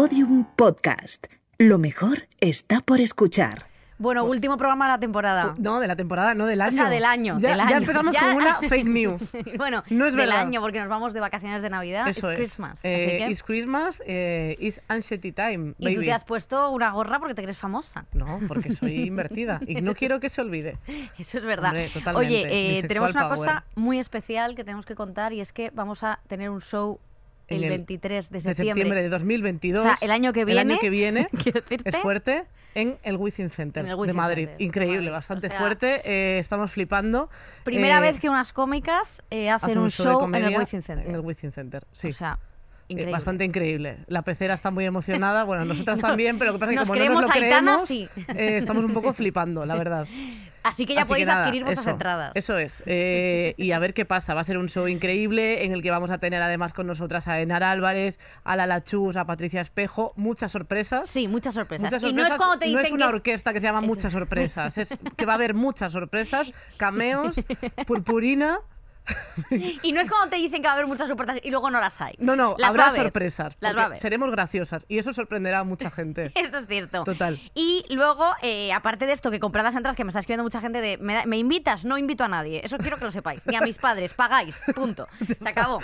Podium 0.00 0.44
Podcast. 0.56 1.26
Lo 1.56 1.78
mejor 1.78 2.28
está 2.42 2.82
por 2.82 3.00
escuchar. 3.00 3.64
Bueno, 3.98 4.24
último 4.26 4.58
programa 4.58 4.84
de 4.88 4.92
la 4.92 4.98
temporada. 5.00 5.54
No, 5.56 5.80
de 5.80 5.86
la 5.88 5.96
temporada, 5.96 6.34
no 6.34 6.44
del 6.44 6.60
año. 6.60 6.68
O 6.68 6.76
sea, 6.76 6.90
del 6.90 7.06
año. 7.06 7.38
Ya, 7.40 7.48
del 7.48 7.56
ya 7.56 7.64
año. 7.64 7.76
empezamos 7.78 8.12
Ya- 8.12 8.20
con 8.20 8.34
una 8.36 8.56
fake 8.68 8.84
news. 8.86 9.22
bueno, 9.56 9.82
No 9.88 10.04
es 10.04 10.14
del 10.14 10.26
verdad. 10.26 10.42
año, 10.42 10.60
porque 10.60 10.80
nos 10.80 10.90
vamos 10.90 11.14
de 11.14 11.20
vacaciones 11.20 11.62
de 11.62 11.70
Navidad. 11.70 12.06
Eso 12.08 12.26
es 12.30 12.32
es. 12.34 12.36
Christmas. 12.40 12.72
así 12.72 12.80
Eh, 12.88 13.16
que- 13.24 13.30
It's 13.30 13.42
Christmas, 13.42 14.02
eh, 14.04 14.54
it's 14.60 14.82
Anxiety 14.88 15.32
Time. 15.32 15.72
y 15.78 15.94
tú 15.94 16.02
te 16.02 16.12
has 16.12 16.24
puesto 16.24 16.68
una 16.72 16.90
gorra 16.90 17.18
porque 17.18 17.32
te 17.34 17.40
crees 17.40 17.56
famosa. 17.56 18.04
No, 18.12 18.38
porque 18.48 18.74
soy 18.74 19.00
invertida 19.04 19.62
y 19.66 19.80
no 19.80 19.94
quiero 19.94 20.20
que 20.20 20.28
se 20.28 20.42
olvide. 20.42 20.76
Eso 21.18 21.38
es 21.38 21.44
verdad. 21.46 21.70
Hombre, 21.70 21.88
totalmente. 21.88 22.26
Oye, 22.44 22.78
eh, 22.80 22.82
tenemos 22.86 23.12
una 23.12 23.28
power. 23.30 23.38
cosa 23.38 23.64
muy 23.76 23.98
especial 23.98 24.56
que 24.56 24.62
tenemos 24.62 24.84
que 24.84 24.94
contar 24.94 25.32
y 25.32 25.40
es 25.40 25.54
que 25.54 25.70
vamos 25.70 26.02
a 26.02 26.20
tener 26.28 26.50
un 26.50 26.60
show 26.60 27.00
el, 27.48 27.58
En 27.58 27.64
el- 27.64 27.70
23 27.78 28.30
de 28.30 28.34
De 28.34 28.40
septiembre. 28.40 28.64
septiembre 28.74 29.02
de 29.02 29.08
2022. 29.08 29.80
O 29.84 29.88
sea, 29.88 29.96
el 30.00 30.10
año 30.10 30.32
que 30.32 30.40
El 30.40 30.46
viene, 30.46 30.60
año 30.60 30.78
que 30.80 30.90
viene 30.90 31.28
es 31.84 31.96
fuerte 31.98 32.44
en 32.74 32.98
el 33.04 33.16
Wizzing 33.16 33.50
Center 33.50 33.84
En 33.84 33.90
el 33.92 34.06
de 34.06 34.12
Madrid. 34.12 34.42
Center 34.44 34.58
de 34.58 34.64
Increíble, 34.64 34.96
Madrid. 34.98 35.12
bastante 35.12 35.46
O 35.46 35.50
sea, 35.50 35.58
fuerte. 35.58 36.02
eh, 36.04 36.38
estamos 36.38 36.70
flipando. 36.72 37.30
Primera 37.64 37.98
Eh, 37.98 38.00
vez 38.00 38.20
que 38.20 38.28
unas 38.28 38.52
cómicas 38.52 39.22
eh, 39.30 39.48
hacen, 39.50 39.70
hacen 39.70 39.78
un 39.78 39.84
de 39.84 39.90
show, 39.90 40.24
en 40.26 40.34
el 40.34 40.58
Wizzing 40.58 40.82
Center. 40.82 41.06
En 41.08 41.14
el 41.14 41.20
Wizzing 41.20 41.52
Center, 41.52 41.84
sí. 41.92 42.08
O 42.08 42.12
sea, 42.12 42.38
increíble. 42.88 43.12
bastante 43.12 43.44
increíble. 43.44 43.98
La 44.06 44.22
pecera 44.22 44.54
está 44.54 44.70
muy 44.70 44.84
emocionada. 44.84 45.44
Bueno, 45.44 45.64
nosotras 45.66 45.98
No, 46.00 46.08
también, 46.08 46.38
pero 46.38 46.52
lo 46.52 46.58
que 46.58 46.60
pasa 46.60 46.72
es 46.72 46.78
que 46.80 46.86
como 46.86 46.94
no 47.14 47.20
nos 47.20 47.28
lo 47.36 47.42
Aitana, 47.42 47.76
creemos, 47.76 47.88
sí. 47.88 48.08
eh, 48.36 48.56
estamos 48.56 48.84
un 48.84 48.92
poco 48.92 49.12
flipando, 49.12 49.64
la 49.66 49.76
verdad. 49.76 50.06
Así 50.62 50.84
que 50.84 50.94
ya 50.96 51.02
Así 51.02 51.10
podéis 51.10 51.28
nada, 51.28 51.44
adquirir 51.44 51.62
vuestras 51.62 51.86
eso, 51.86 51.92
entradas. 51.92 52.32
Eso 52.34 52.58
es. 52.58 52.82
Eh, 52.86 53.54
y 53.56 53.70
a 53.70 53.78
ver 53.78 53.94
qué 53.94 54.04
pasa. 54.04 54.34
Va 54.34 54.40
a 54.40 54.44
ser 54.44 54.58
un 54.58 54.68
show 54.68 54.88
increíble 54.88 55.64
en 55.64 55.70
el 55.72 55.80
que 55.80 55.92
vamos 55.92 56.10
a 56.10 56.18
tener 56.18 56.42
además 56.42 56.72
con 56.72 56.88
nosotras 56.88 57.28
a 57.28 57.40
Enar 57.40 57.62
Álvarez, 57.62 58.18
a 58.42 58.56
Lala 58.56 58.82
Chus, 58.82 59.16
a 59.16 59.24
Patricia 59.26 59.60
Espejo. 59.60 60.12
Muchas 60.16 60.50
sorpresas. 60.50 61.08
Sí, 61.08 61.28
muchas 61.28 61.54
sorpresas. 61.54 61.84
Muchas 61.92 62.02
Y 62.02 62.12
no 62.12 62.26
es 62.26 62.34
cuando 62.34 62.58
te 62.58 62.64
no 62.66 62.70
dicen 62.80 62.86
es 62.86 62.90
una 62.92 63.04
que 63.06 63.10
es- 63.10 63.14
orquesta 63.14 63.52
que 63.52 63.60
se 63.60 63.66
llama 63.68 63.78
Eso. 63.78 63.86
Muchas 63.86 64.12
Sorpresas. 64.12 64.76
Es 64.78 64.94
que 65.16 65.24
va 65.24 65.34
a 65.34 65.36
haber 65.36 65.54
muchas 65.54 65.92
sorpresas, 65.92 66.50
cameos, 66.78 67.36
purpurina. 67.86 68.58
Y 69.82 69.92
no 69.92 70.00
es 70.00 70.08
cuando 70.08 70.28
te 70.30 70.36
dicen 70.36 70.60
que 70.62 70.66
va 70.66 70.70
a 70.72 70.74
haber 70.74 70.86
muchas 70.86 71.08
sorpresas 71.08 71.38
y 71.42 71.50
luego 71.50 71.70
no 71.70 71.80
las 71.80 72.00
hay. 72.00 72.14
No, 72.18 72.34
no, 72.36 72.54
Las 72.58 72.68
va 72.76 72.86
habrá 72.86 72.92
sorpresas. 73.02 73.56
Las 73.60 73.76
va 73.76 73.82
a 73.82 73.84
haber. 73.86 73.98
Seremos 73.98 74.30
graciosas 74.30 74.84
y 74.88 74.98
eso 74.98 75.12
sorprenderá 75.12 75.60
a 75.60 75.64
mucha 75.64 75.90
gente. 75.90 76.32
Eso 76.34 76.58
es 76.58 76.66
cierto. 76.66 77.04
Total. 77.04 77.38
Y 77.54 77.84
luego, 77.90 78.30
eh, 78.42 78.72
aparte 78.72 79.06
de 79.06 79.12
esto, 79.12 79.30
que 79.30 79.40
comprad 79.40 79.64
las 79.64 79.74
entradas, 79.74 79.96
que 79.96 80.04
me 80.04 80.08
está 80.08 80.20
escribiendo 80.20 80.42
mucha 80.44 80.60
gente 80.60 80.80
de 80.80 80.98
¿me, 80.98 81.14
da- 81.14 81.26
¿me 81.26 81.36
invitas? 81.38 81.84
No 81.84 81.98
invito 81.98 82.24
a 82.24 82.28
nadie. 82.28 82.60
Eso 82.64 82.78
quiero 82.78 82.96
que 82.98 83.04
lo 83.04 83.10
sepáis. 83.12 83.46
Ni 83.46 83.56
a 83.56 83.60
mis 83.60 83.78
padres. 83.78 84.14
Pagáis. 84.14 84.60
Punto. 84.74 85.06
Se 85.40 85.48
acabó. 85.48 85.80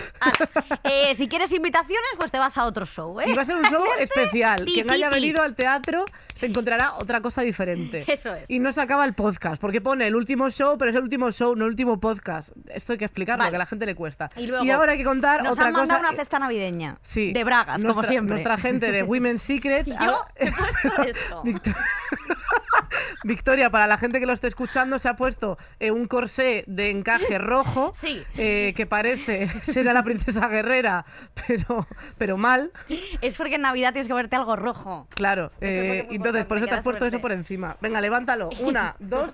Eh, 0.85 1.15
si 1.15 1.29
quieres 1.29 1.53
invitaciones, 1.53 2.11
pues 2.19 2.31
te 2.31 2.39
vas 2.39 2.57
a 2.59 2.65
otro 2.65 2.87
show, 2.87 3.21
¿eh? 3.21 3.25
Y 3.29 3.35
va 3.35 3.43
a 3.43 3.45
ser 3.45 3.57
un 3.57 3.65
show 3.65 3.85
especial. 3.99 4.65
Ti, 4.65 4.73
Quien 4.73 4.87
ti, 4.87 4.95
haya 4.95 5.11
ti. 5.11 5.21
venido 5.21 5.43
al 5.43 5.55
teatro 5.55 6.05
se 6.35 6.47
encontrará 6.47 6.95
otra 6.95 7.21
cosa 7.21 7.43
diferente. 7.43 8.05
Eso 8.07 8.35
es. 8.35 8.51
Y 8.51 8.59
no 8.59 8.73
se 8.73 8.81
acaba 8.81 9.05
el 9.05 9.15
podcast, 9.15 9.61
porque 9.61 9.81
pone 9.81 10.07
el 10.07 10.17
último 10.17 10.51
show, 10.51 10.77
pero 10.79 10.91
es 10.91 10.97
el 10.97 11.03
último 11.03 11.31
show, 11.31 11.55
no 11.55 11.65
el 11.65 11.71
último 11.71 12.01
podcast. 12.01 12.51
Esto 12.69 12.93
hay 12.93 12.99
que 12.99 13.05
explicarlo, 13.13 13.41
Vale. 13.43 13.51
que 13.51 13.57
a 13.57 13.59
la 13.59 13.67
gente 13.67 13.85
le 13.87 13.95
cuesta. 13.95 14.31
Y 14.37 14.47
luego, 14.47 14.73
ahora 14.73 14.93
hay 14.93 14.99
que 14.99 15.05
contar 15.05 15.43
Nos 15.43 15.53
otra 15.53 15.67
han 15.67 15.73
mandado 15.75 16.01
cosa. 16.01 16.11
una 16.11 16.17
cesta 16.19 16.39
navideña. 16.39 16.97
Sí. 17.03 17.33
De 17.33 17.45
bragas, 17.45 17.83
como 17.83 17.95
Nuestra- 17.95 18.09
siempre. 18.09 18.31
Nuestra 18.35 18.57
gente 18.57 18.91
de 18.91 19.03
Women's 19.05 19.43
Secret. 19.43 19.87
Yo 19.87 19.95
Ah, 19.99 20.29
he 20.37 20.51
puesto 20.51 21.03
esto. 21.03 21.43
Victor- 21.45 21.75
Victoria, 23.25 23.71
para 23.71 23.87
la 23.87 23.99
gente 23.99 24.19
que 24.19 24.27
lo 24.27 24.33
esté 24.33 24.49
escuchando, 24.49 24.99
se 24.99 25.09
ha 25.09 25.15
puesto 25.17 25.57
eh, 25.79 25.91
un 25.91 26.07
corsé 26.07 26.65
de 26.67 26.91
encaje 26.91 27.39
rojo 27.39 27.93
Sí. 27.97 28.23
eh, 28.37 28.73
que 28.77 28.87
parece 28.87 29.49
ser 29.63 29.89
a 29.89 29.93
la 29.93 30.03
princesa 30.03 30.49
guerrera, 30.49 31.05
pero, 31.47 31.87
pero 32.19 32.37
mal. 32.37 32.73
Es 33.21 33.37
porque 33.37 33.57
en 33.57 33.63
Navidad 33.63 33.93
tienes 33.93 34.09
que 34.09 34.15
verte 34.15 34.35
algo 34.37 34.57
rojo. 34.57 35.07
Claro. 35.15 35.53
Eh, 35.61 36.07
entonces, 36.11 36.45
por 36.47 36.57
eso 36.59 36.67
te 36.67 36.75
has 36.75 36.83
puesto 36.83 37.07
eso 37.07 37.21
por 37.21 37.33
encima. 37.33 37.77
Venga, 37.81 38.01
levántalo. 38.01 38.51
Una, 38.61 38.97
dos, 38.99 39.33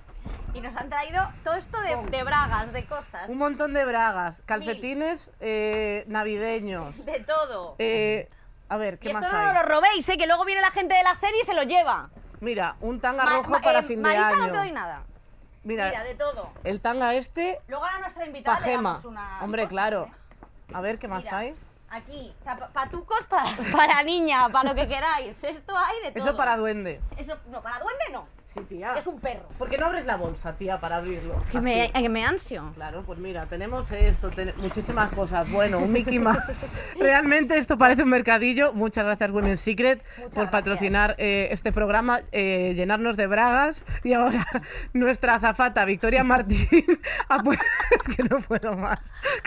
Y 0.55 0.61
nos 0.61 0.75
han 0.77 0.89
traído 0.89 1.23
todo 1.45 1.55
esto 1.55 1.81
de, 1.83 1.97
de 2.11 2.25
bragas, 2.25 2.73
de 2.73 2.85
cosas. 2.86 3.29
un 3.29 3.39
montón 3.39 3.75
de 3.75 3.85
bragas, 3.85 4.42
calcetines 4.47 5.33
eh, 5.41 6.05
navideños. 6.09 7.05
De 7.05 7.20
todo. 7.20 7.77
Eh, 7.79 8.29
a 8.69 8.77
ver, 8.77 8.95
y 8.95 8.98
¿qué 8.98 9.08
esto 9.11 9.20
más 9.20 9.33
no 9.33 9.39
hay? 9.39 9.45
nos 9.47 9.55
lo 9.55 9.63
robéis, 9.69 10.08
¿eh? 10.08 10.17
que 10.19 10.27
luego 10.27 10.45
viene 10.45 10.61
la 10.61 10.70
gente 10.70 10.95
de 10.95 11.03
la 11.03 11.14
serie 11.14 11.41
y 11.42 11.45
se 11.47 11.55
lo 11.55 11.63
lleva. 11.63 12.11
Mira, 12.41 12.77
un 12.81 13.01
tanga 13.01 13.25
Ma- 13.25 13.31
rojo 13.37 13.51
ma- 13.51 13.61
para 13.61 13.81
eh, 13.81 13.83
fin 13.85 13.97
de 14.03 14.08
Marisa 14.08 14.29
año. 14.29 14.39
no 14.39 14.53
te 14.53 14.58
doy 14.58 14.73
nada. 14.73 15.03
Mira, 15.64 15.87
Mira, 15.91 16.05
de 16.05 16.14
todo. 16.14 16.51
el 16.64 16.81
tanga 16.81 17.14
este, 17.14 17.61
Luego 17.69 17.85
a 17.85 17.98
nuestra 17.98 18.25
invitada 18.27 18.58
le 18.58 18.64
pajema. 18.64 18.91
damos 18.91 19.05
unas 19.05 19.42
Hombre, 19.42 19.63
cosas, 19.63 19.70
claro. 19.70 20.05
¿eh? 20.05 20.75
A 20.75 20.81
ver, 20.81 20.98
¿qué 20.98 21.08
más 21.08 21.25
Mira, 21.25 21.39
hay? 21.39 21.55
Aquí, 21.91 22.35
patucos 22.73 23.27
para, 23.27 23.48
para 23.77 24.03
niña, 24.03 24.48
para 24.51 24.70
lo 24.70 24.75
que 24.75 24.89
queráis. 24.89 25.42
Esto 25.42 25.77
hay 25.77 26.01
de 26.05 26.13
todo. 26.13 26.25
Eso 26.29 26.37
para 26.37 26.57
duende. 26.57 27.01
Eso, 27.17 27.37
no, 27.51 27.61
para 27.63 27.79
duende 27.81 28.05
no. 28.13 28.27
Sí, 28.55 28.61
tía. 28.67 28.97
Es 28.98 29.07
un 29.07 29.20
perro. 29.20 29.47
¿Por 29.59 29.69
qué 29.69 29.77
no 29.77 29.86
abres 29.86 30.07
la 30.07 30.17
bolsa, 30.17 30.55
tía, 30.57 30.81
para 30.81 30.97
abrirlo? 30.97 31.45
Que 31.53 31.61
me, 31.61 31.92
que 31.92 32.09
me 32.09 32.25
ansio. 32.25 32.73
Claro, 32.77 33.03
pues 33.05 33.19
mira, 33.19 33.45
tenemos 33.45 33.92
esto, 33.92 34.31
ten- 34.31 34.55
muchísimas 34.57 35.13
cosas. 35.13 35.51
Bueno, 35.51 35.79
un 35.81 35.92
Mickey 35.92 36.19
Mouse. 36.19 36.39
Realmente 36.98 37.58
esto 37.58 37.77
parece 37.77 38.05
un 38.05 38.08
mercadillo. 38.08 38.73
Muchas 38.73 39.05
gracias, 39.05 39.31
Women's 39.31 39.61
Secret, 39.61 40.03
por 40.03 40.31
gracias. 40.31 40.51
patrocinar 40.51 41.14
eh, 41.19 41.48
este 41.51 41.73
programa, 41.73 42.20
eh, 42.33 42.73
llenarnos 42.75 43.19
de 43.19 43.27
bragas. 43.27 43.85
Y 44.03 44.14
ahora 44.14 44.47
nuestra 44.95 45.35
azafata, 45.35 45.85
Victoria 45.85 46.25
Martín, 46.25 46.67
ha 47.29 47.39
pu- 47.41 47.53
es 48.08 48.17
que 48.17 48.23
no 48.25 48.41
puedo 48.41 48.75
más 48.79 49.01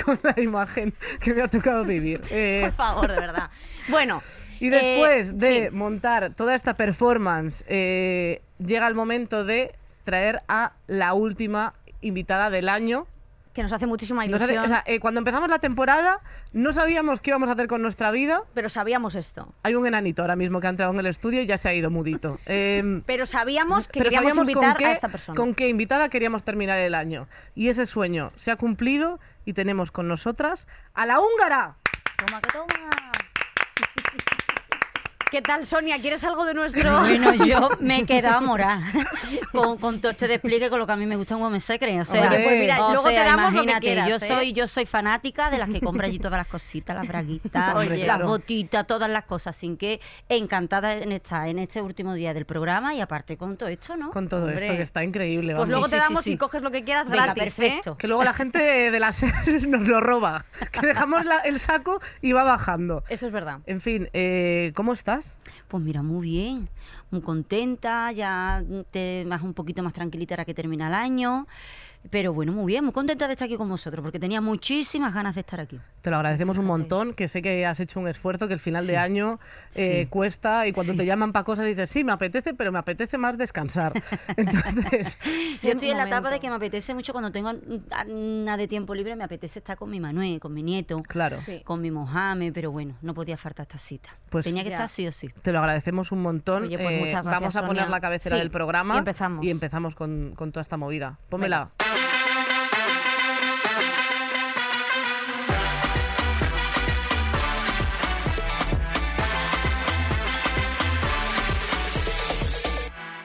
con 0.06 0.19
la 0.22 0.40
imagen 0.40 0.94
que 1.19 1.34
me 1.34 1.41
ha 1.41 1.47
tocado 1.47 1.84
vivir. 1.85 2.22
Eh, 2.29 2.61
Por 2.66 2.73
favor, 2.73 3.07
de 3.11 3.19
verdad. 3.19 3.50
Bueno. 3.90 4.22
y 4.59 4.69
después 4.69 5.29
eh, 5.29 5.34
de 5.34 5.69
sí. 5.69 5.75
montar 5.75 6.35
toda 6.35 6.53
esta 6.53 6.75
performance, 6.75 7.66
eh, 7.67 8.44
llega 8.63 8.88
el 8.88 8.95
momento 8.95 9.44
de 9.45 9.73
traer 10.03 10.41
a 10.47 10.73
la 10.88 11.13
última 11.13 11.73
invitada 12.01 12.49
del 12.49 12.69
año. 12.69 13.05
Que 13.53 13.63
nos 13.63 13.73
hace 13.73 13.85
muchísima 13.85 14.22
hace- 14.22 14.29
ilusión. 14.31 14.63
o 14.63 14.67
sea, 14.69 14.81
eh, 14.88 15.01
cuando 15.01 15.19
empezamos 15.19 15.49
la 15.49 15.59
temporada 15.59 16.22
no 16.53 16.72
sabíamos 16.72 17.19
qué 17.19 17.31
íbamos 17.31 17.49
a 17.49 17.51
hacer 17.51 17.67
con 17.67 17.81
nuestra 17.81 18.09
vida. 18.09 18.44
pero 18.53 18.69
sabíamos 18.69 19.13
esto. 19.16 19.53
Hay 19.63 19.75
un 19.75 19.85
enanito 19.85 20.22
ahora 20.22 20.38
mismo 20.38 20.61
que 20.61 20.67
ha 20.67 20.69
entrado 20.69 20.94
en 20.94 20.99
el 20.99 21.05
estudio 21.07 21.41
y 21.41 21.45
ya 21.47 21.57
se 21.57 21.67
ha 21.67 21.73
ido 21.73 21.89
mudito. 21.89 22.39
Eh, 22.45 23.01
Pero 23.05 23.25
sabíamos 23.25 23.88
que 23.89 23.99
pero 23.99 24.05
queríamos 24.05 24.35
sabíamos 24.35 24.49
invitar 24.53 24.78
qué, 24.78 24.85
a 24.85 24.91
esta 24.93 25.09
persona. 25.09 25.35
con 25.35 25.53
qué 25.53 25.67
invitada 25.67 26.07
queríamos 26.07 26.43
terminar 26.45 26.79
el 26.79 26.95
año. 26.95 27.28
Y 27.53 27.67
ese 27.67 27.85
sueño 27.85 28.31
se 28.38 28.51
ha 28.51 28.55
cumplido 28.55 29.19
y 29.43 29.51
tenemos 29.51 29.91
con 29.91 30.07
nosotras 30.07 30.66
a 30.93 31.05
la 31.05 31.19
húngara. 31.19 31.75
Toma, 32.25 32.39
que 32.39 32.51
toma. 32.53 33.10
¿Qué 35.31 35.41
tal, 35.41 35.65
Sonia? 35.65 35.97
¿Quieres 36.01 36.25
algo 36.25 36.43
de 36.45 36.53
nuestro...? 36.53 36.91
Bueno, 37.01 37.33
yo 37.45 37.69
me 37.79 37.99
he 37.99 38.05
quedado 38.05 38.41
morada 38.41 38.83
con, 39.53 39.77
con 39.77 40.01
todo 40.01 40.11
este 40.11 40.27
despliegue 40.27 40.69
con 40.69 40.77
lo 40.77 40.85
que 40.85 40.91
a 40.91 40.95
mí 40.97 41.05
me 41.05 41.15
gusta 41.15 41.35
un 41.37 41.41
Women 41.41 41.61
Secret. 41.61 42.01
O 42.01 42.05
sea, 42.05 42.27
pues 42.29 42.59
mira, 42.59 42.85
o 42.85 42.91
luego 42.93 43.07
te 43.07 43.15
damos 43.15 43.53
lo 43.53 43.59
que 43.61 43.63
imagínate, 43.71 43.79
quieras, 43.87 44.09
yo 44.09 44.15
¿eh? 44.17 44.19
soy, 44.19 44.53
yo 44.53 44.67
soy 44.67 44.85
fanática 44.85 45.49
de 45.49 45.57
las 45.57 45.69
que 45.69 45.79
compra 45.79 46.07
allí 46.07 46.19
todas 46.19 46.37
las 46.37 46.47
cositas, 46.47 46.95
las 46.97 47.07
braguitas, 47.07 47.75
las 47.75 47.87
claro. 47.87 48.27
botitas, 48.27 48.85
todas 48.85 49.09
las 49.09 49.23
cosas. 49.25 49.55
Sin 49.55 49.77
que 49.77 50.01
encantada 50.27 50.95
en 50.95 51.11
estar 51.13 51.47
en 51.47 51.59
este 51.59 51.81
último 51.81 52.13
día 52.13 52.33
del 52.33 52.45
programa 52.45 52.93
y 52.93 52.99
aparte 53.01 53.37
con 53.37 53.55
todo 53.55 53.69
esto, 53.69 53.95
¿no? 53.95 54.11
Con 54.11 54.27
todo 54.27 54.45
Hombre. 54.47 54.65
esto 54.65 54.75
que 54.75 54.83
está 54.83 55.03
increíble. 55.03 55.55
Pues 55.55 55.69
vamos. 55.69 55.69
luego 55.69 55.85
Sí, 55.85 55.91
te 55.91 55.97
sí, 55.97 56.03
damos 56.03 56.23
sí, 56.25 56.31
y 56.33 56.37
coges 56.37 56.61
lo 56.61 56.71
que 56.71 56.83
quieras 56.83 57.09
Venga, 57.09 57.25
gratis, 57.33 57.55
perfecto. 57.55 57.97
Que 57.97 58.07
luego 58.07 58.23
la 58.25 58.33
gente 58.33 58.59
de 58.59 58.99
la 58.99 59.13
serie 59.13 59.65
nos 59.67 59.87
lo 59.87 60.01
roba. 60.01 60.43
Que 60.71 60.87
dejamos 60.87 61.25
la- 61.25 61.39
el 61.39 61.59
saco 61.59 62.01
y 62.21 62.33
va 62.33 62.43
bajando. 62.43 62.99
¿eh? 63.07 63.13
Eso 63.13 63.27
es 63.27 63.33
verdad. 63.33 63.59
En 63.65 63.79
fin, 63.81 64.09
eh, 64.13 64.71
¿cómo 64.75 64.91
estás? 64.93 65.20
Pues 65.67 65.83
mira, 65.83 66.03
muy 66.03 66.27
bien, 66.27 66.69
muy 67.11 67.21
contenta, 67.21 68.11
ya 68.11 68.63
te 68.91 69.25
vas 69.25 69.41
un 69.41 69.53
poquito 69.53 69.83
más 69.83 69.93
tranquilita 69.93 70.35
ahora 70.35 70.45
que 70.45 70.53
termina 70.53 70.87
el 70.87 70.93
año. 70.93 71.47
Pero 72.09 72.34
bueno, 72.34 72.51
muy 72.51 72.66
bien, 72.66 72.84
muy 72.84 72.94
contenta 72.94 73.28
de 73.28 73.34
estar 73.34 73.45
aquí 73.45 73.56
con 73.57 73.69
vosotros, 73.69 74.01
porque 74.01 74.19
tenía 74.19 74.41
muchísimas 74.41 75.13
ganas 75.13 75.35
de 75.35 75.41
estar 75.41 75.59
aquí. 75.59 75.79
Te 76.01 76.09
lo 76.09 76.16
agradecemos 76.16 76.57
un 76.57 76.66
montón, 76.66 77.13
que 77.13 77.28
sé 77.28 77.41
que 77.44 77.66
has 77.66 77.79
hecho 77.79 78.00
un 78.00 78.07
esfuerzo, 78.07 78.47
que 78.47 78.56
el 78.56 78.59
final 78.59 78.88
de 78.88 78.97
año 78.97 79.40
eh, 79.75 80.02
Sí. 80.02 80.08
cuesta 80.09 80.66
y 80.67 80.72
cuando 80.73 80.93
Sí. 80.93 80.97
te 80.97 81.05
llaman 81.05 81.31
para 81.31 81.46
cosas 81.46 81.66
dices, 81.66 81.90
sí, 81.91 82.03
me 82.03 82.11
apetece, 82.11 82.53
pero 82.55 82.72
me 82.72 82.79
apetece 82.79 83.17
más 83.20 83.37
descansar. 83.37 83.93
Entonces, 84.35 85.17
Yo 85.61 85.70
estoy 85.72 85.90
en 85.91 85.97
la 85.97 86.05
etapa 86.08 86.31
de 86.31 86.40
que 86.40 86.49
me 86.49 86.55
apetece 86.55 86.93
mucho 86.96 87.11
cuando 87.14 87.31
tengo 87.31 87.49
a- 87.49 88.03
nada 88.05 88.58
de 88.58 88.67
tiempo 88.67 88.96
libre, 88.96 89.16
me 89.16 89.23
apetece 89.23 89.59
estar 89.59 89.78
con 89.78 89.90
mi 89.91 89.99
Manuel, 89.99 90.40
con 90.40 90.53
mi 90.53 90.64
nieto, 90.64 91.02
claro, 91.03 91.40
Sí. 91.41 91.61
con 91.64 91.81
mi 91.81 91.91
Mohamed, 91.91 92.52
pero 92.53 92.72
bueno, 92.72 92.96
no 93.02 93.14
podía 93.14 93.37
faltar 93.37 93.66
esta 93.67 93.78
cita. 93.78 94.09
Pues 94.29 94.46
Tenía 94.46 94.64
que 94.64 94.70
ya. 94.70 94.75
estar 94.75 94.90
sí 94.90 95.05
o 95.08 95.11
sí. 95.11 95.29
te 95.43 95.52
lo 95.52 95.59
agradecemos 95.59 96.11
un 96.11 96.22
montón. 96.23 96.64
Oye, 96.64 96.78
pues 96.78 96.91
Eh, 96.96 96.99
muchas 96.99 97.23
gracias, 97.23 97.41
Vamos 97.41 97.55
a 97.55 97.61
poner 97.67 97.84
Sonia. 97.84 97.90
la 97.96 98.02
cabecera 98.02 98.35
Sí, 98.37 98.40
del 98.41 98.49
programa 98.52 98.96
y 98.96 98.97
empezamos. 98.97 99.46
y 99.46 99.52
empezamos 99.52 99.96
con, 99.96 100.34
con 100.35 100.52
toda 100.52 100.61
esta 100.61 100.78
movida. 100.78 101.20
Pónmela. 101.29 101.70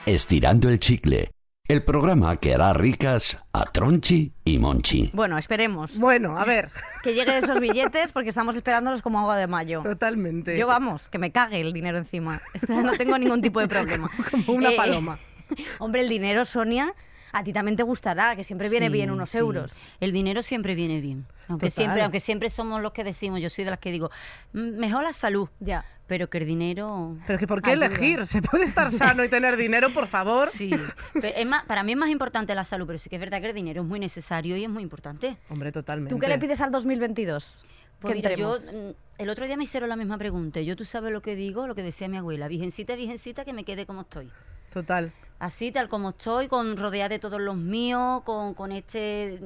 Estirando 0.07 0.69
el 0.69 0.79
chicle 0.79 1.31
El 1.67 1.83
programa 1.83 2.37
que 2.37 2.53
hará 2.53 2.71
ricas 2.71 3.37
a 3.51 3.65
Tronchi 3.65 4.31
y 4.45 4.57
Monchi. 4.57 5.11
Bueno, 5.13 5.37
esperemos 5.37 5.97
Bueno, 5.99 6.39
a 6.39 6.45
ver, 6.45 6.69
que 7.03 7.13
lleguen 7.13 7.35
esos 7.35 7.59
billetes 7.59 8.13
porque 8.13 8.29
estamos 8.29 8.55
esperándolos 8.55 9.01
como 9.01 9.19
agua 9.19 9.35
de 9.35 9.47
mayo. 9.47 9.81
totalmente. 9.83 10.57
Yo 10.57 10.65
vamos, 10.65 11.09
que 11.09 11.17
me 11.17 11.31
cague 11.33 11.59
el 11.59 11.73
dinero 11.73 11.97
encima. 11.97 12.41
No 12.69 12.93
tengo 12.93 13.17
ningún 13.17 13.41
tipo 13.41 13.59
de 13.59 13.67
problema. 13.67 14.09
Como 14.31 14.53
una 14.57 14.71
Eh, 14.71 14.77
paloma. 14.77 15.19
Hombre, 15.79 15.99
el 16.01 16.07
dinero, 16.09 16.45
Sonia, 16.45 16.93
a 17.39 17.43
ti 17.43 17.53
también 17.53 17.75
te 17.75 17.83
gustará, 17.83 18.35
que 18.35 18.43
siempre 18.43 18.69
viene 18.69 18.87
Sí, 18.87 18.93
bien 18.93 19.11
unos 19.11 19.29
sí. 19.29 19.37
euros. 19.37 19.73
El 19.99 20.11
dinero 20.11 20.41
siempre 20.41 20.75
viene 20.75 20.99
bien. 21.01 21.25
Aunque 21.47 21.67
Total. 21.67 21.71
siempre, 21.71 22.01
aunque 22.01 22.19
siempre 22.19 22.49
somos 22.49 22.81
los 22.81 22.91
que 22.91 23.03
decimos, 23.03 23.41
yo 23.41 23.49
soy 23.49 23.63
de 23.65 23.71
las 23.71 23.79
que 23.79 23.91
digo, 23.91 24.09
"Mm, 24.53 24.77
mejor 24.77 25.03
la 25.03 25.13
salud. 25.13 25.47
Ya. 25.59 25.85
Pero 26.07 26.29
que 26.29 26.37
el 26.37 26.45
dinero. 26.45 27.17
Pero 27.27 27.37
que 27.37 27.47
¿por 27.47 27.61
qué 27.61 27.71
Ayuda. 27.71 27.87
elegir? 27.87 28.25
Se 28.27 28.41
puede 28.41 28.63
estar 28.63 28.91
sano 28.93 29.23
y 29.25 29.29
tener 29.29 29.57
dinero, 29.57 29.89
por 29.93 30.07
favor. 30.07 30.47
Sí. 30.49 30.71
Pe- 31.13 31.39
es 31.41 31.45
más, 31.45 31.65
para 31.65 31.83
mí 31.83 31.91
es 31.93 31.97
más 31.97 32.09
importante 32.09 32.55
la 32.55 32.63
salud, 32.63 32.85
pero 32.87 32.97
sí 32.97 33.09
que 33.09 33.17
es 33.17 33.19
verdad 33.19 33.41
que 33.41 33.47
el 33.47 33.53
dinero 33.55 33.81
es 33.81 33.87
muy 33.87 33.99
necesario 33.99 34.55
y 34.55 34.63
es 34.63 34.69
muy 34.69 34.83
importante. 34.83 35.35
Hombre, 35.49 35.71
totalmente. 35.73 36.13
¿Tú 36.15 36.19
qué 36.19 36.27
le 36.29 36.37
pides 36.39 36.61
al 36.61 36.71
2022? 36.71 37.65
Pues 37.99 38.15
mira, 38.15 38.33
yo, 38.35 38.55
mm, 38.57 38.91
el 39.17 39.29
otro 39.29 39.45
día 39.47 39.57
me 39.57 39.63
hicieron 39.65 39.89
la 39.89 39.95
misma 39.97 40.17
pregunta. 40.17 40.61
Yo, 40.61 40.75
tú 40.77 40.85
sabes 40.85 41.11
lo 41.11 41.21
que 41.21 41.35
digo, 41.35 41.67
lo 41.67 41.75
que 41.75 41.83
decía 41.83 42.07
mi 42.07 42.17
abuela. 42.17 42.47
Virgencita, 42.47 42.95
virgencita, 42.95 43.43
que 43.43 43.51
me 43.53 43.63
quede 43.65 43.85
como 43.85 44.01
estoy. 44.01 44.29
Total. 44.71 45.11
Así, 45.39 45.71
tal 45.71 45.87
como 45.89 46.09
estoy, 46.09 46.47
con 46.47 46.77
rodeada 46.77 47.09
de 47.09 47.19
todos 47.19 47.39
los 47.39 47.55
míos, 47.55 48.23
con, 48.23 48.53
con 48.55 48.71
este, 48.71 49.39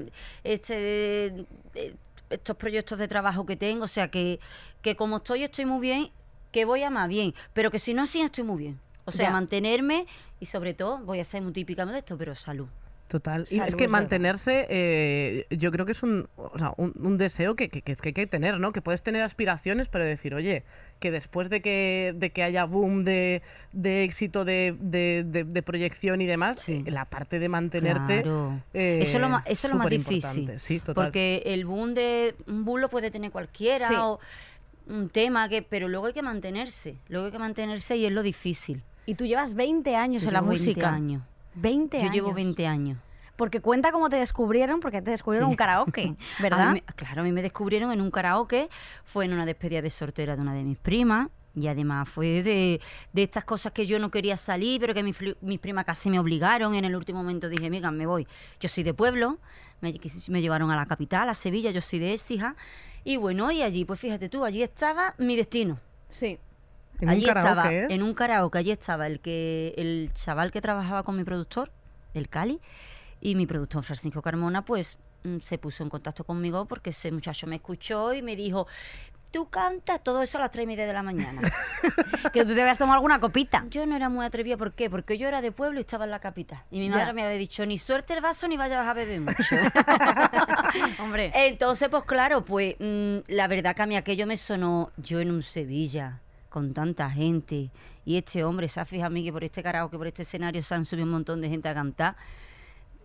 este, 0.43 1.27
eh, 1.75 1.95
estos 2.29 2.55
proyectos 2.55 2.97
de 2.99 3.07
trabajo 3.07 3.45
que 3.45 3.55
tengo. 3.57 3.83
O 3.85 3.88
sea, 3.88 4.09
que, 4.09 4.39
que 4.81 4.95
como 4.95 5.17
estoy, 5.17 5.43
estoy 5.43 5.65
muy 5.65 5.81
bien, 5.81 6.09
que 6.51 6.65
voy 6.65 6.83
a 6.83 6.89
más 6.89 7.09
bien. 7.09 7.33
Pero 7.53 7.71
que 7.71 7.79
si 7.79 7.93
no, 7.93 8.05
sí 8.07 8.21
estoy 8.21 8.43
muy 8.43 8.57
bien. 8.57 8.79
O 9.05 9.11
sea, 9.11 9.25
Ya. 9.27 9.31
mantenerme 9.31 10.05
y 10.39 10.45
sobre 10.45 10.73
todo, 10.73 10.99
voy 10.99 11.19
a 11.19 11.25
ser 11.25 11.41
muy 11.41 11.51
típica 11.51 11.85
de 11.85 11.97
esto, 11.97 12.17
pero 12.17 12.35
salud. 12.35 12.67
Total. 13.07 13.45
Y 13.49 13.55
Salud, 13.57 13.67
es 13.67 13.75
que 13.75 13.89
mantenerse, 13.89 14.67
eh, 14.69 15.45
yo 15.49 15.69
creo 15.73 15.85
que 15.85 15.91
es 15.91 16.01
un, 16.03 16.29
o 16.38 16.57
sea, 16.57 16.73
un, 16.77 16.93
un 16.97 17.17
deseo 17.17 17.57
que, 17.57 17.67
que- 17.67 17.81
que- 17.81 17.97
que 17.97 18.09
hay 18.09 18.13
que 18.13 18.27
tener, 18.27 18.57
¿no? 18.61 18.71
Que 18.71 18.81
puedes 18.81 19.03
tener 19.03 19.21
aspiraciones, 19.23 19.89
pero 19.89 20.05
decir, 20.05 20.33
oye, 20.33 20.63
que 21.01 21.12
después 21.12 21.50
de 21.50 21.62
que, 21.62 22.13
de 22.15 22.30
que 22.30 22.44
haya 22.44 22.63
boom 22.65 23.03
de, 23.03 23.42
de 23.74 24.03
éxito, 24.03 24.45
de, 24.45 24.75
de- 24.80 25.25
de- 25.27 25.44
de 25.44 25.62
proyección 25.63 26.21
y 26.21 26.27
demás, 26.27 26.59
Sí. 26.62 26.83
eh, 26.86 26.92
la 26.92 27.06
parte 27.06 27.39
de 27.39 27.50
mantenerte. 27.50 28.21
Claro. 28.21 28.62
eh, 28.74 29.00
eso 29.01 29.18
es 29.18 29.21
lo 29.21 29.27
más, 29.27 29.44
eso 29.48 29.68
es 29.68 29.74
lo 29.74 29.80
más 29.80 29.89
difícil. 29.89 30.51
Sí, 30.59 30.80
total. 30.80 30.94
Porque 31.06 31.42
el 31.48 31.65
boom 31.65 31.94
de 31.95 32.36
un 32.48 32.63
boom 32.63 32.80
lo 32.81 32.89
puede 32.89 33.09
tener 33.12 33.31
cualquiera 33.31 33.88
Sí. 33.89 33.95
o 33.98 34.19
un 34.88 35.09
tema 35.09 35.50
que, 35.50 35.63
pero 35.63 35.88
luego 35.88 36.06
hay 36.06 36.13
que 36.13 36.21
mantenerse, 36.21 36.98
luego 37.09 37.25
hay 37.25 37.31
que 37.31 37.39
mantenerse 37.39 37.98
y 37.98 38.06
es 38.06 38.12
lo 38.12 38.21
difícil. 38.24 38.83
Y 39.07 39.15
tú 39.15 39.25
llevas 39.25 39.56
20 39.56 39.95
años 39.95 40.21
Yo 40.21 40.27
en 40.30 40.33
la 40.36 40.39
llevo 40.42 40.51
20 40.51 40.69
música. 40.69 40.94
años. 40.94 41.24
20 41.56 41.98
Yo 41.98 42.03
años. 42.03 42.13
llevo 42.15 42.33
20 42.33 42.68
años. 42.68 42.98
Porque 43.35 43.61
cuenta 43.61 43.91
cómo 43.91 44.09
te 44.09 44.17
descubrieron, 44.17 44.79
porque 44.79 45.01
te 45.01 45.11
descubrieron 45.11 45.49
Sí. 45.49 45.51
un 45.51 45.57
karaoke, 45.57 46.01
A 46.03 46.07
mí 46.07 46.17
¿verdad? 46.39 46.77
claro, 46.95 47.21
a 47.21 47.23
mí 47.23 47.31
me 47.31 47.41
descubrieron 47.41 47.91
en 47.91 48.01
un 48.01 48.11
karaoke, 48.11 48.69
fue 49.03 49.25
en 49.25 49.33
una 49.33 49.45
despedida 49.45 49.81
de 49.81 49.89
sortera 49.89 50.35
de 50.35 50.41
una 50.41 50.53
de 50.53 50.63
mis 50.63 50.77
primas. 50.77 51.29
Y 51.53 51.67
además 51.67 52.07
fue 52.07 52.43
de, 52.43 52.79
de 53.11 53.23
estas 53.23 53.43
cosas 53.43 53.73
que 53.73 53.85
yo 53.85 53.99
no 53.99 54.09
quería 54.09 54.37
salir, 54.37 54.79
pero 54.79 54.93
que 54.93 55.03
mis, 55.03 55.59
primas 55.59 55.83
casi 55.83 56.09
me 56.09 56.17
obligaron. 56.17 56.75
En 56.75 56.85
el 56.85 56.95
último 56.95 57.19
momento 57.19 57.49
dije, 57.49 57.69
mira, 57.69 57.91
me 57.91 58.05
voy. 58.05 58.25
Yo 58.61 58.69
soy 58.69 58.83
de 58.83 58.93
pueblo, 58.93 59.37
me, 59.81 59.91
llevaron 60.41 60.71
a 60.71 60.77
la 60.77 60.85
capital, 60.85 61.27
a 61.27 61.33
Sevilla, 61.33 61.71
yo 61.71 61.81
soy 61.81 61.99
de 61.99 62.13
Écija. 62.13 62.55
Y 63.03 63.17
bueno, 63.17 63.51
y 63.51 63.63
allí, 63.63 63.83
pues 63.83 63.99
fíjate 63.99 64.29
tú, 64.29 64.45
allí 64.45 64.63
estaba 64.63 65.13
mi 65.17 65.35
destino. 65.35 65.77
Sí. 66.09 66.39
En 67.01 67.09
allí 67.09 67.21
un 67.21 67.27
karaoke, 67.27 67.49
estaba, 67.49 67.73
¿eh? 67.73 67.87
en 67.89 68.03
un 68.03 68.13
karaoke, 68.13 68.57
allí 68.57 68.71
estaba 68.71 69.07
el 69.07 69.19
que 69.19 69.73
el 69.75 70.11
chaval 70.13 70.51
que 70.51 70.61
trabajaba 70.61 71.03
con 71.03 71.17
mi 71.17 71.23
productor, 71.25 71.71
el 72.13 72.29
Cali, 72.29 72.61
y 73.21 73.35
mi 73.35 73.45
productor 73.45 73.83
Francisco 73.83 74.21
Carmona, 74.21 74.63
pues 74.65 74.97
mm, 75.23 75.38
se 75.44 75.57
puso 75.57 75.83
en 75.83 75.89
contacto 75.89 76.23
conmigo 76.23 76.65
porque 76.65 76.89
ese 76.89 77.12
muchacho 77.12 77.47
me 77.47 77.56
escuchó 77.57 78.13
y 78.13 78.21
me 78.21 78.35
dijo, 78.35 78.68
tú 79.31 79.47
cantas 79.50 80.03
todo 80.03 80.21
eso 80.21 80.38
a 80.38 80.41
las 80.41 80.51
tres 80.51 80.63
y 80.63 80.68
media 80.68 80.85
de 80.85 80.94
la 80.94 81.03
mañana. 81.03 81.41
Que 82.33 82.45
tú 82.45 82.53
te 82.53 82.62
habías 82.62 82.77
tomado 82.77 82.95
alguna 82.95 83.19
copita. 83.19 83.65
yo 83.69 83.85
no 83.85 83.95
era 83.95 84.07
muy 84.09 84.25
atrevida, 84.25 84.56
¿por 84.57 84.73
qué? 84.73 84.89
Porque 84.89 85.18
yo 85.18 85.27
era 85.27 85.41
de 85.41 85.51
pueblo 85.51 85.79
y 85.79 85.81
estaba 85.81 86.06
en 86.06 86.12
la 86.12 86.19
capital. 86.19 86.63
Y 86.71 86.79
mi 86.79 86.88
Ya. 86.89 86.95
madre 86.97 87.13
me 87.13 87.23
había 87.23 87.38
dicho, 87.38 87.65
ni 87.65 87.77
suerte 87.77 88.13
el 88.13 88.21
vaso 88.21 88.47
ni 88.47 88.56
vayas 88.57 88.88
a 88.88 88.94
beber 88.94 89.19
mucho. 89.21 89.56
Hombre. 91.00 91.31
Entonces, 91.35 91.89
pues 91.89 92.03
claro, 92.06 92.44
pues 92.45 92.75
mm, 92.79 93.17
la 93.27 93.47
verdad 93.47 93.75
que 93.75 93.81
a 93.81 93.85
mí 93.85 93.95
aquello 93.97 94.25
me 94.27 94.38
sonó 94.38 94.91
yo 94.97 95.19
en 95.19 95.31
un 95.31 95.44
Sevilla, 95.44 96.19
con 96.50 96.74
tanta 96.74 97.09
gente, 97.09 97.71
y 98.06 98.17
este 98.17 98.44
hombre 98.44 98.67
se 98.67 98.79
ha 98.79 98.85
fijado 98.85 99.07
a 99.07 99.09
mí 99.09 99.24
que 99.24 99.31
por 99.31 99.44
este 99.44 99.62
karaoke, 99.63 99.97
por 99.97 100.07
este 100.07 100.24
escenario 100.24 100.62
se 100.63 100.74
han 100.75 100.85
subido 100.85 101.06
un 101.06 101.12
montón 101.12 101.41
de 101.41 101.50
gente 101.50 101.69
a 101.69 101.74
cantar. 101.74 102.15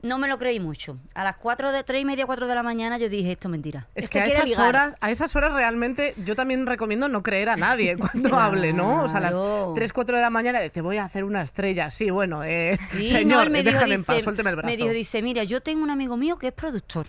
No 0.07 0.19
me 0.19 0.29
lo 0.29 0.39
creí 0.39 0.61
mucho. 0.61 0.99
A 1.15 1.25
las 1.25 1.37
4 1.37 1.73
de 1.73 1.83
3 1.83 2.03
y 2.03 2.05
media, 2.05 2.27
4 2.27 2.47
de 2.47 2.55
la 2.55 2.63
mañana 2.63 2.97
yo 2.99 3.09
dije, 3.09 3.33
esto 3.33 3.49
es 3.49 3.51
mentira. 3.53 3.89
Es 3.95 4.09
que 4.09 4.21
a 4.21 4.27
esas 4.27 4.45
ligar. 4.45 4.69
horas, 4.69 4.95
a 5.01 5.11
esas 5.11 5.35
horas 5.35 5.53
realmente 5.53 6.15
yo 6.25 6.35
también 6.37 6.65
recomiendo 6.67 7.09
no 7.09 7.23
creer 7.23 7.49
a 7.49 7.57
nadie 7.57 7.97
cuando 7.99 8.39
hable, 8.39 8.73
¿no? 8.73 9.03
O 9.05 9.09
sea, 9.09 9.19
a 9.19 9.21
las 9.23 9.31
Claro. 9.33 9.73
3, 9.75 9.93
4 9.93 10.17
de 10.17 10.23
la 10.23 10.31
mañana 10.31 10.61
te 10.69 10.81
voy 10.81 10.99
a 10.99 11.05
hacer 11.05 11.25
una 11.25 11.43
estrella. 11.43 11.91
Sí, 11.91 12.11
bueno, 12.11 12.45
eh, 12.45 12.77
Sí, 12.77 13.09
señor, 13.09 13.27
no, 13.39 13.43
él 13.43 13.51
me 13.51 13.63
dijo, 13.63 13.75
déjame 13.75 13.95
en 13.95 14.05
paz, 14.05 14.17
dice- 14.17 14.25
suélteme 14.25 14.51
el 14.51 14.57
brazo. 14.57 14.67
Me 14.69 14.77
dijo, 14.77 14.91
dice, 14.91 15.23
mira, 15.23 15.43
yo 15.45 15.61
tengo 15.61 15.83
un 15.83 15.91
amigo 15.91 16.17
mío 16.17 16.39
que 16.39 16.49
es 16.49 16.53
productor. 16.53 17.07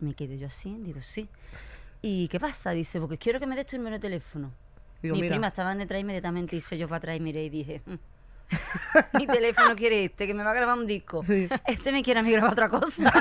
Me 0.00 0.14
quedé 0.14 0.38
yo 0.38 0.46
así, 0.46 0.76
digo, 0.80 1.00
sí. 1.00 1.28
¿Y 2.02 2.28
qué 2.28 2.38
pasa? 2.38 2.70
Dice, 2.70 3.00
porque 3.00 3.18
quiero 3.18 3.40
que 3.40 3.46
me 3.46 3.56
des 3.56 3.66
tu 3.66 3.76
número 3.76 3.96
de 3.96 4.00
teléfono. 4.00 4.52
Digo, 5.02 5.14
Mi 5.16 5.22
mira. 5.22 5.34
prima 5.34 5.48
estaba 5.48 5.74
detrás 5.74 6.00
inmediatamente 6.00 6.54
hice 6.56 6.76
yo 6.78 6.86
para 6.88 6.98
atrás 6.98 7.16
y 7.16 7.20
miré 7.20 7.44
y 7.44 7.48
dije, 7.50 7.82
"Mm, 7.86 7.94
mi 9.14 9.26
teléfono 9.26 9.74
quiere 9.76 10.04
este, 10.04 10.26
que 10.26 10.34
me 10.34 10.42
va 10.44 10.50
a 10.50 10.54
grabar 10.54 10.78
un 10.78 10.86
disco. 10.86 11.22
Sí. 11.24 11.48
Este 11.66 11.92
me 11.92 12.02
quiere 12.02 12.20
a 12.20 12.22
mí 12.22 12.30
grabar 12.32 12.52
otra 12.52 12.68
cosa. 12.68 13.12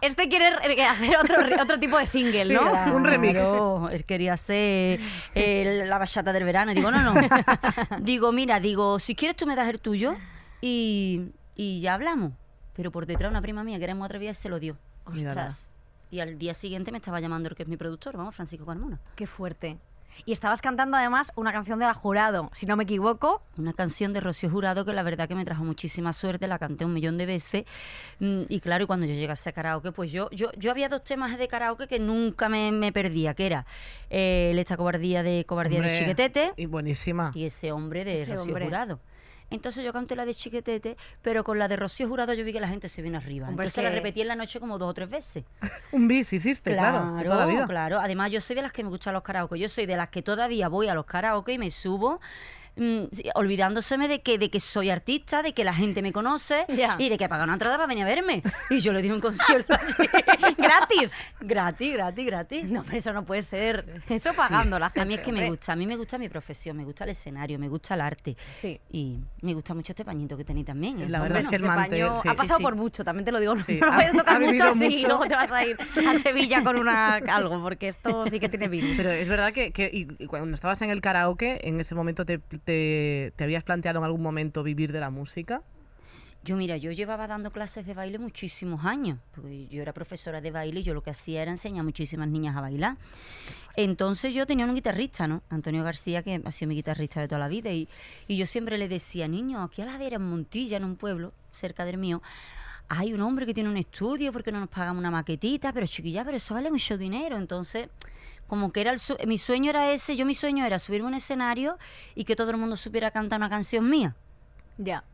Este 0.00 0.28
quiere 0.28 0.50
re- 0.50 0.82
hacer 0.86 1.16
otro, 1.16 1.36
otro 1.62 1.78
tipo 1.78 1.96
de 1.98 2.06
single, 2.06 2.44
Sí, 2.46 2.52
¿no? 2.52 2.60
claro. 2.70 2.96
Un 2.96 3.04
remix. 3.04 3.38
Claro, 3.38 3.88
él 3.90 4.04
quería 4.04 4.34
hacer 4.34 5.00
el- 5.34 5.88
la 5.88 5.98
bachata 5.98 6.32
del 6.32 6.44
verano. 6.44 6.72
Y 6.72 6.74
digo, 6.74 6.90
no, 6.90 7.00
no. 7.02 7.14
digo, 8.00 8.32
mira, 8.32 8.60
digo, 8.60 8.98
si 8.98 9.14
quieres 9.14 9.36
tú 9.36 9.46
me 9.46 9.56
das 9.56 9.68
el 9.68 9.80
tuyo 9.80 10.14
y, 10.60 11.30
y 11.54 11.80
ya 11.80 11.94
hablamos. 11.94 12.32
Pero 12.74 12.90
por 12.90 13.06
detrás 13.06 13.30
una 13.30 13.40
prima 13.40 13.64
mía 13.64 13.78
que 13.78 13.84
era 13.84 13.94
muy 13.94 14.04
atrevida 14.04 14.34
se 14.34 14.48
lo 14.48 14.58
dio. 14.58 14.76
Ostras, 15.06 15.74
Y 16.10 16.20
al 16.20 16.36
día 16.38 16.52
siguiente 16.52 16.90
me 16.92 16.98
estaba 16.98 17.20
llamando 17.20 17.48
el 17.48 17.54
que 17.54 17.62
es 17.62 17.68
mi 17.68 17.76
productor, 17.76 18.16
vamos, 18.16 18.34
Francisco 18.34 18.66
Carmona. 18.66 18.98
qué 19.14 19.26
fuerte. 19.26 19.78
Y 20.24 20.32
estabas 20.32 20.60
cantando 20.62 20.96
además 20.96 21.32
una 21.36 21.52
canción 21.52 21.78
de 21.78 21.86
la 21.86 21.94
Jurado, 21.94 22.50
si 22.54 22.66
no 22.66 22.76
me 22.76 22.84
equivoco. 22.84 23.42
Una 23.58 23.72
canción 23.72 24.12
de 24.12 24.20
Rocío 24.20 24.50
Jurado 24.50 24.84
que 24.84 24.92
la 24.92 25.02
verdad 25.02 25.28
que 25.28 25.34
me 25.34 25.44
trajo 25.44 25.64
muchísima 25.64 26.12
suerte, 26.12 26.48
la 26.48 26.58
canté 26.58 26.84
un 26.84 26.94
millón 26.94 27.16
de 27.18 27.26
veces. 27.26 27.64
Mm, 28.20 28.42
Y 28.48 28.60
claro, 28.60 28.84
y 28.84 28.86
cuando 28.86 29.06
yo 29.06 29.14
llegase 29.14 29.50
a 29.50 29.52
karaoke, 29.52 29.92
pues 29.92 30.10
yo, 30.12 30.28
yo, 30.30 30.50
yo 30.56 30.70
había 30.70 30.88
dos 30.88 31.04
temas 31.04 31.36
de 31.38 31.48
karaoke 31.48 31.86
que 31.88 31.98
nunca 31.98 32.48
me, 32.48 32.72
me 32.72 32.92
perdía, 32.92 33.34
que 33.34 33.46
era 33.46 33.66
eh, 34.10 34.50
el 34.52 34.58
esta 34.58 34.76
cobardía 34.76 35.22
de 35.22 35.44
cobardía 35.46 35.80
de 35.82 35.98
Chiquetete 35.98 36.52
Y 36.56 36.66
buenísima. 36.66 37.30
y 37.34 37.44
ese 37.44 37.72
hombre 37.72 38.04
de 38.04 38.22
Ese 38.22 38.34
Rocío 38.34 38.52
hombre. 38.52 38.64
Jurado. 38.66 39.00
Entonces 39.50 39.84
yo 39.84 39.92
canté 39.92 40.16
la 40.16 40.24
de 40.24 40.34
Chiquetete, 40.34 40.96
pero 41.22 41.44
con 41.44 41.58
la 41.58 41.68
de 41.68 41.76
Rocío 41.76 42.08
Jurado 42.08 42.32
yo 42.34 42.44
vi 42.44 42.52
que 42.52 42.60
la 42.60 42.68
gente 42.68 42.88
se 42.88 43.00
vino 43.02 43.18
arriba. 43.18 43.48
Hombre, 43.48 43.64
Entonces 43.66 43.78
es 43.78 43.84
la 43.84 43.90
repetí 43.90 44.20
en 44.20 44.28
la 44.28 44.36
noche 44.36 44.58
como 44.58 44.78
dos 44.78 44.90
o 44.90 44.94
tres 44.94 45.08
veces. 45.08 45.44
Un 45.92 46.08
bis 46.08 46.32
hiciste, 46.32 46.72
claro, 46.72 47.14
de 47.16 47.24
toda 47.24 47.36
la 47.36 47.46
vida. 47.46 47.66
claro. 47.66 48.00
Además, 48.00 48.32
yo 48.32 48.40
soy 48.40 48.56
de 48.56 48.62
las 48.62 48.72
que 48.72 48.82
me 48.82 48.90
gustan 48.90 49.14
los 49.14 49.22
karaoke. 49.22 49.58
Yo 49.58 49.68
soy 49.68 49.86
de 49.86 49.96
las 49.96 50.08
que 50.08 50.22
todavía 50.22 50.68
voy 50.68 50.88
a 50.88 50.94
los 50.94 51.06
karaoke 51.06 51.52
y 51.52 51.58
me 51.58 51.70
subo. 51.70 52.20
Mm, 52.76 53.04
sí, 53.12 53.24
olvidándoseme 53.34 54.08
de 54.08 54.20
que 54.22 54.38
de 54.38 54.50
que 54.50 54.60
soy 54.60 54.90
artista, 54.90 55.42
de 55.42 55.52
que 55.54 55.64
la 55.64 55.74
gente 55.74 56.02
me 56.02 56.12
conoce 56.12 56.64
Ya. 56.76 56.96
y 56.98 57.08
de 57.08 57.18
que 57.18 57.28
paga 57.28 57.44
una 57.44 57.54
entrada 57.54 57.76
para 57.76 57.86
venir 57.86 58.04
a 58.04 58.06
verme. 58.06 58.42
Y 58.70 58.80
yo 58.80 58.92
le 58.92 59.02
di 59.02 59.10
un 59.10 59.20
concierto 59.20 59.74
allí. 59.74 60.54
¿Gratis? 60.58 61.12
gratis, 61.40 61.92
gratis, 61.94 62.26
gratis. 62.26 62.64
No, 62.70 62.82
pero 62.84 62.96
eso 62.98 63.12
no 63.12 63.24
puede 63.24 63.42
ser. 63.42 64.02
Eso 64.08 64.32
pagando 64.34 64.78
la 64.78 64.86
gente. 64.90 65.00
A 65.00 65.04
mí 65.04 65.14
es 65.14 65.20
que 65.20 65.32
me 65.32 65.48
gusta, 65.48 65.72
a 65.72 65.76
mí 65.76 65.86
me 65.86 65.96
gusta 65.96 66.18
mi 66.18 66.28
profesión, 66.28 66.76
me 66.76 66.84
gusta 66.84 67.04
el 67.04 67.10
escenario, 67.10 67.58
me 67.58 67.68
gusta 67.68 67.94
el 67.94 68.00
arte. 68.00 68.36
Sí. 68.60 68.80
Y 68.90 69.18
me 69.42 69.54
gusta 69.54 69.74
mucho 69.74 69.92
este 69.92 70.04
pañito 70.04 70.36
que 70.36 70.44
tenéis 70.44 70.66
también. 70.66 71.00
¿eh? 71.00 71.08
La 71.08 71.18
Muy 71.18 71.28
verdad 71.28 71.42
es 71.42 71.48
que 71.48 71.56
el 71.56 71.62
Este 71.64 71.76
mantel, 71.76 72.00
paño 72.06 72.22
sí, 72.22 72.28
ha 72.28 72.32
sí, 72.32 72.36
pasado 72.38 72.58
sí. 72.58 72.62
por 72.64 72.74
mucho, 72.76 73.04
también 73.04 73.24
te 73.24 73.32
lo 73.32 73.40
digo. 73.40 73.56
Sí, 73.58 73.78
no 73.80 73.86
lo 73.86 73.92
a 73.92 74.12
tocar 74.12 74.40
mucho, 74.40 74.64
así 74.64 74.84
y 74.84 74.88
mucho. 74.96 75.08
luego 75.08 75.24
te 75.26 75.34
vas 75.34 75.52
a 75.52 75.64
ir 75.66 75.76
a 76.08 76.18
Sevilla 76.18 76.62
con 76.62 76.76
una 76.76 77.14
algo, 77.16 77.60
porque 77.62 77.88
esto 77.88 78.26
sí 78.26 78.40
que 78.40 78.48
tiene 78.48 78.68
virus. 78.68 78.92
Pero 78.96 79.10
es 79.10 79.28
verdad 79.28 79.52
que, 79.52 79.72
que- 79.72 79.90
y- 79.92 80.06
y 80.22 80.26
cuando 80.26 80.52
estabas 80.54 80.80
en 80.82 80.90
el 80.90 81.00
karaoke, 81.00 81.60
en 81.68 81.80
ese 81.80 81.94
momento 81.94 82.24
te, 82.24 82.38
te, 82.66 83.32
te 83.36 83.44
habías 83.44 83.64
planteado 83.64 84.00
en 84.00 84.04
algún 84.04 84.22
momento 84.22 84.62
vivir 84.62 84.92
de 84.92 85.00
la 85.00 85.08
música. 85.08 85.62
Yo, 86.44 86.56
mira, 86.56 86.76
yo 86.76 86.92
llevaba 86.92 87.26
dando 87.26 87.50
clases 87.50 87.86
de 87.86 87.94
baile 87.94 88.18
muchísimos 88.18 88.84
años, 88.84 89.18
yo 89.68 89.82
era 89.82 89.92
profesora 89.92 90.40
de 90.40 90.52
baile 90.52 90.78
y 90.78 90.82
yo 90.84 90.94
lo 90.94 91.02
que 91.02 91.10
hacía 91.10 91.42
era 91.42 91.50
enseñar 91.50 91.80
a 91.80 91.82
muchísimas 91.82 92.28
niñas 92.28 92.56
a 92.56 92.60
bailar. 92.60 92.96
Entonces 93.74 94.32
yo 94.32 94.46
tenía 94.46 94.64
un 94.64 94.74
guitarrista, 94.74 95.26
¿no? 95.26 95.42
Antonio 95.50 95.82
García, 95.82 96.22
que 96.22 96.40
ha 96.44 96.52
sido 96.52 96.68
mi 96.68 96.76
guitarrista 96.76 97.20
de 97.20 97.26
toda 97.26 97.40
la 97.40 97.48
vida, 97.48 97.72
y, 97.72 97.88
y 98.28 98.36
yo 98.36 98.46
siempre 98.46 98.78
le 98.78 98.86
decía, 98.86 99.26
niño, 99.26 99.60
aquí 99.62 99.82
a 99.82 99.86
la 99.86 99.98
vera, 99.98 100.16
en 100.16 100.22
Montilla, 100.22 100.76
en 100.76 100.84
un 100.84 100.96
pueblo 100.96 101.32
cerca 101.50 101.84
del 101.84 101.98
mío, 101.98 102.22
hay 102.88 103.12
un 103.12 103.22
hombre 103.22 103.44
que 103.44 103.54
tiene 103.54 103.68
un 103.68 103.76
estudio, 103.76 104.32
porque 104.32 104.52
no 104.52 104.60
nos 104.60 104.68
pagamos 104.68 105.00
una 105.00 105.10
maquetita? 105.10 105.72
Pero 105.72 105.86
chiquilla, 105.86 106.24
pero 106.24 106.36
eso 106.36 106.54
vale 106.54 106.70
mucho 106.70 106.96
dinero. 106.96 107.36
Entonces, 107.36 107.88
como 108.46 108.72
que 108.72 108.80
era 108.80 108.92
el 108.92 108.98
su- 108.98 109.16
mi 109.26 109.38
sueño 109.38 109.70
era 109.70 109.90
ese, 109.92 110.16
yo 110.16 110.24
mi 110.26 110.34
sueño 110.34 110.64
era 110.64 110.78
subirme 110.78 111.06
a 111.06 111.08
un 111.08 111.14
escenario 111.14 111.78
y 112.14 112.24
que 112.24 112.36
todo 112.36 112.50
el 112.50 112.56
mundo 112.56 112.76
supiera 112.76 113.10
cantar 113.10 113.38
una 113.40 113.50
canción 113.50 113.88
mía. 113.88 114.14
Ya. 114.78 115.04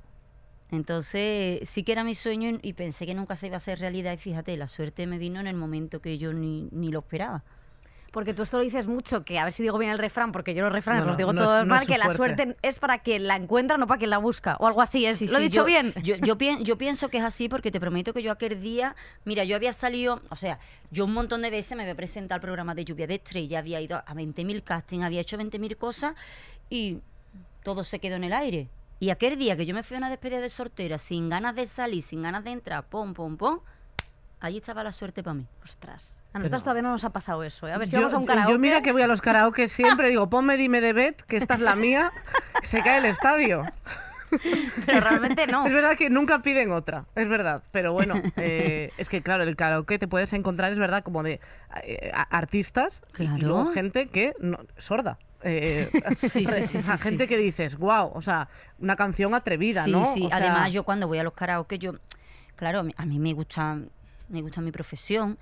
Entonces, 0.71 1.69
sí 1.69 1.83
que 1.85 1.93
era 1.93 2.03
mi 2.05 2.15
sueño 2.15 2.49
y, 2.63 2.69
y 2.69 2.73
pensé 2.73 3.05
que 3.07 3.15
nunca 3.15 3.37
se 3.37 3.49
iba 3.49 3.57
a 3.57 3.59
hacer 3.59 3.79
realidad. 3.79 4.15
Y 4.15 4.17
fíjate, 4.17 4.57
la 4.57 4.69
suerte 4.69 5.07
me 5.07 5.19
vino 5.19 5.39
en 5.41 5.47
el 5.47 5.57
momento 5.57 6.01
que 6.01 6.17
yo 6.19 6.33
ni, 6.33 6.69
ni 6.73 6.91
lo 6.91 7.01
esperaba. 7.01 7.45
Porque 8.13 8.35
tú 8.35 8.43
esto 8.43 8.59
lo 8.59 8.63
dices 8.63 8.87
mucho, 8.87 9.25
que 9.25 9.39
a 9.39 9.45
ver 9.45 9.53
si 9.55 9.63
digo 9.63 9.79
bien 9.79 9.91
el 9.91 9.99
refrán, 9.99 10.33
porque 10.33 10.55
yo 10.55 10.63
los 10.63 10.71
refranes 10.73 11.03
No, 11.03 11.09
los 11.09 11.17
digo 11.17 11.33
no 11.33 11.43
todos 11.45 11.61
no 11.67 11.75
mal, 11.75 11.87
que 11.87 11.97
la 11.99 12.05
fuerte. 12.11 12.17
suerte 12.45 12.57
es 12.63 12.79
para 12.79 12.99
quien 12.99 13.27
la 13.27 13.37
encuentra, 13.37 13.79
no 13.79 13.87
para 13.87 13.97
quien 13.99 14.11
la 14.11 14.19
busca, 14.19 14.57
o 14.61 14.67
algo 14.69 14.83
así. 14.83 15.07
Es, 15.07 15.17
Sí, 15.17 15.27
¿Lo 15.29 15.39
he 15.39 15.41
dicho 15.41 15.63
yo- 15.63 15.65
bien? 15.65 15.95
Yo, 16.03 16.17
yo, 16.17 16.37
pien- 16.37 16.63
yo 16.63 16.77
pienso 16.79 17.09
que 17.09 17.17
es 17.19 17.25
así 17.25 17.49
porque 17.49 17.71
te 17.71 17.81
prometo 17.81 18.13
que 18.13 18.23
yo 18.23 18.31
aquel 18.31 18.61
día, 18.61 18.95
mira, 19.25 19.45
yo 19.45 19.57
había 19.57 19.73
salido, 19.73 20.21
o 20.29 20.37
sea, 20.37 20.59
yo 20.91 21.07
un 21.07 21.15
montón 21.15 21.41
de 21.41 21.49
veces 21.51 21.75
me 21.75 21.85
había 21.85 21.95
presentado 21.95 22.37
al 22.37 22.43
programa 22.43 22.75
de 22.75 22.85
Lluvia 22.85 23.07
de 23.07 23.15
Estrella, 23.15 23.61
había 23.61 23.81
ido 23.81 23.97
a 23.97 24.15
20.000 24.15 24.63
castings, 24.63 25.05
había 25.05 25.23
hecho 25.23 25.39
20.000 25.39 25.77
cosas 25.79 26.15
y 26.69 26.99
todo 27.63 27.83
se 27.83 27.99
quedó 27.99 28.17
en 28.17 28.25
el 28.25 28.35
aire. 28.35 28.69
Y 29.01 29.09
aquel 29.09 29.39
día 29.39 29.57
que 29.57 29.65
yo 29.65 29.75
me 29.75 29.83
fui 29.83 29.95
a 29.97 29.99
una 29.99 30.11
despedida 30.11 30.41
de 30.41 30.51
sortera 30.51 30.99
sin 30.99 31.31
ganas 31.31 31.55
de 31.57 31.67
salir, 31.67 32.03
sin 32.03 32.21
ganas 32.23 32.45
de 32.45 32.51
entrar, 32.51 32.85
pom, 32.85 33.15
pom, 33.15 33.37
pom, 33.39 33.61
allí 34.43 34.59
estaba 34.59 34.83
la 34.85 34.93
suerte 34.93 35.23
para 35.23 35.35
mí. 35.35 35.47
Ostras. 35.65 36.23
A 36.33 36.39
nosotros 36.39 36.63
todavía 36.65 36.83
no 36.83 36.91
nos 36.91 37.05
ha 37.05 37.11
pasado 37.11 37.43
eso. 37.45 37.67
¿eh? 37.69 37.73
A 37.73 37.79
ver 37.79 37.87
si 37.89 37.95
yo, 37.95 38.01
vamos 38.01 38.13
a 38.15 38.19
un 38.19 38.27
karaoke. 38.27 38.53
yo 38.53 38.59
mira 38.59 38.83
que 38.83 38.93
voy 38.93 39.03
a 39.03 39.07
los 39.07 39.21
karaoke 39.23 39.69
siempre, 39.69 40.09
digo, 40.09 40.29
ponme 40.29 40.57
dime 40.57 40.81
de 40.81 40.93
Bet, 40.93 41.23
que 41.23 41.37
esta 41.37 41.55
es 41.55 41.61
la 41.61 41.77
mía, 41.77 42.13
se 42.63 42.83
cae 42.83 42.99
el 42.99 43.05
estadio. 43.07 43.65
Pero 44.87 45.01
realmente 45.01 45.47
no. 45.47 45.67
Es 45.67 45.73
verdad 45.73 45.97
que 45.97 46.09
nunca 46.09 46.41
piden 46.41 46.73
otra, 46.73 47.05
es 47.15 47.29
verdad. 47.29 47.63
Pero 47.71 47.93
bueno, 47.93 48.15
eh, 48.37 48.91
es 48.97 49.09
que 49.11 49.23
claro, 49.23 49.43
el 49.43 49.57
karaoke 49.57 49.99
te 49.99 50.09
puedes 50.09 50.33
encontrar, 50.33 50.73
es 50.73 50.79
verdad, 50.79 51.03
como 51.05 51.23
de 51.23 51.39
eh, 51.85 52.11
a- 52.15 52.23
artistas 52.23 53.03
y- 53.19 53.25
luego 53.27 53.67
gente 53.73 54.09
que 54.09 54.33
no, 54.41 54.59
sorda. 54.79 55.19
Eh, 55.45 55.91
Sí, 56.17 56.29
sí, 56.29 56.47
sí, 56.63 56.79
o 56.79 56.81
sea, 56.83 56.97
sí, 56.97 57.03
gente 57.03 57.25
sí. 57.25 57.29
que 57.29 57.37
dices, 57.37 57.77
wow, 57.77 58.11
o 58.15 58.23
sea, 58.23 58.49
una 58.79 58.97
canción 58.97 59.35
atrevida, 59.35 59.85
sí, 59.85 59.91
¿no? 59.93 60.05
sí. 60.05 60.25
O 60.25 60.29
sea, 60.29 60.39
Además, 60.39 60.73
yo 60.73 60.85
cuando 60.85 61.09
voy 61.09 61.19
a 61.19 61.25
los 61.25 61.35
karaoke, 61.35 61.79
yo, 61.79 61.95
claro, 62.57 62.81
a 62.81 62.83
mí- 62.85 62.95
a 62.97 63.05
mí 63.05 63.19
me 63.19 63.35
gusta, 63.35 63.79
me 64.33 64.43
gusta 64.43 64.61
mi 64.61 64.73
profesión, 64.73 65.39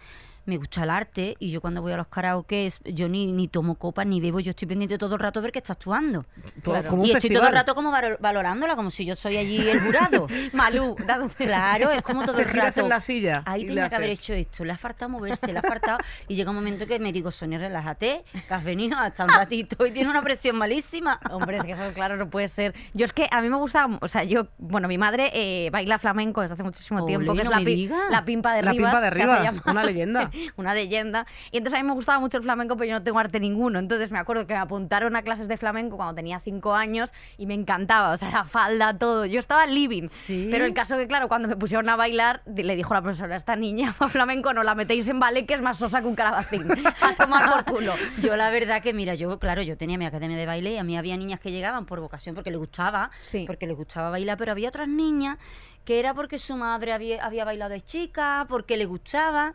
me 0.47 0.57
gusta 0.57 0.83
el 0.85 0.91
arte, 0.91 1.37
y 1.39 1.51
yo 1.51 1.61
cuando 1.61 1.83
voy 1.83 1.93
a 1.93 1.97
los 1.97 2.09
karaoke, 2.09 2.67
es- 2.67 2.81
yo 2.85 3.09
ni, 3.09 3.31
ni 3.33 3.49
tomo 3.49 3.75
copas 3.77 4.07
ni 4.07 4.21
bebo, 4.21 4.41
yo 4.41 4.51
estoy 4.51 4.67
pendiente 4.69 4.99
todo 4.99 5.15
el 5.15 5.21
rato 5.21 5.41
de 5.41 5.45
ver 5.45 5.53
que 5.53 5.59
está 5.61 5.75
actuando. 5.75 6.25
todo- 6.63 6.75
claro. 6.75 6.89
como 6.89 7.03
un 7.03 7.09
y 7.09 7.13
estoy 7.13 7.31
todo 7.31 7.47
el 7.47 7.55
rato 7.55 7.75
como 7.75 7.91
valo- 7.93 8.17
valorándola, 8.21 8.77
como 8.77 8.91
si 8.91 9.05
yo 9.05 9.17
soy 9.17 9.37
allí 9.37 9.69
el 9.69 9.81
jurado. 9.81 10.27
Malú, 10.53 10.97
Claro, 11.37 11.91
es 11.91 12.03
como 12.03 12.25
todo 12.25 12.37
Te 12.37 12.43
el 12.43 12.49
rato. 12.49 12.81
en 12.81 12.89
la 12.89 13.01
silla 13.01 13.43
Ahí 13.47 13.67
tenía 13.67 13.89
que 13.89 13.97
haber 13.97 14.11
hecho 14.11 14.33
esto, 14.35 14.65
le 14.65 14.73
ha 14.73 14.77
faltado 14.79 15.09
moverse, 15.11 15.53
le 15.53 15.59
ha 15.59 15.63
faltado. 15.63 15.99
Y 16.29 16.35
llega 16.35 16.51
un 16.51 16.57
momento 16.57 16.87
que 16.87 16.99
me 16.99 17.13
digo, 17.13 17.31
Sonia, 17.31 17.59
relájate, 17.59 18.25
que 18.49 18.55
has 18.55 18.65
venido 18.65 18.99
hasta 18.99 19.25
un 19.25 19.31
ratito 19.49 19.87
y 19.87 19.91
tiene 19.93 20.11
una 20.11 20.23
presión 20.23 20.57
malísima. 20.57 21.21
Hombre, 21.31 21.59
es 21.59 21.65
que 21.65 21.73
eso, 21.73 21.83
claro, 21.95 22.17
no 22.17 22.29
puede 22.31 22.49
ser. 22.49 22.75
Yo 22.95 23.05
es 23.05 23.13
que 23.13 23.29
a 23.31 23.41
mí 23.41 23.49
me 23.49 23.57
gusta, 23.57 23.89
o 24.01 24.09
sea, 24.09 24.25
yo, 24.25 24.49
bueno, 24.59 24.89
mi 24.89 24.99
madre 24.99 25.31
eh, 25.35 25.71
baila 25.71 25.99
flamenco 25.99 26.41
desde 26.41 26.55
hace 26.55 26.63
muchísimo 26.63 27.05
tiempo, 27.05 27.35
que 27.35 27.43
es 27.43 27.49
la, 27.49 27.59
pi- 27.59 27.89
la 28.11 28.25
pimpa 28.25 28.55
de 28.55 28.63
La 28.63 28.73
Rivas. 28.73 28.91
Pimpa 28.93 29.01
de 29.01 29.11
Rivas, 29.11 29.61
una 29.67 29.85
leyenda. 29.85 30.30
una 30.57 30.75
leyenda. 30.75 31.27
Y 31.51 31.59
entonces 31.59 31.79
a 31.79 31.83
mí 31.83 31.89
me 31.89 31.95
gustaba 31.95 32.19
mucho 32.21 32.37
el 32.39 32.43
flamenco, 32.43 32.77
pero 32.77 32.89
yo 32.89 32.95
no 32.95 33.03
tengo 33.03 33.19
arte 33.19 33.41
ninguno. 33.41 33.79
Entonces 33.79 34.13
me 34.13 34.19
acuerdo 34.19 34.47
que 34.47 34.55
me 34.55 34.61
apuntaron 34.61 35.17
a 35.17 35.23
clases 35.23 35.49
de 35.49 35.57
flamenco 35.57 35.97
cuando 35.97 36.15
tenía 36.15 36.41
cinco 36.41 36.75
años 36.75 37.13
y 37.39 37.47
me 37.47 37.55
encantaba, 37.55 38.11
o 38.13 38.17
sea, 38.17 38.31
la 38.31 38.45
falda, 38.45 38.97
todo. 38.99 39.27
Yo 39.27 39.39
estaba 39.41 39.67
living. 39.67 40.09
Sí. 40.09 40.49
Pero 40.51 40.65
el 40.65 40.75
caso 40.75 40.97
que, 40.97 41.07
claro, 41.07 41.29
cuando 41.29 41.49
me 41.49 41.57
pusieron 41.57 41.89
a 41.89 41.97
bailar, 41.97 42.43
le 42.47 42.77
dijo 42.77 42.95
la 42.95 43.03
profesora, 43.03 43.37
esta 43.37 43.57
niña 43.57 43.95
a 43.99 44.09
flamenco 44.09 44.53
no 44.55 44.63
la 44.63 44.75
metéis 44.75 45.09
en 45.09 45.21
ballet, 45.21 45.47
que 45.47 45.55
es 45.55 45.63
más 45.63 45.79
sosa 45.79 46.01
que 46.01 46.07
un 46.07 46.15
calabacín. 46.15 46.67
A 47.01 47.15
tomar 47.15 47.65
por 47.65 47.75
culo. 47.75 47.95
Yo 48.23 48.37
la 48.37 48.51
verdad 48.51 48.83
que, 48.83 48.93
mira, 48.93 49.15
yo, 49.15 49.39
claro, 49.39 49.63
yo 49.63 49.77
tenía 49.77 49.97
mi 49.99 50.05
academia 50.07 50.37
de 50.37 50.47
baile 50.47 50.73
y 50.73 50.77
a 50.77 50.85
mí 50.85 50.97
había 50.97 51.17
niñas 51.17 51.41
que 51.41 51.51
llegaban 51.51 51.87
por 51.87 52.01
vocación 52.01 52.35
porque 52.35 52.51
les 52.51 52.59
gustaba, 52.59 53.11
Sí. 53.23 53.45
porque 53.47 53.67
les 53.67 53.77
gustaba 53.77 54.11
bailar, 54.11 54.37
pero 54.37 54.53
había 54.53 54.69
otras 54.69 54.89
niñas 54.89 55.39
que 55.85 55.99
era 55.99 56.15
porque 56.15 56.39
su 56.39 56.57
madre 56.57 56.93
había, 56.93 57.25
había 57.25 57.45
bailado 57.45 57.71
de 57.73 57.81
chica, 57.81 58.47
porque 58.49 58.77
le 58.77 58.85
gustaba. 58.85 59.55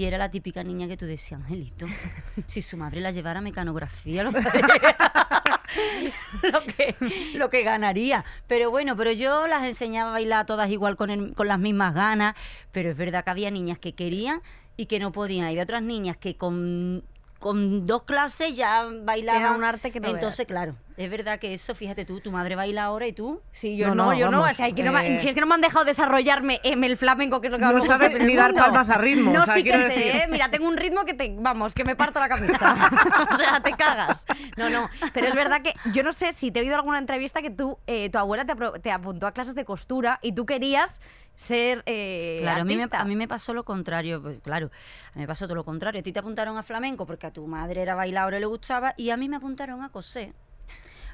Y 0.00 0.06
era 0.06 0.16
la 0.16 0.30
típica 0.30 0.64
niña 0.64 0.88
que 0.88 0.96
tú 0.96 1.04
decías, 1.04 1.42
Angelito, 1.42 1.84
si 2.46 2.62
su 2.62 2.78
madre 2.78 3.02
la 3.02 3.10
llevara 3.10 3.40
a 3.40 3.42
mecanografía, 3.42 4.22
lo 4.24 4.32
que, 4.32 4.40
lo 6.50 6.62
que, 6.64 6.96
lo 7.34 7.50
que 7.50 7.62
ganaría. 7.62 8.24
Pero 8.46 8.70
bueno, 8.70 8.96
pero 8.96 9.12
yo 9.12 9.46
las 9.46 9.62
enseñaba 9.64 10.08
a 10.08 10.12
bailar 10.12 10.46
todas 10.46 10.70
igual 10.70 10.96
con, 10.96 11.10
el- 11.10 11.34
con 11.34 11.48
las 11.48 11.58
mismas 11.58 11.94
ganas, 11.94 12.34
pero 12.72 12.90
es 12.90 12.96
verdad 12.96 13.24
que 13.24 13.30
había 13.30 13.50
niñas 13.50 13.78
que 13.78 13.92
querían 13.94 14.40
y 14.78 14.86
que 14.86 14.98
no 15.00 15.12
podían. 15.12 15.44
Había 15.44 15.64
otras 15.64 15.82
niñas 15.82 16.16
que 16.16 16.34
con, 16.34 17.04
con 17.40 17.86
dos 17.86 18.02
clases 18.04 18.54
ya 18.54 18.86
bailaban. 19.02 19.40
Era 19.42 19.52
un 19.52 19.64
arte 19.64 19.90
que 19.90 19.98
no 19.98 20.08
Entonces, 20.08 20.46
veas. 20.46 20.46
claro, 20.46 20.74
es 20.98 21.10
verdad 21.10 21.38
que 21.38 21.54
eso, 21.54 21.74
fíjate 21.74 22.04
tú, 22.04 22.20
tu 22.20 22.30
madre 22.30 22.54
baila 22.54 22.84
ahora 22.84 23.06
y 23.06 23.12
tú. 23.14 23.40
Sí, 23.50 23.76
yo 23.76 23.88
No, 23.88 23.94
no, 23.94 24.04
no, 24.12 24.14
yo 24.18 24.30
no. 24.30 24.42
O 24.42 24.48
sea, 24.50 24.70
que 24.70 24.82
no 24.82 24.92
me- 24.92 25.14
eh, 25.16 25.18
si 25.18 25.30
es 25.30 25.34
que 25.34 25.40
no 25.40 25.46
me 25.46 25.54
han 25.54 25.62
dejado 25.62 25.84
desarrollarme 25.86 26.60
en 26.62 26.84
el 26.84 26.96
flamenco, 26.98 27.40
que 27.40 27.46
es 27.46 27.50
lo 27.50 27.56
que 27.58 27.64
No 27.64 27.72
me 27.72 27.78
gusta 27.80 27.94
sabe 27.94 28.06
en 28.14 28.20
el 28.22 28.26
ni 28.28 28.36
dar 28.36 28.54
palmas 28.54 28.90
a 28.90 28.98
ritmo, 28.98 29.32
No, 29.32 29.40
o 29.40 29.44
sea, 29.46 29.54
sí 29.54 29.64
que 29.64 29.72
sé, 29.72 29.78
decir. 29.88 30.02
¿eh? 30.06 30.26
Mira, 30.30 30.50
tengo 30.50 30.68
un 30.68 30.76
ritmo 30.76 31.04
que 31.06 31.14
te, 31.14 31.34
vamos, 31.38 31.74
que 31.74 31.82
me 31.84 31.96
parto 31.96 32.20
la 32.20 32.28
camisa. 32.28 32.76
o 33.34 33.38
sea, 33.38 33.60
te 33.60 33.72
cagas. 33.72 34.24
No, 34.58 34.68
no. 34.68 34.90
Pero 35.14 35.26
es 35.28 35.34
verdad 35.34 35.62
que 35.62 35.72
yo 35.92 36.02
no 36.02 36.12
sé 36.12 36.32
si 36.34 36.50
te 36.50 36.58
he 36.60 36.62
oído 36.62 36.74
alguna 36.74 36.98
entrevista 36.98 37.40
que 37.40 37.50
tú, 37.50 37.78
eh, 37.86 38.10
tu 38.10 38.18
abuela 38.18 38.44
te 38.82 38.90
apuntó 38.92 39.26
a 39.26 39.32
clases 39.32 39.54
de 39.54 39.64
costura 39.64 40.18
y 40.20 40.32
tú 40.34 40.44
querías 40.44 41.00
ser 41.40 41.82
eh, 41.86 42.38
Claro, 42.42 42.60
a 42.60 42.64
mí, 42.64 42.76
me, 42.76 42.82
artista. 42.82 43.00
a 43.00 43.04
mí 43.04 43.16
me 43.16 43.26
pasó 43.26 43.54
lo 43.54 43.64
contrario, 43.64 44.20
pues, 44.20 44.40
claro, 44.42 44.70
a 45.14 45.16
mí 45.16 45.22
me 45.22 45.26
pasó 45.26 45.46
todo 45.46 45.54
lo 45.54 45.64
contrario. 45.64 46.00
A 46.00 46.02
ti 46.02 46.12
te 46.12 46.18
apuntaron 46.20 46.58
a 46.58 46.62
flamenco 46.62 47.06
porque 47.06 47.26
a 47.26 47.32
tu 47.32 47.46
madre 47.46 47.80
era 47.80 47.94
bailadora 47.94 48.36
y 48.36 48.40
le 48.40 48.46
gustaba, 48.46 48.92
y 48.98 49.08
a 49.10 49.16
mí 49.16 49.28
me 49.28 49.36
apuntaron 49.36 49.82
a 49.82 49.88
coser, 49.88 50.34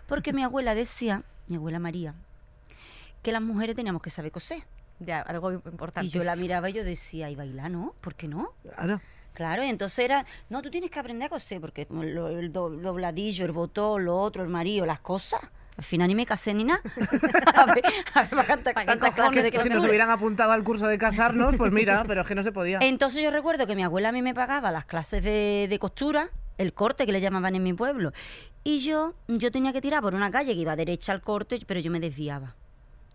porque 0.08 0.32
mi 0.32 0.42
abuela 0.42 0.74
decía, 0.74 1.22
mi 1.46 1.56
abuela 1.56 1.78
María, 1.78 2.14
que 3.22 3.30
las 3.30 3.40
mujeres 3.42 3.76
teníamos 3.76 4.02
que 4.02 4.10
saber 4.10 4.32
coser. 4.32 4.64
Ya, 4.98 5.20
algo 5.20 5.52
importante. 5.52 6.06
Y 6.06 6.10
yo 6.10 6.22
la 6.24 6.34
miraba 6.36 6.70
y 6.70 6.72
yo 6.72 6.82
decía, 6.82 7.30
¿y 7.30 7.36
bailar 7.36 7.70
no? 7.70 7.94
¿Por 8.00 8.14
qué 8.14 8.26
no? 8.28 8.52
Claro. 8.62 9.00
Claro, 9.34 9.62
y 9.62 9.68
entonces 9.68 9.98
era, 10.00 10.24
no, 10.48 10.62
tú 10.62 10.70
tienes 10.70 10.90
que 10.90 10.98
aprender 10.98 11.26
a 11.26 11.28
coser, 11.28 11.60
porque 11.60 11.86
lo- 11.90 12.28
el 12.30 12.50
do- 12.52 12.70
dobladillo, 12.70 13.44
el 13.44 13.52
botón, 13.52 14.06
lo 14.06 14.16
otro, 14.18 14.42
el 14.42 14.48
marido, 14.48 14.86
las 14.86 15.00
cosas. 15.00 15.40
Al 15.76 15.84
final 15.84 16.08
ni 16.08 16.14
me 16.14 16.24
casé 16.24 16.54
ni 16.54 16.64
nada. 16.64 16.80
a 17.54 17.66
ver, 17.66 17.84
a 18.14 18.22
ver, 18.22 18.30
para 18.30 18.44
tantas- 18.46 18.74
¿Para 18.74 18.86
qué 18.86 18.92
tantas 18.92 19.10
cojones 19.10 19.14
clases 19.32 19.42
de 19.44 19.50
que 19.52 19.60
Si 19.60 19.68
nos 19.68 19.84
hubieran 19.84 20.10
apuntado 20.10 20.52
al 20.52 20.64
curso 20.64 20.86
de 20.86 20.96
casarnos, 20.98 21.54
pues 21.56 21.70
mira, 21.70 22.02
pero 22.06 22.22
es 22.22 22.26
que 22.26 22.34
no 22.34 22.42
se 22.42 22.52
podía. 22.52 22.78
Entonces 22.80 23.22
yo 23.22 23.30
recuerdo 23.30 23.66
que 23.66 23.74
mi 23.76 23.82
abuela 23.84 24.08
a 24.08 24.12
mí 24.12 24.22
me 24.22 24.32
pagaba 24.34 24.70
las 24.70 24.86
clases 24.86 25.22
de, 25.22 25.66
de 25.68 25.78
costura, 25.78 26.30
el 26.56 26.72
corte 26.72 27.04
que 27.04 27.12
le 27.12 27.20
llamaban 27.20 27.54
en 27.56 27.62
mi 27.62 27.74
pueblo. 27.74 28.12
Y 28.64 28.78
yo, 28.80 29.14
yo 29.28 29.50
tenía 29.50 29.72
que 29.72 29.80
tirar 29.82 30.00
por 30.02 30.14
una 30.14 30.30
calle 30.30 30.54
que 30.54 30.60
iba 30.60 30.74
derecha 30.76 31.12
al 31.12 31.20
corte, 31.20 31.58
pero 31.66 31.78
yo 31.80 31.90
me 31.90 32.00
desviaba. 32.00 32.54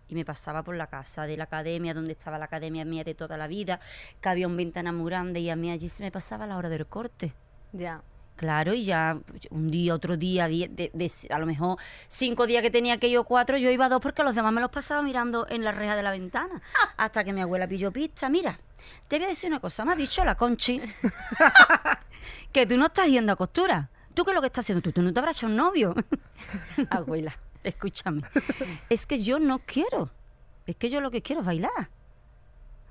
Y 0.08 0.14
me 0.14 0.24
pasaba 0.24 0.62
por 0.62 0.76
la 0.76 0.86
casa 0.86 1.24
de 1.26 1.36
la 1.36 1.44
academia, 1.44 1.94
donde 1.94 2.12
estaba 2.12 2.38
la 2.38 2.44
academia 2.44 2.84
mía 2.84 3.02
de 3.02 3.14
toda 3.14 3.36
la 3.36 3.48
vida, 3.48 3.80
que 4.20 4.28
había 4.28 4.46
un 4.46 4.56
ventana 4.56 4.92
muy 4.92 5.10
grande 5.10 5.40
y 5.40 5.50
a 5.50 5.56
mí 5.56 5.70
allí 5.70 5.88
se 5.88 6.02
me 6.04 6.10
pasaba 6.12 6.46
la 6.46 6.56
hora 6.58 6.68
del 6.68 6.86
corte. 6.86 7.32
Ya. 7.72 8.02
Claro, 8.42 8.74
y 8.74 8.82
ya 8.82 9.16
un 9.50 9.70
día, 9.70 9.94
otro 9.94 10.16
día, 10.16 10.48
die- 10.48 10.66
de- 10.66 10.90
de- 10.92 11.12
a 11.32 11.38
lo 11.38 11.46
mejor 11.46 11.78
cinco 12.08 12.44
días 12.48 12.60
que 12.60 12.72
tenía 12.72 12.98
que 12.98 13.06
ir 13.06 13.16
o 13.18 13.22
cuatro, 13.22 13.56
yo 13.56 13.70
iba 13.70 13.84
a 13.84 13.88
dos 13.88 14.00
porque 14.00 14.24
los 14.24 14.34
demás 14.34 14.52
me 14.52 14.60
los 14.60 14.68
pasaba 14.72 15.00
mirando 15.00 15.46
en 15.48 15.62
la 15.62 15.70
reja 15.70 15.94
de 15.94 16.02
la 16.02 16.10
ventana. 16.10 16.60
Hasta 16.96 17.22
que 17.22 17.32
mi 17.32 17.40
abuela 17.40 17.68
pilló 17.68 17.92
pista. 17.92 18.28
Mira, 18.28 18.58
te 19.06 19.18
voy 19.18 19.26
a 19.26 19.28
decir 19.28 19.48
una 19.48 19.60
cosa, 19.60 19.84
me 19.84 19.92
ha 19.92 19.94
dicho 19.94 20.24
la 20.24 20.34
Conchi 20.34 20.80
que 22.52 22.66
tú 22.66 22.76
no 22.76 22.86
estás 22.86 23.06
yendo 23.06 23.32
a 23.32 23.36
costura. 23.36 23.90
¿Tú 24.12 24.24
qué 24.24 24.32
es 24.32 24.34
lo 24.34 24.40
que 24.40 24.48
estás 24.48 24.64
haciendo? 24.64 24.82
¿Tú, 24.82 24.90
tú 24.90 25.02
no 25.02 25.12
te 25.12 25.20
habrás 25.20 25.36
hecho 25.36 25.46
un 25.46 25.54
novio? 25.54 25.94
Abuela, 26.90 27.38
escúchame. 27.62 28.22
Es 28.90 29.06
que 29.06 29.18
yo 29.18 29.38
no 29.38 29.60
quiero. 29.60 30.10
Es 30.66 30.74
que 30.74 30.88
yo 30.88 31.00
lo 31.00 31.12
que 31.12 31.22
quiero 31.22 31.42
es 31.42 31.46
bailar. 31.46 31.70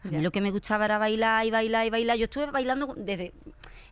A 0.05 0.07
mí 0.07 0.21
lo 0.21 0.31
que 0.31 0.39
me 0.39 0.49
gustaba 0.51 0.85
era 0.85 0.97
bailar 0.97 1.45
y 1.45 1.51
bailar 1.51 1.85
y 1.85 1.89
bailar. 1.89 2.15
Yo 2.15 2.23
estuve 2.23 2.45
bailando 2.51 2.93
desde... 2.95 3.33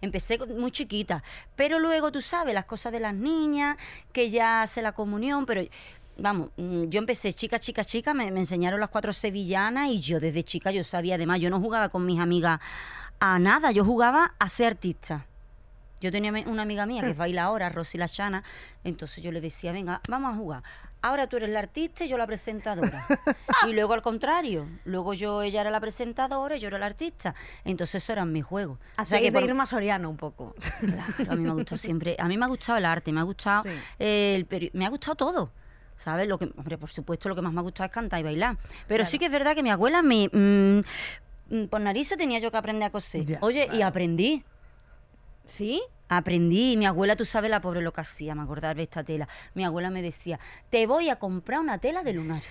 Empecé 0.01 0.37
muy 0.37 0.71
chiquita, 0.71 1.23
pero 1.55 1.79
luego 1.79 2.11
tú 2.11 2.21
sabes 2.21 2.53
las 2.53 2.65
cosas 2.65 2.91
de 2.91 2.99
las 2.99 3.13
niñas, 3.13 3.77
que 4.13 4.29
ya 4.29 4.61
hace 4.61 4.81
la 4.81 4.93
comunión, 4.93 5.45
pero 5.45 5.61
vamos, 6.17 6.51
mm, 6.57 6.85
yo 6.85 6.99
empecé 6.99 7.33
chica, 7.33 7.59
chica, 7.59 7.83
chica, 7.83 8.13
me, 8.13 8.31
me 8.31 8.39
enseñaron 8.39 8.79
las 8.79 8.89
cuatro 8.89 9.13
sevillanas 9.13 9.89
y 9.89 9.99
yo 9.99 10.19
desde 10.19 10.43
chica 10.43 10.71
yo 10.71 10.83
sabía, 10.83 11.15
además, 11.15 11.39
yo 11.39 11.49
no 11.49 11.59
jugaba 11.59 11.89
con 11.89 12.05
mis 12.05 12.19
amigas 12.19 12.59
a 13.19 13.39
nada, 13.39 13.71
yo 13.71 13.83
jugaba 13.83 14.33
a 14.39 14.49
ser 14.49 14.67
artista. 14.67 15.25
Yo 16.01 16.11
tenía 16.11 16.31
una 16.47 16.61
amiga 16.61 16.85
mía 16.85 17.01
que 17.01 17.09
es 17.09 17.17
bailadora, 17.17 17.67
Rosy 17.67 17.97
La 17.97 18.07
Chana, 18.07 18.43
entonces 18.85 19.21
yo 19.21 19.33
le 19.33 19.41
decía, 19.41 19.73
venga, 19.73 19.99
vamos 20.07 20.33
a 20.33 20.37
jugar. 20.37 20.63
Ahora 21.01 21.27
tú 21.27 21.37
eres 21.37 21.49
la 21.49 21.59
artista 21.59 22.03
y 22.03 22.09
yo 22.09 22.17
la 22.17 22.27
presentadora. 22.27 23.05
y 23.67 23.71
luego 23.73 23.93
al 23.93 24.01
contrario, 24.01 24.67
luego 24.83 25.13
yo 25.13 25.41
ella 25.43 25.61
era 25.61 25.71
la 25.71 25.79
presentadora 25.79 26.57
y 26.57 26.59
yo 26.59 26.67
era 26.67 26.77
la 26.77 26.87
artista. 26.87 27.33
Entonces 27.63 28.03
eso 28.03 28.11
eran 28.13 28.31
mis 28.33 28.43
juegos. 28.43 28.77
O 28.77 28.81
sea 28.95 29.03
Hacéis 29.03 29.21
que 29.23 29.31
por- 29.31 29.43
Irma 29.43 29.65
Soriano 29.65 30.09
un 30.09 30.17
poco. 30.17 30.55
Claro, 30.81 31.13
a 31.31 31.35
mí 31.35 31.41
me 31.43 31.49
ha 31.49 31.53
gustado 31.53 31.77
siempre, 31.77 32.15
a 32.19 32.27
mí 32.27 32.37
me 32.37 32.45
ha 32.45 32.47
gustado 32.49 32.77
el 32.77 32.85
arte, 32.85 33.11
me 33.13 33.21
ha 33.21 33.23
gustado 33.23 33.63
Sí. 33.63 33.69
eh, 33.99 34.33
el 34.35 34.47
peri- 34.47 34.71
me 34.73 34.85
ha 34.85 34.89
gustado 34.89 35.15
todo. 35.15 35.51
¿Sabes? 35.95 36.27
Lo 36.29 36.37
que, 36.37 36.45
hombre, 36.57 36.77
por 36.77 36.89
supuesto, 36.89 37.27
lo 37.27 37.35
que 37.35 37.41
más 37.41 37.51
me 37.51 37.59
ha 37.59 37.63
gustado 37.63 37.85
es 37.87 37.91
cantar 37.93 38.19
y 38.21 38.23
bailar. 38.23 38.57
Pero 38.87 39.05
sí 39.05 39.19
que 39.19 39.25
es 39.25 39.31
verdad 39.31 39.53
que 39.55 39.63
mi 39.63 39.69
abuela 39.69 40.01
me. 40.01 40.29
mm, 40.31 40.79
mm, 41.49 41.65
por 41.67 41.81
narices 41.81 42.17
tenía 42.17 42.39
yo 42.39 42.51
que 42.51 42.57
aprender 42.57 42.87
a 42.87 42.89
coser. 42.89 43.25
Ya, 43.25 43.37
Oye, 43.41 43.67
y 43.73 43.81
aprendí. 43.81 44.43
¿Sí? 45.49 45.81
Aprendí, 46.07 46.75
mi 46.77 46.85
abuela, 46.85 47.15
tú 47.15 47.25
sabes 47.25 47.51
la 47.51 47.61
pobre 47.61 47.81
lo 47.81 47.93
que 47.93 48.01
hacía, 48.01 48.33
me 48.33 48.41
acordaba 48.41 48.73
de 48.73 48.83
esta 48.83 49.03
tela. 49.03 49.27
Mi 49.53 49.63
abuela 49.63 49.89
me 49.89 50.01
decía, 50.01 50.39
te 50.69 50.87
voy 50.87 51.09
a 51.09 51.17
comprar 51.17 51.59
una 51.59 51.77
tela 51.77 52.03
de 52.03 52.13
lunar. 52.13 52.41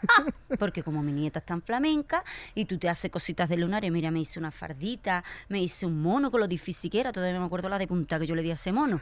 Porque 0.58 0.82
como 0.82 1.02
mi 1.02 1.12
nieta 1.12 1.40
es 1.40 1.44
tan 1.44 1.62
flamenca 1.62 2.22
y 2.54 2.66
tú 2.66 2.78
te 2.78 2.88
haces 2.88 3.10
cositas 3.10 3.48
de 3.48 3.56
lunares, 3.56 3.90
mira, 3.90 4.10
me 4.10 4.20
hice 4.20 4.38
una 4.38 4.50
fardita, 4.50 5.24
me 5.48 5.60
hice 5.60 5.86
un 5.86 6.00
mono 6.00 6.30
con 6.30 6.40
lo 6.40 6.46
difícil 6.46 6.90
que 6.90 7.00
era, 7.00 7.12
todavía 7.12 7.40
me 7.40 7.46
acuerdo 7.46 7.68
la 7.68 7.78
de 7.78 7.88
punta 7.88 8.18
que 8.18 8.26
yo 8.26 8.34
le 8.34 8.42
di 8.42 8.50
a 8.50 8.54
ese 8.54 8.72
mono. 8.72 9.00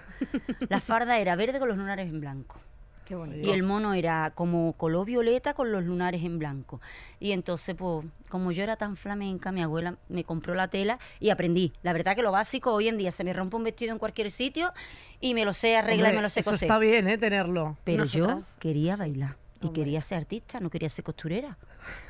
La 0.69 0.81
farda 0.81 1.19
era 1.19 1.37
verde 1.37 1.59
con 1.59 1.69
los 1.69 1.77
lunares 1.77 2.09
en 2.09 2.21
blanco. 2.21 2.61
Qué 3.07 3.15
bonito. 3.15 3.47
Y 3.47 3.51
el 3.53 3.63
mono 3.63 3.95
era 3.95 4.33
como 4.35 4.73
color 4.75 5.07
violeta 5.07 5.55
con 5.55 5.71
los 5.73 5.85
lunares 5.85 6.23
en 6.25 6.39
blanco. 6.39 6.81
Y 7.21 7.33
entonces, 7.33 7.75
pues, 7.75 8.05
como 8.29 8.51
yo 8.53 8.63
era 8.65 8.77
tan 8.77 8.97
flamenca, 8.97 9.53
mi 9.53 9.63
abuela 9.63 9.97
me 10.09 10.25
compró 10.25 10.55
la 10.55 10.69
tela 10.69 10.99
y 11.21 11.31
aprendí. 11.31 11.73
La 11.83 11.93
verdad 11.93 12.17
que 12.17 12.23
lo 12.23 12.33
básico 12.33 12.73
hoy 12.75 12.89
en 12.89 12.99
día 12.99 13.13
se 13.13 13.23
me 13.25 13.33
rompe 13.33 13.57
un 13.57 13.65
vestido 13.65 13.93
en 13.93 13.99
cualquier 14.01 14.31
sitio 14.31 14.73
y 15.21 15.35
me 15.35 15.45
lo 15.45 15.53
sé 15.55 15.77
arreglar 15.77 16.13
y 16.13 16.17
me 16.17 16.23
lo 16.23 16.29
sé 16.31 16.41
eso 16.41 16.51
coser. 16.51 16.67
está 16.67 16.79
bien, 16.79 17.07
¿eh? 17.09 17.17
Tenerlo. 17.17 17.77
Pero 17.85 18.05
yo 18.05 18.39
quería 18.59 18.97
bailar 18.97 19.37
y 19.63 19.71
quería 19.71 20.01
ser 20.01 20.19
artista, 20.19 20.59
no 20.61 20.69
quería 20.69 20.89
ser 20.89 21.05
costurera. 21.05 21.57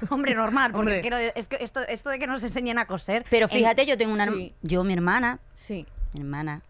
Hombre, 0.11 0.35
normal, 0.35 0.73
porque 0.73 0.81
Hombre. 0.81 0.97
es 0.97 1.03
que, 1.03 1.11
no- 1.11 1.17
es 1.19 1.47
que 1.47 1.57
esto, 1.61 1.81
esto 1.87 2.09
de 2.11 2.19
que 2.19 2.26
nos 2.26 2.43
enseñen 2.43 2.79
a 2.79 2.87
coser. 2.87 3.25
Pero 3.31 3.45
en- 3.47 3.50
fíjate, 3.50 3.85
yo 3.85 3.99
tengo 3.99 4.15
una 4.15 4.26
Sí, 4.26 4.55
yo 4.62 4.83
mi 4.83 4.95
hermana, 4.95 5.41
sí. 5.57 5.87
mi 6.15 6.21
hermana 6.21 6.62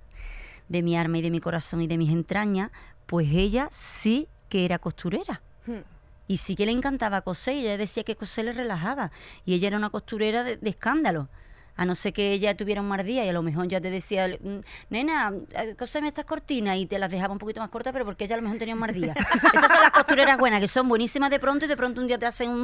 de 0.69 0.83
mi 0.83 0.97
alma 0.97 1.19
y 1.19 1.23
de 1.23 1.31
mi 1.31 1.39
corazón 1.39 1.81
y 1.81 1.87
de 1.87 1.97
mis 1.97 2.11
entrañas, 2.13 2.73
pues 3.07 3.29
ella 3.33 3.69
sí 3.71 4.29
que 4.49 4.65
era 4.65 4.79
costurera. 4.79 5.41
Hmm. 5.67 5.81
Y 6.29 6.39
sí 6.39 6.57
que 6.57 6.67
le 6.67 6.73
encantaba 6.73 7.21
coser 7.23 7.55
y 7.55 7.61
ella 7.61 7.77
decía 7.79 8.03
que 8.05 8.17
coser 8.17 8.47
le 8.47 8.53
relajaba. 8.53 9.11
Y 9.45 9.55
ella 9.55 9.69
era 9.69 9.77
una 9.77 9.91
costurera 9.91 10.43
de, 10.43 10.57
de 10.57 10.71
escándalo. 10.71 11.29
A 11.79 11.85
no 11.85 11.95
ser 11.95 12.15
que 12.15 12.33
ella 12.33 12.57
tuviera 12.57 12.81
un 12.81 12.89
mal 12.89 13.05
día 13.05 13.23
y 13.27 13.29
a 13.29 13.33
lo 13.35 13.43
mejor 13.43 13.69
ya 13.69 13.83
te 13.83 13.91
decía, 13.91 14.27
"Mm, 14.29 14.61
nena, 14.89 15.31
eh, 15.53 15.75
cóseme 15.79 16.09
estas 16.09 16.25
cortinas 16.25 16.79
y 16.79 16.87
te 16.87 16.99
las 16.99 17.11
dejaba 17.11 17.35
un 17.35 17.39
poquito 17.39 17.61
más 17.61 17.69
cortas, 17.69 17.93
pero 17.93 18.07
porque 18.07 18.25
ella 18.25 18.35
a 18.35 18.39
lo 18.39 18.45
mejor 18.45 18.59
tenía 18.59 18.73
un 18.75 18.81
mal 18.81 18.95
día. 18.95 19.13
Esas 19.55 19.71
son 19.71 19.83
las 19.83 19.91
costureras 19.91 20.39
buenas, 20.39 20.61
que 20.61 20.69
son 20.69 20.89
buenísimas 20.89 21.29
de 21.29 21.39
pronto 21.39 21.67
y 21.67 21.69
de 21.69 21.77
pronto 21.77 22.01
un 22.01 22.07
día 22.07 22.19
te 22.19 22.25
hacen 22.25 22.49
un... 22.51 22.61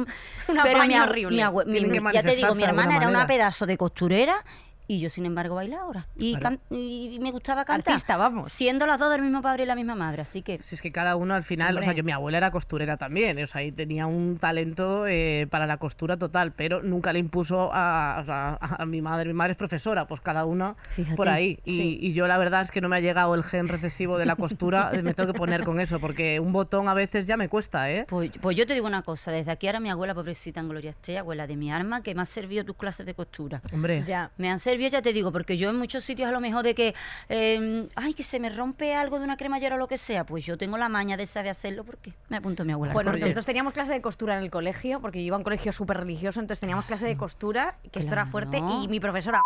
Un 0.47 0.57
pero 0.63 0.83
mi, 0.85 0.95
horrible. 0.95 1.45
mi 1.67 1.85
mi- 1.85 2.11
ya 2.11 2.23
te 2.23 2.35
digo, 2.35 2.55
mi 2.55 2.63
hermana 2.63 2.97
era 2.97 3.07
una 3.07 3.27
pedazo 3.27 3.67
de 3.67 3.77
costurera 3.77 4.43
y 4.87 4.99
yo, 4.99 5.09
sin 5.09 5.25
embargo, 5.25 5.55
bailadora. 5.55 6.07
Y, 6.17 6.35
Claro. 6.37 6.57
y 6.69 7.17
me 7.21 7.31
gustaba 7.31 7.63
cantar. 7.65 7.93
Artista, 7.93 8.17
vamos. 8.17 8.49
Siendo 8.51 8.85
las 8.85 8.99
dos 8.99 9.11
del 9.11 9.21
mismo 9.21 9.41
padre 9.41 9.63
y 9.63 9.65
la 9.65 9.75
misma 9.75 9.95
madre, 9.95 10.21
así 10.23 10.41
que... 10.41 10.61
Si 10.61 10.75
es 10.75 10.81
que 10.81 10.91
cada 10.91 11.15
uno 11.15 11.33
al 11.33 11.43
final, 11.43 11.77
o 11.77 11.81
sea, 11.81 11.93
yo 11.93 12.03
mi 12.03 12.11
abuela 12.11 12.37
era 12.37 12.51
costurera 12.51 12.97
también, 12.97 13.41
o 13.41 13.47
sea, 13.47 13.63
y 13.63 13.71
tenía 13.71 14.07
un 14.07 14.37
talento 14.37 15.07
eh, 15.07 15.47
para 15.49 15.65
la 15.67 15.77
costura 15.77 16.17
total, 16.17 16.51
pero 16.51 16.81
nunca 16.83 17.13
le 17.13 17.19
impuso 17.19 17.69
a, 17.73 18.19
o 18.21 18.25
sea, 18.25 18.57
a 18.59 18.85
mi 18.85 19.01
madre, 19.01 19.27
mi 19.27 19.33
madre 19.33 19.51
es 19.51 19.57
profesora, 19.57 20.05
pues 20.07 20.21
cada 20.21 20.45
uno 20.45 20.75
Fíjate, 20.89 21.15
por 21.15 21.29
ahí. 21.29 21.59
Y, 21.65 21.77
sí. 21.77 21.97
y 22.01 22.13
yo 22.13 22.27
la 22.27 22.37
verdad 22.37 22.61
es 22.63 22.71
que 22.71 22.81
no 22.81 22.89
me 22.89 22.97
ha 22.97 22.99
llegado 22.99 23.33
el 23.35 23.43
gen 23.43 23.67
recesivo 23.67 24.17
de 24.17 24.25
la 24.25 24.35
costura, 24.35 24.91
eh, 24.93 25.01
me 25.01 25.13
tengo 25.13 25.31
que 25.31 25.37
poner 25.37 25.63
con 25.63 25.79
eso, 25.79 25.99
porque 25.99 26.39
un 26.39 26.51
botón 26.51 26.87
a 26.89 26.93
veces 26.93 27.25
ya 27.27 27.37
me 27.37 27.47
cuesta, 27.49 27.89
¿eh? 27.89 28.05
Pues, 28.09 28.31
pues 28.41 28.57
yo 28.57 28.67
te 28.67 28.73
digo 28.73 28.87
una 28.87 29.01
cosa, 29.03 29.31
desde 29.31 29.51
aquí 29.51 29.67
ahora 29.67 29.79
mi 29.79 29.89
abuela, 29.89 30.13
pobrecita 30.13 30.59
en 30.59 30.67
Gloria 30.69 30.89
esté, 30.89 31.17
abuela 31.17 31.47
de 31.47 31.55
mi 31.55 31.71
arma, 31.71 32.03
que 32.03 32.13
me 32.15 32.21
ha 32.21 32.25
servido 32.25 32.65
tus 32.65 32.75
clases 32.75 33.05
de 33.05 33.13
costura. 33.13 33.61
Hombre, 33.71 34.03
Ya. 34.07 34.31
Me 34.37 34.49
han 34.49 34.59
servido, 34.59 34.72
ya 34.77 35.01
te 35.01 35.13
digo, 35.13 35.31
porque 35.31 35.57
yo 35.57 35.69
en 35.69 35.77
muchos 35.77 36.03
sitios 36.03 36.29
a 36.29 36.31
lo 36.31 36.39
mejor 36.39 36.63
de 36.63 36.75
que, 36.75 36.93
eh, 37.29 37.87
ay, 37.95 38.13
que 38.13 38.23
se 38.23 38.39
me 38.39 38.49
rompe 38.49 38.93
algo 38.95 39.17
de 39.19 39.25
una 39.25 39.37
cremallera 39.37 39.75
o 39.75 39.77
lo 39.77 39.87
que 39.87 39.97
sea, 39.97 40.25
pues 40.25 40.45
yo 40.45 40.57
tengo 40.57 40.77
la 40.77 40.89
maña 40.89 41.17
de 41.17 41.25
saber 41.25 41.51
hacerlo 41.51 41.83
porque 41.83 42.13
me 42.29 42.37
apunto 42.37 42.63
a 42.63 42.65
mi 42.65 42.73
abuela. 42.73 42.93
Bueno, 42.93 43.13
nosotros 43.13 43.45
teníamos 43.45 43.73
clase 43.73 43.93
de 43.93 44.01
costura 44.01 44.37
en 44.37 44.43
el 44.43 44.51
colegio, 44.51 44.99
porque 45.01 45.19
yo 45.19 45.27
iba 45.27 45.35
a 45.35 45.39
un 45.39 45.43
colegio 45.43 45.71
súper 45.71 45.97
religioso, 45.97 46.39
entonces 46.39 46.59
teníamos 46.61 46.85
clase 46.85 47.07
de 47.07 47.17
costura, 47.17 47.77
que 47.91 47.99
esto 47.99 48.13
era 48.13 48.25
fuerte, 48.25 48.57
Claro. 48.59 48.83
y 48.83 48.87
mi 48.87 48.99
profesora, 48.99 49.41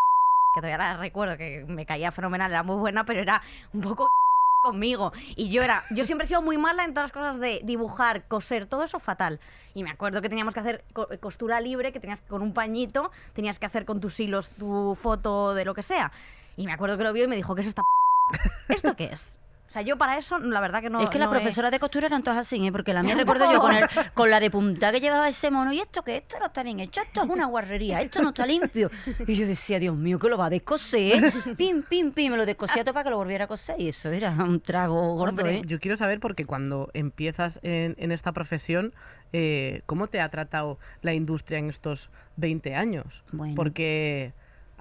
que 0.56 0.62
todavía 0.62 0.78
la 0.78 0.98
recuerdo, 0.98 1.38
que 1.38 1.66
me 1.68 1.86
caía 1.86 2.12
fenomenal, 2.12 2.52
era 2.52 2.64
muy 2.64 2.78
buena, 2.78 3.06
pero 3.06 3.22
era 3.22 3.42
un 3.74 3.82
poco 3.82 4.08
conmigo. 4.62 5.14
Y 5.36 5.50
yo 5.50 5.62
era, 5.64 5.84
yo 5.92 6.06
siempre 6.06 6.26
he 6.26 6.28
sido 6.28 6.42
muy 6.42 6.58
mala 6.58 6.84
en 6.84 6.94
todas 6.94 7.06
las 7.06 7.12
cosas 7.12 7.40
de 7.40 7.62
dibujar, 7.64 8.28
coser, 8.28 8.66
todo 8.66 8.84
eso 8.84 9.00
fatal. 9.00 9.40
Y 9.74 9.84
me 9.84 9.92
acuerdo 9.92 10.22
que 10.22 10.30
teníamos 10.30 10.54
que 10.54 10.60
hacer 10.60 10.84
co- 10.94 11.08
costura 11.20 11.60
libre, 11.62 11.92
que 11.92 12.00
tenías 12.00 12.22
que- 12.22 12.28
con 12.28 12.42
un 12.42 12.54
pañito, 12.54 13.12
tenías 13.34 13.60
que 13.60 13.66
hacer 13.66 13.86
con 13.86 14.02
tus 14.02 14.20
hilos 14.20 14.50
tu 14.52 14.96
foto 15.02 15.54
de 15.54 15.66
lo 15.66 15.74
que 15.74 15.84
sea. 15.84 16.12
Y 16.58 16.66
me 16.66 16.74
acuerdo 16.74 16.98
que 16.98 17.04
lo 17.04 17.14
vio 17.14 17.26
y 17.26 17.28
me 17.28 17.36
dijo, 17.36 17.56
¿qué 17.56 17.62
es 17.62 17.68
esta 17.68 17.84
¿Esto 18.68 18.96
qué 18.96 19.06
es? 19.06 19.38
O 19.68 19.72
sea, 19.72 19.82
yo 19.82 19.98
para 19.98 20.18
eso, 20.18 20.40
la 20.40 20.62
verdad 20.62 20.82
que 20.82 20.90
no. 20.90 21.02
es 21.02 21.10
que 21.10 21.20
las 21.20 21.28
no 21.28 21.32
profesoras 21.32 21.72
de 21.72 21.80
costura 21.80 22.08
eran 22.08 22.24
todas 22.24 22.40
así, 22.40 22.66
¿eh? 22.66 22.72
porque 22.72 22.94
la 22.94 23.04
mía 23.04 23.14
Un 23.16 23.20
recuerdo 23.20 23.52
yo 23.52 23.60
con, 23.60 23.76
el- 23.76 23.86
con 24.14 24.30
la 24.32 24.40
de 24.40 24.50
punta 24.50 24.92
que 24.94 25.02
llevaba 25.02 25.28
ese 25.28 25.52
mono, 25.52 25.74
y 25.74 25.80
esto 25.80 26.04
que 26.04 26.18
esto 26.18 26.38
no 26.40 26.46
está 26.46 26.64
bien 26.64 26.80
hecho, 26.80 27.02
esto 27.02 27.24
es 27.24 27.30
una 27.30 27.46
guarrería, 27.48 28.00
esto 28.02 28.22
no 28.22 28.30
está 28.30 28.46
limpio. 28.46 28.90
Y 29.28 29.36
yo 29.36 29.46
decía, 29.46 29.78
Dios 29.80 29.96
mío, 29.96 30.20
que 30.20 30.30
lo 30.30 30.38
va 30.38 30.46
a 30.46 30.50
descoser, 30.50 31.34
pim, 31.58 31.84
pim, 31.84 32.12
pim, 32.14 32.32
me 32.32 32.38
lo 32.38 32.46
descosía 32.46 32.84
todo 32.86 32.94
para 32.94 33.04
que 33.04 33.10
lo 33.10 33.18
volviera 33.18 33.44
a 33.46 33.48
coser, 33.48 33.76
y 33.80 33.90
eso 33.90 34.10
era 34.10 34.32
un 34.32 34.62
trago 34.62 35.16
gordo, 35.16 35.42
Hombre, 35.42 35.58
¿eh? 35.58 35.62
yo 35.66 35.80
quiero 35.80 35.98
saber 35.98 36.20
porque 36.22 36.46
cuando 36.46 36.90
empiezas 36.94 37.60
en, 37.62 37.96
en 38.00 38.12
esta 38.14 38.32
profesión, 38.32 38.94
eh, 39.34 39.82
¿cómo 39.86 40.08
te 40.08 40.22
ha 40.22 40.30
tratado 40.30 40.80
la 41.02 41.14
industria 41.14 41.58
en 41.60 41.70
estos 41.70 42.10
20 42.38 42.74
años? 42.74 43.24
Bueno. 43.34 43.56
Porque 43.56 44.32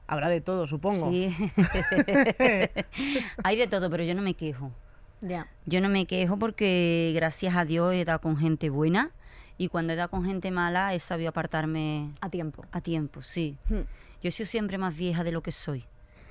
habrá 0.06 0.28
de 0.28 0.40
todo, 0.40 0.66
supongo. 0.66 1.10
Sí. 1.10 1.34
Hay 3.44 3.56
de 3.56 3.66
todo, 3.66 3.90
pero 3.90 4.04
yo 4.04 4.14
no 4.14 4.22
me 4.22 4.34
quejo. 4.34 4.72
Ya. 5.20 5.48
Yo 5.64 5.80
no 5.80 5.88
me 5.88 6.06
quejo 6.06 6.38
porque 6.38 7.12
gracias 7.14 7.56
a 7.56 7.64
Dios 7.64 7.94
he 7.94 8.04
dado 8.04 8.20
con 8.20 8.36
gente 8.36 8.68
buena 8.70 9.10
y 9.58 9.68
cuando 9.68 9.92
he 9.92 9.96
dado 9.96 10.10
con 10.10 10.24
gente 10.24 10.50
mala 10.50 10.94
he 10.94 10.98
sabido 10.98 11.30
apartarme 11.30 12.10
A 12.20 12.28
tiempo. 12.28 12.64
a 12.72 12.80
tiempo, 12.80 13.22
sí. 13.22 13.56
Hmm. 13.68 13.80
Yo 14.22 14.28
he 14.28 14.30
sido 14.30 14.46
siempre 14.46 14.78
más 14.78 14.96
vieja 14.96 15.24
de 15.24 15.32
lo 15.32 15.42
que 15.42 15.52
soy. 15.52 15.84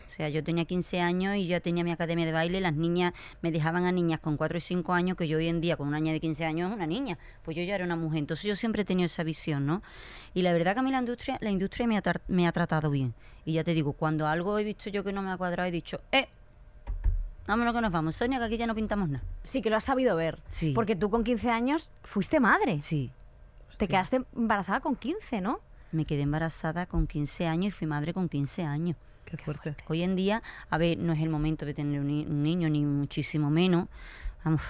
O 0.05 0.09
sea, 0.09 0.29
yo 0.29 0.43
tenía 0.43 0.65
15 0.65 1.01
años 1.01 1.35
y 1.35 1.47
ya 1.47 1.59
tenía 1.59 1.83
mi 1.83 1.91
academia 1.91 2.25
de 2.25 2.31
baile 2.31 2.59
y 2.59 2.61
las 2.61 2.75
niñas 2.75 3.13
me 3.41 3.51
dejaban 3.51 3.85
a 3.85 3.91
niñas 3.91 4.19
con 4.19 4.37
4 4.37 4.57
y 4.57 4.61
5 4.61 4.93
años 4.93 5.17
que 5.17 5.27
yo 5.27 5.37
hoy 5.37 5.47
en 5.47 5.61
día 5.61 5.77
con 5.77 5.87
una 5.87 5.99
niña 5.99 6.13
de 6.13 6.19
15 6.19 6.45
años 6.45 6.69
es 6.69 6.75
una 6.75 6.87
niña. 6.87 7.17
Pues 7.43 7.57
yo 7.57 7.63
ya 7.63 7.75
era 7.75 7.85
una 7.85 7.95
mujer. 7.95 8.19
Entonces 8.19 8.45
yo 8.45 8.55
siempre 8.55 8.83
he 8.83 8.85
tenido 8.85 9.05
esa 9.05 9.23
visión, 9.23 9.65
¿no? 9.65 9.81
Y 10.33 10.41
la 10.41 10.53
verdad 10.53 10.73
que 10.73 10.79
a 10.79 10.83
mí 10.83 10.91
la 10.91 10.99
industria, 10.99 11.37
la 11.41 11.49
industria 11.49 11.87
me 11.87 11.97
ha, 11.97 12.03
me 12.27 12.47
ha 12.47 12.51
tratado 12.51 12.89
bien. 12.89 13.13
Y 13.45 13.53
ya 13.53 13.63
te 13.63 13.73
digo, 13.73 13.93
cuando 13.93 14.27
algo 14.27 14.57
he 14.59 14.63
visto 14.63 14.89
yo 14.89 15.03
que 15.03 15.13
no 15.13 15.21
me 15.21 15.31
ha 15.31 15.37
cuadrado, 15.37 15.67
he 15.67 15.71
dicho, 15.71 16.01
eh, 16.11 16.27
vámonos 17.47 17.73
que 17.73 17.81
nos 17.81 17.91
vamos. 17.91 18.15
Sonia, 18.15 18.39
que 18.39 18.45
aquí 18.45 18.57
ya 18.57 18.67
no 18.67 18.75
pintamos 18.75 19.09
nada. 19.09 19.23
Sí, 19.43 19.61
que 19.61 19.69
lo 19.69 19.77
has 19.77 19.85
sabido 19.85 20.15
ver. 20.15 20.39
Sí. 20.49 20.71
Porque 20.73 20.95
tú 20.95 21.09
con 21.09 21.23
15 21.23 21.49
años 21.49 21.89
fuiste 22.03 22.39
madre. 22.39 22.81
Sí. 22.81 23.11
Te 23.77 23.87
quedaste 23.87 24.21
embarazada 24.35 24.79
con 24.79 24.95
15, 24.95 25.41
¿no? 25.41 25.59
Me 25.91 26.05
quedé 26.05 26.21
embarazada 26.21 26.85
con 26.85 27.07
15 27.07 27.47
años 27.47 27.67
y 27.67 27.71
fui 27.71 27.87
madre 27.87 28.13
con 28.13 28.29
15 28.29 28.63
años. 28.63 28.97
Qué 29.25 29.37
fuerte. 29.37 29.75
Hoy 29.87 30.03
en 30.03 30.15
día, 30.15 30.41
a 30.69 30.77
ver, 30.77 30.97
no 30.97 31.11
es 31.13 31.21
el 31.21 31.29
momento 31.29 31.65
de 31.65 31.73
tener 31.73 31.99
un, 31.99 32.07
ni- 32.07 32.25
un 32.25 32.43
niño, 32.43 32.69
ni 32.69 32.85
muchísimo 32.85 33.49
menos. 33.49 33.87
Vamos. 34.43 34.61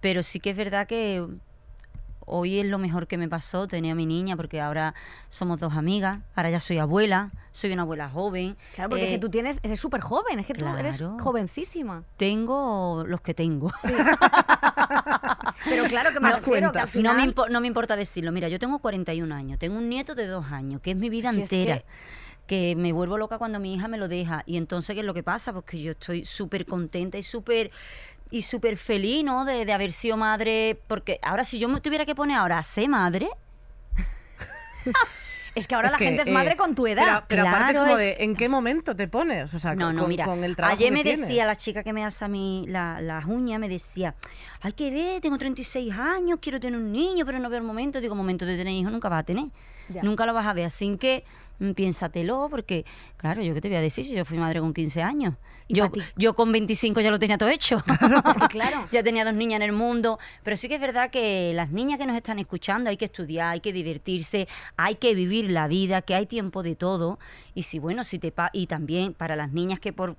Pero 0.00 0.22
sí 0.22 0.38
que 0.40 0.50
es 0.50 0.56
verdad 0.56 0.86
que 0.86 1.26
hoy 2.28 2.58
es 2.60 2.66
lo 2.66 2.78
mejor 2.78 3.06
que 3.06 3.18
me 3.18 3.28
pasó 3.28 3.66
tener 3.68 3.92
a 3.92 3.94
mi 3.94 4.06
niña, 4.06 4.36
porque 4.36 4.60
ahora 4.60 4.94
somos 5.28 5.58
dos 5.60 5.74
amigas, 5.74 6.20
ahora 6.34 6.50
ya 6.50 6.60
soy 6.60 6.78
abuela, 6.78 7.30
soy 7.52 7.72
una 7.72 7.82
abuela 7.82 8.08
joven. 8.08 8.56
Claro, 8.74 8.90
porque 8.90 9.04
es 9.04 9.10
eh, 9.10 9.14
que 9.14 9.18
tú 9.20 9.30
tienes, 9.30 9.58
eres 9.62 9.80
súper 9.80 10.00
joven, 10.00 10.38
es 10.38 10.46
que 10.46 10.54
tú 10.54 10.66
eres 10.66 10.98
claro. 10.98 11.16
jovencísima. 11.20 12.02
Tengo 12.16 13.04
los 13.06 13.20
que 13.20 13.34
tengo. 13.34 13.72
Pero 15.64 15.84
claro 15.84 16.12
que 16.12 16.20
me 16.20 16.28
No 16.30 16.36
refiero 16.36 16.72
que 16.72 16.78
al. 16.78 16.88
No 17.02 17.14
me, 17.14 17.32
no 17.50 17.60
me 17.60 17.66
importa 17.66 17.96
decirlo. 17.96 18.30
Mira, 18.32 18.48
yo 18.48 18.58
tengo 18.58 18.78
41 18.78 19.34
años, 19.34 19.58
tengo 19.58 19.76
un 19.78 19.88
nieto 19.88 20.14
de 20.14 20.26
dos 20.26 20.46
años, 20.52 20.80
que 20.80 20.92
es 20.92 20.96
mi 20.96 21.08
vida 21.10 21.32
Si 21.32 21.42
es 21.42 21.52
entera. 21.52 21.78
que- 21.78 21.84
que... 22.46 22.74
me 22.76 22.92
vuelvo 22.92 23.18
loca 23.18 23.38
cuando 23.38 23.58
mi 23.60 23.74
hija 23.74 23.88
me 23.88 23.98
lo 23.98 24.08
deja. 24.08 24.42
Y 24.46 24.56
entonces, 24.56 24.94
¿qué 24.94 25.00
es 25.00 25.06
lo 25.06 25.14
que 25.14 25.22
pasa? 25.22 25.52
Pues 25.52 25.64
que 25.64 25.80
yo 25.82 25.92
estoy 25.92 26.24
súper 26.24 26.66
contenta 26.66 27.18
y 27.18 27.22
súper 27.22 27.70
y 28.30 28.42
súper 28.42 28.76
feliz, 28.76 29.22
¿no? 29.24 29.44
De, 29.44 29.64
de 29.64 29.72
haber 29.72 29.92
sido 29.92 30.16
madre. 30.16 30.78
Porque 30.88 31.18
ahora, 31.22 31.44
si 31.44 31.58
yo 31.58 31.68
me 31.68 31.80
tuviera 31.80 32.04
que 32.04 32.14
poner 32.14 32.36
ahora 32.38 32.58
a 32.58 32.62
ser 32.62 32.88
madre, 32.88 33.28
Es 35.54 35.66
que 35.66 35.74
ahora 35.74 35.86
Es 35.86 35.92
la 35.92 35.98
que, 35.98 36.04
gente 36.04 36.20
es 36.22 36.28
eh, 36.28 36.32
madre 36.32 36.54
con 36.54 36.74
tu 36.74 36.86
edad. 36.86 37.24
Pero, 37.28 37.42
pero 37.46 37.48
aparte 37.48 37.64
es 37.64 37.70
Claro, 37.72 37.80
como 37.86 37.98
es- 37.98 38.18
de, 38.18 38.24
¿en 38.24 38.36
qué 38.36 38.46
momento 38.50 38.94
te 38.94 39.08
pones? 39.08 39.54
O 39.54 39.58
sea, 39.58 39.74
No, 39.74 39.86
con, 39.86 39.96
no, 39.96 40.06
mira, 40.06 40.26
con 40.26 40.44
el 40.44 40.54
trabajo 40.54 40.76
ayer 40.76 40.88
que 40.88 40.94
me 40.94 41.02
tienes. 41.02 41.20
decía 41.22 41.46
la 41.46 41.56
chica 41.56 41.82
que 41.82 41.94
me 41.94 42.04
alza 42.04 42.26
a 42.26 42.28
mí 42.28 42.66
la- 42.68 43.00
las 43.00 43.24
uñas, 43.24 43.58
me 43.58 43.66
decía, 43.70 44.14
hay 44.60 44.72
que 44.72 44.90
ver, 44.90 45.22
tengo 45.22 45.38
36 45.38 45.94
años, 45.94 46.40
quiero 46.42 46.60
tener 46.60 46.78
un 46.78 46.92
niño, 46.92 47.24
pero 47.24 47.38
no 47.38 47.48
veo 47.48 47.58
el 47.58 47.64
momento. 47.64 48.02
Digo, 48.02 48.14
momento 48.14 48.44
de 48.44 48.54
tener 48.58 48.74
hijo 48.74 48.90
nunca 48.90 49.08
vas 49.08 49.20
a 49.20 49.22
tener. 49.22 49.46
Ya. 49.88 50.02
Nunca 50.02 50.26
lo 50.26 50.34
vas 50.34 50.44
a 50.46 50.52
ver. 50.52 50.66
Así 50.66 50.94
que 50.98 51.24
piénsatelo, 51.74 52.48
porque, 52.50 52.84
claro, 53.16 53.42
yo 53.42 53.54
qué 53.54 53.60
te 53.60 53.68
voy 53.68 53.76
a 53.76 53.80
decir 53.80 54.04
si 54.04 54.14
yo 54.14 54.24
fui 54.24 54.38
madre 54.38 54.60
con 54.60 54.72
15 54.74 55.02
años. 55.02 55.34
Yo, 55.68 55.90
yo 56.16 56.34
con 56.34 56.52
25 56.52 57.00
ya 57.00 57.10
lo 57.10 57.18
tenía 57.18 57.38
todo 57.38 57.48
hecho. 57.48 57.78
Es 57.78 58.36
que 58.40 58.48
claro. 58.48 58.86
ya 58.92 59.02
tenía 59.02 59.24
dos 59.24 59.34
niñas 59.34 59.56
en 59.56 59.62
el 59.62 59.72
mundo. 59.72 60.18
Pero 60.44 60.56
sí 60.56 60.68
que 60.68 60.76
es 60.76 60.80
verdad 60.80 61.10
que 61.10 61.52
las 61.54 61.70
niñas 61.70 61.98
que 61.98 62.06
nos 62.06 62.16
están 62.16 62.38
escuchando 62.38 62.88
hay 62.90 62.96
que 62.96 63.06
estudiar, 63.06 63.48
hay 63.48 63.60
que 63.60 63.72
divertirse, 63.72 64.46
hay 64.76 64.94
que 64.96 65.14
vivir 65.14 65.50
la 65.50 65.66
vida, 65.66 66.02
que 66.02 66.14
hay 66.14 66.26
tiempo 66.26 66.62
de 66.62 66.76
todo. 66.76 67.18
Y 67.54 67.62
si, 67.62 67.80
bueno, 67.80 68.04
si 68.04 68.18
te 68.18 68.30
pa 68.30 68.50
y 68.52 68.68
también 68.68 69.12
para 69.12 69.34
las 69.34 69.50
niñas 69.50 69.80
que 69.80 69.92
por 69.92 70.16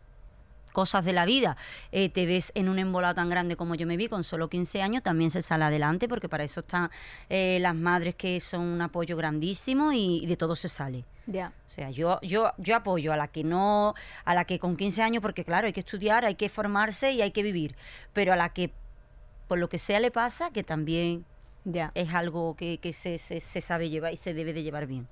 cosas 0.77 1.03
de 1.05 1.11
la 1.11 1.25
vida 1.25 1.57
eh, 1.91 2.07
te 2.09 2.27
ves 2.27 2.51
en 2.53 2.69
un 2.69 2.77
embolado 2.77 3.15
tan 3.15 3.31
grande 3.31 3.55
como 3.55 3.73
yo 3.73 3.87
me 3.87 3.97
vi 3.97 4.07
con 4.07 4.23
solo 4.23 4.47
15 4.47 4.83
años, 4.83 5.01
también 5.01 5.31
se 5.31 5.41
sale 5.41 5.63
adelante 5.63 6.07
porque 6.07 6.29
para 6.29 6.43
eso 6.43 6.59
están 6.59 6.91
eh, 7.29 7.57
las 7.59 7.73
madres 7.73 8.13
que 8.13 8.39
son 8.39 8.61
un 8.61 8.79
apoyo 8.83 9.17
grandísimo 9.17 9.91
y, 9.91 10.19
y 10.23 10.27
de 10.27 10.37
todo 10.37 10.55
se 10.55 10.69
sale. 10.69 11.03
O 11.27 11.49
sea, 11.65 11.89
yo, 11.89 12.19
yo, 12.21 12.51
yo 12.59 12.75
apoyo 12.75 13.11
a 13.11 13.17
la 13.17 13.27
que 13.27 13.43
no, 13.43 13.95
a 14.23 14.35
la 14.35 14.45
que 14.45 14.59
con 14.59 14.77
15 14.77 15.01
años, 15.01 15.21
porque 15.23 15.43
claro, 15.43 15.65
hay 15.65 15.73
que 15.73 15.79
estudiar, 15.79 16.23
hay 16.25 16.35
que 16.35 16.47
formarse 16.47 17.11
y 17.11 17.23
hay 17.23 17.31
que 17.31 17.41
vivir. 17.41 17.75
Pero 18.13 18.33
a 18.33 18.35
la 18.35 18.49
que 18.49 18.69
por 19.47 19.57
lo 19.57 19.67
que 19.67 19.79
sea 19.79 19.99
le 19.99 20.11
pasa, 20.11 20.51
que 20.51 20.63
también 20.63 21.25
Ya. 21.65 21.91
es 21.95 22.13
algo 22.13 22.55
que, 22.55 22.77
que 22.77 22.93
se, 22.93 23.17
se- 23.17 23.39
se 23.39 23.61
sabe 23.61 23.89
llevar 23.89 24.13
y 24.13 24.17
se 24.17 24.33
debe 24.35 24.53
de 24.53 24.61
llevar 24.61 24.85
bien. 24.85 25.07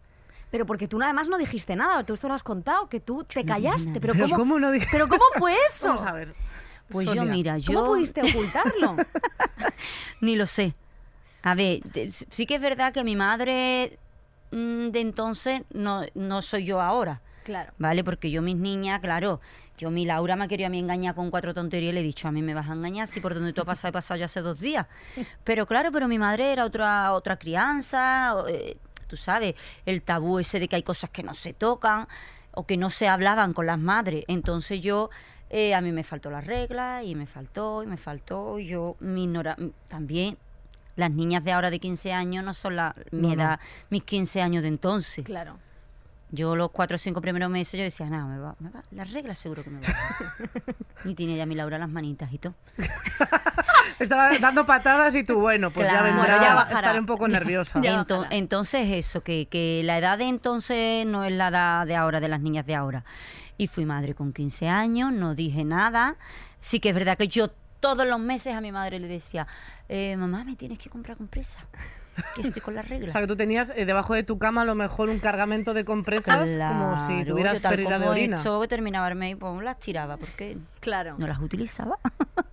Pero 0.51 0.65
porque 0.65 0.87
tú 0.87 1.01
además 1.01 1.27
no 1.27 1.37
dijiste 1.37 1.75
nada, 1.75 2.03
tú 2.05 2.13
esto 2.13 2.27
lo 2.27 2.33
has 2.33 2.43
contado, 2.43 2.87
que 2.87 2.99
tú 2.99 3.23
te 3.23 3.43
callaste. 3.45 3.99
Pero, 3.99 4.13
Pero 4.13 4.25
¿cómo, 4.25 4.35
¿cómo 4.35 4.59
no 4.59 4.71
dije? 4.71 4.87
¿Pero 4.91 5.07
cómo 5.07 5.23
fue 5.37 5.53
eso? 5.67 5.89
Vamos 5.89 6.03
a 6.03 6.11
ver. 6.13 6.35
Pues 6.89 7.07
Sonia. 7.07 7.23
yo, 7.23 7.29
mira, 7.31 7.53
¿Cómo 7.65 7.79
yo 7.79 7.85
pudiste 7.87 8.21
ocultarlo? 8.29 8.95
ni 10.21 10.35
lo 10.35 10.45
sé. 10.45 10.75
A 11.43 11.55
ver, 11.55 11.81
sí 12.29 12.45
que 12.45 12.55
es 12.55 12.61
verdad 12.61 12.93
que 12.93 13.03
mi 13.03 13.15
madre 13.15 13.99
mm, 14.51 14.89
de 14.89 15.01
entonces 15.01 15.61
no, 15.73 16.01
no 16.13 16.41
soy 16.41 16.65
yo 16.65 16.81
ahora. 16.81 17.21
claro. 17.43 17.71
¿Vale? 17.77 18.03
Porque 18.03 18.31
yo, 18.31 18.41
mis 18.41 18.55
niñas, 18.55 18.99
claro, 18.99 19.41
yo, 19.77 19.91
mi 19.91 20.05
Laura 20.05 20.35
me 20.35 20.47
quería 20.47 20.67
a 20.67 20.69
mí 20.69 20.79
engañar 20.79 21.15
con 21.15 21.29
cuatro 21.29 21.53
tonterías 21.53 21.91
y 21.91 21.93
le 21.95 21.99
he 22.01 22.03
dicho, 22.03 22.27
a 22.27 22.31
mí 22.31 22.41
me 22.41 22.53
vas 22.53 22.69
a 22.69 22.73
engañar, 22.73 23.07
si 23.07 23.19
por 23.19 23.33
donde 23.35 23.51
tú 23.53 23.61
has 23.61 23.67
pasado 23.67 23.89
he 23.89 23.93
pasado 23.93 24.17
ya 24.19 24.25
hace 24.25 24.41
dos 24.41 24.59
días. 24.59 24.87
Pero 25.43 25.65
claro, 25.67 25.91
pero 25.91 26.07
mi 26.07 26.17
madre 26.17 26.51
era 26.53 26.65
otra, 26.65 27.11
otra 27.13 27.37
crianza, 27.37 28.35
eh, 28.47 28.77
tú 29.15 29.21
sabes, 29.21 29.55
el 29.85 30.01
tabú 30.01 30.39
ese 30.39 30.59
de 30.59 30.67
que 30.67 30.75
hay 30.75 30.83
cosas 30.83 31.09
que 31.09 31.23
no 31.23 31.33
se 31.33 31.53
tocan 31.53 32.07
o 32.51 32.65
que 32.65 32.75
no 32.77 32.89
se 32.89 33.07
hablaban 33.07 33.53
con 33.53 33.65
las 33.65 33.79
madres. 33.79 34.25
Entonces 34.27 34.81
yo, 34.81 35.09
eh, 35.49 35.73
a 35.73 35.81
mí 35.81 35.91
me 35.91 36.03
faltó 36.03 36.29
la 36.29 36.41
regla 36.41 37.03
y 37.03 37.15
me 37.15 37.25
faltó 37.27 37.81
y 37.83 37.87
me 37.87 37.97
faltó. 37.97 38.59
Yo, 38.59 38.95
mi 38.99 39.23
ignora- 39.23 39.57
también, 39.87 40.37
las 40.97 41.11
niñas 41.11 41.43
de 41.43 41.51
ahora 41.53 41.69
de 41.69 41.79
15 41.79 42.13
años 42.13 42.43
no 42.43 42.53
son 42.53 42.75
la, 42.75 42.95
mi 43.11 43.21
No, 43.21 43.27
no. 43.29 43.33
edad, 43.33 43.59
mis 43.89 44.03
15 44.03 44.41
años 44.41 44.63
de 44.63 44.69
entonces. 44.69 45.25
Claro. 45.25 45.57
Yo 46.31 46.55
los 46.55 46.71
cuatro 46.71 46.95
o 46.95 46.97
cinco 46.97 47.21
primeros 47.21 47.49
meses 47.49 47.77
yo 47.77 47.83
decía, 47.83 48.07
nada, 48.09 48.25
me 48.25 48.39
va, 48.39 48.55
me 48.59 48.69
va, 48.69 48.83
la 48.91 49.03
regla 49.05 49.35
seguro 49.35 49.63
que 49.63 49.69
me 49.69 49.79
va. 49.79 49.87
y 51.05 51.13
tiene 51.13 51.35
ya 51.37 51.45
mi 51.45 51.55
Laura 51.55 51.77
las 51.77 51.89
manitas 51.89 52.33
y 52.33 52.39
todo. 52.39 52.55
Estaba 53.99 54.29
dando 54.39 54.65
patadas 54.65 55.15
y 55.15 55.23
tú, 55.23 55.39
bueno, 55.39 55.71
pues 55.71 55.85
ya 55.87 55.93
Claro. 55.93 56.05
vendrá. 56.05 56.25
Bueno, 56.25 56.41
ya 56.41 56.55
bajará. 56.55 56.79
Estaré 56.79 56.99
un 56.99 57.05
poco 57.05 57.27
nerviosa. 57.27 57.79
Ya 57.81 57.93
Ento- 58.03 58.17
bajará. 58.19 58.35
entonces 58.35 58.87
eso, 58.91 59.21
que, 59.21 59.47
que 59.47 59.81
la 59.85 59.97
edad 59.97 60.17
de 60.17 60.25
entonces 60.25 61.05
no 61.05 61.23
es 61.23 61.31
la 61.31 61.47
edad 61.49 61.85
de 61.87 61.95
ahora, 61.95 62.19
de 62.19 62.27
las 62.27 62.41
niñas 62.41 62.65
de 62.65 62.75
ahora. 62.75 63.05
Y 63.57 63.67
fui 63.67 63.85
madre 63.85 64.13
con 64.15 64.33
15 64.33 64.67
años, 64.67 65.13
no 65.13 65.35
dije 65.35 65.63
nada. 65.63 66.15
Sí 66.59 66.79
que 66.81 66.89
es 66.89 66.95
verdad 66.95 67.17
que 67.17 67.27
yo 67.29 67.49
todos 67.79 68.05
los 68.05 68.19
meses 68.19 68.53
a 68.55 68.59
mi 68.61 68.71
madre 68.71 68.99
le 68.99 69.07
decía, 69.07 69.47
eh, 69.87 70.17
mamá, 70.17 70.43
me 70.43 70.55
tienes 70.55 70.79
que 70.79 70.89
comprar 70.89 71.15
compresa, 71.15 71.61
que 72.35 72.41
estoy 72.41 72.61
con 72.61 72.75
la 72.75 72.81
regla. 72.81 73.07
O 73.07 73.11
sea, 73.11 73.21
que 73.21 73.27
tú 73.27 73.35
tenías 73.35 73.71
eh, 73.75 73.85
debajo 73.85 74.13
de 74.13 74.23
tu 74.23 74.37
cama 74.39 74.61
a 74.61 74.65
lo 74.65 74.75
mejor 74.75 75.09
un 75.09 75.19
cargamento 75.19 75.73
de 75.73 75.83
compresas 75.85 76.49
como 76.55 77.07
si 77.07 77.25
tuvieras 77.25 77.55
yo 77.55 77.61
tal 77.61 77.71
pérdida 77.75 77.89
de 77.97 77.99
como 77.99 78.11
orina. 78.11 78.37
esto, 78.37 78.61
que 78.61 78.67
terminaba 78.67 79.07
el 79.09 79.15
mes, 79.15 79.35
pues 79.39 79.63
las 79.63 79.77
tiraba, 79.79 80.17
porque 80.17 80.57
Claro. 80.79 81.15
no 81.17 81.27
las 81.27 81.39
utilizaba. 81.39 81.97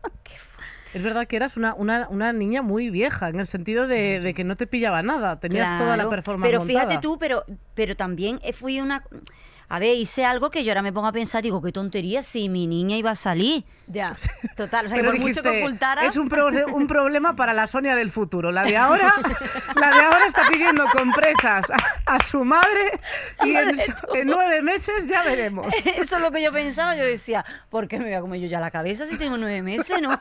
Es 0.94 1.02
verdad 1.02 1.26
que 1.26 1.36
eras 1.36 1.56
una, 1.56 1.72
una, 1.72 2.06
una 2.10 2.34
niña 2.34 2.60
muy 2.60 2.90
vieja, 2.90 3.30
en 3.30 3.40
el 3.40 3.46
sentido 3.46 3.86
de, 3.86 4.20
de 4.20 4.34
que 4.34 4.44
no 4.44 4.56
te 4.56 4.66
pillaba 4.66 5.02
nada. 5.02 5.40
Tenías 5.40 5.78
toda 5.78 5.96
la 5.96 6.06
performance 6.10 6.46
Pero 6.46 6.58
montada. 6.58 6.80
fíjate 6.80 7.00
tú, 7.00 7.16
pero, 7.18 7.44
pero 7.74 7.96
también 7.96 8.38
eh, 8.42 8.52
fui 8.52 8.78
una... 8.78 9.02
A 9.74 9.78
ver, 9.78 9.96
hice 9.96 10.26
algo 10.26 10.50
que 10.50 10.64
yo 10.64 10.70
ahora 10.72 10.82
me 10.82 10.92
pongo 10.92 11.06
a 11.06 11.12
pensar, 11.12 11.42
digo, 11.42 11.62
qué 11.62 11.72
tontería 11.72 12.20
si 12.20 12.50
mi 12.50 12.66
niña 12.66 12.94
iba 12.98 13.10
a 13.10 13.14
salir. 13.14 13.64
Ya. 13.86 14.14
Total. 14.54 14.84
O 14.84 14.88
sea, 14.90 14.98
que 14.98 15.04
por 15.04 15.18
mucho 15.18 15.42
que 15.42 15.62
ocultaras. 15.62 16.04
es 16.04 16.16
un, 16.16 16.28
proble- 16.28 16.70
un 16.70 16.86
problema 16.86 17.34
para 17.36 17.54
la 17.54 17.66
Sonia 17.66 17.96
del 17.96 18.10
futuro. 18.10 18.52
La 18.52 18.64
de 18.64 18.76
ahora, 18.76 19.14
la 19.74 19.90
de 19.90 20.00
ahora 20.00 20.26
está 20.26 20.42
pidiendo 20.50 20.84
compresas 20.88 21.64
a, 21.70 22.14
a 22.16 22.22
su 22.22 22.44
madre 22.44 22.90
y 23.44 23.56
en, 23.56 23.78
en 24.14 24.26
nueve 24.26 24.60
meses 24.60 25.06
ya 25.06 25.22
veremos. 25.22 25.72
Eso 25.96 26.16
es 26.16 26.22
lo 26.22 26.30
que 26.30 26.42
yo 26.42 26.52
pensaba, 26.52 26.94
yo 26.94 27.04
decía, 27.04 27.42
¿por 27.70 27.88
qué 27.88 27.98
me 27.98 28.04
voy 28.04 28.14
a 28.14 28.20
comer 28.20 28.40
yo 28.40 28.48
ya 28.48 28.60
la 28.60 28.70
cabeza 28.70 29.06
si 29.06 29.16
tengo 29.16 29.38
nueve 29.38 29.62
meses, 29.62 30.02
no? 30.02 30.10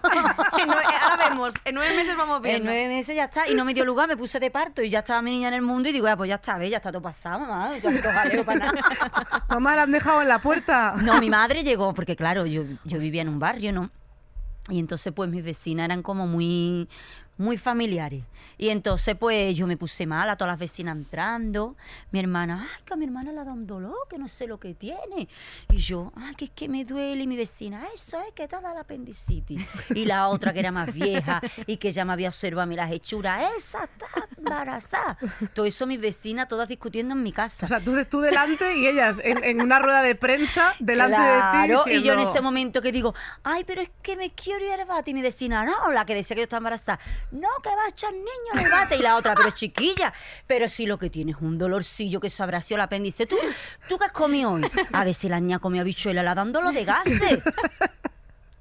En 0.61 0.69
ahora 0.69 1.29
vemos, 1.29 1.53
en 1.65 1.75
nueve 1.75 1.93
meses 1.97 2.15
vamos 2.15 2.37
En 2.37 2.43
viendo. 2.43 2.65
nueve 2.71 2.87
meses 2.87 3.15
ya 3.15 3.25
está, 3.25 3.49
y 3.49 3.53
no 3.55 3.65
me 3.65 3.73
dio 3.73 3.83
lugar, 3.83 4.07
me 4.07 4.15
puse 4.15 4.39
de 4.39 4.49
parto 4.49 4.81
y 4.81 4.89
ya 4.89 4.99
estaba 4.99 5.21
mi 5.21 5.31
niña 5.31 5.49
en 5.49 5.55
el 5.55 5.61
mundo 5.61 5.89
y 5.89 5.91
digo, 5.91 6.07
ya, 6.07 6.15
pues 6.15 6.29
ya 6.29 6.35
está, 6.35 6.57
ya 6.65 6.77
está 6.77 6.89
todo 6.91 7.01
pasado, 7.01 7.39
mamá, 7.39 7.77
ya 7.77 7.89
no 7.91 8.43
para 8.45 8.59
nada. 8.59 9.40
Mamá, 9.49 9.75
la 9.75 9.83
han 9.83 9.91
dejado 9.91 10.21
en 10.21 10.27
la 10.27 10.41
puerta. 10.41 10.95
No, 11.03 11.19
mi 11.19 11.29
madre 11.29 11.63
llegó, 11.63 11.93
porque 11.93 12.15
claro, 12.15 12.45
yo, 12.45 12.63
yo 12.83 12.99
vivía 12.99 13.21
en 13.21 13.29
un 13.29 13.39
barrio, 13.39 13.71
¿no? 13.71 13.91
Y 14.69 14.79
entonces, 14.79 15.11
pues, 15.13 15.29
mis 15.29 15.43
vecinas 15.43 15.85
eran 15.85 16.03
como 16.03 16.27
muy, 16.27 16.87
muy 17.37 17.57
familiares. 17.57 18.23
Y 18.57 18.69
entonces, 18.69 19.15
pues, 19.17 19.55
yo 19.55 19.65
me 19.65 19.77
puse 19.77 20.05
mal 20.05 20.29
a 20.29 20.35
todas 20.35 20.51
las 20.53 20.59
vecinas 20.59 20.95
entrando. 20.95 21.75
Mi 22.11 22.19
hermana, 22.19 22.67
ay, 22.71 22.83
que 22.85 22.93
a 22.93 22.97
mi 22.97 23.05
hermana 23.05 23.31
le 23.31 23.37
dado 23.37 23.53
un 23.53 23.65
dolor, 23.65 23.95
que 24.09 24.17
no 24.19 24.27
sé 24.27 24.45
lo 24.45 24.59
que 24.59 24.75
tiene. 24.75 25.27
Y 25.69 25.77
yo, 25.77 26.11
ay, 26.15 26.35
que 26.35 26.45
es 26.45 26.51
que 26.51 26.69
me 26.69 26.85
duele. 26.85 27.23
Y 27.23 27.27
mi 27.27 27.35
vecina, 27.35 27.83
eso 27.93 28.19
es 28.21 28.33
que 28.33 28.47
te 28.47 28.55
dado 28.57 28.75
la 28.75 28.81
apendicitis. 28.81 29.61
Y 29.95 30.05
la 30.05 30.27
otra, 30.27 30.53
que 30.53 30.59
era 30.59 30.71
más 30.71 30.93
vieja 30.93 31.41
y 31.65 31.77
que 31.77 31.91
ya 31.91 32.05
me 32.05 32.13
había 32.13 32.29
observado 32.29 32.61
a 32.63 32.65
mí 32.67 32.75
las 32.75 32.91
hechuras, 32.91 33.43
esa 33.57 33.85
está 33.85 34.07
embarazada. 34.37 35.17
Todo 35.53 35.65
eso, 35.65 35.87
mis 35.87 35.99
vecinas, 35.99 36.47
todas 36.47 36.67
discutiendo 36.67 37.13
en 37.15 37.23
mi 37.23 37.31
casa. 37.31 37.65
O 37.65 37.69
sea, 37.69 37.79
tú, 37.79 37.93
tú 38.05 38.21
delante 38.21 38.77
y 38.77 38.85
ellas 38.87 39.17
en, 39.23 39.43
en 39.43 39.61
una 39.61 39.79
rueda 39.79 40.01
de 40.03 40.15
prensa 40.15 40.73
delante 40.79 41.15
Claro, 41.15 41.83
de 41.85 41.91
ti. 41.91 41.97
y 41.97 42.03
yo 42.03 42.13
en 42.13 42.19
diciendo, 42.19 42.31
ese 42.31 42.41
momento 42.41 42.81
que 42.81 42.91
digo, 42.91 43.15
ay, 43.43 43.63
pero 43.65 43.81
es 43.81 43.89
que 44.03 44.15
me 44.15 44.29
quiero 44.31 44.63
ir 44.65 44.73
al 44.73 44.85
bate. 44.85 45.11
Y 45.11 45.13
mi 45.13 45.21
vecina, 45.21 45.63
no, 45.65 45.91
la 45.91 46.05
que 46.05 46.13
decía 46.15 46.35
que 46.35 46.41
yo 46.41 46.43
estaba 46.43 46.59
embarazada, 46.59 46.99
no, 47.31 47.47
que 47.63 47.69
va 47.69 47.85
a 47.85 47.89
echar 47.89 48.13
niño 48.13 48.53
al 48.53 48.69
bate. 48.69 48.97
Y 48.97 49.01
la 49.01 49.15
otra, 49.15 49.35
pero 49.35 49.51
chiquilla, 49.51 50.13
pero 50.47 50.69
si 50.69 50.85
lo 50.85 50.97
que 50.97 51.09
tienes 51.09 51.35
es 51.37 51.41
un 51.41 51.57
dolorcillo 51.57 52.19
que 52.19 52.29
se 52.29 52.43
sido 52.61 52.75
el 52.75 52.81
apéndice. 52.81 53.25
¿Tú, 53.25 53.37
¿Tú 53.87 53.97
qué 53.97 54.05
has 54.05 54.11
comido 54.11 54.51
hoy? 54.51 54.69
A 54.91 55.03
ver 55.03 55.13
si 55.13 55.29
la 55.29 55.39
niña 55.39 55.59
comió 55.59 55.81
habichuela, 55.81 56.23
la 56.23 56.35
dándolo 56.35 56.71
de 56.71 56.85
gases. 56.85 57.39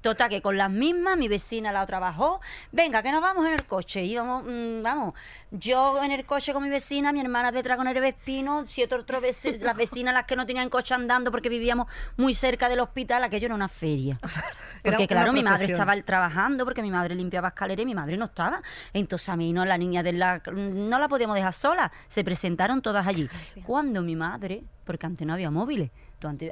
Total, 0.01 0.29
que 0.29 0.41
con 0.41 0.57
las 0.57 0.71
mismas, 0.71 1.15
mi 1.15 1.27
vecina 1.27 1.71
la 1.71 1.83
otra 1.83 1.99
bajó. 1.99 2.41
Venga, 2.71 3.03
que 3.03 3.11
nos 3.11 3.21
vamos 3.21 3.45
en 3.45 3.53
el 3.53 3.65
coche. 3.65 4.03
Íbamos, 4.03 4.43
mm, 4.43 4.81
vamos, 4.81 5.13
yo 5.51 6.01
en 6.03 6.11
el 6.11 6.25
coche 6.25 6.53
con 6.53 6.63
mi 6.63 6.69
vecina, 6.69 7.11
mi 7.11 7.19
hermana 7.19 7.51
detrás 7.51 7.77
con 7.77 7.87
el 7.87 7.99
vespino, 7.99 8.65
siete 8.67 8.95
otras 8.95 9.21
veces, 9.21 9.61
las 9.61 9.77
vecinas 9.77 10.13
las 10.13 10.25
que 10.25 10.35
no 10.35 10.45
tenían 10.45 10.69
coche 10.69 10.95
andando 10.95 11.29
porque 11.29 11.49
vivíamos 11.49 11.87
muy 12.17 12.33
cerca 12.33 12.67
del 12.67 12.79
hospital, 12.79 13.23
aquello 13.23 13.45
era 13.45 13.55
una 13.55 13.67
feria. 13.67 14.19
Porque 14.83 15.07
claro, 15.07 15.31
mi 15.31 15.43
madre 15.43 15.65
estaba 15.65 15.95
trabajando 16.01 16.65
porque 16.65 16.81
mi 16.81 16.89
madre 16.89 17.13
limpiaba 17.13 17.49
escaleras 17.49 17.83
y 17.83 17.85
mi 17.85 17.93
madre 17.93 18.17
no 18.17 18.25
estaba. 18.25 18.63
Entonces 18.93 19.29
a 19.29 19.35
mí 19.35 19.53
no, 19.53 19.63
la 19.63 19.77
niña 19.77 20.01
de 20.01 20.13
la 20.13 20.41
no 20.51 20.97
la 20.97 21.07
podíamos 21.07 21.35
dejar 21.35 21.53
sola. 21.53 21.91
Se 22.07 22.23
presentaron 22.23 22.81
todas 22.81 23.05
allí. 23.05 23.29
Cuando 23.63 24.01
mi 24.01 24.15
madre, 24.15 24.63
porque 24.83 25.05
antes 25.05 25.27
no 25.27 25.33
había 25.33 25.51
móviles, 25.51 25.91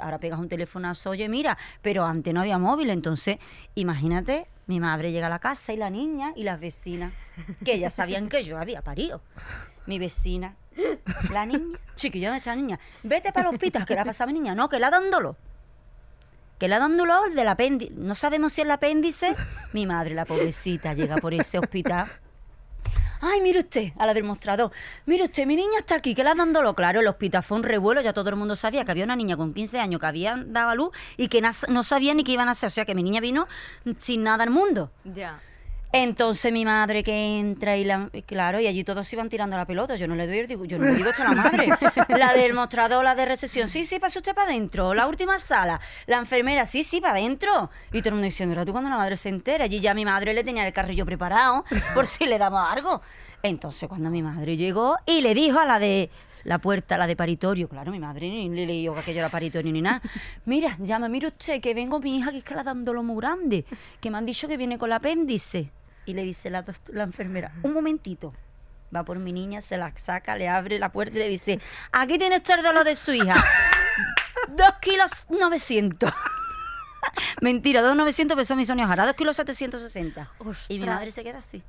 ahora 0.01 0.19
pegas 0.19 0.39
un 0.39 0.49
telefonazo, 0.49 1.11
oye, 1.11 1.27
mira, 1.29 1.57
pero 1.81 2.05
antes 2.05 2.33
no 2.33 2.41
había 2.41 2.57
móvil, 2.57 2.89
entonces 2.89 3.37
imagínate, 3.75 4.47
mi 4.67 4.79
madre 4.79 5.11
llega 5.11 5.27
a 5.27 5.29
la 5.29 5.39
casa 5.39 5.73
y 5.73 5.77
la 5.77 5.89
niña 5.89 6.33
y 6.35 6.43
las 6.43 6.59
vecinas, 6.59 7.13
que 7.65 7.79
ya 7.79 7.89
sabían 7.89 8.29
que 8.29 8.43
yo 8.43 8.57
había 8.57 8.81
parido. 8.81 9.21
Mi 9.85 9.99
vecina, 9.99 10.55
la 11.31 11.45
niña, 11.45 11.79
chiquilla, 11.95 12.29
¿dónde 12.29 12.39
está 12.39 12.51
la 12.51 12.61
niña? 12.61 12.79
Vete 13.03 13.31
para 13.31 13.49
el 13.49 13.55
hospital, 13.55 13.85
que 13.85 13.95
la 13.95 14.05
pasa 14.05 14.25
mi 14.25 14.33
niña, 14.33 14.53
no, 14.55 14.69
que 14.69 14.79
la 14.79 14.89
dan 14.89 15.09
dolor 15.09 15.35
que 16.59 16.67
le 16.67 16.77
dan 16.77 16.97
dolor 16.97 17.33
del 17.33 17.47
apéndice. 17.47 17.93
No 17.95 18.15
sabemos 18.15 18.51
si 18.51 18.61
es 18.61 18.65
el 18.65 18.71
apéndice. 18.71 19.33
Mi 19.71 19.85
madre, 19.85 20.13
la 20.13 20.25
pobrecita, 20.25 20.93
llega 20.93 21.15
por 21.15 21.33
ese 21.33 21.57
hospital. 21.57 22.09
Ay, 23.21 23.41
mire 23.41 23.59
usted, 23.59 23.91
a 23.97 24.05
la 24.05 24.13
del 24.13 24.23
mostrador. 24.23 24.71
Mire 25.05 25.25
usted, 25.25 25.45
mi 25.45 25.55
niña 25.55 25.79
está 25.79 25.95
aquí, 25.95 26.15
que 26.15 26.23
le 26.23 26.33
dan 26.33 26.53
dolor. 26.53 26.73
Claro, 26.75 27.01
el 27.01 27.07
hospital 27.07 27.43
fue 27.43 27.57
un 27.57 27.63
revuelo, 27.63 28.01
ya 28.01 28.13
todo 28.13 28.29
el 28.29 28.35
mundo 28.35 28.55
sabía 28.55 28.85
que 28.85 28.91
había 28.91 29.03
una 29.03 29.15
niña 29.15 29.35
con 29.35 29.53
15 29.53 29.79
años 29.79 29.99
que 29.99 30.05
había 30.05 30.41
dado 30.47 30.69
a 30.69 30.75
luz 30.75 30.89
y 31.17 31.27
que 31.27 31.41
no 31.41 31.83
sabía 31.83 32.13
ni 32.13 32.23
qué 32.23 32.31
iban 32.31 32.47
a 32.47 32.51
hacer. 32.51 32.67
O 32.67 32.71
sea, 32.71 32.85
que 32.85 32.95
mi 32.95 33.03
niña 33.03 33.19
vino 33.19 33.47
sin 33.97 34.23
nada 34.23 34.43
al 34.43 34.49
mundo. 34.49 34.91
Ya. 35.03 35.41
Entonces 35.91 36.53
mi 36.53 36.65
madre 36.65 37.03
que 37.03 37.39
entra 37.39 37.75
y 37.75 37.83
la, 37.83 38.09
y 38.13 38.21
claro, 38.21 38.59
y 38.59 38.67
allí 38.67 38.83
todos 38.83 39.11
iban 39.11 39.27
tirando 39.27 39.57
la 39.57 39.65
pelota. 39.65 39.95
Yo 39.95 40.07
no 40.07 40.13
le 40.13 40.27
doy, 40.27 40.45
digo, 40.45 40.65
yo 40.65 40.77
no 40.77 40.85
le 40.85 40.93
digo 40.93 41.09
esto 41.09 41.23
a 41.23 41.29
la 41.29 41.41
madre. 41.41 41.67
La 42.09 42.33
del 42.33 42.53
mostrador, 42.53 43.03
la 43.03 43.15
de 43.15 43.25
recepción, 43.25 43.67
sí, 43.67 43.85
sí, 43.85 43.97
pase 43.97 44.19
usted 44.19 44.35
para 44.35 44.51
adentro. 44.51 44.93
La 44.93 45.07
última 45.07 45.39
sala, 45.39 45.79
la 46.05 46.17
enfermera, 46.17 46.67
sí, 46.67 46.83
sí, 46.83 47.01
para 47.01 47.13
adentro. 47.13 47.71
Y 47.91 47.99
todo 48.01 48.09
el 48.09 48.13
mundo 48.15 48.25
diciendo, 48.25 48.53
"Ahora 48.53 48.65
tú 48.65 48.71
cuando 48.71 48.89
la 48.89 48.97
madre 48.97 49.17
se 49.17 49.29
entera. 49.29 49.63
Allí 49.65 49.79
ya 49.79 49.95
mi 49.95 50.05
madre 50.05 50.33
le 50.33 50.43
tenía 50.43 50.65
el 50.65 50.73
carrillo 50.73 51.05
preparado 51.05 51.65
por 51.95 52.05
si 52.05 52.27
le 52.27 52.37
daba 52.37 52.71
algo. 52.71 53.01
Entonces 53.41 53.89
cuando 53.89 54.11
mi 54.11 54.21
madre 54.21 54.57
llegó 54.57 54.97
y 55.07 55.21
le 55.21 55.33
dijo 55.33 55.59
a 55.59 55.65
la 55.65 55.79
de 55.79 56.11
la 56.43 56.59
puerta, 56.59 56.97
la 56.97 57.07
de 57.07 57.15
paritorio, 57.15 57.67
claro, 57.67 57.91
mi 57.91 57.99
madre 57.99 58.29
ni 58.29 58.49
le 58.49 58.65
leyó 58.65 58.93
que 58.93 58.99
aquello 59.01 59.19
era 59.19 59.29
paritorio 59.29 59.71
ni 59.73 59.81
nada. 59.81 60.01
Mira, 60.45 60.77
llama, 60.79 61.09
mire 61.09 61.27
usted, 61.27 61.59
que 61.61 61.73
vengo 61.73 61.99
mi 61.99 62.17
hija 62.19 62.31
que 62.31 62.37
es 62.37 62.43
que 62.43 62.55
la 62.55 62.63
dan 62.63 62.83
dolor 62.83 63.03
muy 63.03 63.17
grande, 63.17 63.65
que 63.99 64.09
me 64.09 64.17
han 64.17 64.25
dicho 64.25 64.47
que 64.47 64.55
viene 64.55 64.77
con 64.77 64.89
el 64.89 64.93
apéndice. 64.93 65.71
Y 66.09 66.13
le 66.15 66.23
dice 66.23 66.49
la, 66.49 66.65
la 66.87 67.03
enfermera, 67.03 67.51
un 67.61 67.71
momentito. 67.71 68.33
Va 68.95 69.03
por 69.05 69.19
mi 69.19 69.31
niña, 69.31 69.61
se 69.61 69.77
la 69.77 69.95
saca, 69.95 70.35
le 70.35 70.49
abre 70.49 70.79
la 70.79 70.91
puerta 70.91 71.17
y 71.17 71.19
le 71.19 71.27
dice, 71.27 71.59
aquí 71.91 72.17
tiene 72.17 72.37
usted 72.37 72.55
el 72.57 72.63
dolor 72.63 72.83
de 72.83 72.95
su 72.95 73.11
hija. 73.13 73.35
Dos 74.47 74.73
kilos 74.81 75.27
novecientos. 75.29 76.11
Mentira, 77.41 77.83
dos 77.83 77.95
novecientos 77.95 78.35
pesó 78.35 78.55
mi 78.55 78.65
Sonia 78.65 78.87
Jara, 78.87 79.05
dos 79.05 79.15
kilos 79.15 79.35
setecientos 79.35 79.81
sesenta. 79.81 80.31
Y 80.39 80.43
mi 80.43 80.79
Ostras. 80.79 80.95
madre 80.95 81.11
se 81.11 81.21
queda 81.23 81.37
así. 81.37 81.61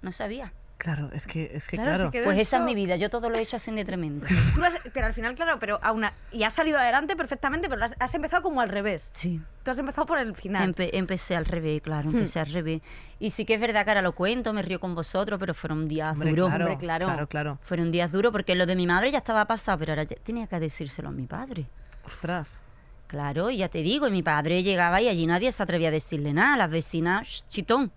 No 0.00 0.12
sabía. 0.12 0.54
Claro, 0.78 1.10
es 1.12 1.26
que, 1.28 1.52
es 1.54 1.68
que 1.68 1.76
Claro, 1.76 2.10
Pues 2.10 2.38
esa 2.40 2.56
es 2.56 2.62
mi 2.64 2.74
vida, 2.74 2.96
yo 2.96 3.08
todo 3.08 3.30
lo 3.30 3.36
he 3.38 3.42
hecho 3.42 3.54
así 3.54 3.70
de 3.70 3.84
tremendo. 3.84 4.26
Tú 4.54 4.60
lo 4.60 4.66
has- 4.66 4.80
pero 4.92 5.06
al 5.06 5.14
final, 5.14 5.36
claro, 5.36 5.58
pero 5.60 5.78
aún 5.80 6.02
a- 6.04 6.12
y 6.32 6.42
has 6.42 6.54
salido 6.54 6.76
adelante 6.76 7.14
perfectamente, 7.14 7.68
pero 7.68 7.84
has, 7.84 7.94
has 8.00 8.12
empezado 8.16 8.42
como 8.42 8.60
al 8.60 8.68
revés. 8.68 9.10
Sí. 9.14 9.40
Tú 9.62 9.70
has 9.70 9.78
empezado 9.78 10.06
por 10.06 10.18
el 10.18 10.34
final. 10.34 10.74
Empe- 10.74 10.90
empecé 10.92 11.36
al 11.36 11.44
revés, 11.46 11.82
claro, 11.82 12.10
Hmm. 12.10 12.16
empecé 12.16 12.40
al 12.40 12.46
revés. 12.52 12.82
Y 13.20 13.30
sí 13.30 13.44
que 13.44 13.54
es 13.54 13.60
verdad 13.60 13.84
que 13.84 13.92
ahora 13.92 14.02
lo 14.02 14.12
cuento, 14.12 14.52
me 14.52 14.62
río 14.62 14.80
con 14.80 14.96
vosotros, 14.96 15.38
pero 15.38 15.54
fueron 15.54 15.86
días 15.86 16.08
Hombre, 16.08 16.30
duros. 16.30 16.48
claro, 16.48 16.64
hombre, 16.64 16.78
claro. 16.78 17.06
claro, 17.06 17.28
claro. 17.28 17.58
Fueron 17.62 17.92
días 17.92 18.10
duros 18.10 18.32
porque 18.32 18.56
lo 18.56 18.66
de 18.66 18.74
mi 18.74 18.86
madre 18.88 19.12
ya 19.12 19.18
estaba 19.18 19.44
pasado, 19.44 19.78
pero 19.78 19.92
ahora 19.92 20.02
ya 20.02 20.16
tenía 20.16 20.48
que 20.48 20.58
decírselo 20.58 21.10
a 21.10 21.12
mi 21.12 21.26
padre. 21.28 21.66
Ostras. 22.04 22.60
Claro, 23.06 23.50
y 23.50 23.58
ya 23.58 23.68
te 23.68 23.82
digo, 23.82 24.08
y 24.08 24.10
mi 24.10 24.24
padre 24.24 24.64
llegaba 24.64 25.00
y 25.00 25.06
allí 25.06 25.26
nadie 25.26 25.52
se 25.52 25.62
atrevía 25.62 25.88
a 25.88 25.92
decirle 25.92 26.32
nada. 26.32 26.56
Las 26.56 26.70
vecinas, 26.70 27.28
"Shh, 27.28 27.42
chitón. 27.46 27.92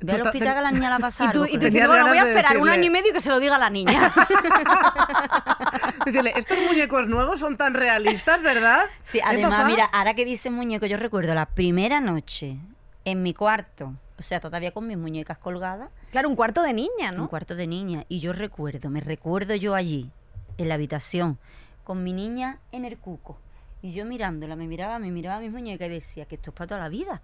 Ve 0.00 0.12
al 0.12 0.22
hospital 0.22 0.52
que 0.52 0.58
a 0.58 0.62
la 0.62 0.70
niña 0.70 0.90
la 0.90 0.98
pasa 0.98 1.24
Y 1.28 1.32
tú, 1.32 1.44
y 1.44 1.58
tú 1.58 1.66
diciendo, 1.66 1.88
bueno, 1.88 2.08
voy 2.08 2.18
a 2.18 2.22
esperar 2.22 2.58
un 2.58 2.68
año 2.68 2.84
y 2.84 2.90
medio 2.90 3.10
y 3.10 3.12
que 3.12 3.20
se 3.20 3.30
lo 3.30 3.40
diga 3.40 3.56
a 3.56 3.58
la 3.58 3.70
niña. 3.70 4.12
Decirle, 6.04 6.32
estos 6.36 6.58
muñecos 6.66 7.08
nuevos 7.08 7.40
son 7.40 7.56
tan 7.56 7.74
realistas, 7.74 8.42
¿verdad? 8.42 8.86
Sí, 9.02 9.18
¿Eh, 9.18 9.22
además, 9.24 9.66
mira, 9.66 9.84
ahora 9.86 10.14
que 10.14 10.24
dice 10.24 10.50
muñeco, 10.50 10.86
yo 10.86 10.96
recuerdo 10.96 11.34
la 11.34 11.46
primera 11.46 12.00
noche 12.00 12.56
en 13.04 13.22
mi 13.22 13.34
cuarto, 13.34 13.94
o 14.18 14.22
sea, 14.22 14.40
todavía 14.40 14.72
con 14.72 14.86
mis 14.86 14.96
muñecas 14.96 15.38
colgadas, 15.38 15.90
claro, 16.10 16.28
un 16.28 16.36
cuarto 16.36 16.62
de 16.62 16.72
niña, 16.72 17.10
un 17.10 17.16
¿no? 17.16 17.28
cuarto 17.28 17.54
de 17.54 17.66
niña, 17.66 18.04
y 18.08 18.20
yo 18.20 18.32
recuerdo, 18.32 18.90
me 18.90 19.00
recuerdo 19.00 19.54
yo 19.54 19.74
allí, 19.74 20.10
en 20.56 20.68
la 20.68 20.74
habitación, 20.74 21.38
con 21.84 22.04
mi 22.04 22.12
niña 22.12 22.58
en 22.72 22.84
el 22.84 22.98
cuco, 22.98 23.38
y 23.80 23.92
yo 23.92 24.04
mirándola, 24.04 24.56
me 24.56 24.66
miraba, 24.66 24.98
me 24.98 25.10
miraba 25.10 25.36
a 25.36 25.40
mis 25.40 25.52
muñecas 25.52 25.88
y 25.88 25.92
decía 25.92 26.24
que 26.26 26.34
esto 26.34 26.50
es 26.50 26.56
para 26.56 26.66
toda 26.66 26.80
la 26.80 26.88
vida. 26.88 27.22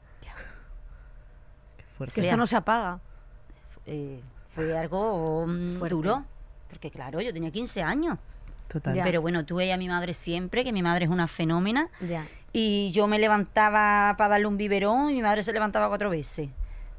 Fuerte. 1.96 2.14
Que 2.14 2.20
esto 2.22 2.36
no 2.36 2.46
se 2.46 2.56
apaga. 2.56 3.00
Eh, 3.86 4.20
fue 4.48 4.76
algo 4.76 5.46
mm, 5.46 5.78
Fuerte. 5.78 5.94
duro, 5.94 6.24
porque 6.68 6.90
claro, 6.90 7.20
yo 7.20 7.32
tenía 7.32 7.50
15 7.50 7.82
años. 7.82 8.18
Total. 8.68 8.98
Pero 9.02 9.20
bueno, 9.20 9.44
tuve 9.44 9.72
a 9.72 9.76
mi 9.76 9.88
madre 9.88 10.14
siempre, 10.14 10.64
que 10.64 10.72
mi 10.72 10.82
madre 10.82 11.04
es 11.04 11.10
una 11.10 11.28
fenómena. 11.28 11.88
Ya. 12.00 12.26
Y 12.52 12.90
yo 12.92 13.06
me 13.06 13.18
levantaba 13.18 14.14
para 14.16 14.30
darle 14.30 14.46
un 14.46 14.56
biberón 14.56 15.10
y 15.10 15.14
mi 15.14 15.22
madre 15.22 15.42
se 15.42 15.52
levantaba 15.52 15.88
cuatro 15.88 16.10
veces. 16.10 16.48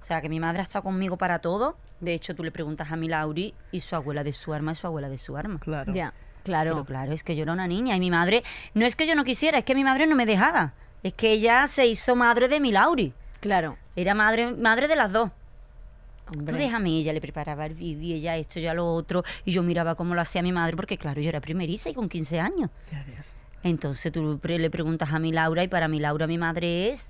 O 0.02 0.06
sea, 0.06 0.22
que 0.22 0.30
mi 0.30 0.40
madre 0.40 0.60
ha 0.60 0.64
estado 0.64 0.84
conmigo 0.84 1.18
para 1.18 1.40
todo. 1.40 1.78
De 2.00 2.14
hecho, 2.14 2.36
tú 2.36 2.44
le 2.44 2.52
preguntas 2.52 2.92
a 2.92 2.96
mi 2.96 3.08
Lauri 3.08 3.56
y 3.72 3.80
su 3.80 3.96
abuela 3.96 4.24
de 4.24 4.34
su 4.34 4.54
arma 4.54 4.74
es 4.74 4.80
su 4.80 4.88
abuela 4.88 5.10
de 5.10 5.18
su 5.18 5.36
arma. 5.36 5.60
Claro. 5.60 5.94
Ya, 5.94 6.14
claro. 6.44 6.74
Pero 6.74 6.86
claro, 6.86 7.12
es 7.12 7.24
que 7.24 7.36
yo 7.36 7.44
era 7.44 7.54
una 7.54 7.68
niña 7.68 7.96
y 7.96 8.00
mi 8.00 8.12
madre, 8.12 8.44
no 8.74 8.86
es 8.86 8.96
que 8.96 9.08
yo 9.08 9.16
no 9.16 9.24
quisiera, 9.24 9.58
es 9.58 9.66
que 9.66 9.74
mi 9.74 9.84
madre 9.84 10.06
no 10.06 10.16
me 10.16 10.26
dejaba. 10.26 10.74
Es 11.02 11.14
que 11.14 11.32
ella 11.32 11.66
se 11.68 11.88
hizo 11.88 12.16
madre 12.16 12.48
de 12.48 12.60
mi 12.60 12.72
Lauri. 12.72 13.14
Claro. 13.40 13.78
Era 13.96 14.14
madre, 14.14 14.52
madre 14.54 14.88
de 14.88 14.96
las 14.96 15.12
dos. 15.12 15.32
Tú 16.32 16.40
Hombre. 16.40 16.58
déjame, 16.58 16.90
ella 16.90 17.14
le 17.14 17.22
preparaba 17.22 17.66
el 17.68 17.76
bibi, 17.76 18.14
ella 18.14 18.36
esto, 18.36 18.60
ya 18.60 18.74
lo 18.74 18.92
otro. 18.94 19.24
Y 19.46 19.52
yo 19.52 19.62
miraba 19.62 19.96
cómo 19.96 20.16
lo 20.16 20.22
hacía 20.22 20.42
mi 20.42 20.52
madre, 20.52 20.76
porque 20.76 20.98
claro, 20.98 21.22
yo 21.22 21.30
era 21.30 21.40
primeriza 21.40 21.90
y 21.90 21.94
con 21.94 22.10
15 22.10 22.40
años. 22.40 22.70
Ya 22.92 23.04
ves. 23.08 23.38
Entonces 23.64 24.12
tú 24.12 24.40
le 24.44 24.70
preguntas 24.70 25.12
a 25.14 25.20
mi 25.20 25.32
Laura 25.32 25.64
y 25.64 25.68
para 25.68 25.88
mi 25.88 26.00
Laura 26.00 26.26
mi 26.28 26.38
madre 26.38 26.90
es 26.90 27.08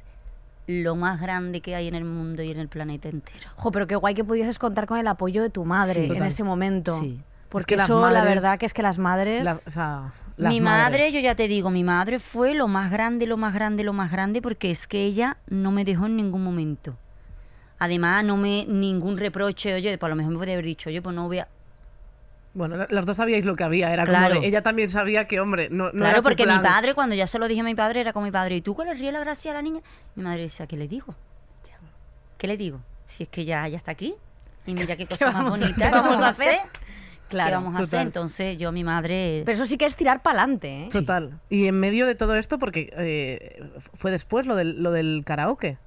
lo 0.67 0.95
más 0.95 1.21
grande 1.21 1.61
que 1.61 1.75
hay 1.75 1.87
en 1.87 1.95
el 1.95 2.05
mundo 2.05 2.41
y 2.43 2.51
en 2.51 2.59
el 2.59 2.67
planeta 2.67 3.07
entero. 3.07 3.49
Jo, 3.55 3.71
pero 3.71 3.87
qué 3.87 3.95
guay 3.95 4.15
que 4.15 4.23
pudieses 4.23 4.57
contar 4.59 4.85
con 4.87 4.97
el 4.97 5.07
apoyo 5.07 5.41
de 5.43 5.49
tu 5.49 5.63
madre 5.63 5.93
Sí. 5.93 6.01
en 6.03 6.07
Total. 6.09 6.27
ese 6.27 6.43
momento. 6.43 6.99
Sí. 6.99 7.21
Porque 7.49 7.75
Es 7.75 7.81
que 7.83 7.87
la 7.93 8.23
verdad, 8.23 8.57
que 8.59 8.65
es 8.65 8.73
que 8.73 8.81
las 8.81 8.97
madres... 8.97 9.43
La- 9.45 9.53
o 9.65 9.69
sea, 9.71 10.11
las 10.37 10.51
mi 10.53 10.59
madre, 10.61 10.97
madres. 10.99 11.13
yo 11.13 11.19
ya 11.19 11.35
te 11.35 11.47
digo, 11.47 11.69
mi 11.69 11.83
madre 11.83 12.19
fue 12.19 12.53
lo 12.55 12.67
más 12.67 12.91
grande, 12.91 13.25
lo 13.25 13.37
más 13.37 13.53
grande, 13.53 13.83
lo 13.83 13.93
más 13.93 14.11
grande, 14.11 14.41
porque 14.41 14.69
es 14.71 14.85
que 14.87 15.03
ella 15.05 15.37
no 15.47 15.71
me 15.71 15.85
dejó 15.85 16.05
en 16.07 16.15
ningún 16.17 16.43
momento. 16.43 16.97
Además, 17.79 18.23
no 18.23 18.37
me 18.37 18.65
ningún 18.65 19.17
reproche, 19.17 19.73
oye, 19.73 19.97
por 19.97 20.09
lo 20.09 20.15
mejor 20.15 20.31
me 20.31 20.37
podría 20.37 20.55
haber 20.55 20.65
dicho, 20.65 20.89
oye, 20.89 21.01
pues 21.01 21.15
no 21.15 21.27
voy 21.27 21.39
a... 21.39 21.47
Bueno, 22.53 22.77
la- 22.77 22.87
las 22.89 23.05
dos 23.05 23.17
sabíais 23.17 23.43
lo 23.43 23.55
que 23.57 23.65
había. 23.65 23.91
Era 23.91 24.05
Claro. 24.05 24.29
como 24.35 24.41
de- 24.41 24.47
ella 24.47 24.61
también 24.63 24.89
sabía 24.89 25.25
que, 25.27 25.41
hombre, 25.41 25.67
no, 25.69 25.85
no 25.85 25.89
era 25.89 25.99
claro, 25.99 26.17
tu 26.17 26.23
porque 26.23 26.45
mi 26.47 26.57
padre, 26.59 26.93
cuando 26.93 27.13
ya 27.15 27.27
se 27.27 27.37
lo 27.37 27.47
dije 27.49 27.59
a 27.61 27.65
mi 27.65 27.75
padre, 27.75 27.99
era 28.01 28.13
con 28.13 28.23
mi 28.23 28.31
padre, 28.31 28.55
¿y 28.55 28.61
tú 28.61 28.75
cuál 28.75 28.87
le 28.87 28.93
ríe 28.93 29.11
la 29.11 29.19
gracia 29.19 29.51
a 29.51 29.55
la 29.55 29.61
niña? 29.61 29.81
Mi 30.15 30.23
madre 30.23 30.43
decía, 30.43 30.65
¿qué 30.67 30.77
le 30.77 30.87
digo? 30.87 31.15
¿Qué 32.37 32.47
le 32.47 32.57
digo? 32.57 32.79
Si 33.05 33.23
es 33.23 33.29
que 33.29 33.43
ya, 33.45 33.67
ya 33.67 33.77
está 33.77 33.91
aquí. 33.91 34.13
Y 34.65 34.73
mira 34.73 34.95
qué 34.95 35.05
cosa 35.07 35.31
más 35.31 35.45
a- 35.45 35.49
bonita. 35.49 35.85
qué 35.85 35.89
vamos 35.89 36.19
a 36.21 36.29
hacer? 36.29 36.59
Claro, 37.29 37.49
¿Qué 37.49 37.55
vamos 37.63 37.75
a 37.79 37.83
hacer? 37.83 38.01
Entonces 38.01 38.57
yo, 38.57 38.71
mi 38.71 38.83
madre... 38.83 39.41
Pero 39.45 39.55
eso 39.55 39.65
sí 39.65 39.77
que 39.77 39.85
es 39.85 39.95
tirar 39.95 40.21
para 40.21 40.41
adelante, 40.41 40.83
¿eh? 40.85 40.89
Total. 40.91 41.39
Y 41.49 41.67
en 41.67 41.79
medio 41.79 42.05
de 42.05 42.15
todo 42.15 42.35
esto, 42.35 42.59
porque 42.59 42.93
eh, 42.95 43.63
fue 43.95 44.11
después 44.11 44.45
lo 44.45 44.55
del, 44.55 44.81
lo 44.83 44.91
del 44.91 45.23
karaoke. 45.25 45.77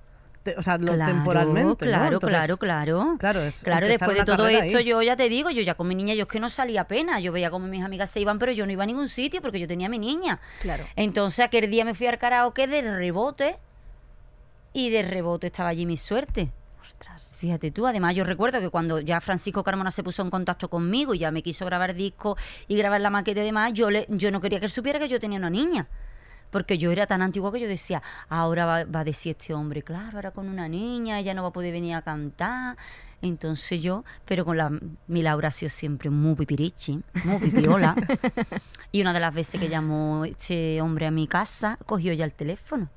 Te- 0.43 0.57
o 0.57 0.63
sea, 0.63 0.79
lo 0.79 0.95
Claro, 0.95 1.13
temporalmente. 1.15 1.69
¿no? 1.87 1.91
Claro, 1.91 2.05
Entonces, 2.15 2.29
claro, 2.39 2.57
claro. 2.59 3.17
Claro, 3.19 3.41
es 3.43 3.63
Claro, 3.63 3.87
después 3.87 4.17
de 4.17 4.25
todo 4.25 4.49
esto, 4.49 4.79
ahí. 4.79 4.85
yo 4.85 5.01
ya 5.03 5.17
te 5.17 5.29
digo, 5.29 5.51
yo 5.51 5.63
ya 5.63 5.75
con 5.75 5.87
mi 5.89 5.95
niña, 5.95 6.15
yo 6.15 6.23
es 6.23 6.29
que 6.29 6.41
no 6.41 6.49
salía 6.49 6.85
pena. 6.85 7.21
Yo 7.21 7.33
veía 7.33 7.51
como 7.51 7.67
mis 7.67 7.85
amigas 7.85 8.11
se 8.11 8.21
iban, 8.21 8.39
pero 8.39 8.53
yo 8.53 8.67
no 8.67 8.73
iba 8.73 8.83
a 8.83 8.87
ningún 8.87 9.09
sitio 9.09 9.41
porque 9.41 9.61
yo 9.61 9.69
tenía 9.69 9.87
a 9.87 9.91
mi 9.91 9.99
niña. 9.99 10.41
Claro. 10.61 10.85
Entonces 10.97 11.45
aquel 11.45 11.71
día 11.71 11.85
me 11.85 11.95
fui 11.95 12.07
al 12.09 12.19
karaoke 12.19 12.67
de 12.67 12.83
rebote 12.83 13.57
y 14.73 14.91
de 14.91 15.03
rebote 15.03 15.47
estaba 15.49 15.69
allí 15.71 15.87
mi 15.87 15.97
suerte. 15.97 16.51
Ostras. 16.89 17.31
Fíjate 17.37 17.71
tú, 17.71 17.87
además 17.87 18.15
yo 18.15 18.25
recuerdo 18.25 18.61
que 18.61 18.71
cuando 18.71 18.99
ya 19.01 19.21
Francisco 19.21 19.63
Carmona 19.63 19.91
se 19.91 20.03
puso 20.03 20.23
en 20.23 20.31
contacto 20.31 20.71
conmigo 20.71 21.13
y 21.13 21.19
ya 21.19 21.31
me 21.31 21.43
quiso 21.43 21.67
grabar 21.67 21.93
disco 21.95 22.37
y 22.67 22.79
grabar 22.79 23.03
la 23.03 23.11
maqueta 23.11 23.43
y 23.43 23.45
demás, 23.45 23.75
yo, 23.75 23.91
le, 23.91 24.07
yo 24.09 24.31
no 24.31 24.41
quería 24.41 24.59
que 24.59 24.67
él 24.67 24.73
supiera 24.73 24.99
que 24.99 25.07
yo 25.07 25.21
tenía 25.21 25.39
una 25.39 25.51
niña. 25.51 25.87
Porque 26.51 26.79
yo 26.79 26.91
era 26.91 27.07
tan 27.07 27.21
antigua 27.21 27.53
que 27.53 27.61
yo 27.61 27.69
decía, 27.69 28.03
ahora 28.31 28.65
va, 28.65 28.85
va 28.85 29.01
a 29.01 29.05
decir 29.05 29.37
este 29.39 29.53
hombre, 29.53 29.83
claro, 29.83 30.17
ahora 30.17 30.31
con 30.31 30.49
una 30.49 30.67
niña, 30.67 31.19
ella 31.19 31.35
no 31.35 31.43
va 31.43 31.49
a 31.49 31.53
poder 31.53 31.73
venir 31.73 31.95
a 31.95 32.01
cantar. 32.01 32.79
Entonces 33.21 33.83
yo, 33.83 34.05
pero 34.25 34.47
con 34.47 34.57
la, 34.57 34.73
mi 35.09 35.23
Laura 35.23 35.49
ha 35.49 35.53
sido 35.53 35.69
siempre 35.69 36.09
muy 36.09 36.37
pipirichi, 36.37 37.03
muy 37.25 37.39
pipiola. 37.39 37.95
y 38.93 39.03
una 39.03 39.13
de 39.13 39.21
las 39.21 39.35
veces 39.35 39.61
que 39.61 39.69
llamó 39.69 40.25
este 40.25 40.81
hombre 40.81 41.07
a 41.07 41.11
mi 41.11 41.27
casa, 41.27 41.79
cogió 41.85 42.15
ya 42.15 42.25
el 42.25 42.33
teléfono. 42.33 42.89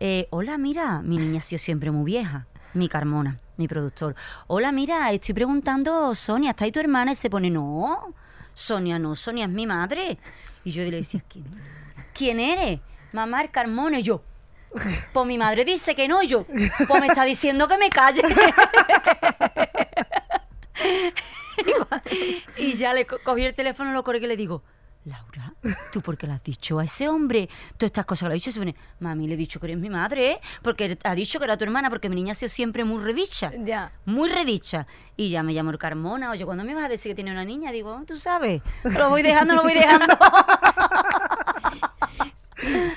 Eh, 0.00 0.26
hola, 0.30 0.58
mira, 0.58 1.02
mi 1.02 1.16
niña 1.18 1.40
ha 1.40 1.42
sido 1.42 1.58
siempre 1.58 1.90
muy 1.90 2.04
vieja, 2.04 2.46
mi 2.74 2.88
Carmona, 2.88 3.38
mi 3.56 3.68
productor. 3.68 4.14
Hola, 4.46 4.72
mira, 4.72 5.10
estoy 5.12 5.34
preguntando, 5.34 6.14
Sonia, 6.14 6.50
¿está 6.50 6.64
ahí 6.64 6.72
tu 6.72 6.80
hermana? 6.80 7.12
Y 7.12 7.14
se 7.14 7.30
pone, 7.30 7.50
no, 7.50 8.14
Sonia 8.54 8.98
no, 8.98 9.14
Sonia 9.14 9.44
es 9.46 9.50
mi 9.50 9.66
madre. 9.66 10.18
Y 10.64 10.72
yo 10.72 10.82
le 10.84 10.90
decía, 10.90 11.22
¿quién, 11.28 11.44
¿quién 12.14 12.40
eres? 12.40 12.80
Mamá, 13.12 13.42
el 13.42 13.50
Carmona. 13.50 14.00
Y 14.00 14.02
yo, 14.02 14.22
pues 15.12 15.26
mi 15.26 15.38
madre 15.38 15.64
dice 15.64 15.94
que 15.94 16.08
no. 16.08 16.22
Yo, 16.22 16.44
pues 16.86 17.00
me 17.00 17.06
está 17.06 17.24
diciendo 17.24 17.68
que 17.68 17.78
me 17.78 17.88
calle. 17.90 18.22
y 22.56 22.74
ya 22.74 22.94
le 22.94 23.06
co- 23.06 23.18
cogí 23.24 23.44
el 23.44 23.54
teléfono, 23.54 23.92
lo 23.92 24.04
corrí 24.04 24.18
y 24.22 24.26
le 24.26 24.36
digo, 24.36 24.62
¿tú 25.92 26.00
por 26.00 26.16
qué 26.16 26.26
le 26.26 26.34
has 26.34 26.42
dicho 26.42 26.78
a 26.78 26.84
ese 26.84 27.08
hombre 27.08 27.48
todas 27.76 27.88
estas 27.88 28.06
cosas? 28.06 28.26
que 28.26 28.28
Le 28.28 28.34
ha 28.34 28.34
dicho, 28.34 28.52
se 28.52 28.58
pone, 28.58 28.74
mami, 29.00 29.26
le 29.26 29.34
he 29.34 29.36
dicho 29.36 29.60
que 29.60 29.66
eres 29.66 29.78
mi 29.78 29.90
madre, 29.90 30.32
¿eh? 30.32 30.40
Porque 30.62 30.98
ha 31.02 31.14
dicho 31.14 31.38
que 31.38 31.44
era 31.44 31.56
tu 31.56 31.64
hermana, 31.64 31.90
porque 31.90 32.08
mi 32.08 32.16
niña 32.16 32.32
ha 32.32 32.34
sido 32.34 32.48
siempre 32.48 32.84
muy 32.84 33.02
redicha. 33.02 33.52
Ya. 33.64 33.92
Muy 34.04 34.28
redicha. 34.28 34.86
Y 35.16 35.30
ya 35.30 35.42
me 35.42 35.54
llamó 35.54 35.70
el 35.70 35.78
Carmona. 35.78 36.30
Oye, 36.30 36.44
cuando 36.44 36.64
me 36.64 36.74
vas 36.74 36.84
a 36.84 36.88
decir 36.88 37.10
que 37.10 37.16
tiene 37.16 37.32
una 37.32 37.44
niña, 37.44 37.72
digo, 37.72 38.02
tú 38.06 38.16
sabes, 38.16 38.62
lo 38.84 39.10
voy 39.10 39.22
dejando, 39.22 39.54
lo 39.54 39.62
voy 39.62 39.74
dejando. 39.74 40.06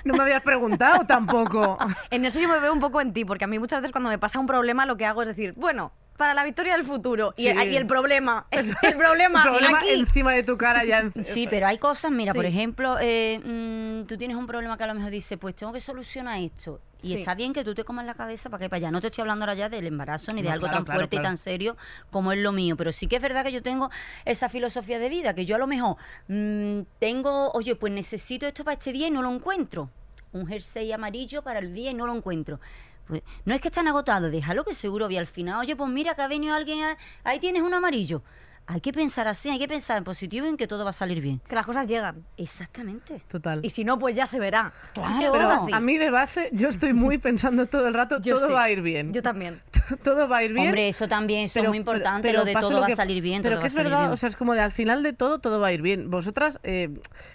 No 0.04 0.16
me 0.16 0.24
habías 0.24 0.42
preguntado 0.42 1.06
tampoco. 1.06 1.78
En 2.10 2.26
eso 2.26 2.40
yo 2.40 2.50
me 2.50 2.60
veo 2.60 2.74
un 2.74 2.80
poco 2.80 3.00
en 3.00 3.14
ti, 3.14 3.26
porque 3.26 3.46
a 3.46 3.48
mí 3.48 3.60
muchas 3.60 3.82
veces 3.82 3.92
cuando 3.92 4.10
me 4.10 4.18
pasa 4.18 4.40
un 4.40 4.48
problema 4.48 4.86
lo 4.86 4.98
que 4.98 5.06
hago 5.06 5.22
es 5.22 5.28
decir, 5.28 5.54
bueno, 5.56 5.92
para 6.22 6.36
la 6.36 6.44
victoria 6.44 6.74
del 6.78 6.86
futuro. 6.86 7.34
Y, 7.36 7.48
el 7.48 7.88
problema, 7.88 8.46
el, 8.52 8.68
el 8.84 8.96
problema, 8.96 9.42
El 9.44 9.50
problema 9.50 9.80
aquí. 9.80 9.90
encima 9.90 10.34
de 10.34 10.44
tu 10.44 10.56
cara 10.56 10.86
ya. 10.86 11.00
en- 11.00 11.26
Sí, 11.26 11.48
pero 11.50 11.66
hay 11.66 11.80
cosas, 11.80 12.12
mira, 12.12 12.32
por 12.32 12.46
ejemplo, 12.46 12.98
eh, 13.02 13.40
mm, 13.44 14.06
tú 14.06 14.18
tienes 14.18 14.38
un 14.38 14.46
problema 14.46 14.78
que 14.78 14.84
a 14.84 14.88
lo 14.88 14.94
mejor 14.94 15.10
dices, 15.10 15.40
pues 15.40 15.56
tengo 15.56 15.74
que 15.74 15.80
solucionar 15.80 16.40
esto. 16.40 16.80
Y 17.02 17.14
Sí. 17.14 17.20
está 17.22 17.34
bien 17.34 17.54
que 17.54 17.64
tú 17.64 17.74
te 17.74 17.84
comas 17.84 18.06
la 18.06 18.14
cabeza 18.14 18.52
para 18.52 18.62
que 18.62 18.70
para 18.70 18.78
allá. 18.78 18.92
No 18.92 19.02
te 19.02 19.08
estoy 19.08 19.24
hablando 19.24 19.46
ahora 19.46 19.56
ya 19.56 19.68
del 19.68 19.88
embarazo 19.88 20.32
ni 20.32 20.44
de 20.44 20.50
algo 20.52 20.68
claro, 20.68 20.78
tan 20.78 20.86
claro, 20.86 21.00
fuerte 21.00 21.16
claro. 21.16 21.24
y 21.24 21.28
tan 21.30 21.38
serio 21.38 21.76
como 22.12 22.32
es 22.34 22.38
lo 22.38 22.52
mío. 22.52 22.78
Pero 22.78 22.92
sí 22.92 23.08
que 23.08 23.16
es 23.16 23.22
verdad 23.24 23.44
que 23.44 23.52
yo 23.52 23.64
tengo 23.64 23.90
esa 24.24 24.48
filosofía 24.48 25.00
de 25.00 25.10
vida, 25.10 25.34
que 25.34 25.46
yo 25.48 25.56
a 25.56 25.58
lo 25.58 25.66
mejor 25.66 25.96
mm, 26.28 26.82
tengo, 27.00 27.50
oye, 27.54 27.74
pues 27.76 27.92
necesito 27.92 28.46
esto 28.46 28.64
para 28.64 28.74
este 28.74 28.92
día 28.92 29.08
y 29.08 29.10
no 29.10 29.24
lo 29.24 29.34
encuentro. 29.34 29.90
Un 30.34 30.46
jersey 30.46 30.92
amarillo 30.92 31.42
para 31.42 31.58
el 31.58 31.74
día 31.74 31.90
y 31.90 31.96
no 31.96 32.06
lo 32.06 32.14
encuentro. 32.16 32.60
Pues, 33.08 33.22
no 33.46 33.54
es 33.54 33.62
que 33.62 33.68
están 33.68 33.88
agotados, 33.88 34.32
déjalo 34.32 34.64
que 34.64 34.74
seguro 34.74 35.08
vi 35.08 35.18
al 35.18 35.28
final. 35.28 35.60
Oye, 35.60 35.76
pues 35.76 35.90
mira 35.90 36.16
que 36.16 36.22
ha 36.22 36.28
venido 36.28 36.56
alguien, 36.56 36.84
a- 36.84 36.98
ahí 37.24 37.40
tienes 37.40 37.62
un 37.64 37.74
amarillo. 37.74 38.22
Hay 38.68 38.80
que 38.80 38.94
pensar 38.94 39.28
así, 39.28 39.50
hay 39.50 39.58
que 39.60 39.68
pensar 39.68 39.98
en 39.98 40.04
positivo 40.04 40.46
y 40.46 40.50
en 40.50 40.56
que 40.56 40.68
todo 40.68 40.84
va 40.86 40.92
a 40.92 40.94
salir 40.94 41.20
bien. 41.20 41.42
Que 41.48 41.56
las 41.56 41.66
cosas 41.66 41.88
llegan. 41.88 42.24
Exactamente. 42.38 43.22
Total. 43.28 43.60
Y 43.64 43.70
si 43.72 43.84
no, 43.84 43.98
pues 44.00 44.16
ya 44.16 44.28
se 44.28 44.40
verá. 44.40 44.72
Claro. 44.94 45.32
Pero 45.32 45.50
a 45.76 45.80
mí 45.82 45.98
de 45.98 46.10
base, 46.12 46.50
yo 46.54 46.70
estoy 46.70 46.94
muy 46.94 47.18
pensando 47.18 47.66
todo 47.66 47.88
el 47.88 47.94
rato, 47.94 48.20
Yo 48.22 48.36
todo 48.36 48.48
sí. 48.48 48.54
va 48.54 48.64
a 48.64 48.70
ir 48.70 48.82
bien. 48.82 49.14
Yo 49.14 49.22
también. 49.24 49.62
todo 50.04 50.30
va 50.30 50.38
a 50.38 50.44
ir 50.44 50.54
bien. 50.54 50.68
Hombre, 50.68 50.88
eso 50.88 51.08
también, 51.08 51.46
eso 51.46 51.60
es 51.60 51.68
muy 51.68 51.78
importante, 51.80 52.32
lo 52.32 52.46
de 52.46 52.54
todo 52.54 52.72
lo 52.72 52.82
va 52.82 52.88
a 52.88 52.96
salir 52.96 53.22
bien, 53.22 53.42
Pero 53.42 53.56
todo 53.56 53.62
que 53.62 53.64
va 53.64 53.66
a 53.66 53.68
es 53.68 53.74
salir 53.74 53.90
verdad, 53.90 54.02
bien. 54.04 54.12
o 54.14 54.18
sea, 54.18 54.30
es 54.30 54.36
como 54.38 54.54
de 54.54 54.62
al 54.62 54.72
final 54.72 55.02
de 55.04 55.14
todo, 55.14 55.40
todo 55.40 55.60
va 55.60 55.68
a 55.68 55.74
ir 55.74 55.82
bien. 55.82 56.10
Vosotras, 56.12 56.60
eh, 56.64 56.94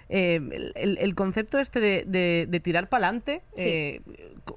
eh, 0.09 0.41
el- 0.75 1.15
concepto 1.15 1.59
este 1.59 1.81
de, 1.81 2.05
de- 2.07 2.47
de 2.49 2.61
tirar 2.61 2.89
para 2.89 3.07
adelante, 3.09 3.43
Sí. 3.57 4.01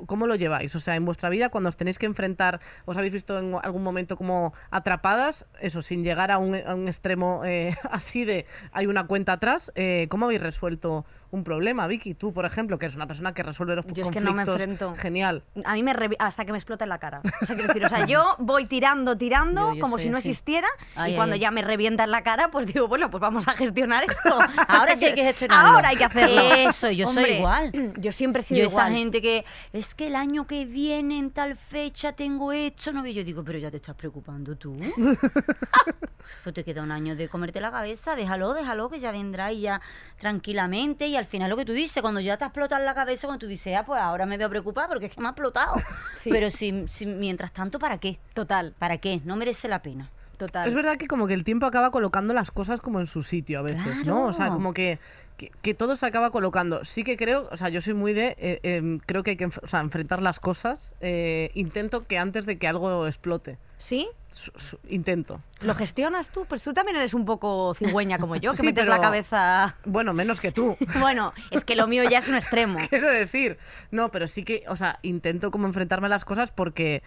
¿cómo 0.06 0.28
lo 0.28 0.36
lleváis? 0.36 0.76
O 0.76 0.80
sea, 0.80 0.96
en 0.96 1.06
vuestra 1.06 1.30
vida, 1.30 1.50
cuando 1.50 1.70
os 1.70 1.78
tenéis 1.78 1.98
que 1.98 2.06
enfrentar, 2.06 2.60
¿os 2.86 2.96
habéis 2.98 3.14
visto 3.14 3.40
en 3.40 3.56
algún 3.64 3.84
momento 3.84 4.18
como 4.18 4.54
atrapadas? 4.72 5.48
Eso, 5.62 5.82
sin 5.82 6.04
llegar 6.04 6.32
a 6.32 6.38
un, 6.38 6.56
a 6.56 6.76
un 6.76 6.88
extremo 6.88 7.42
eh, 7.46 7.74
así 7.92 8.26
de 8.26 8.46
hay 8.72 8.86
una 8.88 9.08
cuenta 9.08 9.34
atrás. 9.34 9.72
eh, 9.76 10.08
¿Cómo 10.10 10.26
habéis 10.26 10.42
resuelto 10.42 11.06
un 11.32 11.44
problema, 11.44 11.86
Vicky? 11.88 12.14
Tú, 12.16 12.34
por 12.34 12.46
ejemplo, 12.46 12.80
que 12.80 12.86
eres 12.86 12.96
una 12.96 13.08
persona 13.08 13.34
que 13.34 13.44
resuelve 13.44 13.76
los 13.76 13.86
Yo 13.88 14.04
es 14.04 14.12
que 14.12 14.20
no 14.20 14.34
me 14.34 14.46
conflictos. 14.46 14.62
enfrento. 14.62 14.96
Genial. 15.02 15.44
A 15.66 15.74
mí 15.74 15.84
me 15.84 15.94
revi- 15.94 16.16
hasta 16.20 16.46
que 16.46 16.52
me 16.52 16.58
explota 16.58 16.86
en 16.86 16.90
la 16.90 16.98
cara. 16.98 17.22
O 17.42 17.46
sea, 17.46 17.56
quiero 17.56 17.68
decir, 17.68 17.86
o 17.86 17.90
sea, 17.90 18.06
yo 18.06 18.36
voy 18.40 18.66
tirando, 18.66 19.18
tirando, 19.18 19.70
Yo- 19.70 19.76
yo 19.76 19.82
como 19.82 19.98
si 19.98 20.10
no 20.10 20.18
existiera, 20.18 20.68
Ay, 20.96 21.12
y 21.12 21.14
ay, 21.14 21.18
cuando 21.18 21.36
ay. 21.36 21.40
ya 21.42 21.52
me 21.52 21.62
revienta 21.62 22.04
en 22.04 22.12
la 22.12 22.24
cara, 22.24 22.50
pues 22.52 22.66
digo, 22.68 22.88
bueno, 22.88 23.10
pues 23.12 23.22
vamos 23.22 23.48
a 23.48 23.52
gestionar 23.52 24.04
esto. 24.06 24.40
Ahora 24.68 24.96
sí 24.96 25.06
hay 25.06 25.14
que 25.14 25.24
gestionarlo. 25.24 25.72
Ahora 25.76 25.90
hay 25.90 25.98
que 25.98 26.06
hacerlo. 26.06 26.42
Eso, 26.70 26.90
yo 26.92 27.08
soy 27.08 27.32
igual. 27.32 27.72
Yo 28.00 28.12
siempre 28.12 28.42
he 28.42 28.44
sido 28.44 28.60
Yo 28.62 28.66
esa 28.68 28.90
gente 28.90 29.22
que 29.22 29.46
es 29.74 29.94
que 29.96 30.08
el 30.08 30.16
año 30.16 30.48
que 30.48 30.66
viene 30.66 31.18
en 31.20 31.32
tal 31.32 31.56
fecha 31.56 32.14
tengo 32.14 32.52
esto, 32.52 32.92
no 32.94 33.06
yo 33.06 33.24
digo, 33.24 33.44
pero 33.44 33.58
ya 33.60 33.70
te 33.72 33.78
estás 33.78 33.96
preocupando 33.96 34.56
tú. 34.56 34.78
pues 36.44 36.54
te 36.54 36.64
queda 36.64 36.82
un 36.84 36.92
año 36.92 37.16
de 37.16 37.28
comerte 37.28 37.60
la 37.62 37.72
cabeza, 37.72 38.16
déjalo, 38.16 38.54
déjalo, 38.54 38.90
que 38.90 39.00
ya 39.00 39.12
vendrá 39.12 39.52
y 39.52 39.62
ya 39.62 39.82
tranquilamente 40.18 41.08
y 41.08 41.16
al 41.20 41.26
final 41.26 41.50
lo 41.50 41.58
que 41.58 41.66
tú 41.66 41.74
dices, 41.74 42.02
cuando 42.02 42.20
ya 42.20 42.38
te 42.38 42.46
explotas 42.46 42.82
la 42.82 42.96
cabeza, 42.96 43.28
cuando 43.28 43.40
tú 43.42 43.48
dices, 43.48 43.76
ah, 43.78 43.86
pues 43.86 44.02
ahora 44.02 44.26
me 44.26 44.36
voy 44.38 44.46
a 44.46 44.50
preocupar 44.50 44.88
porque 44.90 45.06
es 45.08 45.12
que 45.16 45.22
me 45.22 45.28
ha 45.28 45.32
explotado. 45.32 45.76
Sí. 46.18 46.30
Pero 46.32 46.50
si, 46.52 46.86
si 46.88 47.06
mientras 47.06 47.54
tanto, 47.54 47.80
¿para 47.80 47.98
qué? 47.98 48.20
Total, 48.34 48.74
¿Para 48.78 48.98
qué? 48.98 49.22
No 49.24 49.36
merece 49.38 49.68
la 49.70 49.82
pena. 49.82 50.10
total. 50.38 50.68
Es 50.68 50.76
verdad 50.76 50.98
que 50.98 51.08
como 51.08 51.28
que 51.28 51.34
el 51.34 51.44
tiempo 51.46 51.66
acaba 51.66 51.92
colocando 51.92 52.34
las 52.34 52.52
cosas 52.52 52.82
como 52.82 53.00
en 53.00 53.08
su 53.08 53.24
sitio 53.24 53.60
a 53.60 53.62
veces, 53.62 54.06
¿no? 54.06 54.26
O 54.26 54.34
sea, 54.34 54.50
como 54.50 54.74
que, 54.74 55.00
que, 55.38 55.50
que 55.62 55.74
todo 55.74 55.96
se 55.96 56.06
acaba 56.06 56.32
colocando. 56.32 56.84
Sí 56.84 57.04
que 57.06 57.16
creo, 57.16 57.48
o 57.52 57.56
sea, 57.58 57.70
yo 57.70 57.80
soy 57.82 57.94
muy 57.94 58.12
de, 58.14 58.36
eh, 58.38 58.60
em, 58.64 59.00
creo 59.00 59.24
que 59.24 59.32
hay 59.32 59.38
que 59.38 59.48
enf- 59.48 59.60
o 59.64 59.68
sea, 59.68 59.80
enfrentar 59.80 60.22
las 60.22 60.40
cosas. 60.42 60.92
eh, 61.02 61.52
intento 61.54 62.06
que 62.06 62.18
antes 62.18 62.46
de 62.46 62.58
que 62.58 62.68
algo 62.68 63.08
explote. 63.08 63.58
¿Sí? 63.80 64.08
Su- 64.30 64.52
su- 64.58 64.78
intento. 64.90 65.42
¿Lo 65.62 65.74
gestionas 65.74 66.30
tú? 66.30 66.46
Pues 66.46 66.62
tú 66.64 66.74
también 66.74 66.98
eres 66.98 67.14
un 67.14 67.26
poco 67.26 67.74
cigüeña 67.74 68.20
como 68.20 68.36
yo, 68.36 68.52
que 68.52 68.58
Sí, 68.58 68.64
metes 68.64 68.84
pero- 68.84 68.94
la 68.96 69.02
cabeza... 69.02 69.76
Bueno, 69.86 70.14
menos 70.14 70.40
que 70.42 70.52
tú. 70.52 70.78
Bueno, 71.00 71.34
es 71.50 71.64
que 71.64 71.76
lo 71.76 71.88
mío 71.88 72.04
ya 72.08 72.20
es 72.20 72.28
un 72.28 72.36
extremo. 72.36 72.78
Quiero 72.90 73.10
decir, 73.10 73.58
no, 73.90 74.12
pero 74.12 74.28
sí 74.28 74.44
que, 74.44 74.64
o 74.68 74.76
sea, 74.76 75.00
intento 75.02 75.50
como 75.50 75.66
enfrentarme 75.66 76.08
a 76.08 76.10
las 76.10 76.26
cosas 76.26 76.52
porque, 76.52 77.02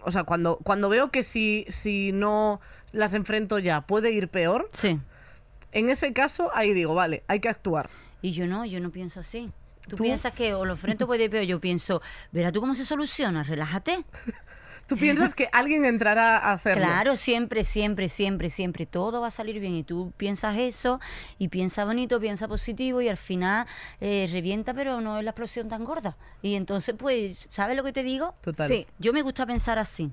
o 0.00 0.10
sea, 0.12 0.24
cuando, 0.24 0.58
cuando 0.58 0.88
veo 0.90 1.10
que 1.10 1.24
si, 1.24 1.64
si 1.68 2.12
no 2.12 2.60
las 2.92 3.14
enfrento 3.14 3.58
ya 3.58 3.80
puede 3.80 4.12
ir 4.12 4.28
peor, 4.28 4.68
Sí. 4.74 5.00
en 5.72 5.88
ese 5.88 6.12
caso 6.12 6.50
ahí 6.54 6.74
digo, 6.74 6.94
vale, 6.94 7.22
hay 7.26 7.40
que 7.40 7.48
actuar. 7.48 7.88
Y 8.20 8.32
yo 8.32 8.46
no, 8.46 8.66
yo 8.66 8.80
no 8.80 8.90
pienso 8.90 9.20
así. 9.20 9.50
Tú, 9.88 9.96
¿Tú? 9.96 10.04
piensas 10.04 10.32
que 10.34 10.54
o 10.54 10.64
lo 10.66 10.72
enfrento 10.74 11.06
puede 11.08 11.24
ir 11.24 11.30
peor. 11.30 11.42
Yo 11.44 11.58
pienso, 11.58 12.02
verá 12.30 12.52
tú 12.52 12.60
cómo 12.60 12.74
se 12.76 12.84
soluciona, 12.84 13.42
relájate. 13.42 14.04
Tú 14.86 14.96
piensas 14.96 15.34
que 15.34 15.48
alguien 15.52 15.84
entrará 15.84 16.36
a 16.38 16.52
hacerlo. 16.52 16.82
Claro, 16.84 17.16
siempre, 17.16 17.64
siempre, 17.64 18.08
siempre, 18.08 18.50
siempre. 18.50 18.84
Todo 18.86 19.20
va 19.20 19.28
a 19.28 19.30
salir 19.30 19.58
bien. 19.60 19.74
Y 19.74 19.84
tú 19.84 20.12
piensas 20.16 20.56
eso, 20.58 21.00
y 21.38 21.48
piensa 21.48 21.84
bonito, 21.84 22.20
piensa 22.20 22.48
positivo, 22.48 23.00
y 23.00 23.08
al 23.08 23.16
final 23.16 23.66
eh, 24.00 24.28
revienta, 24.30 24.74
pero 24.74 25.00
no 25.00 25.18
es 25.18 25.24
la 25.24 25.30
explosión 25.30 25.68
tan 25.68 25.84
gorda. 25.84 26.16
Y 26.42 26.54
entonces, 26.56 26.94
pues, 26.98 27.48
¿sabes 27.50 27.76
lo 27.76 27.84
que 27.84 27.92
te 27.92 28.02
digo? 28.02 28.34
Total. 28.42 28.68
Sí. 28.68 28.86
Yo 28.98 29.12
me 29.12 29.22
gusta 29.22 29.46
pensar 29.46 29.78
así. 29.78 30.12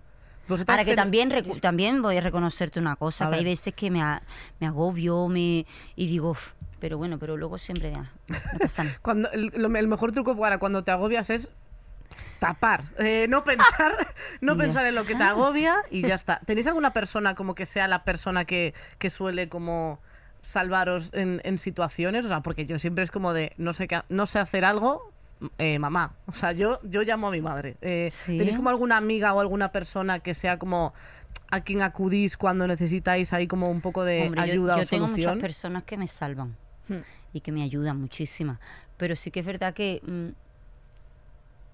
Ahora 0.66 0.84
que 0.84 0.96
también, 0.96 1.30
recu- 1.30 1.60
también 1.60 2.02
voy 2.02 2.18
a 2.18 2.22
reconocerte 2.22 2.80
una 2.80 2.96
cosa, 2.96 3.28
A 3.28 3.30
que 3.30 3.36
hay 3.38 3.44
veces 3.44 3.74
que 3.76 3.92
me, 3.92 4.02
a- 4.02 4.24
me 4.60 4.66
agobio 4.68 5.28
me, 5.28 5.68
y 5.96 6.08
digo, 6.08 6.32
"Uf", 6.32 6.54
pero 6.80 6.98
bueno, 6.98 7.20
pero 7.20 7.38
luego 7.38 7.58
siempre 7.60 7.92
ya, 7.92 8.12
no 8.54 8.60
pasa 8.60 8.84
nada. 8.86 8.98
Cuando, 9.04 9.30
el, 9.32 9.52
lo- 9.56 9.76
el 9.76 9.88
mejor 9.88 10.12
truco 10.12 10.36
para 10.36 10.58
cuando 10.58 10.84
te 10.84 10.90
agobias 10.90 11.30
es 11.30 11.52
tapar, 12.40 12.84
Eh, 12.98 13.28
no 13.30 13.44
pensar, 13.44 13.94
no 14.42 14.54
Ya 14.54 14.60
pensar 14.60 14.86
en 14.86 14.96
lo 14.96 15.04
que 15.04 15.16
te 15.16 15.24
agobia 15.24 15.78
y 15.92 16.02
ya 16.02 16.16
está. 16.16 16.40
¿Tenéis 16.46 16.68
alguna 16.68 16.94
persona 16.94 17.36
como 17.36 17.56
que 17.56 17.66
sea 17.66 17.88
la 17.88 18.04
persona 18.04 18.46
que, 18.46 18.74
que 18.98 19.10
suele 19.10 19.50
como 19.50 20.00
salvaros 20.42 21.12
en, 21.14 21.42
en 21.44 21.58
situaciones? 21.58 22.26
O 22.26 22.30
sea, 22.30 22.42
porque 22.42 22.66
yo 22.66 22.80
siempre 22.80 23.04
es 23.04 23.12
como 23.12 23.34
de 23.34 23.54
no 23.58 23.74
sé 23.74 23.88
qué, 23.88 24.02
no 24.10 24.26
sé 24.26 24.40
hacer 24.40 24.64
algo, 24.66 25.12
eh, 25.58 25.80
mamá. 25.80 26.14
O 26.28 26.32
sea, 26.34 26.52
yo, 26.54 26.80
yo 26.84 27.02
llamo 27.04 27.28
a 27.28 27.32
mi 27.32 27.42
madre. 27.42 27.78
Eh, 27.82 28.10
¿Sí? 28.12 28.38
¿Tenéis 28.38 28.56
como 28.56 28.70
alguna 28.70 28.98
amiga 28.98 29.34
o 29.34 29.40
alguna 29.42 29.72
persona 29.72 30.20
que 30.20 30.34
sea 30.34 30.58
como 30.60 30.94
a 31.52 31.62
quien 31.62 31.82
acudís 31.82 32.38
cuando 32.38 32.68
necesitáis 32.68 33.34
ahí 33.34 33.48
como 33.48 33.70
un 33.70 33.82
poco 33.82 34.04
de 34.04 34.24
Hombre, 34.28 34.42
yo- 34.48 34.54
ayuda 34.54 34.76
yo, 34.78 34.82
o 34.82 34.86
tengo 34.86 35.08
muchas 35.08 35.24
solución? 35.24 35.40
personas 35.40 35.84
que 35.84 35.98
me 35.98 36.08
salvan 36.08 36.56
Hmm. 36.88 37.02
y 37.34 37.42
que 37.42 37.52
me 37.52 37.62
ayudan 37.64 37.98
muchísimas, 38.00 38.60
pero 38.98 39.16
sí 39.16 39.30
que 39.30 39.42
es 39.42 39.46
verdad 39.46 39.74
que 39.76 40.02
mm, 40.04 40.30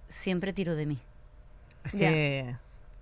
siempre 0.09 0.53
tiro 0.53 0.75
de 0.75 0.85
mí, 0.85 0.97
que- 1.91 2.55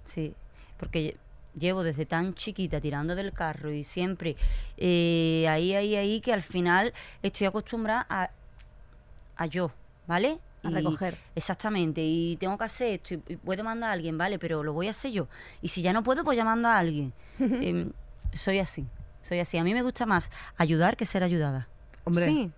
sí, 0.06 0.34
porque 0.78 1.00
lle- 1.14 1.18
llevo 1.60 1.84
desde 1.84 2.06
tan 2.06 2.34
chiquita 2.34 2.82
tirando 2.82 3.16
del 3.16 3.32
carro 3.32 3.72
y 3.72 3.84
siempre 3.84 4.36
eh, 4.78 5.46
ahí, 5.50 5.74
ahí, 5.76 5.96
ahí, 5.96 6.22
que 6.22 6.34
al 6.34 6.42
final 6.42 6.94
estoy 7.22 7.48
acostumbrada 7.48 8.06
a, 8.10 8.30
a 9.36 9.46
yo, 9.46 9.72
¿vale? 10.08 10.40
A 10.64 10.70
Y- 10.70 10.74
recoger. 10.74 11.18
Exactamente, 11.36 12.02
y 12.02 12.38
tengo 12.38 12.58
que 12.58 12.64
hacer 12.66 12.88
esto, 12.94 13.14
y 13.16 13.34
y 13.34 13.36
puedo 13.38 13.64
mandar 13.64 13.90
a 13.90 13.94
alguien, 13.94 14.18
¿vale? 14.18 14.40
Pero 14.40 14.64
lo 14.64 14.74
voy 14.74 14.88
a 14.88 14.92
hacer 14.92 15.12
yo. 15.12 15.28
Y 15.62 15.68
si 15.68 15.82
ya 15.82 15.94
no 15.94 16.04
puedo, 16.04 16.24
pues 16.24 16.38
ya 16.38 16.46
mando 16.46 16.70
a 16.70 16.78
alguien. 16.80 17.14
Em, 17.40 17.92
soy 18.34 18.60
así, 18.60 18.86
soy 19.22 19.40
así. 19.40 19.58
A 19.58 19.64
mí 19.64 19.74
me 19.74 19.82
gusta 19.84 20.06
más 20.06 20.32
ayudar 20.58 20.96
que 20.98 21.06
ser 21.06 21.24
ayudada. 21.24 21.68
hombre, 22.06 22.26
Sí. 22.26 22.52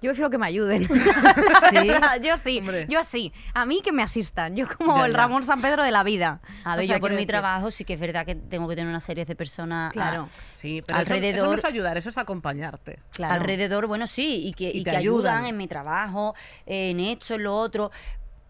Yo 0.00 0.10
prefiero 0.10 0.30
que 0.30 0.38
me 0.38 0.46
ayuden. 0.46 0.86
Sí. 1.70 1.88
yo 2.22 2.36
sí, 2.36 2.58
Hombre. 2.58 2.86
yo 2.88 3.02
sí. 3.04 3.32
A 3.54 3.66
mí 3.66 3.80
que 3.82 3.90
me 3.92 4.02
asistan. 4.02 4.54
Yo 4.56 4.66
como 4.76 4.96
Ya, 4.98 5.06
el 5.06 5.12
ya. 5.12 5.18
Ramón 5.18 5.42
San 5.42 5.60
Pedro 5.60 5.82
de 5.82 5.90
la 5.90 6.02
vida. 6.04 6.40
A 6.64 6.74
O 6.74 6.76
ver, 6.76 6.86
sea, 6.86 6.96
yo 6.96 7.00
por 7.00 7.10
mi 7.10 7.16
decir- 7.16 7.26
trabajo 7.28 7.70
sí 7.70 7.84
que 7.84 7.94
es 7.94 8.00
verdad 8.00 8.24
que 8.24 8.34
tengo 8.36 8.68
que 8.68 8.76
tener 8.76 8.88
una 8.88 9.00
serie 9.00 9.24
de 9.24 9.34
personas 9.36 9.90
a- 9.90 9.92
Claro. 9.92 10.28
Sí, 10.54 10.82
pero 10.86 11.00
eso- 11.00 11.14
Eso, 11.14 11.14
Alrededor- 11.14 11.48
no 11.48 11.54
es 11.54 11.64
ayudar, 11.64 11.96
eso 11.98 12.08
es 12.10 12.18
acompañarte. 12.18 13.00
Claro. 13.12 13.34
alrededor, 13.34 13.86
bueno, 13.86 14.06
sí, 14.06 14.46
y 14.46 14.52
que, 14.54 14.64
Y 14.72 14.78
y 14.80 14.84
te 14.84 14.90
que 14.90 14.96
ayudan. 14.96 15.36
ayudan. 15.38 15.46
en 15.46 15.56
mi 15.56 15.66
trabajo, 15.68 16.34
en 16.66 17.00
esto, 17.00 17.34
en 17.34 17.42
lo 17.42 17.56
otro. 17.56 17.90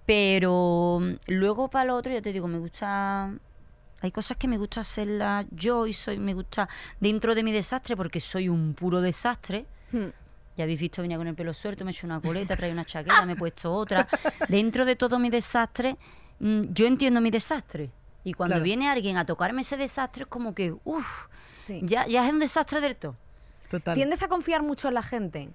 Pero 0.06 0.98
mm, 1.00 1.14
luego 1.28 1.68
para 1.68 1.84
lo 1.86 1.96
otro, 1.96 2.12
yo 2.12 2.22
te 2.22 2.32
digo, 2.32 2.48
me 2.48 2.58
gusta. 2.58 3.30
Hay 4.00 4.10
cosas 4.12 4.36
que 4.36 4.46
me 4.48 4.56
gusta 4.58 4.80
hacerlas 4.80 5.44
yo 5.50 5.86
y 5.86 5.92
soy, 5.92 6.18
me 6.18 6.32
gusta 6.32 6.68
dentro 7.00 7.34
de 7.34 7.42
mi 7.42 7.52
desastre, 7.52 7.96
porque 7.96 8.20
soy 8.20 8.48
un 8.48 8.74
puro 8.74 9.00
desastre. 9.00 9.66
Hmm. 9.92 10.06
Ya 10.58 10.64
habéis 10.64 10.80
visto, 10.80 11.02
venía 11.02 11.16
con 11.16 11.28
el 11.28 11.36
pelo 11.36 11.54
suelto, 11.54 11.84
me 11.84 11.92
he 11.92 11.94
hecho 11.94 12.04
una 12.04 12.20
coleta, 12.20 12.56
traía 12.56 12.72
una 12.74 12.84
chaqueta, 12.84 13.24
me 13.24 13.34
he 13.34 13.36
puesto 13.36 13.72
otra. 13.72 14.08
Dentro 14.48 14.84
de 14.84 14.96
todo 14.96 15.18
mi 15.20 15.30
desastre, 15.30 15.96
mm, 16.40 16.62
yo 16.72 16.86
entiendo 16.86 17.20
mi 17.20 17.30
desastre. 17.30 17.90
Y 18.24 18.32
cuando 18.34 18.54
Claro. 18.54 18.64
viene 18.64 18.90
alguien 18.90 19.16
a 19.18 19.24
tocarme 19.24 19.60
ese 19.60 19.76
desastre, 19.76 20.24
es 20.24 20.28
como 20.28 20.56
que, 20.56 20.74
uff, 20.84 21.26
Sí. 21.60 21.78
ya, 21.84 22.08
ya 22.08 22.26
es 22.26 22.32
un 22.32 22.40
desastre 22.40 22.80
del 22.80 22.96
todo. 22.96 23.14
Total. 23.70 23.94
¿Tiendes 23.94 24.20
a 24.24 24.28
confiar 24.28 24.64
mucho 24.64 24.88
en 24.88 24.94
la 24.94 25.02
gente? 25.02 25.48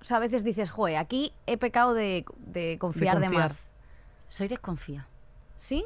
O 0.00 0.04
sea, 0.04 0.16
a 0.16 0.20
veces 0.20 0.42
dices, 0.42 0.68
joder, 0.68 0.96
aquí 0.96 1.32
he 1.46 1.56
pecado 1.56 1.94
de, 1.94 2.24
de 2.38 2.76
confiar 2.80 3.20
de, 3.20 3.26
confiar. 3.26 3.44
más. 3.44 3.72
Soy 4.26 4.48
desconfía. 4.48 5.06
¿Sí? 5.58 5.84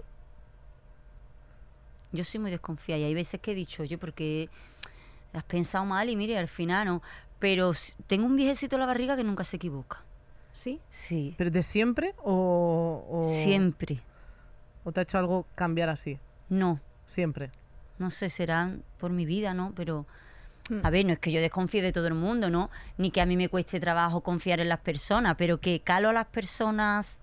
Yo 2.12 2.24
soy 2.24 2.40
muy 2.40 2.50
desconfiada 2.50 3.00
y 3.00 3.04
hay 3.04 3.14
veces 3.14 3.40
que 3.40 3.52
he 3.52 3.54
dicho, 3.54 3.82
oye, 3.82 3.98
porque 3.98 4.48
has 5.32 5.42
pensado 5.42 5.84
mal 5.84 6.08
y 6.08 6.16
mire, 6.16 6.38
al 6.38 6.48
final 6.48 6.86
no. 6.86 7.02
Pero 7.38 7.72
tengo 8.06 8.26
un 8.26 8.36
viejecito 8.36 8.76
en 8.76 8.80
la 8.80 8.86
barriga 8.86 9.16
que 9.16 9.24
nunca 9.24 9.44
se 9.44 9.56
equivoca. 9.56 10.02
¿Sí? 10.52 10.80
Sí, 10.88 11.34
¿Pero 11.36 11.50
de 11.50 11.62
siempre 11.64 12.14
o, 12.22 13.04
o- 13.10 13.24
siempre. 13.24 14.00
o 14.84 14.92
te 14.92 15.00
ha 15.00 15.02
hecho 15.02 15.18
algo 15.18 15.46
cambiar 15.54 15.88
así? 15.88 16.18
No, 16.48 16.80
Siempre. 17.06 17.50
no 17.98 18.10
sé, 18.10 18.28
serán 18.28 18.82
por 18.98 19.10
mi 19.10 19.26
vida, 19.26 19.52
¿no? 19.54 19.72
Pero, 19.74 20.06
Hmm. 20.70 20.80
a 20.82 20.90
ver, 20.90 21.04
no 21.04 21.12
es 21.12 21.18
que 21.18 21.30
yo 21.32 21.40
desconfíe 21.40 21.82
de 21.82 21.92
todo 21.92 22.06
el 22.06 22.14
mundo, 22.14 22.48
¿no? 22.50 22.70
Ni 22.96 23.10
que 23.10 23.20
a 23.20 23.26
mí 23.26 23.36
me 23.36 23.48
cueste 23.50 23.78
trabajo 23.80 24.22
confiar 24.22 24.60
en 24.60 24.68
las 24.70 24.80
personas, 24.80 25.34
pero 25.36 25.58
que 25.60 25.80
calo 25.80 26.08
a 26.08 26.12
las 26.14 26.26
personas 26.28 27.20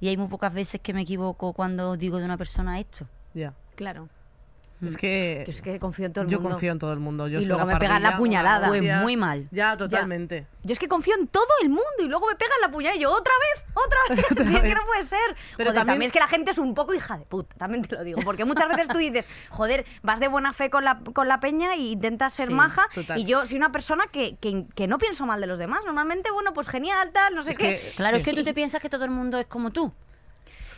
y 0.00 0.08
hay 0.08 0.16
muy 0.16 0.28
pocas 0.28 0.54
veces 0.54 0.80
que 0.80 0.94
me 0.94 1.02
equivoco 1.02 1.52
cuando 1.52 1.96
digo 1.98 2.18
de 2.18 2.24
una 2.24 2.36
persona 2.38 2.78
esto. 2.80 3.06
Ya. 3.34 3.52
Claro. 3.74 4.08
Es 4.84 4.96
que 4.96 5.42
Yo 5.46 5.50
es 5.52 5.62
que 5.62 5.78
confío 5.80 6.04
en 6.06 6.12
todo 6.12 6.24
el 6.24 6.30
yo 6.30 6.38
mundo. 6.38 6.50
confío 6.50 6.72
en 6.72 6.78
todo 6.78 6.92
el 6.92 6.98
mundo. 6.98 7.28
Yo 7.28 7.40
Y 7.40 7.46
luego 7.46 7.64
me 7.64 7.76
pegan 7.76 8.02
la 8.02 8.18
puñalada. 8.18 8.68
Muy 9.00 9.16
mal. 9.16 9.48
Ya, 9.50 9.76
totalmente. 9.76 10.46
Yo 10.64 10.72
es 10.72 10.78
que 10.78 10.88
confío 10.88 11.14
en 11.18 11.28
todo 11.28 11.46
el 11.62 11.68
mundo 11.68 11.84
y 12.00 12.08
luego 12.08 12.26
me 12.26 12.34
pegan 12.34 12.58
la 12.60 12.70
puñalada 12.70 12.96
y 12.96 13.00
yo, 13.02 13.10
¿otra 13.10 13.32
vez? 13.54 13.64
¿Otra 13.72 13.98
vez? 14.38 14.48
Si 14.50 14.56
es 14.56 14.62
que 14.62 14.74
no 14.74 14.84
puede 14.84 15.02
ser. 15.04 15.18
Pero 15.56 15.70
Joder, 15.70 15.74
también- 15.74 15.86
también... 15.86 16.02
es 16.08 16.12
que 16.12 16.18
la 16.20 16.26
gente 16.28 16.50
es 16.50 16.58
un 16.58 16.74
poco 16.74 16.92
hija 16.92 17.16
de 17.16 17.24
puta, 17.24 17.54
también 17.56 17.82
te 17.84 17.94
lo 17.94 18.04
digo. 18.04 18.20
Porque 18.24 18.44
muchas 18.44 18.68
veces 18.68 18.88
tú 18.88 18.98
dices, 18.98 19.26
joder, 19.50 19.86
vas 20.02 20.20
de 20.20 20.28
buena 20.28 20.52
fe 20.52 20.68
con 20.68 20.84
la, 20.84 20.98
con 21.14 21.28
la 21.28 21.40
peña 21.40 21.72
e 21.74 21.78
intentas 21.78 22.32
ser 22.34 22.48
Sí, 22.48 22.54
maja. 22.54 22.82
total. 22.94 23.18
Y 23.18 23.24
yo 23.24 23.46
soy 23.46 23.56
una 23.56 23.72
persona 23.72 24.06
que, 24.12 24.36
que, 24.36 24.66
que 24.74 24.86
no 24.88 24.98
pienso 24.98 25.24
mal 25.24 25.40
de 25.40 25.46
los 25.46 25.58
demás. 25.58 25.80
Normalmente, 25.86 26.30
bueno, 26.32 26.52
pues 26.52 26.68
genial, 26.68 27.12
tal, 27.12 27.34
no 27.34 27.42
sé 27.44 27.52
Es 27.52 27.58
qué. 27.58 27.64
que- 27.80 27.92
Claro, 27.96 28.16
Sí. 28.16 28.22
es 28.22 28.28
que 28.28 28.34
tú 28.34 28.44
te 28.44 28.52
piensas 28.52 28.80
que 28.82 28.88
todo 28.90 29.04
el 29.04 29.10
mundo 29.10 29.38
es 29.38 29.46
como 29.46 29.70
tú. 29.70 29.92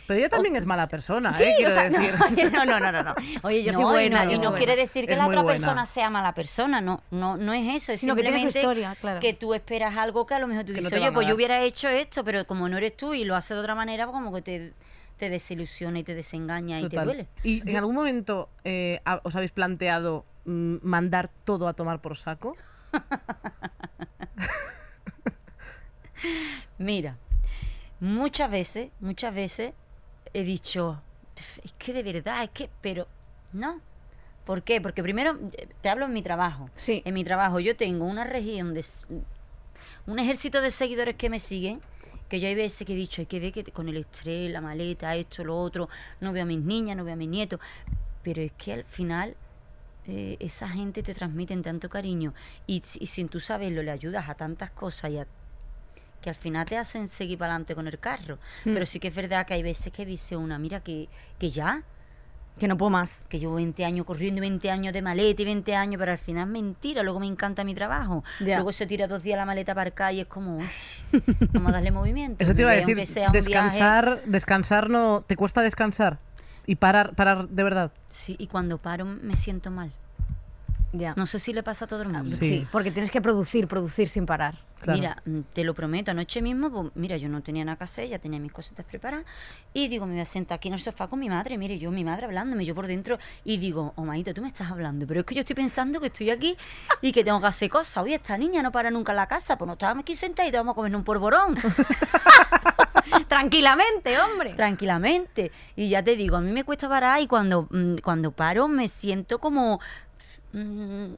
Pero 0.09 0.21
ella 0.21 0.29
también 0.29 0.55
es 0.55 0.65
mala 0.65 0.87
persona, 0.87 1.35
Sí, 1.35 1.43
¿eh? 1.43 1.53
Quiero 1.55 1.69
o 1.69 1.73
sea, 1.75 1.87
no, 1.87 1.99
decir. 1.99 2.15
oye, 2.31 2.49
no, 2.49 2.65
no, 2.65 2.79
no, 2.79 2.91
no, 2.91 3.03
no. 3.03 3.13
Oye, 3.43 3.61
yo 3.61 3.73
soy 3.73 3.83
No, 3.83 3.89
y 3.91 3.93
buena. 3.93 4.25
no- 4.25 4.31
y 4.31 4.35
soy 4.37 4.43
no 4.43 4.55
quiere 4.55 4.75
decir 4.75 5.05
que 5.05 5.11
Es 5.13 5.19
la 5.19 5.27
otra 5.27 5.43
buena. 5.43 5.59
persona 5.59 5.85
sea 5.85 6.09
mala 6.09 6.33
persona, 6.33 6.81
no, 6.81 7.03
no, 7.11 7.37
no 7.37 7.53
es 7.53 7.75
eso, 7.75 7.91
es 7.93 7.99
Sino 7.99 8.15
que 8.15 8.23
tiene 8.23 8.39
su 8.39 8.49
simplemente 8.49 8.59
historia, 8.81 8.95
claro. 8.99 9.19
que 9.19 9.35
tú 9.35 9.53
esperas 9.53 9.95
algo 9.97 10.25
que 10.25 10.33
a 10.33 10.39
lo 10.39 10.47
mejor 10.47 10.65
tú 10.65 10.73
dices, 10.73 10.91
oye, 10.91 11.11
pues 11.11 11.27
yo 11.27 11.33
dar". 11.33 11.35
hubiera 11.35 11.61
hecho 11.61 11.87
esto, 11.89 12.23
pero 12.23 12.47
como 12.47 12.67
no 12.67 12.77
eres 12.77 12.97
tú 12.97 13.13
y 13.13 13.23
lo 13.23 13.35
haces 13.35 13.55
de 13.55 13.61
otra 13.61 13.75
manera, 13.75 14.07
como 14.07 14.33
que 14.33 14.41
te, 14.41 14.73
te 15.17 15.29
desilusiona 15.29 15.99
y 15.99 16.03
te 16.03 16.15
desengaña 16.15 16.79
y 16.79 16.89
te 16.89 16.99
duele. 16.99 17.27
¿Y 17.43 17.69
en 17.69 17.77
algún 17.77 17.93
momento 17.93 18.49
eh, 18.63 19.01
os 19.21 19.35
habéis 19.35 19.51
planteado 19.51 20.25
mm, 20.45 20.77
mandar 20.81 21.29
todo 21.43 21.67
a 21.67 21.73
tomar 21.73 22.01
por 22.01 22.17
saco? 22.17 22.57
Mira, 26.79 27.15
muchas 27.99 28.49
veces, 28.49 28.89
muchas 28.99 29.35
veces 29.35 29.73
he 30.33 30.43
dicho, 30.43 31.01
es 31.63 31.73
que 31.73 31.93
de 31.93 32.03
verdad, 32.03 32.43
es 32.43 32.49
que, 32.49 32.69
pero 32.81 33.07
no. 33.53 33.81
¿Por 34.45 34.63
qué? 34.63 34.81
Porque 34.81 35.03
primero, 35.03 35.37
eh, 35.57 35.67
te 35.81 35.89
hablo 35.89 36.05
en 36.05 36.13
mi 36.13 36.23
trabajo. 36.23 36.69
Sí. 36.75 37.01
En 37.05 37.13
mi 37.13 37.23
trabajo 37.23 37.59
yo 37.59 37.75
tengo 37.75 38.05
una 38.05 38.23
región 38.23 38.73
de... 38.73 38.83
Un 40.07 40.17
ejército 40.19 40.61
de 40.61 40.71
seguidores 40.71 41.15
que 41.15 41.29
me 41.29 41.39
siguen, 41.39 41.81
que 42.29 42.39
yo 42.39 42.47
hay 42.47 42.55
veces 42.55 42.85
que 42.85 42.93
he 42.93 42.95
dicho, 42.95 43.21
hay 43.21 43.27
que 43.27 43.39
ver 43.39 43.51
que 43.51 43.63
te- 43.63 43.71
con 43.71 43.87
el 43.89 43.97
estrés, 43.97 44.51
la 44.51 44.61
maleta, 44.61 45.15
esto, 45.15 45.43
lo 45.43 45.59
otro, 45.59 45.87
no 46.19 46.33
veo 46.33 46.43
a 46.43 46.45
mis 46.47 46.59
niñas, 46.61 46.97
no 46.97 47.03
veo 47.03 47.13
a 47.13 47.17
mis 47.17 47.29
nietos. 47.29 47.59
Pero 48.23 48.41
es 48.41 48.51
que 48.53 48.73
al 48.73 48.83
final 48.85 49.35
eh, 50.07 50.37
esa 50.39 50.67
gente 50.67 51.03
te 51.03 51.13
transmiten 51.13 51.61
tanto 51.61 51.89
cariño 51.89 52.33
y, 52.65 52.81
y 52.99 53.05
sin 53.05 53.29
tú 53.29 53.39
saberlo 53.39 53.83
le 53.83 53.91
ayudas 53.91 54.29
a 54.29 54.35
tantas 54.35 54.71
cosas 54.71 55.11
y 55.11 55.17
a 55.19 55.27
que 56.21 56.29
al 56.29 56.35
final 56.35 56.65
te 56.65 56.77
hacen 56.77 57.07
seguir 57.07 57.37
para 57.37 57.53
adelante 57.53 57.75
con 57.75 57.87
el 57.87 57.97
carro. 57.99 58.35
Hmm. 58.65 58.73
Pero 58.73 58.85
sí 58.85 58.99
que 58.99 59.07
es 59.09 59.15
verdad 59.15 59.45
que 59.45 59.53
hay 59.53 59.63
veces 59.63 59.91
que 59.93 60.05
dice 60.05 60.35
una, 60.35 60.57
mira 60.59 60.81
que, 60.81 61.07
que 61.37 61.49
ya, 61.49 61.83
Que 62.59 62.67
no 62.67 62.75
puedo 62.75 62.89
más. 62.89 63.25
que 63.29 63.39
llevo 63.39 63.55
20 63.55 63.85
años 63.85 64.05
corriendo, 64.05 64.41
20 64.41 64.69
años 64.69 64.93
de 64.93 65.01
maleta 65.01 65.41
y 65.41 65.45
20 65.45 65.75
años, 65.77 65.97
pero 65.97 66.11
al 66.11 66.17
final 66.17 66.43
es 66.47 66.51
mentira, 66.51 67.03
luego 67.03 67.19
me 67.21 67.27
encanta 67.27 67.63
mi 67.63 67.73
trabajo. 67.73 68.23
Ya. 68.41 68.57
Luego 68.57 68.73
se 68.73 68.85
tira 68.85 69.07
dos 69.07 69.23
días 69.23 69.37
la 69.37 69.45
maleta 69.45 69.73
para 69.73 69.91
acá 69.91 70.11
y 70.11 70.19
es 70.19 70.27
como, 70.27 70.57
uy, 70.57 70.65
vamos 71.53 71.69
a 71.69 71.73
darle 71.75 71.91
movimiento. 71.99 72.43
Eso 72.43 72.53
te 72.53 72.61
iba 72.63 72.71
a 72.71 72.75
decir, 72.75 73.05
sea 73.05 73.27
un 73.27 73.31
viaje. 73.31 73.47
descansar, 73.47 74.21
descansar 74.25 74.89
no... 74.89 75.21
¿Te 75.21 75.37
cuesta 75.37 75.61
descansar? 75.61 76.19
Y 76.65 76.75
parar, 76.75 77.15
parar 77.15 77.47
de 77.47 77.63
verdad. 77.63 77.91
Sí, 78.09 78.35
y 78.37 78.47
cuando 78.47 78.77
paro 78.77 79.05
me 79.05 79.35
siento 79.35 79.71
mal. 79.71 79.91
Ya. 80.91 81.13
No 81.15 81.25
sé 81.25 81.37
si 81.39 81.53
le 81.53 81.61
pasa 81.61 81.85
a 81.85 81.87
todo 81.87 82.01
el 82.01 82.09
mundo. 82.09 82.35
sí. 82.35 82.49
Sí. 82.49 82.67
porque 82.71 82.91
tienes 82.91 83.11
que 83.11 83.21
producir, 83.21 83.67
producir 83.67 84.09
sin 84.09 84.25
parar. 84.25 84.55
Claro. 84.81 84.97
Mira, 84.99 85.21
mm, 85.25 85.39
te 85.53 85.63
lo 85.65 85.73
prometo, 85.73 86.11
anoche 86.11 86.41
mismo, 86.41 86.71
pues, 86.71 86.87
mira, 86.95 87.17
yo 87.17 87.27
no 87.27 87.41
tenía 87.43 87.65
nada 87.65 87.77
que 87.77 87.83
hacer, 87.83 88.07
ya 88.07 88.17
tenía 88.17 88.39
mis 88.39 88.53
cositas 88.53 88.85
preparadas, 88.85 89.25
y 89.73 89.89
digo, 89.89 90.05
me 90.05 90.13
voy 90.13 90.21
a 90.21 90.25
sentar 90.25 90.55
aquí 90.55 90.69
en 90.69 90.73
el 90.75 90.79
sofá 90.79 91.07
con 91.07 91.19
mi 91.19 91.27
madre, 91.27 91.57
mire, 91.57 91.77
yo, 91.77 91.91
mi 91.91 92.05
madre 92.05 92.25
hablándome, 92.27 92.63
yo 92.63 92.73
por 92.73 92.87
dentro, 92.87 93.19
y 93.43 93.57
digo, 93.57 93.91
oh, 93.97 94.05
Maíta, 94.05 94.33
tú 94.33 94.41
me 94.41 94.47
estás 94.47 94.71
hablando, 94.71 95.05
pero 95.05 95.19
es 95.19 95.25
que 95.25 95.35
yo 95.35 95.41
estoy 95.41 95.57
pensando 95.57 95.99
que 95.99 96.07
estoy 96.07 96.29
aquí 96.29 96.55
y 97.01 97.11
que 97.11 97.25
tengo 97.25 97.41
que 97.41 97.47
hacer 97.47 97.69
cosas. 97.69 98.01
Oye, 98.01 98.15
esta 98.15 98.37
niña 98.37 98.63
no 98.63 98.71
para 98.71 98.89
nunca 98.89 99.11
en 99.11 99.17
la 99.17 99.27
casa, 99.27 99.57
pues 99.57 99.67
no 99.67 99.73
estábamos 99.73 100.03
aquí 100.03 100.15
sentados 100.15 100.49
y 100.49 100.55
vamos 100.55 100.71
a 100.71 100.75
comer 100.75 100.95
un 100.95 101.03
porborón, 101.03 101.57
Tranquilamente, 103.27 104.19
hombre. 104.19 104.53
tranquilamente. 104.53 105.51
Y 105.75 105.89
ya 105.89 106.03
te 106.03 106.15
digo, 106.15 106.37
a 106.37 106.41
mí 106.41 106.51
me 106.51 106.63
cuesta 106.63 106.87
parar 106.87 107.21
y 107.21 107.27
cuando, 107.27 107.67
mm, 107.69 107.95
cuando 108.03 108.31
paro 108.31 108.67
me 108.67 108.87
siento 108.87 109.39
como 109.39 109.79
mm, 110.53 111.13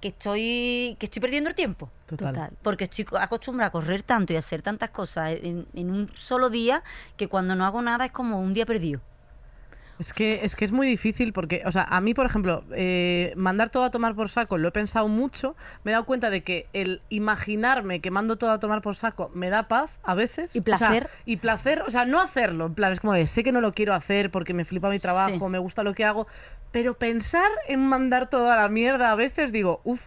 que 0.00 0.08
estoy 0.08 0.96
que 0.98 1.06
estoy 1.06 1.20
perdiendo 1.20 1.48
el 1.48 1.54
tiempo. 1.54 1.90
Total. 2.06 2.34
Total. 2.34 2.50
Porque 2.62 2.84
estoy 2.84 3.04
co- 3.04 3.16
acostumbrada 3.18 3.68
a 3.68 3.72
correr 3.72 4.02
tanto 4.02 4.32
y 4.32 4.36
a 4.36 4.40
hacer 4.40 4.60
tantas 4.62 4.90
cosas 4.90 5.30
en, 5.42 5.66
en 5.74 5.90
un 5.90 6.10
solo 6.16 6.50
día 6.50 6.82
que 7.16 7.28
cuando 7.28 7.54
no 7.54 7.64
hago 7.64 7.80
nada 7.82 8.04
es 8.04 8.12
como 8.12 8.40
un 8.40 8.52
día 8.54 8.66
perdido. 8.66 9.00
Es 9.96 10.12
que, 10.12 10.40
es 10.44 10.56
que 10.56 10.64
es 10.64 10.72
muy 10.72 10.88
difícil 10.88 11.32
porque, 11.32 11.62
o 11.66 11.70
sea, 11.70 11.84
a 11.84 12.00
mí, 12.00 12.14
por 12.14 12.26
ejemplo, 12.26 12.64
eh, 12.74 13.32
mandar 13.36 13.70
todo 13.70 13.84
a 13.84 13.92
tomar 13.92 14.16
por 14.16 14.28
saco, 14.28 14.58
lo 14.58 14.66
he 14.66 14.72
pensado 14.72 15.06
mucho, 15.06 15.54
me 15.84 15.92
he 15.92 15.94
dado 15.94 16.04
cuenta 16.04 16.30
de 16.30 16.42
que 16.42 16.66
el 16.72 17.00
imaginarme 17.10 18.00
que 18.00 18.10
mando 18.10 18.36
todo 18.36 18.50
a 18.50 18.58
tomar 18.58 18.82
por 18.82 18.96
saco 18.96 19.30
me 19.34 19.50
da 19.50 19.68
paz 19.68 19.92
a 20.02 20.16
veces. 20.16 20.54
Y 20.56 20.58
O 20.58 20.62
sea, 20.64 20.76
placer. 20.78 21.10
y 21.26 21.36
placer, 21.36 21.82
o 21.82 21.90
sea, 21.90 22.06
no 22.06 22.20
hacerlo, 22.20 22.66
en 22.66 22.74
plan, 22.74 22.92
es 22.92 22.98
como 22.98 23.12
de, 23.12 23.28
sé 23.28 23.44
que 23.44 23.52
no 23.52 23.60
lo 23.60 23.72
quiero 23.72 23.94
hacer 23.94 24.32
porque 24.32 24.52
me 24.52 24.64
flipa 24.64 24.90
mi 24.90 24.98
trabajo, 24.98 25.38
Sí. 25.38 25.44
me 25.48 25.58
gusta 25.58 25.84
lo 25.84 25.94
que 25.94 26.04
hago, 26.04 26.26
pero 26.74 26.94
pensar 26.98 27.50
en 27.68 27.86
mandar 27.86 28.28
todo 28.28 28.50
a 28.50 28.56
la 28.56 28.68
mierda 28.68 29.12
a 29.12 29.14
veces 29.14 29.52
digo, 29.52 29.80
uff, 29.84 30.02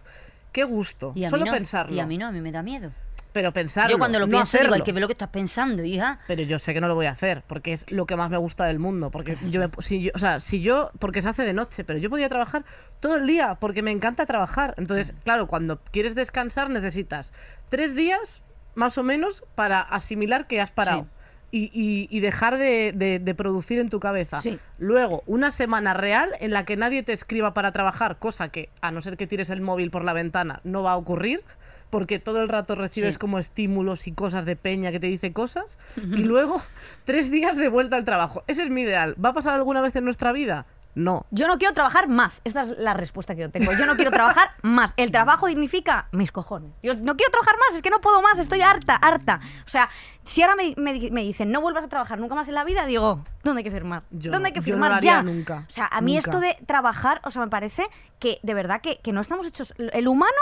qué 0.52 0.64
gusto, 0.64 1.12
Y 1.14 1.24
a 1.24 1.30
solo 1.30 1.44
mí 1.44 1.48
no, 1.50 1.54
pensarlo. 1.56 1.96
Y 1.96 2.00
a 2.00 2.04
mí 2.06 2.18
no, 2.18 2.26
a 2.26 2.30
mí 2.30 2.42
me 2.42 2.52
da 2.52 2.62
miedo. 2.62 2.92
Pero 3.32 3.52
pensarlo, 3.52 3.90
Yo 3.92 3.98
cuando 3.98 4.18
lo 4.18 4.26
no 4.26 4.30
pienso 4.32 4.58
digo, 4.58 4.64
hay 4.64 4.68
hacerlo. 4.68 4.84
que 4.84 4.92
ver 4.92 5.00
lo 5.00 5.06
que 5.06 5.12
estás 5.14 5.30
pensando, 5.30 5.82
hija. 5.82 6.18
Pero 6.26 6.42
yo 6.42 6.58
sé 6.58 6.74
que 6.74 6.80
no 6.82 6.88
lo 6.88 6.94
voy 6.94 7.06
a 7.06 7.12
hacer, 7.12 7.42
porque 7.46 7.72
es 7.72 7.90
lo 7.90 8.04
que 8.04 8.16
más 8.16 8.28
me 8.30 8.36
gusta 8.36 8.64
del 8.66 8.78
mundo. 8.80 9.10
Porque 9.10 9.38
yo, 9.48 9.60
me- 9.60 9.70
si 9.82 10.02
yo, 10.02 10.12
o 10.14 10.18
sea, 10.18 10.40
si 10.40 10.60
yo, 10.60 10.90
porque 10.98 11.22
se 11.22 11.30
hace 11.30 11.42
de 11.44 11.54
noche, 11.54 11.84
pero 11.84 11.98
yo 11.98 12.10
podía 12.10 12.28
trabajar 12.28 12.64
todo 13.00 13.16
el 13.16 13.26
día, 13.26 13.54
porque 13.60 13.82
me 13.82 13.90
encanta 13.90 14.26
trabajar. 14.26 14.74
Entonces, 14.76 15.14
claro, 15.24 15.46
cuando 15.46 15.78
quieres 15.90 16.14
descansar 16.14 16.68
necesitas 16.68 17.32
tres 17.70 17.94
días, 17.94 18.42
más 18.74 18.98
o 18.98 19.02
menos, 19.02 19.42
para 19.54 19.80
asimilar 19.80 20.46
que 20.46 20.60
has 20.60 20.70
parado. 20.70 21.06
Y, 21.50 21.70
y- 21.72 22.08
y 22.14 22.20
dejar 22.20 22.58
de, 22.58 22.92
de- 22.94 23.18
de 23.18 23.34
producir 23.34 23.78
en 23.78 23.88
tu 23.88 24.00
cabeza. 24.00 24.42
Sí. 24.42 24.58
Luego, 24.78 25.22
una 25.26 25.50
semana 25.50 25.94
real 25.94 26.30
en 26.40 26.50
la 26.52 26.64
que 26.66 26.76
nadie 26.76 27.02
te 27.02 27.14
escriba 27.14 27.54
para 27.54 27.72
trabajar, 27.72 28.18
cosa 28.18 28.50
que, 28.50 28.68
a 28.82 28.90
no 28.90 29.00
ser 29.00 29.16
que 29.16 29.26
tires 29.26 29.48
el 29.48 29.62
móvil 29.62 29.90
por 29.90 30.04
la 30.04 30.12
ventana, 30.12 30.60
no 30.64 30.82
va 30.82 30.92
a 30.92 30.96
ocurrir, 30.96 31.40
porque 31.88 32.18
todo 32.18 32.42
el 32.42 32.50
rato 32.50 32.74
recibes 32.74 33.14
Sí. 33.14 33.18
como 33.18 33.38
estímulos 33.38 34.06
y 34.06 34.12
cosas 34.12 34.44
de 34.44 34.56
peña 34.56 34.90
que 34.92 35.00
te 35.00 35.06
dice 35.06 35.32
cosas. 35.32 35.78
Y 35.96 36.00
luego, 36.22 36.60
tres 37.06 37.30
días 37.30 37.56
de 37.56 37.68
vuelta 37.68 37.96
al 37.96 38.04
trabajo. 38.04 38.44
Ese 38.46 38.62
es 38.64 38.68
mi 38.68 38.82
ideal. 38.82 39.14
¿Va 39.24 39.30
a 39.30 39.32
pasar 39.32 39.54
alguna 39.54 39.80
vez 39.80 39.96
en 39.96 40.04
nuestra 40.04 40.32
vida? 40.32 40.66
No. 40.98 41.26
Yo 41.30 41.46
no 41.46 41.58
quiero 41.58 41.72
trabajar 41.74 42.08
más. 42.08 42.40
Esta 42.44 42.62
es 42.64 42.76
la 42.78 42.92
respuesta 42.92 43.34
que 43.36 43.42
yo 43.42 43.50
tengo. 43.50 43.72
Yo 43.74 43.86
no 43.86 43.94
quiero 43.94 44.10
trabajar 44.10 44.50
más. 44.62 44.92
El 44.96 45.12
trabajo 45.12 45.46
dignifica 45.46 46.08
mis 46.10 46.32
cojones. 46.32 46.72
Yo 46.82 46.92
no 46.94 47.16
quiero 47.16 47.30
trabajar 47.30 47.54
más, 47.68 47.76
es 47.76 47.82
que 47.82 47.90
no 47.90 48.00
puedo 48.00 48.20
más, 48.20 48.38
estoy 48.38 48.62
harta, 48.62 48.96
harta. 48.96 49.38
O 49.64 49.68
sea, 49.68 49.88
si 50.24 50.42
ahora 50.42 50.56
me, 50.56 50.74
me 50.76 50.92
di- 50.94 51.10
me 51.12 51.22
dicen 51.22 51.52
no 51.52 51.60
vuelvas 51.60 51.84
a 51.84 51.88
trabajar 51.88 52.18
nunca 52.18 52.34
más 52.34 52.48
en 52.48 52.54
la 52.54 52.64
vida, 52.64 52.84
digo, 52.84 53.24
¿dónde 53.44 53.60
hay 53.60 53.64
que 53.64 53.70
firmar? 53.70 54.02
Yo 54.10 54.32
¿Dónde 54.32 54.40
no- 54.40 54.46
hay 54.46 54.52
que 54.52 54.60
yo 54.60 54.62
no 54.62 54.64
firmar 54.74 54.90
lo 54.90 54.96
haría 54.96 55.12
ya? 55.12 55.22
nunca, 55.22 55.64
O 55.68 55.70
sea, 55.70 55.86
a 55.86 56.00
mí 56.00 56.14
nunca. 56.14 56.30
esto 56.30 56.40
de 56.40 56.56
trabajar, 56.66 57.20
o 57.24 57.30
sea, 57.30 57.42
me 57.42 57.48
parece 57.48 57.84
que 58.18 58.40
de 58.42 58.54
verdad 58.54 58.80
que, 58.80 58.98
que 58.98 59.12
no 59.12 59.20
estamos 59.20 59.46
hechos. 59.46 59.74
El 59.78 60.08
humano 60.08 60.36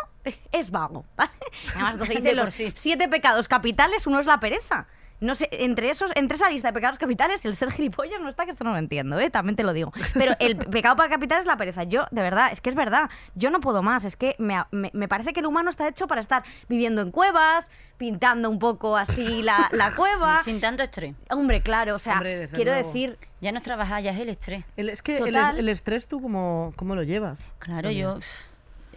es 0.52 0.70
vago. 0.70 1.04
¿vale? 1.16 1.30
Además, 1.74 1.96
se 2.06 2.14
dice 2.14 2.34
los 2.34 2.54
siete 2.74 3.08
pecados 3.08 3.46
capitales, 3.46 4.06
uno 4.06 4.20
es 4.20 4.26
la 4.26 4.40
pereza. 4.40 4.86
No 5.18 5.34
sé, 5.34 5.48
entre 5.50 5.88
esos, 5.90 6.10
entre 6.14 6.36
esa 6.36 6.50
lista 6.50 6.68
de 6.68 6.74
pecados 6.74 6.98
capitales, 6.98 7.44
el 7.46 7.54
ser 7.56 7.72
gilipollas 7.72 8.20
no 8.20 8.28
está, 8.28 8.44
que 8.44 8.50
esto 8.50 8.64
no 8.64 8.72
lo 8.72 8.76
entiendo, 8.76 9.18
¿eh? 9.18 9.30
también 9.30 9.56
te 9.56 9.62
lo 9.64 9.72
digo. 9.72 9.92
Pero 10.14 10.34
el 10.40 10.56
pecado 10.58 10.94
para 10.96 11.08
capital 11.08 11.40
es 11.40 11.46
la 11.46 11.56
pereza. 11.56 11.84
Yo, 11.84 12.04
de 12.10 12.20
verdad, 12.22 12.50
es 12.52 12.60
que 12.60 12.68
es 12.68 12.74
verdad. 12.76 13.08
Yo 13.34 13.50
no 13.50 13.60
puedo 13.60 13.82
más. 13.82 14.04
Es 14.04 14.14
que 14.16 14.34
me, 14.38 14.62
me- 14.72 14.90
me 14.92 15.08
parece 15.08 15.32
que 15.32 15.40
el 15.40 15.46
humano 15.46 15.70
está 15.70 15.88
hecho 15.88 16.06
para 16.06 16.20
estar 16.20 16.44
viviendo 16.68 17.00
en 17.00 17.10
cuevas, 17.10 17.70
pintando 17.96 18.50
un 18.50 18.58
poco 18.58 18.96
así 18.96 19.42
la, 19.42 19.68
la 19.72 19.90
cueva. 19.96 20.42
Sin 20.42 20.60
tanto 20.60 20.82
estrés. 20.82 21.14
Hombre, 21.30 21.62
claro, 21.62 21.94
o 21.94 21.98
sea, 21.98 22.14
Hombre, 22.14 22.48
quiero 22.52 22.72
luego. 22.72 22.86
decir, 22.86 23.18
Ya 23.40 23.52
no 23.52 23.58
es 23.58 23.64
trabajar, 23.64 24.02
ya 24.02 24.10
es 24.12 24.18
el 24.18 24.28
estrés. 24.28 24.64
El- 24.76 24.90
es 24.90 25.00
que 25.00 25.16
el, 25.16 25.68
estrés, 25.70 26.06
¿tú 26.08 26.20
cómo, 26.20 26.74
cómo 26.76 26.94
lo 26.94 27.02
llevas? 27.02 27.40
Claro, 27.58 27.88
Sonia? 27.88 28.02
yo. 28.02 28.18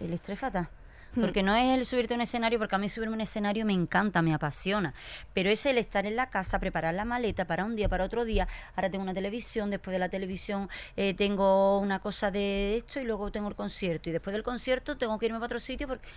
El 0.04 0.12
estrés 0.12 0.38
fatal. 0.38 0.68
Hmm. 1.14 1.22
Porque 1.22 1.42
no 1.42 1.54
es 1.56 1.76
el 1.76 1.84
subirte 1.86 2.14
a 2.14 2.16
un 2.16 2.20
escenario, 2.20 2.58
porque 2.58 2.76
a 2.76 2.78
mí 2.78 2.88
subirme 2.88 3.14
a 3.14 3.16
un 3.16 3.20
escenario 3.20 3.64
me 3.66 3.72
encanta, 3.72 4.22
me 4.22 4.32
apasiona. 4.32 4.94
Pero 5.34 5.50
es 5.50 5.66
el 5.66 5.76
estar 5.78 6.06
en 6.06 6.14
la 6.16 6.30
casa, 6.30 6.58
preparar 6.58 6.94
la 6.94 7.04
maleta 7.04 7.44
para 7.46 7.64
un 7.64 7.74
día, 7.74 7.88
para 7.88 8.04
otro 8.04 8.24
día. 8.24 8.46
Ahora 8.76 8.90
tengo 8.90 9.02
una 9.02 9.14
televisión, 9.14 9.70
después 9.70 9.92
de 9.92 9.98
la 9.98 10.08
televisión 10.08 10.68
eh, 10.96 11.14
tengo 11.14 11.78
una 11.78 11.98
cosa 11.98 12.30
de 12.30 12.76
esto 12.76 13.00
y 13.00 13.04
luego 13.04 13.30
tengo 13.32 13.48
el 13.48 13.54
concierto. 13.56 14.08
Y 14.08 14.12
después 14.12 14.32
del 14.32 14.42
concierto 14.42 14.96
tengo 14.96 15.18
que 15.18 15.26
irme 15.26 15.38
para 15.38 15.46
otro 15.46 15.58
sitio 15.58 15.88
porque. 15.88 16.08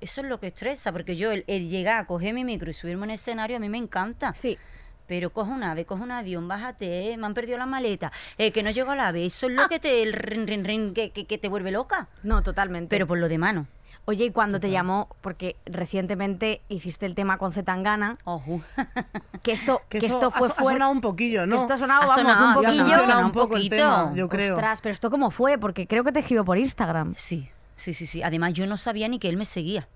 Eso 0.00 0.20
es 0.20 0.26
lo 0.28 0.38
que 0.40 0.48
estresa, 0.48 0.92
porque 0.92 1.16
yo 1.16 1.32
el, 1.32 1.44
el 1.46 1.68
llegar 1.68 1.98
a 1.98 2.06
coger 2.06 2.34
mi 2.34 2.44
micro 2.44 2.70
y 2.70 2.74
subirme 2.74 3.02
a 3.02 3.04
un 3.04 3.10
escenario 3.10 3.56
a 3.56 3.60
mí 3.60 3.68
me 3.68 3.78
encanta. 3.78 4.34
sí. 4.34 4.58
Pero 5.06 5.28
coge 5.28 5.50
un 5.50 5.62
ave, 5.62 5.84
coge 5.84 6.02
un 6.02 6.10
avión, 6.12 6.48
bájate, 6.48 7.12
eh, 7.12 7.16
me 7.18 7.26
han 7.26 7.34
perdido 7.34 7.58
la 7.58 7.66
maleta, 7.66 8.10
eh, 8.38 8.52
que 8.52 8.62
no 8.62 8.70
llego 8.70 8.92
al 8.92 9.00
ave, 9.00 9.26
eso 9.26 9.48
es 9.48 9.52
lo 9.52 9.68
que 9.68 9.78
te 9.78 10.02
el 10.02 10.14
rin, 10.14 10.46
rin, 10.46 10.64
rin, 10.64 10.94
que, 10.94 11.10
que- 11.10 11.26
que 11.26 11.36
te 11.36 11.46
vuelve 11.48 11.70
loca. 11.70 12.08
No, 12.22 12.42
totalmente. 12.42 12.88
Pero 12.88 13.06
por 13.06 13.18
lo 13.18 13.28
de 13.28 13.36
mano. 13.36 13.66
Oye, 14.06 14.26
y 14.26 14.30
cuando 14.30 14.60
te 14.60 14.70
llamó, 14.70 15.08
porque 15.22 15.56
recientemente 15.64 16.60
hiciste 16.68 17.06
el 17.06 17.14
tema 17.14 17.38
con 17.38 17.52
Zetangana, 17.52 18.18
Ojo. 18.24 18.60
que 19.42 19.52
esto, 19.52 19.80
Que, 19.88 19.98
que 19.98 20.06
eso 20.06 20.16
esto 20.16 20.30
fue 20.30 20.48
so- 20.48 20.52
ha 20.52 20.56
fuerte. 20.56 20.74
sonado 20.74 20.92
un 20.92 21.00
poquillo, 21.00 21.46
¿no? 21.46 21.56
Esto 21.56 21.78
sonaba, 21.78 22.04
Ha 22.04 22.08
vamos, 22.08 22.22
sonado, 22.22 22.48
un 22.48 22.54
poquillo. 22.54 22.94
ha 22.94 22.98
sonado 22.98 23.26
un 23.26 23.32
poquito. 23.32 23.76
tema, 23.76 24.12
yo 24.14 24.28
creo. 24.28 24.54
Ostras, 24.54 24.80
pero 24.82 24.92
esto 24.92 25.10
cómo 25.10 25.30
fue, 25.30 25.56
porque 25.58 25.86
creo 25.86 26.04
que 26.04 26.12
te 26.12 26.20
escribió 26.20 26.44
por 26.44 26.58
Instagram. 26.58 27.14
Sí, 27.16 27.48
sí, 27.76 27.94
sí, 27.94 28.04
sí. 28.06 28.22
Además 28.22 28.52
yo 28.52 28.66
no 28.66 28.76
sabía 28.76 29.08
ni 29.08 29.18
que 29.18 29.28
él 29.30 29.36
me 29.38 29.46
seguía. 29.46 29.88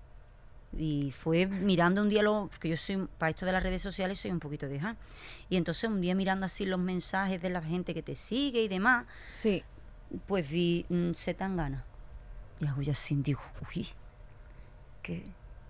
Y 0.77 1.11
fue 1.17 1.45
mirando 1.47 2.01
un 2.01 2.09
día, 2.09 2.21
lo, 2.23 2.47
porque 2.51 2.69
yo 2.69 2.77
soy, 2.77 3.07
para 3.17 3.31
esto 3.31 3.45
de 3.45 3.51
las 3.51 3.63
redes 3.63 3.81
sociales 3.81 4.19
soy 4.19 4.31
un 4.31 4.39
poquito 4.39 4.67
de 4.67 4.79
ja. 4.79 4.95
Y 5.49 5.57
entonces 5.57 5.83
un 5.89 5.99
día 6.01 6.13
mirando 6.15 6.45
así 6.45 6.65
los 6.65 6.79
mensajes 6.79 7.41
de 7.41 7.49
la 7.49 7.61
gente 7.61 7.93
que 7.95 8.03
te 8.03 8.13
sigue 8.15 8.61
y 8.63 8.67
demás, 8.67 9.05
Sí. 9.33 9.63
pues 10.27 10.49
vi 10.49 10.85
mm, 10.89 11.13
se 11.13 11.33
tan 11.33 11.57
gana. 11.57 11.85
Y 12.59 12.67
hago 12.67 12.81
ya 12.81 12.91
así, 12.91 13.15
digo, 13.15 13.41
uy, 13.73 13.87
¿qué, 15.01 15.23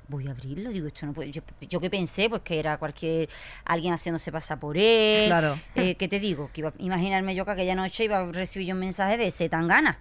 voy 0.09 0.27
a 0.27 0.31
abrirlo. 0.31 0.71
Digo, 0.71 0.87
esto 0.87 1.05
no 1.05 1.13
puede. 1.13 1.31
Yo, 1.31 1.41
yo 1.61 1.79
que 1.79 1.89
pensé, 1.89 2.29
pues 2.29 2.41
que 2.41 2.59
era 2.59 2.77
cualquier. 2.77 3.29
alguien 3.63 3.93
haciéndose 3.93 4.31
pasar 4.31 4.59
por 4.59 4.77
él. 4.77 5.27
Claro. 5.27 5.59
Eh, 5.75 5.95
¿Qué 5.95 6.07
te 6.07 6.19
digo? 6.19 6.49
Que 6.51 6.61
iba 6.61 6.69
a 6.69 6.73
imaginarme 6.79 7.35
yo 7.35 7.45
que 7.45 7.51
aquella 7.51 7.75
noche 7.75 8.03
iba 8.03 8.19
a 8.19 8.31
recibir 8.31 8.67
yo 8.67 8.73
un 8.73 8.81
mensaje 8.81 9.17
de 9.17 9.27
ese 9.27 9.47
tan 9.47 9.67
gana. 9.67 9.99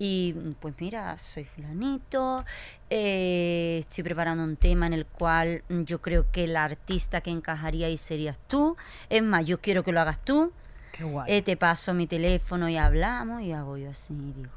Y 0.00 0.32
pues 0.60 0.74
mira, 0.78 1.18
soy 1.18 1.44
fulanito, 1.44 2.44
eh, 2.88 3.78
estoy 3.80 4.04
preparando 4.04 4.44
un 4.44 4.54
tema 4.54 4.86
en 4.86 4.92
el 4.92 5.04
cual 5.06 5.64
yo 5.68 6.00
creo 6.00 6.30
que 6.30 6.46
la 6.46 6.62
artista 6.62 7.20
que 7.20 7.30
encajaría 7.30 7.88
ahí 7.88 7.96
serías 7.96 8.38
tú. 8.46 8.76
Es 9.10 9.24
más, 9.24 9.44
yo 9.44 9.60
quiero 9.60 9.82
que 9.82 9.90
lo 9.90 10.00
hagas 10.00 10.24
tú. 10.24 10.52
Qué 10.92 11.02
guay. 11.02 11.32
Eh, 11.32 11.42
te 11.42 11.56
paso 11.56 11.94
mi 11.94 12.06
teléfono 12.06 12.68
y 12.68 12.76
hablamos 12.76 13.42
y 13.42 13.50
hago 13.52 13.76
yo 13.76 13.90
así 13.90 14.14
y 14.14 14.32
digo, 14.32 14.52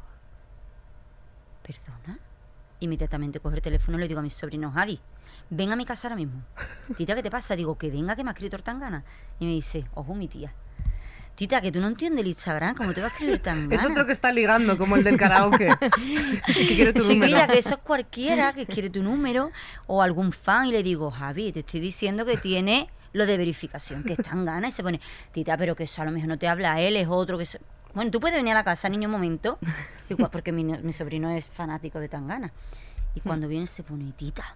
¿perdona? 1.62 2.20
Inmediatamente 2.80 3.40
cojo 3.40 3.56
el 3.56 3.62
teléfono 3.62 3.98
y 3.98 4.02
le 4.02 4.08
digo 4.08 4.20
a 4.20 4.24
mi 4.24 4.30
sobrino, 4.30 4.72
Javi, 4.72 5.00
ven 5.50 5.72
a 5.72 5.76
mi 5.76 5.86
casa 5.86 6.08
ahora 6.08 6.16
mismo. 6.16 6.42
Tita, 6.98 7.16
¿qué 7.16 7.24
te 7.24 7.30
pasa? 7.30 7.56
Digo, 7.56 7.78
que 7.78 7.92
venga, 7.92 8.16
que 8.16 8.24
me 8.24 8.32
ha 8.32 8.34
escrito 8.34 8.58
tan 8.60 8.80
gana. 8.80 9.04
Y 9.40 9.46
me 9.46 9.52
dice, 9.52 9.86
ojo, 9.94 10.16
mi 10.16 10.28
tía. 10.28 10.54
Tita, 11.36 11.62
que 11.62 11.72
tú 11.72 11.80
no 11.80 11.88
entiendes 11.88 12.22
el 12.22 12.28
Instagram, 12.28 12.76
¿cómo 12.76 12.94
te 12.94 13.02
va 13.02 13.08
a 13.08 13.10
escribir 13.10 13.40
tan 13.40 13.72
es 13.72 13.86
otro 13.86 14.06
que 14.06 14.12
está 14.12 14.32
ligando, 14.32 14.78
como 14.78 14.96
el 14.96 15.04
del 15.04 15.18
karaoke. 15.18 15.70
que 16.46 16.68
quiere 16.68 16.94
tu 16.94 17.04
número. 17.04 17.26
mira, 17.26 17.48
que 17.48 17.58
eso 17.58 17.76
es 17.76 17.82
cualquiera 17.82 18.54
que 18.54 18.66
quiere 18.66 18.90
tu 18.90 19.02
número 19.02 19.52
o 19.88 20.02
algún 20.02 20.32
fan 20.32 20.68
y 20.68 20.72
le 20.72 20.84
digo, 20.84 21.10
Javi, 21.12 21.52
te 21.52 21.60
estoy 21.60 21.80
diciendo 21.80 22.26
que 22.26 22.38
tiene 22.38 22.90
lo 23.14 23.26
de 23.26 23.38
verificación, 23.38 24.04
que 24.04 24.14
es 24.14 24.20
tan 24.20 24.46
gana 24.46 24.68
y 24.68 24.72
se 24.72 24.84
pone, 24.84 25.02
tita, 25.32 25.58
pero 25.58 25.76
que 25.76 25.84
eso 25.84 26.02
a 26.02 26.06
lo 26.06 26.12
mejor 26.12 26.30
no 26.30 26.38
te 26.38 26.48
habla 26.48 26.80
él, 26.80 26.96
es 26.96 27.08
otro 27.08 27.38
que... 27.38 27.46
se-". 27.46 27.60
Bueno, 27.94 28.12
tú 28.12 28.20
puedes 28.20 28.38
venir 28.38 28.54
a 28.54 28.60
la 28.60 28.64
casa, 28.64 28.88
niño, 28.90 29.08
un 29.08 29.14
momento, 29.14 29.60
porque 30.32 30.52
mi, 30.52 30.64
mi 30.64 30.94
sobrino 30.94 31.30
es 31.30 31.46
fanático 31.46 32.00
de 32.00 32.10
Tangana. 32.10 32.52
Y 33.16 33.20
cuando 33.20 33.48
viene 33.48 33.68
se 33.68 33.84
pone, 33.84 34.12
tita, 34.14 34.56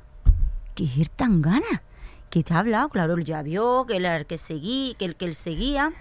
¿qué 0.73 0.85
es 0.85 0.97
el 0.97 1.09
Tangana? 1.09 1.81
¿Qué 2.29 2.43
te 2.43 2.53
ha 2.53 2.59
hablado? 2.59 2.89
Claro, 2.89 3.15
él 3.15 3.25
ya 3.25 3.41
vio 3.41 3.85
que 3.85 3.97
el 3.97 4.25
que 4.25 4.37
seguía, 4.37 4.95
que 4.97 5.05
el 5.05 5.15
que 5.15 5.25
él 5.25 5.35
seguía. 5.35 5.91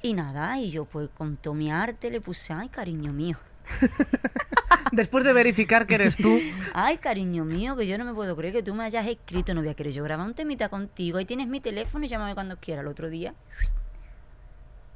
Y 0.00 0.14
nada, 0.14 0.58
y 0.58 0.70
yo 0.70 0.84
pues 0.84 1.10
con 1.16 1.36
todo 1.36 1.54
mi 1.54 1.70
arte 1.70 2.10
le 2.10 2.20
puse, 2.20 2.52
ay, 2.52 2.68
cariño 2.68 3.12
mío. 3.12 3.36
Después 4.92 5.24
de 5.24 5.32
verificar 5.32 5.86
que 5.86 5.94
eres 5.94 6.16
tú, 6.16 6.38
Ay, 6.74 6.98
cariño 6.98 7.44
mío, 7.44 7.76
que 7.76 7.86
yo 7.86 7.96
no 7.96 8.04
me 8.04 8.12
puedo 8.12 8.34
creer 8.36 8.52
que 8.52 8.62
tú 8.62 8.74
me 8.74 8.84
hayas 8.84 9.06
escrito, 9.06 9.54
no 9.54 9.60
voy 9.60 9.70
a 9.70 9.74
querer 9.74 9.92
yo 9.92 10.02
grabar 10.02 10.26
un 10.26 10.34
temita 10.34 10.68
contigo. 10.68 11.18
Ahí 11.18 11.24
tienes 11.24 11.46
mi 11.46 11.60
teléfono 11.60 12.04
y 12.04 12.08
llámame 12.08 12.34
cuando 12.34 12.56
quieras 12.56 12.82
el 12.82 12.88
otro 12.88 13.08
día. 13.08 13.34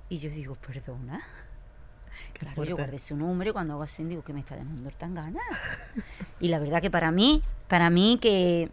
Y 0.08 0.18
yo 0.18 0.28
digo, 0.30 0.56
perdona. 0.56 1.22
Claro, 2.39 2.64
yo 2.64 2.76
guardé 2.76 2.99
su 2.99 3.16
número 3.16 3.51
y 3.51 3.53
cuando 3.53 3.74
hago 3.74 3.82
así 3.82 4.05
digo 4.05 4.22
que 4.22 4.32
me 4.32 4.41
está 4.41 4.57
llamando 4.57 4.91
tan 4.91 5.14
gana. 5.14 5.41
Y 6.41 6.49
la 6.49 6.59
verdad 6.59 6.82
que 6.82 6.91
para 6.91 7.11
mí, 7.11 7.43
para 7.68 7.89
mí 7.91 8.18
que... 8.20 8.70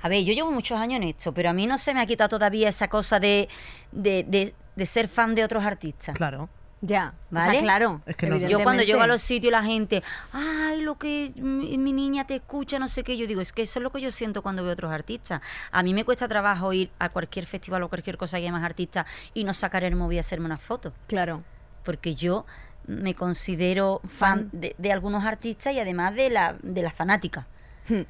A 0.00 0.08
ver, 0.08 0.24
yo 0.24 0.32
llevo 0.32 0.50
muchos 0.50 0.78
años 0.78 0.96
en 0.96 1.08
esto, 1.08 1.32
pero 1.34 1.50
a 1.50 1.52
mí 1.52 1.66
no 1.66 1.76
se 1.78 1.92
me 1.94 2.00
ha 2.00 2.06
quitado 2.06 2.28
todavía 2.30 2.68
esa 2.68 2.88
cosa 2.88 3.20
de, 3.20 3.48
de, 3.92 4.24
de- 4.26 4.54
de 4.76 4.86
ser 4.86 5.08
fan 5.08 5.34
de 5.34 5.44
otros 5.44 5.64
artistas. 5.64 6.16
claro. 6.16 6.48
Ya, 6.80 7.14
o 7.32 7.36
sea, 7.36 7.46
¿Vale? 7.46 7.60
claro. 7.60 8.02
Es 8.04 8.14
que 8.14 8.26
no- 8.28 8.36
Yo 8.36 8.62
cuando 8.62 8.82
llego 8.82 9.00
a 9.00 9.06
los 9.06 9.22
sitios 9.22 9.50
la 9.50 9.62
gente, 9.62 10.02
ay, 10.34 10.82
lo 10.82 10.98
que 10.98 11.32
mi, 11.36 11.78
mi 11.78 11.94
niña 11.94 12.26
te 12.26 12.34
escucha, 12.34 12.78
no 12.78 12.88
sé 12.88 13.02
qué, 13.04 13.16
yo 13.16 13.26
digo, 13.26 13.40
es 13.40 13.54
que 13.54 13.62
eso 13.62 13.78
es 13.78 13.82
lo 13.82 13.90
que 13.90 14.02
yo 14.02 14.10
siento 14.10 14.42
cuando 14.42 14.62
veo 14.62 14.72
otros 14.74 14.92
artistas. 14.92 15.40
A 15.72 15.82
mí 15.82 15.94
me 15.94 16.04
cuesta 16.04 16.28
trabajo 16.28 16.74
ir 16.74 16.90
a 16.98 17.08
cualquier 17.08 17.46
festival 17.46 17.82
o 17.84 17.88
cualquier 17.88 18.18
cosa 18.18 18.36
que 18.36 18.42
haya 18.42 18.52
más 18.52 18.64
artistas 18.64 19.06
y 19.32 19.44
no 19.44 19.54
sacar 19.54 19.82
el 19.84 19.96
móvil 19.96 20.16
y 20.16 20.18
hacerme 20.18 20.44
una 20.44 20.58
foto, 20.58 20.92
Claro. 21.06 21.42
Porque 21.84 22.14
yo 22.14 22.46
me 22.86 23.14
considero 23.14 24.00
fan 24.06 24.50
de, 24.52 24.74
de 24.78 24.92
algunos 24.92 25.24
artistas 25.24 25.72
y 25.74 25.80
además 25.80 26.14
de 26.14 26.30
la, 26.30 26.56
de 26.62 26.82
la 26.82 26.90
fanática. 26.90 27.46
Hmm. 27.88 28.02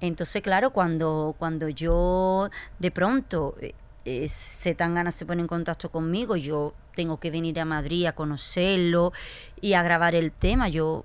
Entonces, 0.00 0.42
claro, 0.42 0.70
cuando, 0.70 1.34
cuando 1.38 1.68
yo 1.68 2.50
de 2.78 2.90
pronto 2.90 3.56
eh, 3.60 3.74
eh, 4.04 4.28
se 4.28 4.74
tan 4.74 4.94
ganas 4.94 5.14
se 5.14 5.26
pone 5.26 5.40
en 5.40 5.48
contacto 5.48 5.90
conmigo, 5.90 6.36
yo 6.36 6.74
tengo 6.94 7.18
que 7.18 7.30
venir 7.30 7.58
a 7.60 7.64
Madrid 7.64 8.06
a 8.06 8.12
conocerlo 8.12 9.12
y 9.60 9.72
a 9.72 9.82
grabar 9.82 10.14
el 10.14 10.32
tema, 10.32 10.68
yo 10.68 11.04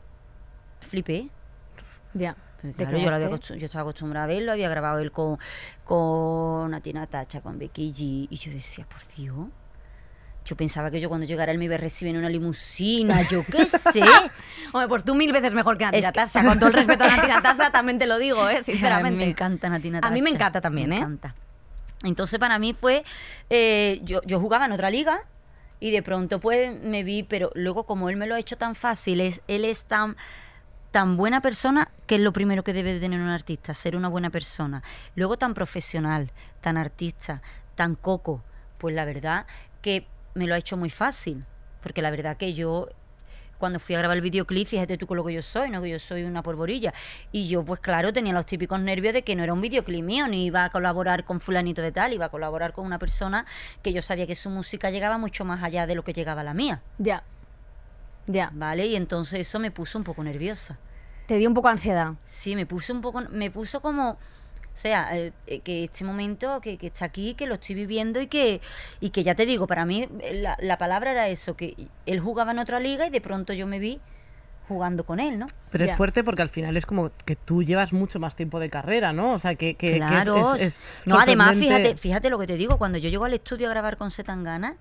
flipé. 0.81 1.29
Ya. 2.13 2.35
Claro, 2.77 2.97
yo, 2.97 3.09
había 3.09 3.29
yo 3.29 3.65
estaba 3.65 3.81
acostumbrada 3.81 4.25
a 4.25 4.27
verlo, 4.27 4.51
había 4.51 4.69
grabado 4.69 4.99
él 4.99 5.11
con, 5.11 5.39
con 5.83 6.69
Natina 6.69 7.07
Tacha, 7.07 7.41
con 7.41 7.57
Becky 7.57 7.91
G, 7.91 8.27
y 8.29 8.35
yo 8.35 8.51
decía, 8.51 8.85
por 8.85 8.99
Dios. 9.15 9.47
Yo 10.43 10.55
pensaba 10.55 10.89
que 10.89 10.99
yo 10.99 11.07
cuando 11.07 11.25
llegara 11.27 11.51
él 11.51 11.57
me 11.59 11.65
iba 11.65 11.75
a 11.75 11.77
recibir 11.77 12.13
en 12.15 12.19
una 12.19 12.29
limusina, 12.29 13.21
yo 13.29 13.45
qué 13.45 13.67
sé. 13.67 14.01
Hombre, 14.73 14.87
pues 14.89 15.03
tú 15.03 15.13
mil 15.13 15.31
veces 15.31 15.53
mejor 15.53 15.77
que 15.77 15.85
Natina 15.85 16.11
que- 16.11 16.19
Tasa. 16.19 16.43
Con 16.43 16.57
todo 16.57 16.69
el 16.69 16.75
respeto 16.75 17.03
a 17.03 17.07
Natina 17.15 17.41
Tasa, 17.41 17.71
también 17.71 17.99
te 17.99 18.07
lo 18.07 18.17
digo, 18.17 18.49
¿eh? 18.49 18.55
A 18.55 18.57
mí 18.57 18.63
sinceramente. 18.63 19.17
me 19.17 19.29
encanta 19.29 19.69
Natina 19.69 19.99
A 20.01 20.09
mí 20.09 20.21
me 20.21 20.31
encanta 20.31 20.59
también, 20.59 20.89
me 20.89 20.95
¿eh? 20.95 20.97
encanta. 20.99 21.35
Entonces 22.03 22.39
para 22.39 22.57
mí 22.57 22.73
fue, 22.73 23.03
eh, 23.51 24.01
yo, 24.03 24.21
yo 24.25 24.39
jugaba 24.39 24.65
en 24.65 24.71
otra 24.71 24.89
liga 24.89 25.19
y 25.79 25.91
de 25.91 26.01
pronto 26.01 26.39
pues 26.39 26.81
me 26.81 27.03
vi, 27.03 27.21
pero 27.21 27.51
luego 27.53 27.83
como 27.85 28.09
él 28.09 28.15
me 28.17 28.25
lo 28.25 28.33
ha 28.33 28.39
hecho 28.39 28.57
tan 28.57 28.73
fácil, 28.73 29.21
es, 29.21 29.41
él 29.47 29.63
es 29.65 29.85
tan, 29.85 30.17
tan 30.89 31.15
buena 31.17 31.41
persona 31.41 31.89
que 32.07 32.15
es 32.15 32.21
lo 32.21 32.33
primero 32.33 32.63
que 32.63 32.73
debe 32.73 32.93
de 32.95 32.99
tener 32.99 33.19
un 33.21 33.29
artista, 33.29 33.75
ser 33.75 33.95
una 33.95 34.07
buena 34.09 34.31
persona. 34.31 34.81
Luego 35.15 35.37
tan 35.37 35.53
profesional, 35.53 36.31
tan 36.61 36.77
artista, 36.77 37.43
tan 37.75 37.93
coco, 37.93 38.43
pues 38.79 38.95
la 38.95 39.05
verdad 39.05 39.45
que 39.83 40.07
me 40.33 40.47
lo 40.47 40.55
ha 40.55 40.57
hecho 40.57 40.77
muy 40.77 40.89
fácil, 40.89 41.43
porque 41.81 42.01
la 42.01 42.11
verdad 42.11 42.37
que 42.37 42.53
yo 42.53 42.89
cuando 43.61 43.79
fui 43.79 43.93
a 43.93 43.99
grabar 43.99 44.17
el 44.17 44.23
videoclip, 44.23 44.67
fíjate 44.67 44.97
tú 44.97 45.05
con 45.05 45.17
lo 45.17 45.23
que 45.23 45.33
yo 45.33 45.41
soy, 45.43 45.69
¿no? 45.69 45.83
Que 45.83 45.89
yo 45.91 45.99
soy 45.99 46.23
una 46.23 46.41
polvorilla. 46.41 46.95
Y 47.31 47.47
yo, 47.47 47.63
pues 47.63 47.79
claro, 47.79 48.11
tenía 48.11 48.33
los 48.33 48.47
típicos 48.47 48.79
nervios 48.79 49.13
de 49.13 49.21
que 49.21 49.35
no 49.35 49.43
era 49.43 49.53
un 49.53 49.61
videoclip 49.61 50.03
mío, 50.03 50.27
ni 50.27 50.45
iba 50.45 50.65
a 50.65 50.71
colaborar 50.71 51.25
con 51.25 51.39
fulanito 51.39 51.83
de 51.83 51.91
tal, 51.91 52.11
iba 52.11 52.25
a 52.25 52.29
colaborar 52.29 52.73
con 52.73 52.87
una 52.87 52.97
persona 52.97 53.45
que 53.83 53.93
yo 53.93 54.01
sabía 54.01 54.25
que 54.25 54.33
su 54.33 54.49
música 54.49 54.89
llegaba 54.89 55.19
mucho 55.19 55.45
más 55.45 55.61
allá 55.61 55.85
de 55.85 55.93
lo 55.93 56.03
que 56.03 56.11
llegaba 56.11 56.43
la 56.43 56.55
mía, 56.55 56.81
Ya. 56.97 57.23
Ya. 58.25 58.49
¿vale? 58.51 58.87
Y 58.87 58.95
entonces 58.95 59.41
eso 59.41 59.59
me 59.59 59.69
puso 59.69 59.99
un 59.99 60.03
poco 60.03 60.23
nerviosa. 60.23 60.79
Te 61.27 61.37
dio 61.37 61.47
un 61.47 61.53
poco 61.53 61.67
ansiedad. 61.67 62.13
Sí, 62.25 62.55
me 62.55 62.65
puso 62.65 62.93
un 62.93 63.01
poco, 63.01 63.21
me 63.29 63.51
puso 63.51 63.79
como, 63.79 64.17
o 64.73 64.77
sea, 64.77 65.15
eh, 65.17 65.33
eh, 65.47 65.59
que 65.59 65.83
este 65.83 66.03
momento 66.05 66.61
que, 66.61 66.77
que 66.77 66.87
está 66.87 67.05
aquí, 67.05 67.33
que 67.33 67.45
lo 67.45 67.55
estoy 67.55 67.75
viviendo 67.75 68.21
y 68.21 68.27
que, 68.27 68.61
y 68.99 69.09
que 69.09 69.23
ya 69.23 69.35
te 69.35 69.45
digo, 69.45 69.67
para 69.67 69.85
mí 69.85 70.07
eh, 70.21 70.33
la, 70.35 70.57
la 70.61 70.77
palabra 70.77 71.11
era 71.11 71.27
eso, 71.27 71.55
que 71.55 71.75
él 72.05 72.19
jugaba 72.19 72.51
en 72.51 72.59
otra 72.59 72.79
liga 72.79 73.05
y 73.05 73.09
de 73.09 73.21
pronto 73.21 73.51
yo 73.53 73.67
me 73.67 73.79
vi 73.79 73.99
jugando 74.67 75.03
con 75.05 75.19
él, 75.19 75.37
¿no? 75.37 75.47
Pero 75.69 75.85
Ya. 75.85 75.91
es 75.91 75.97
fuerte 75.97 76.23
porque 76.23 76.41
al 76.41 76.47
final 76.49 76.77
es 76.77 76.85
como 76.85 77.11
que 77.25 77.35
tú 77.35 77.61
llevas 77.63 77.91
mucho 77.91 78.19
más 78.19 78.35
tiempo 78.35 78.59
de 78.59 78.69
carrera, 78.69 79.11
¿no? 79.11 79.33
O 79.33 79.39
sea, 79.39 79.55
que, 79.55 79.75
que, 79.75 79.91
que 79.91 79.95
es- 79.95 79.99
Claro. 80.23 80.55
es, 80.55 80.61
es 80.61 80.81
no, 81.05 81.19
además, 81.19 81.57
fíjate, 81.57 81.97
fíjate 81.97 82.29
lo 82.29 82.39
que 82.39 82.47
te 82.47 82.55
digo, 82.55 82.77
cuando 82.77 82.97
yo 82.97 83.09
llego 83.09 83.25
al 83.25 83.33
estudio 83.33 83.67
a 83.67 83.71
grabar 83.71 83.97
con 83.97 84.11
Setangana, 84.11 84.77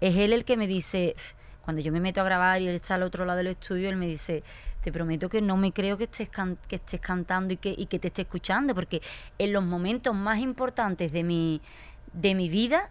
es 0.00 0.16
él 0.16 0.32
el 0.32 0.44
que 0.44 0.56
me 0.56 0.68
dice, 0.68 1.16
cuando 1.62 1.82
yo 1.82 1.90
me 1.90 1.98
meto 1.98 2.20
a 2.20 2.24
grabar 2.24 2.62
y 2.62 2.68
él 2.68 2.74
está 2.76 2.94
al 2.94 3.02
otro 3.02 3.24
lado 3.24 3.38
del 3.38 3.48
estudio, 3.48 3.88
él 3.88 3.96
me 3.96 4.06
dice, 4.06 4.44
te 4.84 4.92
prometo 4.92 5.30
que 5.30 5.40
no 5.40 5.56
me 5.56 5.72
creo 5.72 5.96
que 5.96 6.04
estés, 6.04 6.28
que 6.68 6.76
estés 6.76 7.00
cantando 7.00 7.54
y 7.54 7.56
que, 7.56 7.74
y 7.76 7.86
que 7.86 7.98
te 7.98 8.08
esté 8.08 8.22
escuchando, 8.22 8.74
porque 8.74 9.00
en 9.38 9.54
los 9.54 9.64
momentos 9.64 10.14
más 10.14 10.38
importantes 10.40 11.10
de 11.10 11.22
mi, 11.22 11.62
de 12.12 12.34
mi 12.34 12.50
vida, 12.50 12.90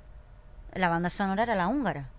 la 0.73 0.89
banda 0.89 1.11
sonora 1.11 1.43
era 1.43 1.53
la 1.53 1.67
húngara. 1.67 2.09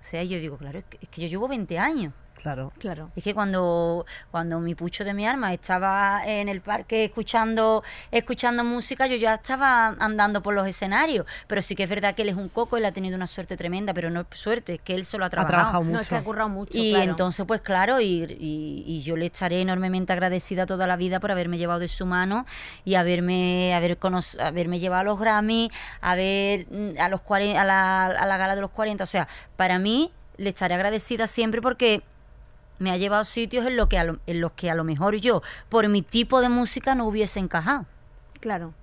O 0.00 0.02
sea, 0.02 0.22
yo 0.22 0.38
digo, 0.38 0.58
claro, 0.58 0.80
es 0.80 0.84
que, 0.84 0.98
es 1.00 1.08
que 1.08 1.22
yo 1.22 1.28
llevo 1.28 1.48
20 1.48 1.78
años. 1.78 2.12
Claro. 2.44 2.72
Claro. 2.78 3.10
Es 3.16 3.24
que 3.24 3.32
cuando, 3.32 4.04
cuando 4.30 4.60
mi 4.60 4.74
pucho 4.74 5.02
de 5.02 5.14
mi 5.14 5.26
arma 5.26 5.54
estaba 5.54 6.20
en 6.26 6.50
el 6.50 6.60
parque 6.60 7.04
escuchando, 7.04 7.82
escuchando 8.12 8.62
música, 8.64 9.06
yo 9.06 9.16
ya 9.16 9.32
estaba 9.32 9.88
andando 9.98 10.42
por 10.42 10.52
los 10.54 10.66
escenarios. 10.66 11.24
Pero 11.46 11.62
sí 11.62 11.74
que 11.74 11.84
es 11.84 11.88
verdad 11.88 12.14
que 12.14 12.20
él 12.20 12.28
es 12.28 12.36
un 12.36 12.50
coco, 12.50 12.76
él 12.76 12.84
ha 12.84 12.92
tenido 12.92 13.16
una 13.16 13.26
suerte 13.28 13.56
tremenda, 13.56 13.94
pero 13.94 14.10
no 14.10 14.20
es 14.20 14.26
suerte, 14.38 14.74
es 14.74 14.80
que 14.82 14.94
él 14.94 15.06
solo 15.06 15.24
ha 15.24 15.28
Ha 15.28 15.30
trabajado. 15.30 15.56
trabajado 15.58 15.84
No, 15.84 16.00
es 16.00 16.06
que 16.08 16.16
ha 16.16 16.18
mucho. 16.18 16.26
currado 16.26 16.48
mucho, 16.50 16.72
Y 16.74 16.90
claro. 16.90 17.10
entonces, 17.12 17.46
pues 17.46 17.62
claro, 17.62 17.98
y, 18.02 18.24
y- 18.38 18.84
y 18.86 19.00
yo 19.00 19.16
le 19.16 19.24
estaré 19.24 19.62
enormemente 19.62 20.12
agradecida 20.12 20.66
toda 20.66 20.86
la 20.86 20.96
vida 20.96 21.20
por 21.20 21.30
haberme 21.32 21.56
llevado 21.56 21.80
de 21.80 21.88
su 21.88 22.04
mano 22.04 22.44
y 22.84 22.96
haberme, 22.96 23.74
haber 23.74 23.96
haberme 24.38 24.78
llevado 24.78 25.00
a 25.00 25.04
los 25.04 25.18
Grammy, 25.18 25.70
a 26.02 26.14
ver 26.14 26.66
mm, 26.70 27.00
a 27.00 27.08
los 27.08 27.22
40, 27.22 27.58
a 27.60 27.64
la, 27.64 28.04
a 28.04 28.26
la 28.26 28.36
gala 28.36 28.54
de 28.54 28.60
los 28.60 28.70
40. 28.70 29.02
O 29.02 29.06
sea, 29.06 29.28
para 29.56 29.78
mí 29.78 30.12
le 30.36 30.50
estaré 30.50 30.74
agradecida 30.74 31.26
siempre 31.26 31.62
porque 31.62 32.02
me 32.78 32.90
ha 32.90 32.96
llevado 32.96 33.22
a 33.22 33.24
sitios 33.24 33.66
en, 33.66 33.76
lo 33.76 33.88
que 33.88 33.98
a 33.98 34.04
lo- 34.04 34.18
en 34.26 34.40
los 34.40 34.52
que 34.52 34.70
a 34.70 34.74
lo 34.74 34.84
mejor 34.84 35.16
yo, 35.16 35.42
por 35.68 35.88
mi 35.88 36.02
tipo 36.02 36.40
de 36.40 36.48
música, 36.48 36.94
no 36.94 37.06
hubiese 37.06 37.38
encajado. 37.40 37.86
Claro. 38.40 38.74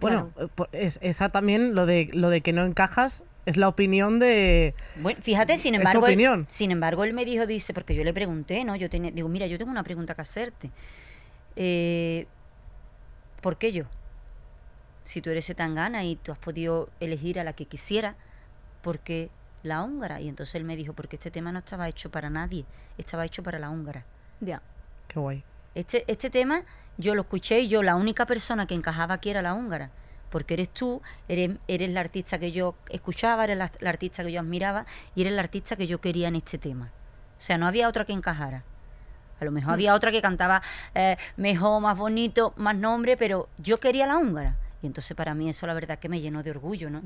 Bueno, 0.00 0.30
claro. 0.34 0.50
eh, 0.72 0.86
es, 0.86 0.98
esa 1.02 1.28
también, 1.28 1.74
lo 1.74 1.86
de, 1.86 2.10
lo 2.12 2.30
de 2.30 2.40
que 2.40 2.52
no 2.52 2.64
encajas, 2.64 3.22
es 3.46 3.56
la 3.56 3.68
opinión 3.68 4.18
de... 4.18 4.74
Bueno, 4.96 5.20
fíjate, 5.22 5.58
sin 5.58 5.74
embargo, 5.74 6.06
él- 6.06 6.44
sin 6.48 6.70
embargo, 6.70 7.04
él 7.04 7.12
me 7.12 7.24
dijo, 7.24 7.46
dice, 7.46 7.74
porque 7.74 7.94
yo 7.94 8.02
le 8.04 8.14
pregunté, 8.14 8.64
¿no? 8.64 8.74
Yo 8.76 8.88
tenía, 8.88 9.10
digo, 9.10 9.28
mira, 9.28 9.46
yo 9.46 9.58
tengo 9.58 9.70
una 9.70 9.82
pregunta 9.82 10.14
que 10.14 10.22
hacerte. 10.22 10.70
Eh, 11.56 12.26
¿Por 13.40 13.56
qué 13.58 13.72
yo? 13.72 13.84
Si 15.04 15.20
tú 15.20 15.28
eres 15.30 15.52
tangana 15.54 16.04
y 16.04 16.16
tú 16.16 16.32
has 16.32 16.38
podido 16.38 16.88
elegir 17.00 17.38
a 17.38 17.44
la 17.44 17.52
que 17.52 17.66
quisiera, 17.66 18.16
¿por 18.82 18.98
qué 19.00 19.28
la 19.64 19.82
húngara? 19.82 20.20
Y 20.20 20.28
entonces 20.28 20.54
él 20.54 20.64
me 20.64 20.76
dijo, 20.76 20.92
porque 20.92 21.16
este 21.16 21.30
tema 21.30 21.50
no 21.50 21.58
estaba 21.58 21.88
hecho 21.88 22.10
para 22.10 22.30
nadie, 22.30 22.64
estaba 22.96 23.24
hecho 23.24 23.42
para 23.42 23.58
la 23.58 23.70
húngara. 23.70 24.04
Ya. 24.40 24.62
Qué 25.08 25.18
guay. 25.18 25.42
Este, 25.74 26.04
este 26.06 26.30
tema 26.30 26.62
yo 26.96 27.14
lo 27.14 27.22
escuché 27.22 27.60
y 27.60 27.68
yo 27.68 27.82
la 27.82 27.96
única 27.96 28.26
persona 28.26 28.66
que 28.66 28.74
encajaba 28.74 29.14
aquí 29.14 29.30
era 29.30 29.42
la 29.42 29.54
húngara. 29.54 29.90
Porque 30.30 30.54
eres 30.54 30.70
tú, 30.70 31.00
eres, 31.28 31.58
eres 31.68 31.90
la 31.90 32.00
artista 32.00 32.38
que 32.38 32.50
yo 32.50 32.74
escuchaba, 32.90 33.44
eres 33.44 33.56
la, 33.56 33.70
la 33.80 33.90
artista 33.90 34.24
que 34.24 34.32
yo 34.32 34.40
admiraba 34.40 34.84
y 35.14 35.22
eres 35.22 35.32
la 35.32 35.42
artista 35.42 35.76
que 35.76 35.86
yo 35.86 36.00
quería 36.00 36.28
en 36.28 36.36
este 36.36 36.58
tema. 36.58 36.90
O 37.36 37.40
sea, 37.40 37.58
no 37.58 37.66
había 37.66 37.88
otra 37.88 38.04
que 38.04 38.12
encajara. 38.12 38.64
A 39.40 39.44
lo 39.44 39.50
mejor 39.50 39.74
había 39.74 39.94
otra 39.94 40.10
que 40.10 40.22
cantaba 40.22 40.62
eh, 40.94 41.16
mejor, 41.36 41.80
más 41.80 41.98
bonito, 41.98 42.52
más 42.56 42.76
nombre, 42.76 43.16
pero 43.16 43.48
yo 43.58 43.78
quería 43.78 44.06
la 44.06 44.16
húngara. 44.16 44.56
Y 44.84 44.86
entonces 44.86 45.16
para 45.16 45.34
mí 45.34 45.48
eso 45.48 45.66
la 45.66 45.72
verdad 45.72 45.98
que 45.98 46.10
me 46.10 46.20
llenó 46.20 46.42
de 46.42 46.50
orgullo, 46.50 46.90
¿no? 46.90 47.00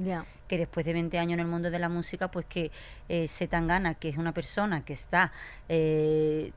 Que 0.48 0.58
después 0.58 0.84
de 0.84 0.92
20 0.92 1.16
años 1.18 1.34
en 1.34 1.40
el 1.40 1.46
mundo 1.46 1.70
de 1.70 1.78
la 1.78 1.88
música, 1.88 2.28
pues 2.28 2.44
que 2.44 2.72
eh, 3.08 3.28
Setangana, 3.28 3.94
que 3.94 4.08
es 4.08 4.18
una 4.18 4.32
persona 4.32 4.84
que 4.84 4.92
está 4.94 5.30
eh, 5.68 6.50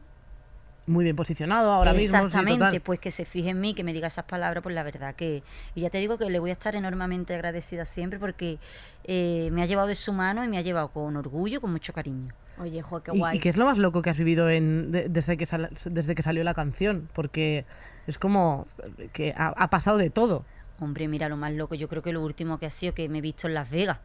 Muy 0.87 1.03
bien 1.03 1.15
posicionado 1.15 1.71
ahora 1.71 1.93
mismo. 1.93 2.17
sí, 2.17 2.25
Exactamente, 2.25 2.79
pues 2.81 2.99
que 2.99 3.11
se 3.11 3.23
fije 3.25 3.49
en 3.51 3.61
mí, 3.61 3.75
que 3.75 3.83
me 3.83 3.93
diga 3.93 4.07
esas 4.07 4.25
palabras, 4.25 4.63
pues 4.63 4.73
la 4.73 4.81
verdad 4.81 5.13
que... 5.13 5.43
Y 5.75 5.81
ya 5.81 5.91
te 5.91 5.99
digo 5.99 6.17
que 6.17 6.27
le 6.27 6.39
voy 6.39 6.49
a 6.49 6.53
estar 6.53 6.75
enormemente 6.75 7.35
agradecida 7.35 7.85
siempre 7.85 8.17
porque 8.17 8.57
eh, 9.03 9.49
me 9.51 9.61
ha 9.61 9.67
llevado 9.67 9.87
de 9.87 9.95
su 9.95 10.11
mano 10.13 10.43
y 10.43 10.47
me 10.47 10.57
ha 10.57 10.61
llevado 10.61 10.87
con 10.89 11.15
orgullo, 11.17 11.59
y 11.59 11.61
con 11.61 11.71
mucho 11.71 11.93
cariño. 11.93 12.33
Oye, 12.57 12.81
jo, 12.81 13.01
qué 13.03 13.11
¿Y, 13.13 13.17
guay. 13.19 13.37
y 13.37 13.39
qué 13.39 13.49
es 13.49 13.57
lo 13.57 13.65
más 13.65 13.77
loco 13.77 14.01
que 14.01 14.09
has 14.09 14.17
vivido 14.17 14.49
en, 14.49 14.91
de- 14.91 15.07
desde, 15.07 15.37
que 15.37 15.45
sal- 15.45 15.69
desde 15.85 16.15
que 16.15 16.23
salió 16.23 16.43
la 16.43 16.55
canción? 16.55 17.07
Porque 17.13 17.65
es 18.07 18.17
como 18.17 18.67
que 19.13 19.33
ha, 19.37 19.49
ha 19.55 19.69
pasado 19.69 19.97
de 19.99 20.09
todo. 20.09 20.45
Hombre, 20.81 21.07
mira, 21.07 21.29
lo 21.29 21.37
más 21.37 21.53
loco, 21.53 21.75
yo 21.75 21.87
creo 21.87 22.01
que 22.01 22.11
lo 22.11 22.21
último 22.21 22.57
que 22.59 22.65
ha 22.65 22.69
sido 22.71 22.93
que 22.93 23.07
me 23.07 23.19
he 23.19 23.21
visto 23.21 23.47
en 23.47 23.53
Las 23.53 23.69
Vegas. 23.69 23.99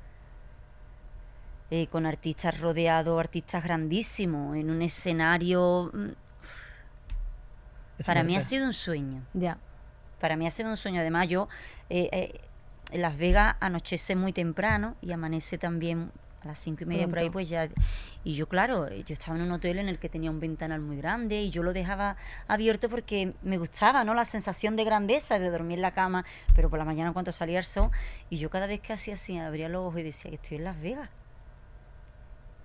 eh, 1.71 1.89
con 1.89 2.07
artistas 2.07 2.61
rodeados, 2.61 3.19
artistas 3.19 3.65
grandísimos, 3.65 4.57
en 4.57 4.71
un 4.71 4.83
escenario... 4.83 5.91
mm, 5.93 6.11
Es 7.99 8.07
Para 8.07 8.23
mí 8.23 8.37
ha 8.37 8.41
sido 8.41 8.67
un 8.67 8.73
sueño. 8.75 9.23
Ya. 9.35 9.59
Para 10.21 10.37
mí 10.37 10.47
ha 10.47 10.51
sido 10.51 10.71
un 10.71 10.77
sueño. 10.77 11.01
Además, 11.01 11.29
yo 11.29 11.49
eh, 11.91 12.09
eh, 12.13 12.41
en 12.93 13.03
Las 13.03 13.17
Vegas 13.17 13.57
anochece 13.61 14.15
muy 14.17 14.33
temprano 14.33 14.97
y 15.03 15.13
amanece 15.13 15.59
también 15.59 16.13
a 16.43 16.47
las 16.47 16.59
cinco 16.59 16.85
y 16.85 16.87
media 16.87 17.09
por 17.09 17.19
ahí, 17.19 17.31
pues 17.31 17.49
ya. 17.49 17.69
Y 18.25 18.35
yo, 18.35 18.49
claro, 18.49 18.89
yo 18.89 19.13
estaba 19.13 19.37
en 19.37 19.43
un 19.43 19.53
hotel 19.53 19.79
en 19.79 19.89
el 19.89 19.99
que 19.99 20.09
tenía 20.09 20.31
un 20.31 20.41
ventanal 20.41 20.81
muy 20.81 20.97
grande 20.97 21.43
y 21.43 21.51
yo 21.51 21.63
lo 21.63 21.73
dejaba 21.73 22.17
abierto 22.49 22.89
porque 22.89 23.35
me 23.43 23.59
gustaba, 23.59 24.05
¿no? 24.05 24.15
La 24.15 24.25
sensación 24.25 24.77
de 24.77 24.85
grandeza 24.85 25.39
de 25.39 25.51
dormir 25.51 25.79
en 25.79 25.83
la 25.83 25.93
cama, 25.93 26.25
pero 26.55 26.71
por 26.71 26.79
la 26.79 26.85
mañana 26.85 27.13
cuando 27.13 27.33
salía 27.33 27.59
el 27.59 27.65
sol. 27.65 27.91
Y 28.31 28.37
yo 28.37 28.51
cada 28.51 28.67
vez 28.67 28.81
que 28.81 28.93
hacía 28.93 29.15
así, 29.15 29.39
abría 29.39 29.69
los 29.69 29.87
ojos 29.87 30.01
y 30.01 30.03
decía 30.05 30.31
que 30.31 30.37
estoy 30.37 30.59
en 30.59 30.65
Las 30.65 30.81
Vegas 30.81 31.11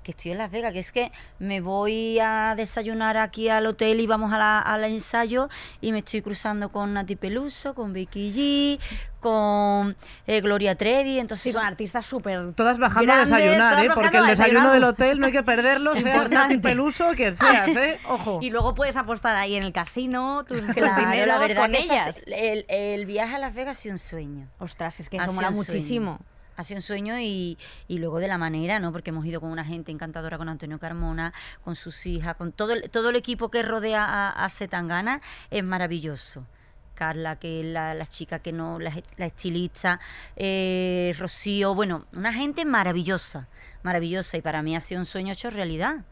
que 0.04 0.12
estoy 0.12 0.32
en 0.32 0.38
Las 0.39 0.49
Vegas, 0.52 0.74
que 0.74 0.80
es 0.80 0.91
que 0.91 1.12
me 1.39 1.62
voy 1.62 2.18
a 2.20 2.56
desayunar 2.56 3.18
aquí 3.18 3.49
al 3.49 3.66
hotel 3.68 3.99
y 3.99 4.08
vamos 4.08 4.34
a 4.34 4.38
la- 4.38 4.60
al 4.60 4.84
ensayo 4.84 5.47
y 5.80 5.91
me 5.91 5.99
estoy 5.99 6.22
cruzando 6.22 6.70
con 6.70 6.93
Nati 6.93 7.16
Peluso, 7.16 7.76
con 7.76 7.93
Becky 7.93 8.32
G, 8.80 8.80
con 9.20 9.95
eh, 10.26 10.41
Gloria 10.41 10.76
Trevi, 10.76 11.20
entonces 11.20 11.43
Sí, 11.43 11.52
con 11.54 11.62
son- 11.62 11.68
artistas 11.68 12.06
súper. 12.06 12.54
Todas 12.54 12.80
bajando 12.80 13.14
grandes, 13.14 13.32
a 13.32 13.36
desayunar, 13.38 13.86
¿eh? 13.86 13.89
Porque 13.93 14.18
el 14.18 14.26
desayuno 14.26 14.72
del 14.72 14.84
hotel 14.84 15.20
no 15.20 15.28
hay 15.28 15.32
que 15.32 15.43
perderlo, 15.43 15.95
sea. 15.95 16.28
Nati 16.28 16.58
Peluso, 16.58 17.12
quien 17.16 17.36
seas, 17.36 17.68
¿eh? 17.70 17.99
Ojo. 18.10 18.39
Y 18.41 18.49
luego 18.49 18.74
puedes 18.74 18.97
apostar 18.97 19.36
ahí 19.36 19.56
en 19.56 19.64
el 19.64 19.72
casino 19.74 20.43
tus, 20.47 20.62
tus 20.62 20.74
Claro, 20.74 20.99
dineros 20.99 21.28
la 21.28 21.38
verdad 21.38 21.62
con 21.62 21.76
ellas. 21.76 22.08
es- 22.18 22.24
el, 22.28 22.66
el 22.68 23.06
viaje 23.06 23.36
a 23.36 23.39
Las 23.39 23.54
Vegas 23.54 23.78
ha 23.78 23.82
sido 23.82 23.93
un 23.93 23.99
sueño. 23.99 24.47
Ostras, 24.58 24.99
es 24.99 25.10
que 25.10 25.18
eso 25.18 25.32
mola 25.34 25.54
sueño. 25.54 26.20
Ha 26.62 26.64
sido 26.64 26.78
un 26.78 26.84
sueño 26.84 27.20
y, 27.20 27.57
y 27.88 27.97
luego 27.97 28.20
de 28.20 28.28
la 28.28 28.38
manera, 28.38 28.80
¿no? 28.80 28.91
Porque 28.91 29.09
hemos 29.09 29.26
ido 29.26 29.41
con 29.41 29.49
una 29.49 29.66
gente 29.66 29.91
encantadora, 29.91 30.38
con 30.38 30.47
Antonio 30.47 30.78
Carmona, 30.78 31.34
con 31.64 31.76
sus 31.76 32.05
hijas, 32.05 32.36
con 32.36 32.51
todo 32.51 32.74
el, 32.74 32.89
todo 32.91 33.09
el 33.09 33.16
equipo 33.16 33.49
que 33.49 33.64
rodea 33.64 34.05
a, 34.05 34.45
a 34.45 34.49
Zetangana, 34.49 35.22
es 35.49 35.64
maravilloso. 35.64 36.45
Carla, 36.93 37.38
que 37.38 37.62
es 37.62 37.66
la, 37.66 37.95
la 37.95 38.05
chica 38.05 38.38
que 38.39 38.51
no, 38.51 38.78
la, 38.78 38.93
la 39.18 39.26
estilista, 39.26 39.99
eh, 40.36 41.16
Rocío, 41.18 41.74
bueno, 41.74 42.05
una 42.16 42.32
gente 42.32 42.64
maravillosa, 42.64 43.47
maravillosa. 43.82 44.38
Y 44.38 44.41
para 44.41 44.62
mí 44.62 44.76
ha 44.76 44.80
sido 44.82 44.99
un 45.01 45.07
sueño 45.07 45.34
hecho 45.34 45.49
realidad. 45.49 46.05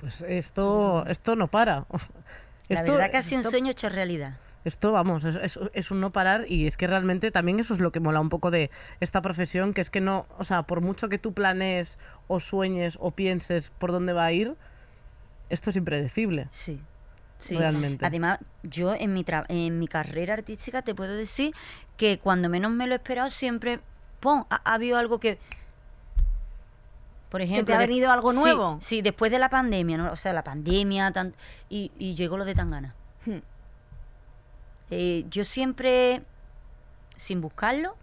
Pues 0.00 0.22
esto, 0.22 1.06
esto 1.06 1.36
no 1.36 1.46
para. 1.46 1.86
La 2.68 2.80
Esto- 2.80 2.92
verdad 2.94 3.12
que 3.12 3.18
ha 3.18 3.22
sido 3.22 3.42
un 3.42 3.44
sueño 3.44 3.70
hecho 3.70 3.88
realidad. 3.88 4.38
Esto, 4.64 4.92
vamos, 4.92 5.24
es, 5.24 5.36
es- 5.36 5.58
es 5.74 5.90
un 5.90 6.00
no 6.00 6.10
parar 6.10 6.46
y 6.50 6.66
es 6.66 6.76
que 6.76 6.86
realmente 6.86 7.30
también 7.30 7.60
eso 7.60 7.74
es 7.74 7.80
lo 7.80 7.92
que 7.92 8.00
mola 8.00 8.20
un 8.20 8.30
poco 8.30 8.50
de 8.50 8.70
esta 9.00 9.20
profesión, 9.20 9.74
que 9.74 9.80
es 9.82 9.90
que 9.90 10.00
no, 10.00 10.26
o 10.38 10.44
sea, 10.44 10.62
por 10.62 10.80
mucho 10.80 11.08
que 11.10 11.18
tú 11.18 11.34
planees 11.34 11.98
o 12.28 12.40
sueñes 12.40 12.96
o 13.00 13.10
pienses 13.10 13.70
por 13.78 13.92
dónde 13.92 14.12
va 14.14 14.24
a 14.24 14.32
ir, 14.32 14.54
esto 15.50 15.68
es 15.70 15.76
impredecible. 15.76 16.48
Sí. 16.50 16.80
Sí. 17.38 17.56
Realmente. 17.58 18.06
Además, 18.06 18.38
yo 18.62 18.94
en 18.94 19.12
mi, 19.12 19.22
tra- 19.22 19.44
en 19.48 19.78
mi 19.78 19.86
carrera 19.86 20.32
artística 20.32 20.80
te 20.80 20.94
puedo 20.94 21.12
decir 21.12 21.52
que 21.98 22.18
cuando 22.18 22.48
menos 22.48 22.72
me 22.72 22.86
lo 22.86 22.94
he 22.94 22.96
esperado 22.96 23.28
siempre, 23.28 23.80
¡pum! 24.20 24.44
ha, 24.48 24.62
ha 24.64 24.74
habido 24.74 24.96
algo 24.96 25.20
que... 25.20 25.38
Por 27.28 27.42
ejemplo... 27.42 27.74
ha 27.74 27.78
de- 27.78 27.86
venido 27.86 28.10
algo 28.12 28.32
sí, 28.32 28.38
nuevo? 28.38 28.78
Sí, 28.80 29.02
después 29.02 29.30
de 29.32 29.38
la 29.38 29.50
pandemia, 29.50 29.98
¿no? 29.98 30.12
O 30.12 30.16
sea, 30.16 30.32
la 30.32 30.44
pandemia, 30.44 31.10
tan- 31.12 31.34
y, 31.68 31.90
y 31.98 32.14
llegó 32.14 32.38
lo 32.38 32.44
de 32.44 32.54
Tangana. 32.54 32.94
Hmm. 33.26 33.38
Eh, 34.90 35.24
yo 35.30 35.44
siempre, 35.44 36.22
sin 37.16 37.40
buscarlo 37.40 37.96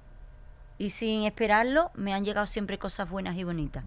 y 0.77 0.89
sin 0.89 1.23
esperarlo, 1.23 1.91
me 1.95 2.13
han 2.13 2.25
llegado 2.25 2.45
siempre 2.45 2.77
cosas 2.77 3.09
buenas 3.09 3.37
y 3.37 3.43
bonitas. 3.43 3.83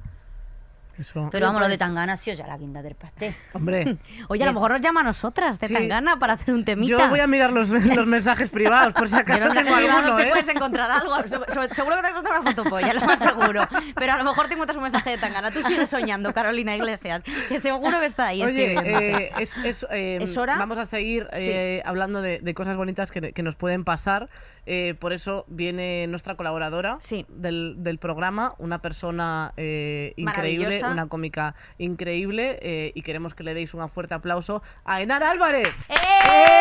Eso, 0.98 1.28
Pero 1.32 1.46
vamos, 1.46 1.60
lo 1.60 1.66
de 1.66 1.72
pues- 1.72 1.78
Tangana 1.80 2.12
ha 2.12 2.16
sido 2.16 2.36
ya 2.36 2.46
la 2.46 2.56
guinda 2.56 2.80
del 2.80 2.94
pastel. 2.94 3.34
hombre, 3.52 3.96
Oye, 4.28 4.42
a 4.44 4.46
lo 4.46 4.52
mejor 4.52 4.70
nos 4.72 4.80
llama 4.80 5.00
a 5.00 5.04
nosotras 5.04 5.58
de 5.58 5.66
Sí. 5.68 5.74
Tangana 5.74 6.18
para 6.18 6.34
hacer 6.34 6.54
un 6.54 6.64
temita. 6.64 6.90
yo 6.98 7.08
voy 7.08 7.18
a 7.20 7.26
mirar 7.26 7.52
los, 7.52 7.68
los 7.96 8.06
mensajes 8.06 8.48
privados 8.48 8.94
por 8.94 9.08
si 9.08 9.16
acaso 9.16 9.46
no 9.48 9.54
tengo 9.54 9.74
alguno, 9.74 10.16
te 10.16 10.22
¿eh? 10.22 10.30
puedes 10.30 10.48
encontrar 10.48 10.90
algo. 10.90 11.16
Se- 11.26 11.28
se- 11.68 11.74
Seguro 11.74 11.96
que 11.96 12.02
te 12.02 12.08
encuentras 12.08 12.40
una 12.40 12.50
fotopolla, 12.52 12.94
lo 12.94 13.00
más 13.00 13.18
seguro. 13.18 13.66
Pero 13.96 14.12
a 14.12 14.16
lo 14.18 14.24
mejor 14.24 14.46
te 14.46 14.52
encuentras 14.54 14.76
un 14.76 14.82
mensaje 14.84 15.10
de 15.10 15.18
Tangana. 15.18 15.50
Tú 15.50 15.62
sigues 15.64 15.90
soñando, 15.90 16.32
Carolina 16.32 16.76
Iglesias, 16.76 17.22
que 17.48 17.58
seguro 17.58 17.98
que 17.98 18.06
está 18.06 18.28
ahí 18.28 18.42
Oye, 18.42 18.74
eh, 18.82 19.30
es, 19.38 19.56
es, 19.58 19.86
eh, 19.90 20.18
¿Es 20.22 20.36
hora? 20.36 20.56
vamos 20.58 20.78
a 20.78 20.86
seguir 20.86 21.26
eh, 21.32 21.82
hablando 21.84 22.22
de, 22.22 22.38
de 22.38 22.54
cosas 22.54 22.76
bonitas 22.76 23.10
que, 23.10 23.32
que 23.32 23.42
nos 23.42 23.56
pueden 23.56 23.84
pasar. 23.84 24.28
Eh, 24.66 24.94
por 24.98 25.12
eso 25.12 25.44
viene 25.48 26.06
nuestra 26.06 26.36
colaboradora 26.36 26.98
Sí. 27.00 27.26
del, 27.28 27.74
del 27.78 27.98
programa, 27.98 28.54
una 28.58 28.80
persona 28.80 29.52
eh, 29.56 30.12
increíble, 30.16 30.80
una 30.84 31.06
cómica 31.08 31.54
increíble, 31.78 32.58
eh, 32.62 32.92
y 32.94 33.02
queremos 33.02 33.34
que 33.34 33.42
le 33.44 33.54
deis 33.54 33.74
un 33.74 33.88
fuerte 33.90 34.14
aplauso 34.14 34.62
a 34.84 35.00
Enar 35.02 35.22
Álvarez. 35.22 35.68
¡Eh! 35.88 35.94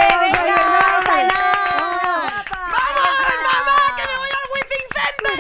¡Vamos, 0.09 0.21
¡Venga, 0.21 0.43
Ainhoa! 0.43 1.15
Ainhoa! 1.15 2.43
¡Vamos, 2.73 3.15
mamá! 3.43 3.77
¡Que 3.95 4.03
me 4.09 4.15
voy 4.17 4.29
al 4.29 4.45
Wizzing 4.53 4.89
Center! 4.97 5.35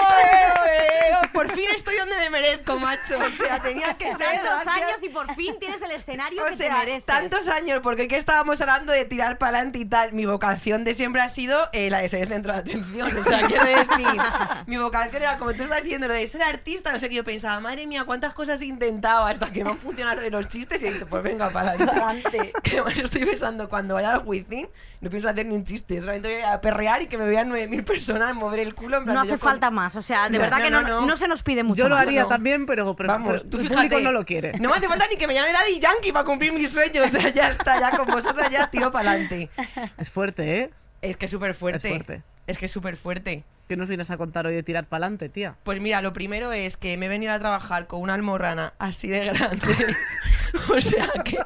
¡Oye, 0.00 0.36
oye! 0.62 1.29
Por 1.40 1.52
fin 1.52 1.64
estoy 1.74 1.96
donde 1.96 2.16
me 2.18 2.28
merezco, 2.30 2.78
macho. 2.78 3.18
O 3.18 3.30
sea, 3.30 3.60
tenía 3.62 3.94
que 3.94 4.14
ser. 4.14 4.42
Tantos 4.42 4.64
gracias. 4.64 4.76
años 4.76 5.02
y 5.02 5.08
por 5.08 5.34
fin 5.34 5.54
tienes 5.58 5.80
el 5.82 5.90
escenario 5.92 6.42
O 6.42 6.46
que 6.46 6.50
te 6.52 6.56
sea, 6.58 6.76
mereces. 6.78 7.04
tantos 7.06 7.48
años, 7.48 7.80
porque 7.82 8.02
aquí 8.02 8.14
estábamos 8.14 8.60
hablando 8.60 8.92
de 8.92 9.04
tirar 9.06 9.38
para 9.38 9.56
adelante 9.58 9.78
y 9.78 9.84
tal. 9.86 10.12
Mi 10.12 10.26
vocación 10.26 10.84
de 10.84 10.94
siempre 10.94 11.22
ha 11.22 11.28
sido 11.30 11.68
eh, 11.72 11.88
la 11.90 11.98
de 11.98 12.08
ser 12.10 12.22
el 12.22 12.28
centro 12.28 12.52
de 12.52 12.58
atención. 12.58 13.16
O 13.16 13.24
sea, 13.24 13.40
quiero 13.46 13.64
decir, 13.64 14.20
mi 14.66 14.76
vocación 14.76 15.22
era 15.22 15.38
como 15.38 15.54
tú 15.54 15.62
estás 15.62 15.82
diciendo, 15.82 16.08
lo 16.08 16.14
de 16.14 16.28
ser 16.28 16.42
artista, 16.42 16.92
no 16.92 16.98
sé 16.98 17.08
qué. 17.08 17.14
Yo 17.16 17.24
pensaba, 17.24 17.58
madre 17.60 17.86
mía, 17.86 18.04
cuántas 18.04 18.34
cosas 18.34 18.60
he 18.60 18.66
intentado 18.66 19.24
hasta 19.24 19.50
que 19.50 19.64
me 19.64 19.70
han 19.70 19.78
funcionado 19.78 20.20
de 20.20 20.30
los 20.30 20.46
chistes 20.48 20.82
y 20.82 20.86
he 20.88 20.92
dicho, 20.92 21.06
pues 21.06 21.22
venga, 21.22 21.48
para 21.50 21.70
adelante. 21.70 22.52
que 22.62 22.72
además 22.80 22.98
estoy 22.98 23.24
pensando, 23.24 23.68
cuando 23.68 23.94
vaya 23.94 24.12
al 24.12 24.22
Wizzing, 24.26 24.68
no 25.00 25.08
pienso 25.10 25.28
hacer 25.28 25.46
ni 25.46 25.54
un 25.54 25.64
chiste, 25.64 26.00
solamente 26.00 26.32
voy 26.32 26.42
a 26.42 26.60
perrear 26.60 27.00
y 27.02 27.06
que 27.06 27.16
me 27.16 27.26
vean 27.26 27.50
9.000 27.50 27.84
personas 27.84 28.34
mover 28.34 28.60
el 28.60 28.74
culo. 28.74 28.98
En 28.98 29.04
plan, 29.04 29.14
No 29.14 29.20
hace 29.22 29.30
con- 29.30 29.38
falta 29.38 29.70
más. 29.70 29.96
O 29.96 30.02
sea, 30.02 30.28
de 30.28 30.36
O 30.36 30.40
sea, 30.40 30.50
verdad 30.50 30.62
que 30.64 30.70
no, 30.70 30.82
no, 30.82 30.88
no, 30.88 31.00
no, 31.02 31.06
no. 31.06 31.16
se 31.16 31.26
nos 31.30 31.42
pide 31.42 31.64
mucho 31.64 31.78
Yo 31.84 31.88
lo 31.88 31.94
más. 31.96 32.06
haría 32.06 32.22
no. 32.22 32.28
también, 32.28 32.66
pero, 32.66 32.94
pero- 32.94 33.08
Vamos, 33.08 33.28
pero 33.40 33.44
tú 33.50 33.56
el 33.56 33.62
fíjate. 33.62 33.88
público 33.88 34.00
no 34.02 34.12
lo 34.12 34.26
quiere. 34.26 34.52
No 34.58 34.68
me 34.68 34.76
hace 34.76 34.86
falta 34.88 35.06
ni 35.08 35.16
que 35.16 35.26
me 35.26 35.32
llame 35.32 35.52
Daddy 35.52 35.78
Yankee 35.80 36.12
para 36.12 36.24
cumplir 36.26 36.52
mis 36.52 36.70
sueños. 36.70 37.06
O 37.06 37.08
sea, 37.08 37.30
ya 37.32 37.48
está, 37.50 37.80
ya 37.80 37.96
con 37.96 38.06
vosotros 38.06 38.46
ya 38.50 38.68
tiro 38.70 38.90
para 38.92 39.12
adelante. 39.12 39.48
Es 39.96 40.10
fuerte, 40.10 40.58
¿eh? 40.60 40.70
Es 41.00 41.16
que 41.16 41.24
es 41.24 41.30
súper 41.30 41.54
fuerte. 41.54 41.88
Es 41.88 41.94
fuerte. 41.94 42.22
Es 42.46 42.58
que 42.58 42.66
es 42.66 42.72
súper 42.72 42.96
fuerte. 42.98 43.44
¿Qué 43.68 43.76
nos 43.76 43.88
vienes 43.88 44.10
a 44.10 44.16
contar 44.16 44.46
hoy 44.46 44.54
de 44.54 44.62
tirar 44.64 44.86
para 44.86 45.04
adelante, 45.04 45.28
tía? 45.28 45.54
Pues 45.62 45.80
mira, 45.80 46.02
lo 46.02 46.12
primero 46.12 46.52
es 46.52 46.76
que 46.76 46.96
me 46.96 47.06
he 47.06 47.08
venido 47.08 47.32
a 47.32 47.38
trabajar 47.38 47.86
con 47.86 48.00
una 48.00 48.14
almorrana 48.14 48.74
así 48.80 49.06
de 49.08 49.26
grande. 49.26 49.96
o 50.76 50.80
sea 50.80 51.08
que 51.24 51.38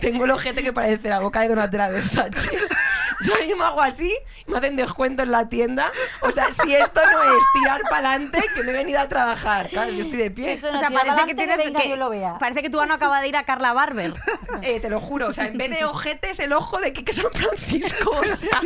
tengo 0.00 0.24
el 0.24 0.30
ojete 0.30 0.62
que 0.62 0.72
parece 0.72 1.08
la 1.08 1.20
boca 1.20 1.40
de 1.40 1.48
Donatella 1.48 1.88
Versace. 1.88 2.50
Yo 3.24 3.34
mismo 3.46 3.62
hago 3.64 3.80
así 3.82 4.12
y 4.46 4.50
me 4.50 4.58
hacen 4.58 4.74
descuento 4.76 5.22
en 5.22 5.30
la 5.30 5.48
tienda. 5.48 5.92
O 6.22 6.32
sea, 6.32 6.50
si 6.50 6.74
esto 6.74 7.00
no 7.10 7.22
es 7.22 7.44
tirar 7.54 7.80
para 7.88 8.10
adelante, 8.10 8.42
que 8.54 8.62
me 8.64 8.70
he 8.70 8.74
venido 8.74 9.00
a 9.00 9.08
trabajar. 9.08 9.68
Claro, 9.68 9.92
si 9.92 10.00
estoy 10.00 10.18
de 10.18 10.30
pie. 10.30 10.54
Eso 10.54 10.68
O 10.68 10.72
no, 10.72 10.78
sea, 10.78 10.88
tira 10.88 11.04
parece 11.04 11.26
que 11.26 11.34
tienes 11.34 11.56
venga, 11.56 11.80
que, 11.80 11.88
yo 11.88 11.96
lo 11.96 12.10
vea. 12.10 12.38
parece 12.38 12.62
que 12.62 12.70
tu 12.70 12.80
ano 12.80 12.94
acaba 12.94 13.20
de 13.20 13.28
ir 13.28 13.36
a 13.36 13.44
Carla 13.44 13.72
Barber. 13.72 14.14
Eh, 14.62 14.78
te 14.80 14.90
lo 14.90 15.00
juro, 15.00 15.28
o 15.28 15.32
sea, 15.32 15.46
en 15.46 15.56
vez 15.58 15.70
de 15.70 15.84
ojete 15.84 16.30
es 16.30 16.38
el 16.38 16.52
ojo 16.52 16.78
de 16.78 16.92
Quique 16.92 17.12
San 17.12 17.32
Francisco. 17.32 18.10
O 18.10 18.28
sea, 18.28 18.60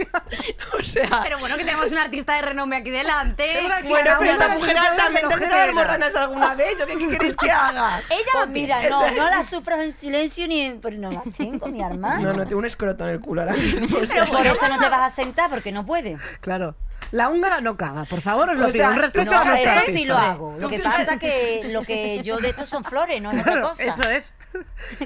o 0.78 0.84
sea 0.84 1.20
Pero 1.22 1.38
bueno, 1.38 1.56
que 1.56 1.64
tenemos 1.64 1.90
un 1.90 1.96
artista 1.98 2.34
de 2.34 2.42
renombre 2.42 2.78
aquí 2.78 2.90
delante. 2.90 3.48
Bueno, 3.84 4.16
pero 4.18 4.32
esta 4.32 4.48
mujer 4.48 4.76
del 4.76 5.28
tendrá 5.38 5.72
morranas 5.72 6.14
alguna 6.16 6.54
vez. 6.54 6.76
¿Yo 6.78 6.86
qué, 6.86 6.98
qué 6.98 7.08
queréis 7.08 7.36
que 7.36 7.50
haga? 7.50 8.02
Ella 8.10 8.40
lo 8.40 8.46
mira, 8.48 8.88
no, 8.90 9.10
no 9.10 9.30
la 9.30 9.42
sufras 9.44 9.80
en 9.80 9.92
silencio 9.92 10.46
ni 10.48 10.60
en... 10.62 10.80
Pero 10.96 11.10
no 11.10 11.10
la 11.12 11.22
tengo, 11.36 11.66
mi 11.68 11.82
hermano. 11.82 12.22
No, 12.22 12.32
no, 12.32 12.46
tengo 12.46 12.58
un 12.58 12.64
escroto 12.66 13.04
en 13.04 13.10
el 13.10 13.20
culo 13.20 13.42
ahora 13.42 13.54
mismo. 13.54 13.98
o 13.98 14.06
sea. 14.06 14.26
Por 14.26 14.46
eso 14.46 14.68
no 14.68 14.78
te 14.78 14.88
vas 14.88 15.00
a 15.00 15.10
sentar, 15.10 15.50
porque 15.50 15.72
no 15.72 15.84
puede. 15.86 16.16
Claro. 16.40 16.74
La 17.12 17.28
húngara 17.28 17.60
no 17.60 17.76
caga, 17.76 18.04
por 18.04 18.20
favor, 18.20 18.50
os 18.50 18.56
lo 18.58 18.66
O 18.68 18.72
pido. 18.72 18.78
sea, 18.84 18.90
Un 18.90 18.96
respeto 18.98 19.30
No, 19.30 19.38
a 19.40 19.44
nuestra 19.44 19.74
eso 19.82 19.92
sí 19.92 20.04
lo 20.06 20.16
hago. 20.16 20.56
Lo 20.58 20.68
que 20.68 20.78
pasa 20.80 21.18
que 21.18 21.68
lo 21.70 21.82
que 21.82 22.20
yo 22.24 22.38
de 22.38 22.48
esto 22.48 22.66
son 22.66 22.82
flores, 22.82 23.20
no 23.22 23.30
es 23.30 23.40
otra 23.40 23.52
Claro, 23.52 23.68
cosa. 23.68 23.84
eso 23.84 24.08
es. 24.10 24.34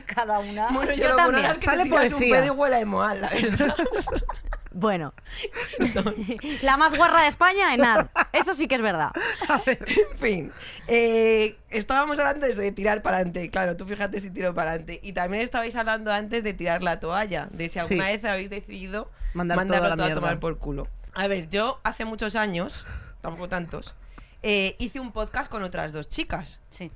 Cada 0.07 0.39
una. 0.39 0.69
Bueno, 0.71 0.93
yo, 0.93 1.03
Yo 1.09 1.17
también. 1.17 1.43
bueno 1.43 1.51
es 1.53 1.59
que 1.59 1.65
Sale 1.65 1.83
te 1.83 1.89
tiras 1.91 2.05
un 2.05 2.11
poesía. 2.13 2.35
pedo 2.37 2.47
y 2.47 2.51
huele 2.51 2.77
a 2.77 2.81
emoal, 2.81 3.21
la 3.21 3.29
verdad. 3.31 3.75
Bueno. 4.73 5.13
La 6.63 6.77
más 6.77 6.97
guarra 6.97 7.23
de 7.23 7.29
España, 7.29 7.75
Enar. 7.75 8.11
Eso 8.33 8.55
sí 8.55 8.69
que 8.69 8.77
es 8.77 8.83
verdad. 8.83 9.11
en 9.67 10.19
fin, 10.19 10.53
eh, 10.87 11.57
estábamos 11.71 12.19
hablando 12.19 12.47
de 12.47 12.53
eso, 12.53 12.61
de 12.61 12.73
tirar 12.73 13.03
para 13.03 13.17
adelante. 13.17 13.51
Claro, 13.51 13.77
tú 13.77 13.85
fíjate 13.87 14.21
si 14.21 14.31
tiro 14.31 14.55
para 14.55 14.71
adelante. 14.71 15.01
Y 15.03 15.13
también 15.13 15.43
estabais 15.43 15.75
hablando 15.77 16.13
antes 16.13 16.45
de 16.45 16.55
tirar 16.55 16.83
la 16.83 17.01
toalla, 17.01 17.49
de 17.53 17.69
si 17.69 17.79
alguna 17.79 18.05
Sí. 18.07 18.13
vez 18.13 18.25
habéis 18.25 18.51
decidido 18.51 19.11
Mandar 19.35 19.57
mandarlo 19.57 19.89
todo 19.91 19.95
a 19.95 20.07
mierda. 20.07 20.15
tomar 20.21 20.39
por 20.41 20.59
culo. 20.59 20.87
A 21.15 21.27
ver, 21.27 21.49
yo 21.49 21.81
hace 21.83 22.05
muchos 22.05 22.37
años, 22.37 22.87
tampoco 23.21 23.49
tantos, 23.49 23.97
eh, 24.43 24.77
hice 24.79 25.01
un 25.01 25.13
podcast 25.13 25.51
con 25.51 25.63
otras 25.65 25.93
dos 25.93 26.09
chicas. 26.09 26.61
Sí. 26.71 26.93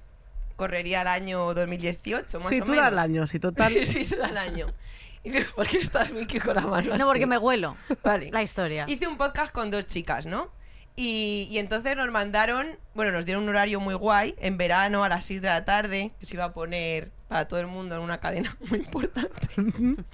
Correría 0.57 1.03
el 1.03 1.09
año 1.09 1.53
2018, 1.53 2.39
más 2.39 2.49
Sí, 2.51 2.61
o 2.61 2.65
tú 2.65 2.71
menos. 2.71 2.85
das 2.85 2.93
el 2.93 2.99
año, 3.01 3.27
si 3.27 3.41
total. 3.41 3.73
Sí, 3.87 4.05
sí, 4.05 4.15
el 4.15 4.37
año. 4.39 4.69
Y 5.25 5.31
digo, 5.33 5.47
¿por 5.57 5.67
qué 5.67 5.79
estás 5.79 6.11
Miki 6.13 6.39
con 6.39 6.55
la 6.55 6.61
mano 6.63 6.97
No, 6.97 7.07
porque 7.07 7.27
me 7.27 7.39
huelo 7.39 7.77
Vale. 8.03 8.31
la 8.31 8.43
historia. 8.43 8.85
Hice 8.89 9.07
un 9.09 9.17
podcast 9.17 9.53
con 9.53 9.71
dos 9.71 9.87
chicas, 9.87 10.27
¿no? 10.27 10.51
Y, 10.97 11.49
y 11.51 11.59
entonces 11.59 11.97
nos 11.97 12.09
mandaron, 12.13 12.79
bueno, 12.95 13.11
nos 13.11 13.25
dieron 13.25 13.43
un 13.43 13.49
horario 13.49 13.81
muy 13.81 13.95
guay, 13.95 14.37
en 14.39 14.57
verano 14.57 15.03
a 15.03 15.09
las 15.09 15.25
6 15.25 15.43
de 15.43 15.49
la 15.49 15.65
tarde, 15.65 16.13
que 16.21 16.27
se 16.27 16.37
iba 16.37 16.45
a 16.45 16.53
poner 16.53 17.11
para 17.27 17.49
todo 17.49 17.59
el 17.59 17.67
mundo 17.67 17.97
en 17.97 18.01
una 18.03 18.21
cadena 18.21 18.57
muy 18.71 18.79
importante. 18.79 19.49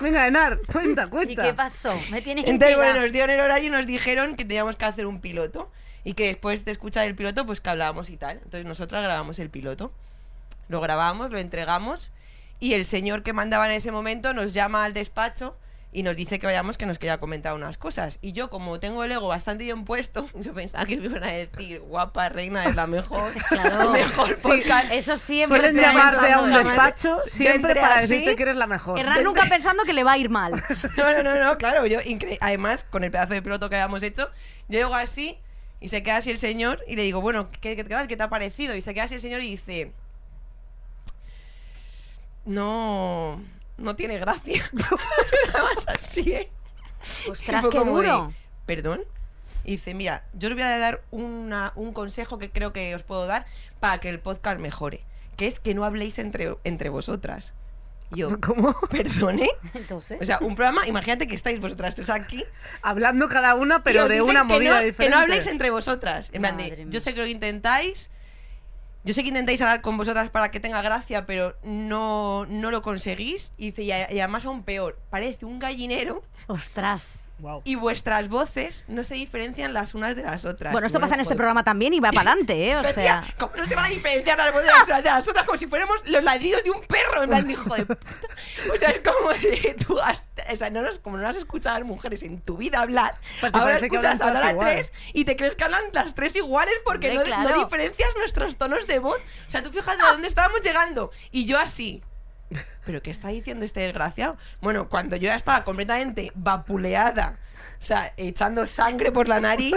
Venga, 0.00 0.26
Enar, 0.26 0.58
cuenta, 0.72 1.04
¿Y 1.04 1.08
cuenta. 1.10 1.42
qué 1.44 1.54
pasó? 1.54 1.92
Me 2.10 2.22
tienes 2.22 2.44
que 2.44 2.50
Entonces, 2.50 2.76
bueno, 2.76 3.00
nos 3.00 3.12
dieron 3.12 3.30
el 3.30 3.40
horario 3.40 3.68
y 3.68 3.70
nos 3.70 3.86
dijeron 3.86 4.34
que 4.34 4.44
teníamos 4.44 4.76
que 4.76 4.84
hacer 4.84 5.06
un 5.06 5.20
piloto. 5.20 5.70
Y 6.02 6.14
que 6.14 6.26
después 6.26 6.64
de 6.64 6.70
escuchar 6.72 7.06
el 7.06 7.14
piloto, 7.14 7.44
pues 7.44 7.60
que 7.60 7.68
hablábamos 7.70 8.08
y 8.10 8.16
tal. 8.16 8.38
Entonces 8.38 8.64
nosotras 8.64 9.02
grabamos 9.02 9.38
el 9.38 9.50
piloto. 9.50 9.92
Lo 10.68 10.80
grabamos, 10.80 11.30
lo 11.30 11.38
entregamos. 11.38 12.10
Y 12.60 12.74
el 12.74 12.84
señor 12.84 13.22
que 13.22 13.32
mandaba 13.32 13.66
en 13.66 13.72
ese 13.72 13.90
momento 13.90 14.34
nos 14.34 14.52
llama 14.52 14.84
al 14.84 14.92
despacho 14.92 15.56
y 15.92 16.02
nos 16.02 16.14
dice 16.14 16.38
que 16.38 16.46
vayamos, 16.46 16.78
que 16.78 16.86
nos 16.86 16.98
quería 16.98 17.18
comentar 17.18 17.54
unas 17.54 17.76
cosas. 17.76 18.18
Y 18.20 18.32
yo, 18.32 18.48
como 18.48 18.78
tengo 18.78 19.02
el 19.02 19.10
ego 19.10 19.28
bastante 19.28 19.64
bien 19.64 19.84
puesto, 19.84 20.28
yo 20.34 20.52
pensaba 20.52 20.84
que 20.86 20.96
me 20.96 21.06
iban 21.06 21.24
a 21.24 21.32
decir, 21.32 21.80
guapa 21.80 22.28
reina, 22.28 22.66
es 22.66 22.76
la 22.76 22.86
mejor, 22.86 23.32
Claro. 23.48 23.90
mejor 23.92 24.36
podcast. 24.36 24.92
Eso 24.92 25.16
siempre 25.16 25.58
Suelen 25.58 25.82
llamarte 25.82 26.32
a 26.32 26.40
un 26.40 26.52
despacho 26.52 27.18
Yo 27.24 27.28
siempre 27.28 27.74
para 27.74 27.96
así, 27.96 28.08
decirte 28.08 28.36
que 28.36 28.42
eres 28.42 28.56
la 28.56 28.66
mejor. 28.66 28.98
Hernán 28.98 29.24
nunca 29.24 29.46
pensando 29.46 29.84
que 29.84 29.92
le 29.92 30.04
va 30.04 30.12
a 30.12 30.18
ir 30.18 30.30
mal. 30.30 30.52
No, 30.96 31.12
no, 31.12 31.22
no, 31.22 31.42
no, 31.42 31.58
claro, 31.58 31.86
yo 31.86 31.98
además 32.40 32.84
con 32.88 33.04
el 33.04 33.10
pedazo 33.10 33.34
de 33.34 33.42
piloto 33.42 33.68
que 33.68 33.76
habíamos 33.76 34.02
hecho, 34.02 34.30
yo 34.68 34.78
llego 34.78 34.94
así 34.94 35.38
y 35.80 35.88
se 35.88 36.02
queda 36.02 36.18
así 36.18 36.30
el 36.30 36.38
señor 36.38 36.84
y 36.86 36.94
le 36.94 37.02
digo, 37.02 37.20
bueno, 37.20 37.48
¿qué, 37.60 37.74
qué, 37.74 37.84
tal? 37.84 38.06
¿Qué 38.06 38.16
te 38.16 38.22
ha 38.22 38.28
parecido? 38.28 38.76
Y 38.76 38.80
se 38.80 38.94
queda 38.94 39.04
así 39.04 39.14
el 39.14 39.20
señor 39.20 39.42
y 39.42 39.50
dice, 39.50 39.92
no, 42.44 43.42
no 43.78 43.96
tiene 43.96 44.18
gracia. 44.18 44.62
Nada 44.72 45.62
más 45.74 45.86
así, 45.88 46.32
¿eh? 46.32 46.50
Ostras, 47.28 47.66
qué 47.70 47.78
de, 47.78 47.84
duro. 47.84 48.32
¿Perdón? 48.66 49.02
Y 49.64 49.72
dice, 49.72 49.94
mira, 49.94 50.24
yo 50.32 50.48
os 50.48 50.54
voy 50.54 50.62
a 50.62 50.78
dar 50.78 51.02
una- 51.10 51.72
un 51.76 51.92
consejo 51.92 52.38
que 52.38 52.50
creo 52.50 52.72
que 52.72 52.94
os 52.94 53.02
puedo 53.02 53.26
dar 53.26 53.46
para 53.78 53.98
que 54.00 54.08
el 54.08 54.20
podcast 54.20 54.58
mejore, 54.58 55.04
que 55.36 55.46
es 55.46 55.60
que 55.60 55.74
no 55.74 55.84
habléis 55.84 56.18
entre, 56.18 56.56
entre 56.64 56.88
vosotras. 56.88 57.54
Yo, 58.10 58.28
¿Cómo? 58.40 58.74
¿perdone? 58.90 59.48
Entonces. 59.74 60.18
O 60.22 60.24
sea, 60.24 60.38
un 60.40 60.56
programa, 60.56 60.86
imagínate 60.86 61.26
que 61.26 61.34
estáis 61.34 61.60
vosotras 61.60 61.94
tres 61.94 62.10
aquí. 62.10 62.44
Hablando 62.82 63.28
cada 63.28 63.54
una, 63.54 63.82
pero 63.82 64.08
de 64.08 64.22
una 64.22 64.44
movida 64.44 64.78
no, 64.78 64.84
diferente. 64.84 65.04
Que 65.04 65.08
no 65.10 65.18
habléis 65.18 65.46
entre 65.46 65.70
vosotras. 65.70 66.30
En 66.32 66.42
plan 66.42 66.56
de, 66.56 66.86
yo 66.88 67.00
sé 67.00 67.14
que 67.14 67.20
lo 67.20 67.26
intentáis. 67.26 68.10
Yo 69.02 69.14
sé 69.14 69.22
que 69.22 69.28
intentáis 69.28 69.62
hablar 69.62 69.80
con 69.80 69.96
vosotras 69.96 70.28
para 70.28 70.50
que 70.50 70.60
tenga 70.60 70.82
gracia, 70.82 71.24
pero 71.24 71.56
no, 71.62 72.44
no 72.46 72.70
lo 72.70 72.82
conseguís. 72.82 73.52
Y 73.56 73.70
dice, 73.70 73.82
y, 73.84 73.92
además 73.92 74.44
aún 74.44 74.62
peor, 74.62 75.00
parece 75.08 75.46
un 75.46 75.58
gallinero 75.58 76.22
Ostras. 76.48 77.29
Y 77.64 77.74
vuestras 77.76 78.28
voces 78.28 78.84
no 78.88 79.04
se 79.04 79.14
diferencian 79.14 79.72
las 79.74 79.94
unas 79.94 80.16
de 80.16 80.22
las 80.22 80.44
otras. 80.44 80.72
Bueno, 80.72 80.86
esto 80.86 81.00
pasa 81.00 81.14
en 81.14 81.20
este 81.20 81.34
programa 81.34 81.64
también 81.64 81.92
y 81.94 82.00
va 82.00 82.10
para 82.12 82.30
adelante, 82.32 82.70
¿eh? 82.70 82.76
O 82.76 82.82
Pero, 82.82 82.94
sea. 82.94 83.22
tía, 83.22 83.34
¿cómo 83.38 83.56
no 83.56 83.66
se 83.66 83.74
van 83.74 83.86
a 83.86 83.88
diferenciar 83.88 84.38
las 84.38 84.52
voces 84.52 84.66
de 84.66 84.72
las 84.72 84.88
unas 84.88 85.02
de 85.04 85.10
las 85.10 85.28
otras? 85.28 85.46
Como 85.46 85.58
si 85.58 85.66
fuéramos 85.66 85.96
los 86.06 86.22
ladridos 86.22 86.62
de 86.64 86.70
un 86.70 86.80
perro. 86.82 87.22
En 87.22 87.30
plan, 87.30 87.50
hijo 87.50 87.74
de 87.74 87.86
puta. 87.86 88.06
O 88.74 88.78
sea, 88.78 88.90
es 88.90 89.00
como 89.00 89.30
de 89.32 89.76
tú 89.86 89.98
has- 90.00 90.24
o 90.52 90.56
sea, 90.56 90.70
no 90.70 90.82
nos- 90.82 90.98
como 90.98 91.16
no 91.18 91.28
has 91.28 91.36
escuchado 91.36 91.76
a 91.76 91.78
las 91.80 91.88
mujeres 91.88 92.22
en 92.22 92.40
tu 92.40 92.56
vida 92.56 92.80
hablar, 92.80 93.16
ahora 93.52 93.76
escuchas 93.76 94.20
hablar 94.20 94.44
a 94.44 94.50
igual. 94.52 94.66
tres 94.68 94.92
y 95.12 95.24
te 95.24 95.36
crees 95.36 95.56
que 95.56 95.64
hablan 95.64 95.84
las 95.92 96.14
tres 96.14 96.34
iguales 96.36 96.74
porque 96.84 97.10
Hombre, 97.16 97.30
no, 97.36 97.64
diferencias 97.64 98.08
nuestros 98.16 98.56
tonos 98.56 98.86
de 98.86 98.98
voz. 98.98 99.18
O 99.46 99.50
sea, 99.50 99.62
tú 99.62 99.70
fíjate 99.70 100.02
a 100.02 100.12
dónde 100.12 100.28
estábamos 100.28 100.60
llegando. 100.62 101.10
Y 101.30 101.44
yo 101.46 101.58
así. 101.58 102.02
¿Pero 102.84 103.02
qué 103.02 103.10
está 103.10 103.28
diciendo 103.28 103.64
este 103.64 103.80
desgraciado? 103.80 104.36
Bueno, 104.60 104.88
cuando 104.88 105.16
yo 105.16 105.28
ya 105.28 105.36
estaba 105.36 105.64
completamente 105.64 106.32
vapuleada, 106.34 107.38
o 107.80 107.82
sea, 107.84 108.12
echando 108.16 108.66
sangre 108.66 109.12
por 109.12 109.28
la 109.28 109.40
nariz, 109.40 109.74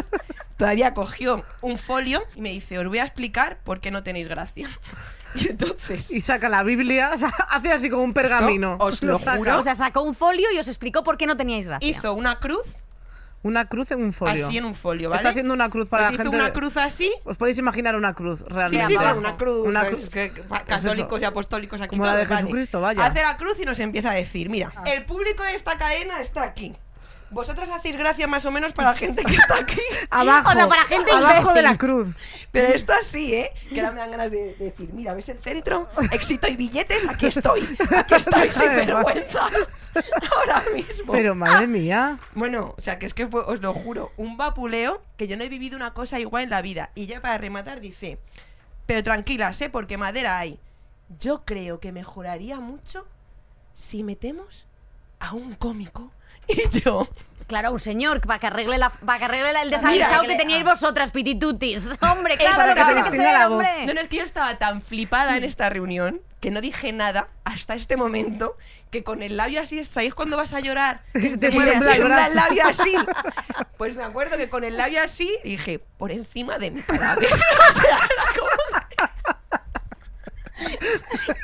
todavía 0.58 0.94
cogió 0.94 1.44
un 1.62 1.78
folio 1.78 2.24
y 2.36 2.42
me 2.42 2.50
dice, 2.50 2.80
os 2.80 2.88
voy 2.88 3.00
a 3.00 3.04
explicar 3.04 3.60
por 3.64 3.80
qué 3.80 3.92
no 3.92 4.04
tenéis 4.04 4.28
gracia. 4.28 4.70
Y 5.36 5.50
entonces... 5.50 6.12
Y 6.12 6.22
saca 6.22 6.48
la 6.48 6.62
Biblia, 6.62 7.10
o 7.16 7.18
sea, 7.18 7.30
hace 7.50 7.72
así 7.72 7.90
como 7.90 8.04
un 8.04 8.14
pergamino. 8.14 8.78
os 8.80 9.02
lo 9.02 9.18
saca. 9.18 9.38
juro. 9.38 9.58
O 9.58 9.64
sea, 9.64 9.74
sacó 9.74 10.04
un 10.04 10.14
folio 10.14 10.52
y 10.54 10.60
os 10.60 10.68
explicó 10.68 11.04
por 11.04 11.18
qué 11.18 11.26
no 11.26 11.36
teníais 11.36 11.66
gracia. 11.66 11.90
Hizo 11.90 12.14
una 12.14 12.40
cruz, 12.40 12.68
Una 13.44 13.66
cruz 13.68 13.92
en 13.92 14.02
un 14.02 14.14
folio. 14.14 14.46
así 14.48 14.58
en 14.58 14.66
un 14.66 14.74
folio, 14.74 15.10
¿vale? 15.10 15.20
Está 15.20 15.30
haciendo 15.32 15.54
una 15.54 15.70
cruz 15.70 15.88
para 15.90 16.04
Nos 16.04 16.12
la 16.12 16.16
hizo 16.16 16.24
gente. 16.32 16.38
una 16.46 16.54
cruz 16.54 16.78
así. 16.78 17.14
Os 17.26 17.36
podéis 17.38 17.58
imaginar 17.58 17.96
una 17.96 18.14
cruz, 18.14 18.40
Sí, 18.40 18.46
realmente. 18.48 18.88
sí, 18.88 18.96
bueno, 18.96 19.18
una 19.18 19.36
cruz, 19.36 19.68
Una 19.68 19.82
pues, 19.82 19.92
cruz. 19.96 20.10
que- 20.10 20.32
que- 20.32 20.42
Pues 20.44 20.64
católicos 20.64 21.22
y 21.22 21.26
apostólicos 21.26 21.82
aquí. 21.82 21.90
Como 21.90 22.06
la 22.06 22.16
de 22.16 22.24
todos, 22.24 22.30
vale. 22.30 22.42
Jesucristo, 22.44 22.80
vaya. 22.82 23.06
Hace 23.06 23.22
la 23.22 23.36
cruz 23.38 23.60
y 23.60 23.66
nos 23.66 23.80
empieza 23.80 24.12
a 24.12 24.14
decir, 24.16 24.50
mira, 24.50 24.72
el 24.86 25.04
público 25.06 25.44
de 25.44 25.56
esta 25.56 25.78
cadena 25.78 26.22
está 26.22 26.44
aquí. 26.44 26.74
Vosotros 27.34 27.68
hacéis 27.70 27.98
gracia 27.98 28.28
más 28.28 28.46
o 28.46 28.52
menos 28.52 28.74
para 28.74 28.92
la 28.92 28.96
gente 28.96 29.24
que 29.24 29.34
está 29.36 29.58
aquí. 29.58 29.82
Abajo, 30.10 30.52
O 30.52 30.54
sea, 30.54 30.68
para 30.68 30.84
gente 30.84 31.12
abajo 31.12 31.54
de 31.54 31.62
la 31.64 31.78
cruz. 31.78 32.16
Pero 32.52 32.74
esto 32.74 32.94
así, 32.94 33.34
¿eh? 33.34 33.52
Que 33.70 33.80
ahora 33.82 33.92
me 33.92 34.00
dan 34.00 34.12
ganas 34.12 34.32
de, 34.32 34.54
de 34.56 34.66
decir, 34.66 34.94
mira, 34.94 35.14
¿ves 35.14 35.30
el 35.30 35.42
centro? 35.42 35.90
Éxito 36.12 36.48
y 36.48 36.56
billetes, 36.56 37.10
aquí 37.10 37.26
estoy. 37.26 37.76
Aquí 37.96 38.16
estoy 38.16 38.52
sin 38.52 38.68
vergüenza. 38.76 39.50
Ahora 40.32 40.64
mismo. 40.74 41.12
Pero 41.12 41.36
madre 41.36 41.68
mía. 41.68 42.20
Bueno, 42.34 42.74
o 42.78 42.82
sea, 42.82 43.00
que 43.00 43.06
es 43.06 43.14
que 43.14 43.28
fue, 43.28 43.42
os 43.42 43.62
lo 43.62 43.74
juro, 43.74 44.12
un 44.18 44.38
vapuleo 44.38 45.02
que 45.18 45.28
yo 45.28 45.38
no 45.38 45.44
he 45.44 45.50
vivido 45.50 45.76
una 45.76 45.94
cosa 45.94 46.20
igual 46.20 46.44
en 46.44 46.50
la 46.52 46.62
vida. 46.62 46.92
Y 46.96 47.06
ya 47.06 47.22
para 47.22 47.38
rematar 47.38 47.80
dice, 47.80 48.20
pero 48.86 49.04
tranquilas, 49.04 49.60
¿eh? 49.62 49.70
Porque 49.70 49.98
madera 49.98 50.38
hay. 50.40 50.60
Yo 51.20 51.44
creo 51.46 51.80
que 51.80 51.92
mejoraría 51.92 52.60
mucho 52.60 53.06
si 53.76 54.04
metemos 54.04 54.66
a 55.20 55.34
un 55.34 55.56
cómico. 55.56 56.12
Y 56.48 56.80
yo, 56.80 57.08
Claro, 57.48 57.72
un 57.74 57.80
señor 57.80 58.22
para 58.22 58.40
que 58.40 58.48
arregle, 58.48 58.78
la, 58.78 58.90
para 58.90 59.20
que 59.20 59.26
arregle 59.26 59.54
la- 59.54 59.62
el 59.64 59.70
desaguisado 59.70 60.24
que 60.24 60.36
teníais 60.36 60.64
vosotras, 60.64 61.12
pititutis. 61.12 61.84
Hombre, 62.02 62.36
Eso 62.36 62.46
claro, 62.54 62.68
lo 62.70 62.76
que 62.76 62.84
tiene 62.86 63.04
que 63.04 63.18
ser, 63.18 63.46
hombre. 63.46 63.86
no, 63.86 63.94
no, 63.94 64.02
es 64.02 64.08
que 64.08 64.18
yo 64.18 64.24
estaba 64.24 64.56
tan 64.58 64.82
flipada 64.82 65.36
en 65.38 65.44
esta 65.44 65.70
reunión 65.70 66.22
que 66.40 66.52
no 66.52 66.62
dije 66.62 66.92
nada 66.94 67.28
hasta 67.44 67.76
este 67.76 67.96
momento 67.98 68.58
que 68.92 69.04
con 69.04 69.22
el 69.24 69.38
labio 69.38 69.62
así, 69.62 69.84
¿sabéis 69.84 70.14
cuando 70.16 70.38
vas 70.38 70.54
a 70.54 70.62
llorar? 70.62 71.02
Se 71.14 71.20
te 71.38 71.50
Que 71.50 71.60
te 71.60 71.80
tiembla 71.80 72.28
el 72.28 72.36
labio 72.36 72.66
así. 72.66 72.96
Pues 73.78 73.96
me 73.96 74.04
acuerdo 74.04 74.38
que 74.38 74.50
con 74.50 74.64
el 74.64 74.78
labio 74.78 75.02
así 75.04 75.38
dije, 75.44 75.80
por 75.98 76.12
encima 76.12 76.58
de 76.58 76.72
mi 76.72 76.82
cadáver. 76.82 77.28
o 77.32 77.74
sea, 77.74 77.98
era 77.98 78.40
como... 78.40 78.50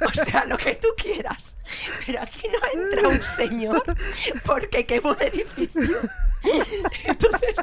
O 0.08 0.12
sea, 0.26 0.45
lo 0.45 0.58
que 0.58 0.76
tú 0.76 0.88
quieras. 0.97 1.58
Pero 2.05 2.22
aquí 2.22 2.47
no 2.47 2.82
entra 2.82 3.07
un 3.07 3.24
señor 3.24 3.84
porque 4.45 4.86
quemó 4.86 5.11
un 5.11 5.22
edificio. 5.22 5.99
Entonces, 7.05 7.55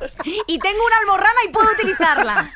Y 0.46 0.58
tengo 0.58 0.84
una 0.86 0.96
almorrana 0.98 1.40
y 1.46 1.48
puedo 1.48 1.70
utilizarla. 1.72 2.52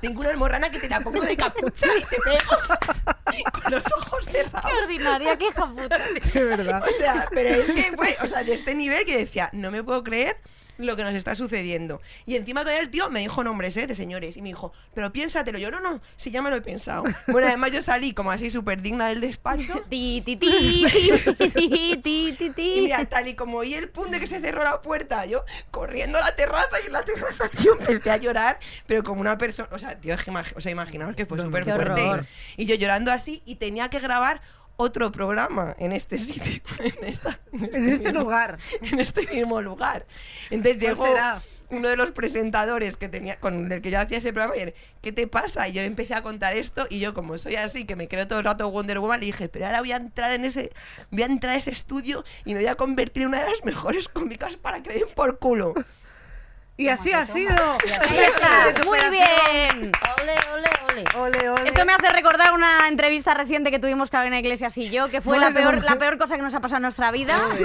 tengo 0.00 0.20
una 0.20 0.30
almorrana 0.30 0.70
que 0.70 0.78
te 0.78 0.88
la 0.88 1.00
pongo 1.00 1.20
de 1.22 1.36
capucha 1.36 1.86
y 1.96 2.02
te 2.04 2.16
pego. 2.16 3.50
con 3.52 3.72
los 3.72 3.84
ojos 3.98 4.24
cerrados. 4.26 4.70
Qué 4.70 4.78
ordinaria, 4.84 5.36
qué 5.38 5.46
hija 5.46 5.66
puta. 5.66 5.98
De 5.98 6.44
verdad. 6.44 6.84
O 6.88 6.92
sea, 6.96 7.26
pero 7.30 7.62
es 7.62 7.70
que 7.70 7.92
fue, 7.96 8.16
o 8.22 8.28
sea, 8.28 8.44
de 8.44 8.54
este 8.54 8.74
nivel 8.74 9.04
que 9.06 9.16
decía, 9.16 9.48
no 9.52 9.70
me 9.70 9.82
puedo 9.82 10.02
creer 10.04 10.36
lo 10.82 10.96
que 10.96 11.04
nos 11.04 11.14
está 11.14 11.34
sucediendo. 11.34 12.00
Y 12.26 12.36
encima 12.36 12.60
todavía 12.62 12.82
el 12.82 12.90
tío 12.90 13.08
me 13.10 13.20
dijo 13.20 13.42
nombres, 13.44 13.76
¿eh? 13.76 13.86
De 13.86 13.94
señores. 13.94 14.36
Y 14.36 14.42
me 14.42 14.48
dijo, 14.48 14.72
pero 14.94 15.12
piénsatelo. 15.12 15.58
Yo, 15.58 15.70
no, 15.70 15.80
no, 15.80 16.00
si 16.16 16.30
ya 16.30 16.42
me 16.42 16.50
lo 16.50 16.56
he 16.56 16.60
pensado. 16.60 17.04
Bueno, 17.28 17.48
además 17.48 17.72
yo 17.72 17.82
salí 17.82 18.12
como 18.14 18.30
así 18.30 18.50
súper 18.50 18.82
digna 18.82 19.08
del 19.08 19.20
despacho. 19.20 19.82
Ti, 19.88 20.22
ti, 20.24 20.36
ti, 20.36 20.84
ti, 20.92 21.50
ti, 21.50 21.96
ti, 22.02 22.32
ti, 22.38 22.44
Y 22.46 22.50
ti. 22.50 22.80
mira, 22.82 23.04
tal 23.04 23.28
y 23.28 23.34
como 23.34 23.58
oí 23.58 23.74
el 23.74 23.88
pum 23.88 24.10
de 24.10 24.18
que 24.20 24.26
se 24.26 24.40
cerró 24.40 24.64
la 24.64 24.80
puerta, 24.82 25.24
yo 25.26 25.44
corriendo 25.70 26.18
a 26.18 26.22
la 26.22 26.36
terraza 26.36 26.76
y 26.82 26.86
en 26.86 26.92
la 26.92 27.02
terraza, 27.04 27.48
tío, 27.60 27.72
empecé 27.78 28.10
a 28.10 28.16
llorar, 28.16 28.58
pero 28.86 29.02
como 29.02 29.20
una 29.20 29.38
persona, 29.38 29.68
o 29.72 29.78
sea, 29.78 29.96
tío, 29.98 30.14
es 30.14 30.22
que 30.22 30.30
imag- 30.30 30.52
o 30.56 30.60
sea, 30.60 30.72
imaginaos 30.72 31.14
que 31.16 31.26
fue 31.26 31.38
súper 31.38 31.64
fuerte. 31.64 32.00
horror. 32.02 32.26
Y 32.56 32.66
yo 32.66 32.74
llorando 32.74 33.12
así 33.12 33.42
y 33.44 33.56
tenía 33.56 33.88
que 33.90 34.00
grabar 34.00 34.40
otro 34.82 35.10
programa 35.12 35.74
en 35.78 35.92
este 35.92 36.18
sitio, 36.18 36.62
en, 36.78 37.04
esta, 37.08 37.38
En 37.52 37.64
este 37.64 37.80
mismo- 38.12 38.20
lugar. 38.20 38.58
en 38.82 39.00
este 39.00 39.26
mismo 39.26 39.60
lugar. 39.62 40.06
Entonces 40.50 40.82
¿Cuál 40.82 40.94
llegó 40.94 41.06
será? 41.06 41.42
uno 41.70 41.88
de 41.88 41.96
los 41.96 42.10
presentadores 42.10 42.98
que 42.98 43.08
tenía 43.08 43.40
con 43.40 43.72
el 43.72 43.80
que 43.80 43.90
yo 43.90 43.98
hacía 43.98 44.18
ese 44.18 44.32
programa 44.32 44.56
y 44.58 44.60
él, 44.60 44.74
¿qué 45.00 45.10
te 45.10 45.26
pasa? 45.26 45.68
Y 45.68 45.72
yo 45.72 45.80
empecé 45.80 46.14
a 46.14 46.22
contar 46.22 46.52
esto 46.54 46.86
y 46.90 47.00
yo 47.00 47.14
como 47.14 47.38
soy 47.38 47.56
así, 47.56 47.86
que 47.86 47.96
me 47.96 48.08
creo 48.08 48.28
todo 48.28 48.40
el 48.40 48.44
rato 48.44 48.70
Wonder 48.70 48.98
Woman, 48.98 49.20
le 49.20 49.26
dije, 49.26 49.48
pero 49.48 49.64
ahora 49.66 49.80
voy 49.80 49.92
a 49.92 49.96
entrar 49.96 50.32
en 50.32 50.44
ese 50.44 50.70
voy 51.10 51.22
a 51.22 51.26
entrar 51.26 51.54
a 51.54 51.56
ese 51.58 51.70
estudio 51.70 52.24
y 52.44 52.52
me 52.52 52.60
voy 52.60 52.68
a 52.68 52.74
convertir 52.74 53.22
en 53.22 53.28
una 53.28 53.42
de 53.42 53.48
las 53.50 53.64
mejores 53.64 54.06
cómicas 54.12 54.56
para 54.56 54.82
que 54.82 54.90
me 54.90 54.96
den 54.96 55.08
por 55.14 55.38
culo. 55.38 55.72
Y 56.76 56.88
así 56.88 57.12
ha 57.12 57.26
sido. 57.26 57.54
Está, 57.84 58.84
muy 58.84 58.98
bien. 59.10 59.92
Ole, 60.20 60.34
ole, 60.52 60.70
ole. 60.88 61.04
Ole, 61.14 61.48
ole. 61.48 61.68
Esto 61.68 61.84
me 61.84 61.92
hace 61.92 62.12
recordar 62.12 62.52
una 62.52 62.88
entrevista 62.88 63.34
reciente 63.34 63.70
que 63.70 63.78
tuvimos 63.78 64.08
Carolina 64.10 64.38
Iglesias 64.38 64.76
y 64.78 64.90
yo, 64.90 65.08
que 65.08 65.20
fue 65.20 65.38
la 65.38 65.52
peor, 65.52 65.82
la 65.84 65.96
peor 65.96 66.18
cosa 66.18 66.36
que 66.36 66.42
nos 66.42 66.54
ha 66.54 66.60
pasado 66.60 66.78
en 66.78 66.82
nuestra 66.82 67.10
vida. 67.10 67.38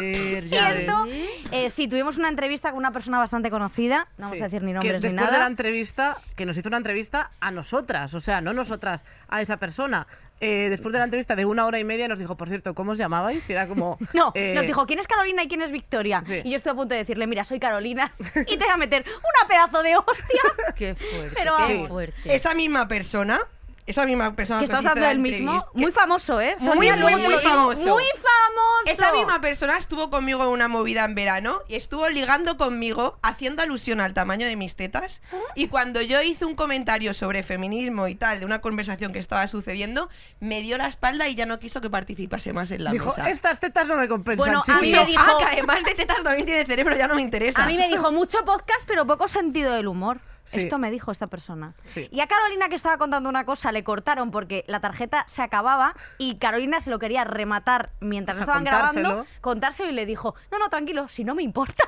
Ya 0.48 0.74
¿Cierto? 0.74 1.06
ves. 1.06 1.28
Eh, 1.52 1.70
sí, 1.70 1.88
tuvimos 1.88 2.18
una 2.18 2.30
entrevista 2.30 2.70
con 2.70 2.80
una 2.80 2.92
persona 2.92 3.18
bastante 3.18 3.50
conocida, 3.50 4.08
no 4.18 4.26
vamos 4.28 4.42
a 4.42 4.46
decir 4.46 4.62
ni 4.62 4.72
Que 4.72 4.74
nombres 4.76 5.02
ni 5.02 5.10
después 5.10 5.32
de 5.32 5.38
la 5.38 5.48
entrevista, 5.48 6.18
que 6.36 6.46
nos 6.46 6.58
hizo 6.58 6.68
una 6.70 6.78
entrevista 6.78 7.32
a 7.40 7.52
nosotras, 7.52 8.14
o 8.14 8.20
sea, 8.20 8.42
no 8.42 8.54
nosotras, 8.54 9.04
a 9.28 9.42
esa 9.42 9.58
persona. 9.58 10.08
Eh, 10.40 10.68
después 10.70 10.94
de 10.94 11.00
la 11.00 11.06
entrevista 11.06 11.36
de 11.36 11.46
una 11.46 11.66
hora 11.66 11.80
y 11.80 11.84
media 11.84 12.08
nos 12.08 12.20
dijo, 12.20 12.38
por 12.38 12.48
cierto, 12.48 12.76
¿cómo 12.76 12.92
os 12.92 12.98
llamabais? 12.98 13.48
Y 13.50 13.54
era 13.54 13.68
como... 13.68 13.98
No, 14.14 14.32
eh, 14.36 14.54
nos 14.56 14.66
dijo, 14.66 14.86
¿quién 14.86 15.00
es 15.00 15.08
Carolina 15.08 15.44
y 15.44 15.48
quién 15.48 15.62
es 15.62 15.72
Victoria? 15.72 16.24
Sí. 16.26 16.42
Y 16.44 16.52
yo 16.52 16.58
estoy 16.58 16.72
a 16.72 16.76
punto 16.76 16.94
de 16.94 17.00
decirle, 17.00 17.28
mira, 17.28 17.44
soy 17.44 17.60
Carolina, 17.60 18.12
y 18.48 18.58
te 18.58 18.66
voy 18.66 18.74
a 18.74 18.78
meter 18.78 19.04
una 19.08 19.48
pedazo 19.48 19.84
de 19.84 19.96
hostia. 19.98 20.42
Qué 20.76 20.96
fuerte, 20.96 21.36
Pero 21.36 21.56
qué 21.68 21.86
fuerte. 21.88 22.36
Esa 22.36 22.54
misma 22.54 22.88
persona, 22.88 23.40
esa 23.88 24.06
misma 24.06 24.36
persona 24.36 24.60
que 24.66 24.72
hablando 24.72 25.02
la 25.02 25.08
del 25.08 25.20
mismo, 25.20 25.60
muy 25.74 25.92
famoso, 25.92 26.40
¿eh? 26.40 26.56
Muy, 26.60 26.92
muy, 26.92 27.16
muy 27.16 27.34
famoso. 27.36 27.88
Muy 27.90 28.04
famoso. 28.04 28.86
Esa 28.86 29.12
misma 29.14 29.42
persona 29.42 29.78
estuvo 29.78 30.10
conmigo 30.10 30.44
en 30.44 30.50
una 30.50 30.68
movida 30.68 31.04
en 31.06 31.16
verano 31.16 31.62
y 31.68 31.76
estuvo 31.76 32.08
ligando 32.10 32.58
conmigo 32.58 33.18
haciendo 33.24 33.62
alusión 33.64 34.00
al 34.02 34.14
tamaño 34.14 34.46
de 34.46 34.56
mis 34.56 34.76
tetas. 34.76 35.22
Y 35.56 35.68
cuando 35.68 36.02
yo 36.02 36.22
hice 36.22 36.46
un 36.46 36.56
comentario 36.56 37.14
sobre 37.14 37.44
feminismo 37.44 38.08
y 38.08 38.16
tal, 38.16 38.40
de 38.42 38.46
una 38.46 38.62
conversación 38.62 39.12
que 39.14 39.20
estaba 39.20 39.48
sucediendo, 39.48 40.10
me 40.40 40.62
dio 40.62 40.78
la 40.78 40.88
espalda 40.88 41.28
y 41.28 41.36
ya 41.36 41.46
no 41.46 41.60
quiso 41.60 41.82
que 41.82 41.90
participase 41.90 42.54
más 42.54 42.72
en 42.72 42.84
la 42.84 42.92
Dijo, 42.92 43.06
mesa. 43.08 43.30
estas 43.30 43.60
tetas 43.60 43.88
no 43.88 43.96
me 43.96 44.08
compensan, 44.08 44.38
Bueno, 44.46 44.60
a 44.60 44.64
chiquillo". 44.64 44.82
mí 44.82 45.06
me 45.06 45.06
dijo- 45.12 45.24
"Ah, 45.26 45.36
que 45.40 45.46
además 45.46 45.84
de 45.84 45.96
tetas 45.96 46.18
también 46.24 46.46
tiene 46.46 46.66
cerebro, 46.66 46.96
ya 46.96 47.08
no 47.08 47.16
me 47.16 47.22
interesa. 47.22 47.64
A 47.64 47.68
mí 47.68 47.78
me 47.78 47.88
dijo 47.88 48.12
mucho 48.12 48.44
podcast, 48.46 48.82
pero 48.86 49.06
poco 49.08 49.28
sentido 49.28 49.74
del 49.74 49.88
humor. 49.88 50.20
Sí. 50.48 50.60
Esto 50.60 50.78
me 50.80 50.90
dijo 50.92 51.12
esta 51.12 51.28
persona. 51.28 51.74
Sí. 51.86 52.08
Y 52.12 52.22
a 52.22 52.28
Carolina, 52.28 52.70
que 52.70 52.76
estaba 52.76 52.98
contando 52.98 53.30
una 53.30 53.46
cosa, 53.46 53.72
le 53.72 53.84
cortaron 53.84 54.32
porque 54.32 54.64
la 54.68 54.80
tarjeta 54.80 55.26
se 55.28 55.42
acababa 55.42 55.94
y 56.18 56.38
Carolina 56.38 56.80
se 56.82 56.90
lo 56.90 57.00
quería 57.00 57.24
rematar 57.24 57.92
mientras 58.00 58.38
O 58.38 58.40
sea, 58.40 58.44
estaban 58.44 58.64
contárselo. 58.64 59.10
grabando, 59.10 59.30
contárselo 59.42 59.90
y 59.90 59.94
le 59.94 60.06
dijo, 60.06 60.36
no, 60.52 60.60
no, 60.60 60.70
tranquilo, 60.70 61.08
si 61.10 61.24
no 61.24 61.36
me 61.36 61.44
importa. 61.44 61.84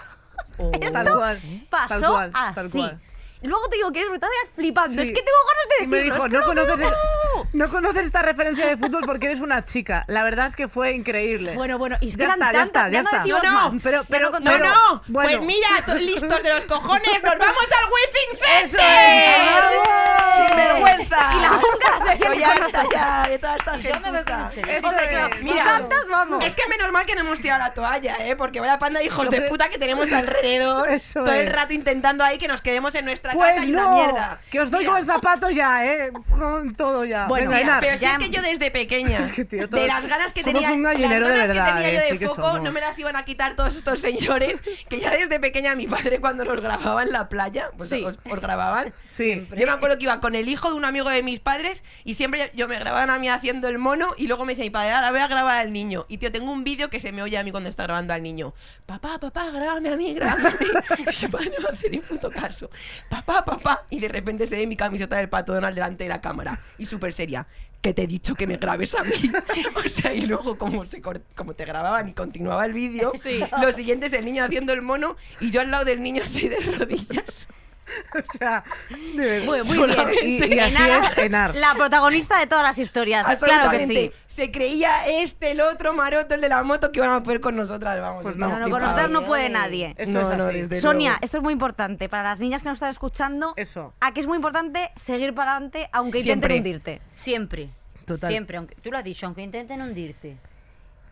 Oh. 0.57 0.71
Tal 0.91 1.15
cual. 1.15 1.41
Pasó 1.69 1.87
tal 1.99 2.11
cual, 2.11 2.31
así. 2.33 2.55
tal 2.55 2.69
cual. 2.71 3.01
Y 3.41 3.47
luego 3.47 3.69
te 3.69 3.77
digo 3.77 3.91
que 3.93 4.01
es 4.01 4.09
brutal, 4.09 4.29
flipando. 4.53 4.93
Sí. 4.93 5.01
Es 5.01 5.07
que 5.09 5.21
tengo 5.23 5.37
ganas 5.47 5.77
de 5.77 5.83
Y 5.83 5.87
me 5.87 5.97
decirlo. 5.97 6.15
dijo, 6.15 6.25
es 6.25 6.31
que 6.31 6.37
no 6.37 6.43
conoces, 6.45 6.77
dejo". 6.79 7.47
no 7.53 7.69
conoces 7.69 8.05
esta 8.05 8.21
referencia 8.21 8.67
de 8.67 8.75
fútbol 8.77 9.03
porque 9.05 9.27
eres 9.27 9.39
una 9.39 9.63
chica. 9.63 10.03
La 10.07 10.23
verdad 10.23 10.47
es 10.47 10.55
que 10.57 10.67
fue 10.67 10.91
increíble. 10.91 11.53
Bueno, 11.55 11.77
bueno, 11.77 11.95
y 12.01 12.09
es 12.09 12.17
ya 12.17 12.25
está, 12.27 12.37
ya 12.37 12.51
tantas, 12.51 12.65
está, 12.65 12.89
ya 12.89 13.01
no 13.01 13.09
está. 13.09 13.25
No, 13.25 13.53
más. 13.63 13.73
no, 13.73 13.79
pero- 13.81 14.03
pero- 14.09 14.29
No, 14.31 14.39
pero- 14.43 14.65
no, 14.69 15.03
bueno. 15.07 15.29
pues 15.29 15.41
mira, 15.41 15.69
to- 15.85 15.95
listos 15.95 16.43
de 16.43 16.53
los 16.53 16.65
cojones, 16.65 17.23
nos 17.23 17.37
vamos 17.37 17.63
al 17.71 17.85
Withing 17.93 18.39
¡Eso 18.65 18.77
Center. 18.77 19.63
es! 19.71 20.47
¡Sin 20.47 20.55
vergüenza! 20.57 21.31
Y 21.33 21.39
la 21.41 21.61
se 22.05 22.13
Estoy 22.19 22.43
harta 22.43 22.83
ya 22.91 23.27
de 23.29 23.39
toda 23.39 23.55
esta 23.55 23.77
Yo 23.77 23.99
me 24.01 24.11
voy 24.11 24.23
con 24.23 24.25
gentuza. 24.25 24.47
ustedes. 24.49 24.77
Eso 24.79 24.87
José, 24.87 25.07
claro, 25.09 25.27
es, 25.33 25.39
¿tú 25.39 25.45
mira. 25.45 25.63
cantas? 25.63 26.07
Vamos. 26.09 26.43
Es 26.43 26.55
que 26.55 26.67
menos 26.67 26.91
mal 26.91 27.05
que 27.05 27.15
no 27.15 27.21
hemos 27.21 27.39
tirado 27.39 27.59
la 27.59 27.73
toalla, 27.73 28.15
¿eh? 28.19 28.35
Porque 28.35 28.59
vaya 28.59 28.79
panda 28.79 28.99
de 28.99 29.05
hijos 29.05 29.29
de 29.29 29.41
puta 29.43 29.69
que 29.69 29.77
tenemos 29.77 30.11
alrededor 30.11 30.89
todo 31.13 31.31
el 31.31 31.47
rato 31.47 31.73
intentando 31.73 32.23
ahí 32.23 32.37
que 32.37 32.47
nos 32.47 32.61
quedemos 32.61 32.95
en 32.95 33.05
nuestra 33.05 33.28
Pues 33.33 33.55
casa 33.55 33.65
y 33.65 33.71
una 33.73 33.81
no, 33.83 33.93
mierda. 33.95 34.41
que 34.51 34.59
os 34.61 34.71
doy 34.71 34.79
Mira, 34.81 34.91
con 34.91 34.99
el 35.01 35.05
zapato 35.05 35.49
ya, 35.49 35.85
¿eh? 35.85 36.11
Con 36.29 36.75
todo 36.75 37.05
ya. 37.05 37.27
Bueno, 37.27 37.49
Venga, 37.51 37.63
mira, 37.63 37.77
pero 37.79 37.97
si 37.97 38.03
ya 38.03 38.11
es 38.13 38.17
que 38.17 38.29
yo 38.29 38.41
desde 38.41 38.71
pequeña, 38.71 39.19
Es 39.21 39.31
que, 39.31 39.45
tío, 39.45 39.67
de 39.67 39.87
las 39.87 40.05
ganas 40.07 40.33
que 40.33 40.43
tenía, 40.43 40.71
un 40.71 40.83
las 40.83 40.93
gallinero 40.93 41.27
de 41.27 41.33
ganas 41.37 41.47
verdad, 41.47 41.65
que 41.65 41.73
tenía 41.73 41.89
eh, 41.89 41.93
yo 41.93 42.13
de 42.13 42.17
sí 42.19 42.25
foco, 42.25 42.59
no 42.59 42.71
me 42.71 42.79
las 42.81 42.97
iban 42.99 43.15
a 43.15 43.25
quitar 43.25 43.55
todos 43.55 43.75
estos 43.75 43.99
señores 44.01 44.61
que 44.89 44.99
ya 44.99 45.11
desde 45.11 45.39
pequeña 45.39 45.75
mi 45.75 45.87
padre 45.87 46.19
cuando 46.19 46.43
los 46.45 46.61
grababa 46.61 47.03
en 47.03 47.11
la 47.11 47.29
playa, 47.29 47.69
pues 47.77 47.89
Sí. 47.89 48.03
os, 48.03 48.17
os 48.29 48.39
grababan. 48.39 48.93
Sí. 49.09 49.47
Yo 49.55 49.65
me 49.65 49.71
acuerdo 49.73 49.97
que 49.97 50.03
iba 50.03 50.19
con 50.19 50.35
el 50.35 50.47
hijo 50.49 50.69
de 50.69 50.75
un 50.75 50.85
amigo 50.85 51.09
de 51.09 51.23
mis 51.23 51.39
padres 51.39 51.83
y 52.03 52.13
siempre 52.15 52.51
yo 52.55 52.67
me 52.67 52.77
grababan 52.79 53.09
a 53.09 53.19
mí 53.19 53.29
haciendo 53.29 53.67
el 53.67 53.77
mono 53.77 54.11
y 54.17 54.27
luego 54.27 54.45
me 54.45 54.53
decía 54.53 54.65
mi 54.65 54.69
padre, 54.69 54.91
ahora 54.91 55.11
voy 55.11 55.19
a 55.19 55.27
grabar 55.27 55.59
al 55.59 55.73
niño. 55.73 56.05
Y 56.09 56.17
tío, 56.19 56.31
tengo 56.31 56.51
un 56.51 56.63
vídeo 56.63 56.89
que 56.89 56.99
se 56.99 57.11
me 57.11 57.21
oye 57.23 57.37
a 57.37 57.43
mí 57.43 57.51
cuando 57.51 57.69
está 57.69 57.83
grabando 57.83 58.13
al 58.13 58.21
niño. 58.23 58.53
Papá, 58.85 59.17
papá, 59.19 59.49
grábame 59.51 59.89
a 59.89 59.95
mí, 59.97 60.13
grábame 60.13 60.47
a 60.49 60.51
mí. 60.51 60.57
Y 60.99 61.25
mi 61.25 61.31
padre 61.31 61.51
no 61.57 61.63
va 61.63 61.69
a 61.69 61.73
hacer 61.73 61.91
ni 61.91 61.99
puto 61.99 62.29
caso. 62.31 62.69
Papá, 63.09 63.18
papá. 63.25 63.85
Y 63.89 63.99
de 63.99 64.07
repente 64.07 64.45
se 64.45 64.55
ve 64.55 64.67
mi 64.67 64.75
camiseta 64.75 65.17
del 65.17 65.29
pato 65.29 65.53
Donald 65.53 65.75
delante 65.75 66.03
de 66.03 66.09
la 66.09 66.21
cámara. 66.21 66.59
Y 66.77 66.85
súper 66.85 67.13
seria. 67.13 67.47
Que 67.81 67.93
te 67.93 68.03
he 68.03 68.07
dicho 68.07 68.35
que 68.35 68.45
me 68.45 68.57
grabes 68.57 68.93
a 68.95 69.03
mí. 69.03 69.11
o 69.85 69.89
sea, 69.89 70.13
y 70.13 70.21
luego 70.25 70.57
como, 70.57 70.85
se 70.85 71.01
cort- 71.01 71.21
como 71.35 71.53
te 71.53 71.63
grababan 71.65 72.09
y 72.09 72.13
continuaba 72.13 72.65
el 72.65 72.73
vídeo, 72.73 73.13
lo 73.61 73.71
siguiente 73.71 74.07
es 74.07 74.13
el 74.13 74.25
niño 74.25 74.43
haciendo 74.43 74.73
el 74.73 74.81
mono 74.81 75.15
y 75.39 75.49
yo 75.51 75.61
al 75.61 75.71
lado 75.71 75.85
del 75.85 76.03
niño 76.03 76.21
así 76.23 76.49
de 76.49 76.57
rodillas. 76.59 77.47
O 78.13 78.37
sea, 78.37 78.63
de 78.89 79.41
Muy, 79.45 79.57
muy 79.61 79.61
Solamente. 79.61 80.25
bien. 80.25 80.51
Y, 80.51 80.55
y 80.55 80.59
así 80.59 80.75
Enar, 80.75 81.11
es 81.11 81.17
Enar. 81.17 81.55
La 81.55 81.73
protagonista 81.75 82.39
de 82.39 82.47
todas 82.47 82.63
las 82.63 82.77
historias. 82.77 83.25
Claro 83.39 83.71
que 83.71 83.87
sí. 83.87 84.11
Se 84.27 84.51
creía 84.51 85.07
este, 85.07 85.51
el 85.51 85.61
otro 85.61 85.93
maroto, 85.93 86.35
el 86.35 86.41
de 86.41 86.49
la 86.49 86.63
moto, 86.63 86.91
que 86.91 86.99
iban 86.99 87.11
a 87.11 87.23
poder 87.23 87.41
con 87.41 87.55
nosotras. 87.55 87.99
Vamos, 87.99 88.23
Pues 88.23 88.35
no, 88.37 88.47
No, 88.47 88.59
no, 88.59 88.69
con 88.69 88.81
nosotras 88.81 89.09
no 89.11 89.25
puede 89.25 89.49
nadie. 89.49 89.95
Eso 89.97 90.11
No, 90.11 90.31
es 90.31 90.37
no, 90.37 90.45
así. 90.45 90.57
desde 90.61 90.81
Sonia, 90.81 91.09
luego. 91.11 91.25
esto 91.25 91.37
es 91.37 91.43
muy 91.43 91.53
importante 91.53 92.07
para 92.09 92.23
las 92.23 92.39
niñas 92.39 92.61
que 92.63 92.69
nos 92.69 92.77
están 92.77 92.89
escuchando. 92.91 93.53
Eso. 93.55 93.93
A 93.99 94.13
que 94.13 94.19
es 94.19 94.27
muy 94.27 94.35
importante 94.37 94.91
seguir 94.95 95.33
para 95.33 95.51
adelante 95.53 95.89
aunque 95.91 96.21
Siempre. 96.21 96.55
intenten 96.55 96.73
hundirte. 96.75 97.01
Siempre. 97.11 97.69
Total. 98.05 98.29
Siempre, 98.29 98.57
aunque 98.57 98.75
tú 98.75 98.91
lo 98.91 98.97
has 98.97 99.03
dicho, 99.03 99.25
aunque 99.25 99.41
intenten 99.41 99.81
hundirte. 99.81 100.37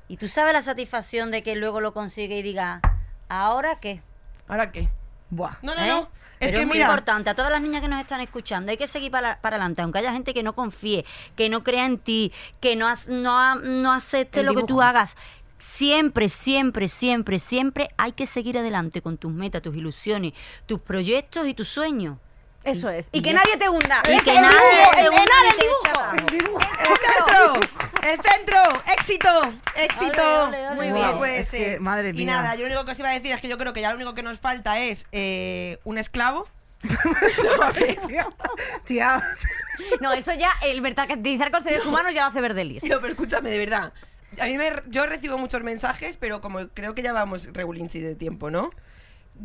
Y 0.08 0.18
tú 0.18 0.28
sabes 0.28 0.54
la 0.54 0.62
satisfacción 0.62 1.32
de 1.32 1.44
que 1.44 1.56
luego 1.56 1.82
lo 1.82 1.94
consigue 1.94 2.38
y 2.38 2.42
diga, 2.42 2.82
¿ahora 3.30 3.80
qué? 3.80 4.02
¿Ahora 4.48 4.72
qué? 4.72 4.88
Buah. 5.30 5.58
No, 5.62 5.76
no, 5.76 5.82
¿Eh? 5.84 5.88
no. 5.90 6.10
Es 6.40 6.52
Pero 6.52 6.60
que 6.60 6.66
muy 6.68 6.76
mira, 6.76 6.86
importante, 6.86 7.30
a 7.30 7.36
todas 7.36 7.52
las 7.52 7.62
niñas 7.62 7.82
que 7.82 7.88
nos 7.88 8.00
están 8.00 8.22
escuchando, 8.22 8.72
hay 8.72 8.78
que 8.78 8.88
seguir 8.88 9.10
para, 9.12 9.42
para 9.42 9.56
adelante, 9.56 9.82
aunque 9.82 10.00
haya 10.00 10.12
gente 10.12 10.34
que 10.34 10.44
no 10.44 10.54
confíe, 10.54 11.04
que 11.36 11.50
no 11.50 11.64
crea 11.64 11.86
en 11.86 11.98
ti, 11.98 12.32
que 12.60 12.76
no, 12.76 12.88
no, 13.10 13.56
no 13.56 13.92
acepte 13.94 14.42
El 14.42 14.46
lo 14.46 14.54
que 14.54 14.64
tú 14.64 14.82
hagas. 14.82 15.16
Siempre, 15.58 16.30
siempre, 16.30 16.88
siempre, 16.88 17.40
siempre 17.40 17.90
hay 17.98 18.12
que 18.12 18.28
seguir 18.28 18.60
adelante 18.60 19.02
con 19.02 19.18
tus 19.18 19.32
metas, 19.32 19.64
tus 19.64 19.76
ilusiones, 19.76 20.34
tus 20.68 20.80
proyectos 20.80 21.48
y 21.48 21.56
tus 21.56 21.68
sueños. 21.68 22.18
Eso 22.68 22.90
es. 22.90 23.10
Y 23.12 23.20
Y 23.20 23.22
que 23.22 23.34
nadie 23.34 23.58
te 23.58 23.70
hunda. 23.70 24.02
Y 24.04 24.20
que 24.22 24.32
el 24.36 24.42
nadie 24.42 24.58
te 24.94 25.02
el 25.02 25.10
hunda 25.10 25.36
el 25.52 25.58
dibujo. 25.58 26.62
centro, 27.02 27.54
el 28.04 28.20
centro, 28.22 28.84
éxito, 28.94 29.54
éxito. 29.76 30.52
Muy 30.76 30.92
bien, 30.92 31.82
madre 31.82 32.10
Y 32.10 32.14
mía. 32.14 32.26
nada, 32.26 32.56
yo 32.56 32.62
lo 32.62 32.68
único 32.68 32.86
que 32.86 32.92
os 32.92 33.00
iba 33.00 33.10
a 33.10 33.14
decir 33.14 33.32
es 33.32 33.42
que 33.42 33.48
yo 33.48 33.58
creo 33.58 33.74
que 33.74 33.82
ya 33.82 33.90
lo 33.90 33.96
único 33.96 34.14
que 34.14 34.24
nos 34.24 34.40
falta 34.40 34.80
es 34.80 35.08
eh, 35.12 35.80
un 35.84 35.98
esclavo. 35.98 36.48
Tía, 38.86 39.22
No, 40.02 40.14
eso 40.14 40.34
ya, 40.34 40.52
el 40.64 40.82
mercantilizar 40.82 41.52
con 41.52 41.64
seres 41.64 41.86
humanos 41.86 42.14
ya 42.14 42.22
lo 42.22 42.28
hace 42.28 42.42
Verdelis. 42.42 42.84
No, 42.84 42.98
pero 43.00 43.14
escúchame, 43.14 43.50
de 43.50 43.58
verdad. 43.60 43.94
A 44.40 44.46
mí 44.46 44.58
me, 44.58 44.72
yo 44.88 45.06
recibo 45.06 45.38
muchos 45.38 45.64
mensajes, 45.64 46.18
pero 46.18 46.42
como 46.42 46.68
creo 46.70 46.94
que 46.94 47.02
ya 47.02 47.14
vamos 47.14 47.50
regulinchi 47.54 48.00
de 48.00 48.16
tiempo, 48.16 48.52
¿no? 48.52 48.70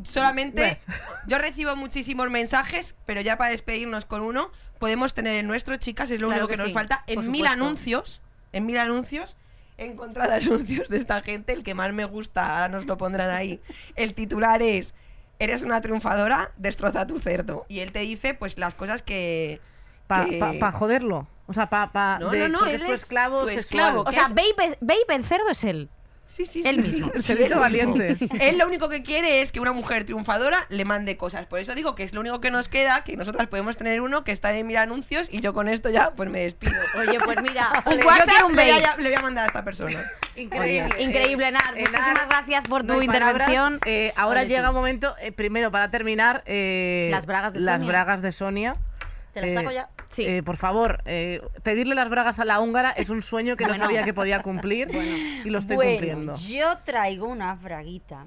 Solamente 0.04 0.78
yo 1.26 1.38
recibo 1.38 1.76
muchísimos 1.76 2.30
mensajes, 2.30 2.94
pero 3.06 3.20
ya 3.20 3.36
para 3.36 3.50
despedirnos 3.50 4.04
con 4.04 4.22
uno, 4.22 4.50
podemos 4.78 5.14
tener 5.14 5.36
el 5.36 5.46
nuestro, 5.46 5.76
chicas, 5.76 6.10
es 6.10 6.20
lo 6.20 6.28
Claro 6.28 6.44
único 6.44 6.48
que, 6.48 6.54
que 6.54 6.58
nos 6.58 6.68
sí, 6.68 6.74
falta. 6.74 7.04
En 7.06 7.16
por 7.16 7.24
mil 7.24 7.34
supuesto. 7.44 7.52
anuncios, 7.52 8.22
en 8.52 8.66
mil 8.66 8.78
anuncios, 8.78 9.36
he 9.78 9.86
encontrado 9.86 10.32
anuncios 10.34 10.88
de 10.88 10.96
esta 10.96 11.22
gente. 11.22 11.52
El 11.52 11.62
que 11.62 11.74
más 11.74 11.92
me 11.92 12.04
gusta, 12.04 12.46
ahora 12.52 12.68
nos 12.68 12.86
lo 12.86 12.96
pondrán 12.96 13.30
ahí. 13.30 13.60
El 13.96 14.14
titular 14.14 14.62
es: 14.62 14.94
Eres 15.38 15.62
una 15.62 15.80
triunfadora, 15.80 16.52
destroza 16.56 17.06
tu 17.06 17.18
cerdo. 17.18 17.66
Y 17.68 17.80
él 17.80 17.92
te 17.92 18.00
dice, 18.00 18.34
pues, 18.34 18.58
las 18.58 18.74
cosas 18.74 19.02
que. 19.02 19.60
para 20.06 20.26
que- 20.26 20.38
pa, 20.38 20.52
pa 20.58 20.72
joderlo. 20.72 21.28
O 21.46 21.52
sea, 21.52 21.68
pa, 21.68 21.92
pa 21.92 22.18
No, 22.20 22.32
no, 22.32 22.48
no, 22.48 22.66
es 22.66 22.82
tu 22.82 22.92
es 22.92 23.02
esclavo 23.02 23.42
tu 23.42 23.48
esclavo. 23.48 24.00
O 24.02 24.04
¿Qué 24.04 24.12
sea? 24.12 24.28
Babe, 24.28 24.78
Babe 24.80 25.04
el 25.08 25.24
cerdo 25.24 25.48
es 25.50 25.64
él. 25.64 25.90
Sí, 26.32 26.46
sí, 26.46 26.62
Él 26.64 26.82
sí, 26.82 26.92
mismo. 26.92 27.10
sí, 27.14 27.20
sí, 27.20 27.26
cerdito 27.26 27.54
él 27.54 27.60
valiente. 27.60 28.16
mismo. 28.18 28.36
Él 28.40 28.56
lo 28.56 28.66
único 28.66 28.88
que 28.88 29.02
quiere 29.02 29.42
es 29.42 29.52
que 29.52 29.60
una 29.60 29.72
mujer 29.72 30.04
triunfadora 30.04 30.64
le 30.70 30.86
mande 30.86 31.18
cosas. 31.18 31.44
Por 31.46 31.58
eso 31.58 31.74
digo 31.74 31.94
que 31.94 32.04
es 32.04 32.14
lo 32.14 32.20
único 32.20 32.40
que 32.40 32.50
nos 32.50 32.70
queda, 32.70 33.04
que 33.04 33.16
nosotras 33.18 33.48
podemos 33.48 33.76
tener 33.76 34.00
uno 34.00 34.24
que 34.24 34.32
está 34.32 34.56
en 34.56 34.66
mira 34.66 34.80
anuncios 34.80 35.28
y 35.30 35.40
yo 35.40 35.52
con 35.52 35.68
esto 35.68 35.90
ya 35.90 36.12
pues 36.14 36.30
me 36.30 36.40
despido. 36.40 36.72
Oye, 36.98 37.18
pues 37.22 37.42
mira, 37.42 37.70
Un 37.84 38.00
yo 38.00 38.06
WhatsApp 38.06 38.44
un 38.46 38.56
le, 38.56 38.62
voy 38.72 38.82
a, 38.82 38.96
le 38.96 39.08
voy 39.10 39.14
a 39.18 39.20
mandar 39.20 39.44
a 39.44 39.46
esta 39.48 39.62
persona. 39.62 40.02
Increíble. 40.34 40.88
Oye, 40.94 41.04
increíble, 41.04 41.48
Enar. 41.48 41.76
Enar, 41.76 41.90
Muchísimas 41.92 42.28
gracias 42.28 42.64
por 42.64 42.84
no 42.84 42.94
tu 42.94 43.02
intervención. 43.02 43.78
Eh, 43.84 44.14
ahora 44.16 44.44
llega 44.44 44.70
un 44.70 44.74
momento, 44.74 45.14
eh, 45.20 45.32
primero 45.32 45.70
para 45.70 45.90
terminar, 45.90 46.42
eh, 46.46 47.08
Las 47.10 47.26
bragas 47.26 47.52
de 47.52 47.60
las 47.60 47.74
Sonia. 47.76 47.88
bragas 47.88 48.22
de 48.22 48.32
Sonia. 48.32 48.76
Te 49.32 49.40
la 49.40 49.46
Eh, 49.46 49.54
saco 49.54 49.70
ya. 49.70 49.88
Sí. 50.08 50.26
Eh, 50.26 50.42
por 50.42 50.56
favor, 50.56 51.02
eh, 51.06 51.40
pedirle 51.62 51.94
las 51.94 52.08
bragas 52.10 52.38
a 52.38 52.44
la 52.44 52.60
húngara 52.60 52.90
es 52.90 53.08
un 53.10 53.22
sueño 53.22 53.56
que 53.56 53.64
no 53.64 53.70
Bueno. 53.72 53.84
sabía 53.84 54.04
que 54.04 54.12
podía 54.14 54.42
cumplir 54.42 54.88
y 55.44 55.48
lo 55.50 55.58
estoy 55.58 55.76
bueno, 55.76 55.90
cumpliendo. 55.92 56.36
yo 56.36 56.78
traigo 56.84 57.26
una 57.26 57.54
braguita. 57.54 58.26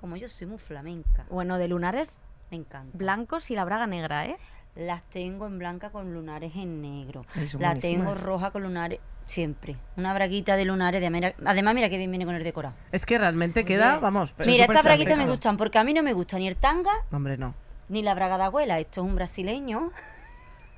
Como 0.00 0.16
yo 0.16 0.28
soy 0.28 0.46
muy 0.46 0.58
flamenca, 0.58 1.24
Bueno, 1.30 1.58
de 1.58 1.68
lunares 1.68 2.20
me 2.50 2.58
encanta. 2.58 2.96
blancos 2.96 3.50
y 3.50 3.54
la 3.54 3.64
braga 3.64 3.86
negra, 3.86 4.26
¿eh? 4.26 4.36
Las 4.76 5.02
tengo 5.04 5.46
en 5.46 5.58
blanca 5.58 5.88
con 5.90 6.12
lunares 6.12 6.52
en 6.54 6.82
negro. 6.82 7.24
La 7.58 7.74
tengo 7.76 8.14
roja 8.14 8.50
con 8.50 8.62
lunares 8.62 9.00
siempre. 9.24 9.74
Una 9.96 10.12
braguita 10.12 10.54
de 10.56 10.66
lunares 10.66 11.00
de 11.00 11.34
Además, 11.46 11.74
mira 11.74 11.88
que 11.88 11.96
bien 11.96 12.10
viene 12.10 12.26
con 12.26 12.34
el 12.34 12.44
decorado. 12.44 12.74
Es 12.92 13.06
que 13.06 13.16
realmente 13.18 13.64
queda, 13.64 13.98
vamos, 13.98 14.32
pero 14.32 14.50
mira, 14.50 14.66
estas 14.66 14.84
braguitas 14.84 15.16
me 15.16 15.24
gustan 15.26 15.56
porque 15.56 15.78
a 15.78 15.84
mí 15.84 15.94
no 15.94 16.02
me 16.02 16.12
gusta 16.12 16.38
ni 16.38 16.46
el 16.46 16.56
tanga 16.56 16.90
hombre, 17.10 17.38
no. 17.38 17.54
Ni 17.88 18.02
la 18.02 18.14
braga 18.14 18.36
de 18.38 18.44
abuela. 18.44 18.78
Esto 18.78 19.00
es 19.02 19.06
un 19.06 19.14
brasileño 19.14 19.90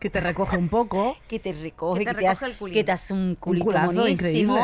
Que 0.01 0.11
te 0.11 0.21
recoge 0.21 0.57
un 0.57 0.69
poco. 0.69 1.17
que 1.29 1.39
te 1.39 1.53
recoge, 1.53 2.01
Que 2.01 2.05
te 2.05 2.11
que, 2.11 2.15
te, 2.15 2.21
recoge 2.33 2.47
hace, 2.47 2.73
que 2.73 2.85
te 2.85 2.93
hace 2.93 3.13
un 3.15 3.35
culito 3.37 3.67
buenísimo. 3.71 4.07
increíble. 4.09 4.61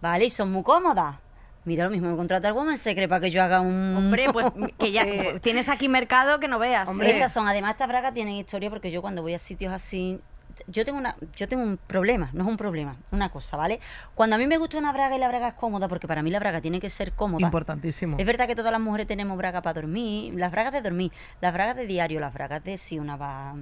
Vale, 0.00 0.24
y 0.26 0.30
son 0.30 0.50
muy 0.52 0.62
cómodas. 0.62 1.16
Mira, 1.64 1.84
lo 1.84 1.90
mismo 1.90 2.10
me 2.10 2.16
contrata 2.16 2.46
el 2.48 2.52
Woman 2.54 2.76
Secret 2.76 3.08
para 3.08 3.22
que 3.22 3.30
yo 3.30 3.42
haga 3.42 3.62
un... 3.62 3.94
Hombre, 3.96 4.26
pues 4.32 4.46
que 4.78 4.92
ya 4.92 5.02
Eh, 5.04 5.40
tienes 5.40 5.70
aquí 5.70 5.88
mercado 5.88 6.38
que 6.38 6.46
no 6.48 6.58
veas. 6.58 6.86
hombre. 6.88 7.10
Estas 7.12 7.32
son, 7.32 7.48
además 7.48 7.70
estas 7.72 7.88
bragas 7.88 8.12
tienen 8.12 8.34
historia 8.34 8.68
porque 8.68 8.90
yo 8.90 9.00
cuando 9.00 9.22
voy 9.22 9.32
a 9.32 9.38
sitios 9.38 9.72
así, 9.72 10.20
yo 10.66 10.84
tengo 10.84 10.98
una, 10.98 11.16
yo 11.36 11.48
tengo 11.48 11.62
un 11.62 11.76
problema, 11.76 12.30
no 12.32 12.44
es 12.44 12.48
un 12.48 12.56
problema, 12.56 12.96
una 13.10 13.28
cosa, 13.30 13.56
¿vale? 13.56 13.80
Cuando 14.14 14.36
a 14.36 14.38
mí 14.38 14.46
me 14.46 14.58
gusta 14.58 14.78
una 14.78 14.92
braga 14.92 15.16
y 15.16 15.18
la 15.18 15.28
braga 15.28 15.48
es 15.48 15.54
cómoda, 15.54 15.88
porque 15.88 16.06
para 16.08 16.22
mí 16.22 16.30
la 16.30 16.38
braga 16.38 16.60
tiene 16.60 16.80
que 16.80 16.88
ser 16.90 17.12
cómoda. 17.12 17.44
Importantísimo. 17.44 18.16
Es 18.18 18.26
verdad 18.26 18.46
que 18.46 18.54
todas 18.54 18.72
las 18.72 18.80
mujeres 18.80 19.06
tenemos 19.06 19.36
braga 19.36 19.62
para 19.62 19.74
dormir, 19.80 20.34
las 20.34 20.50
bragas 20.52 20.72
de 20.72 20.82
dormir, 20.82 21.12
las 21.40 21.52
bragas 21.52 21.76
de 21.76 21.86
diario, 21.86 22.20
las 22.20 22.32
bragas 22.32 22.62
de 22.64 22.76
si 22.78 22.98
una 22.98 23.16
va 23.16 23.54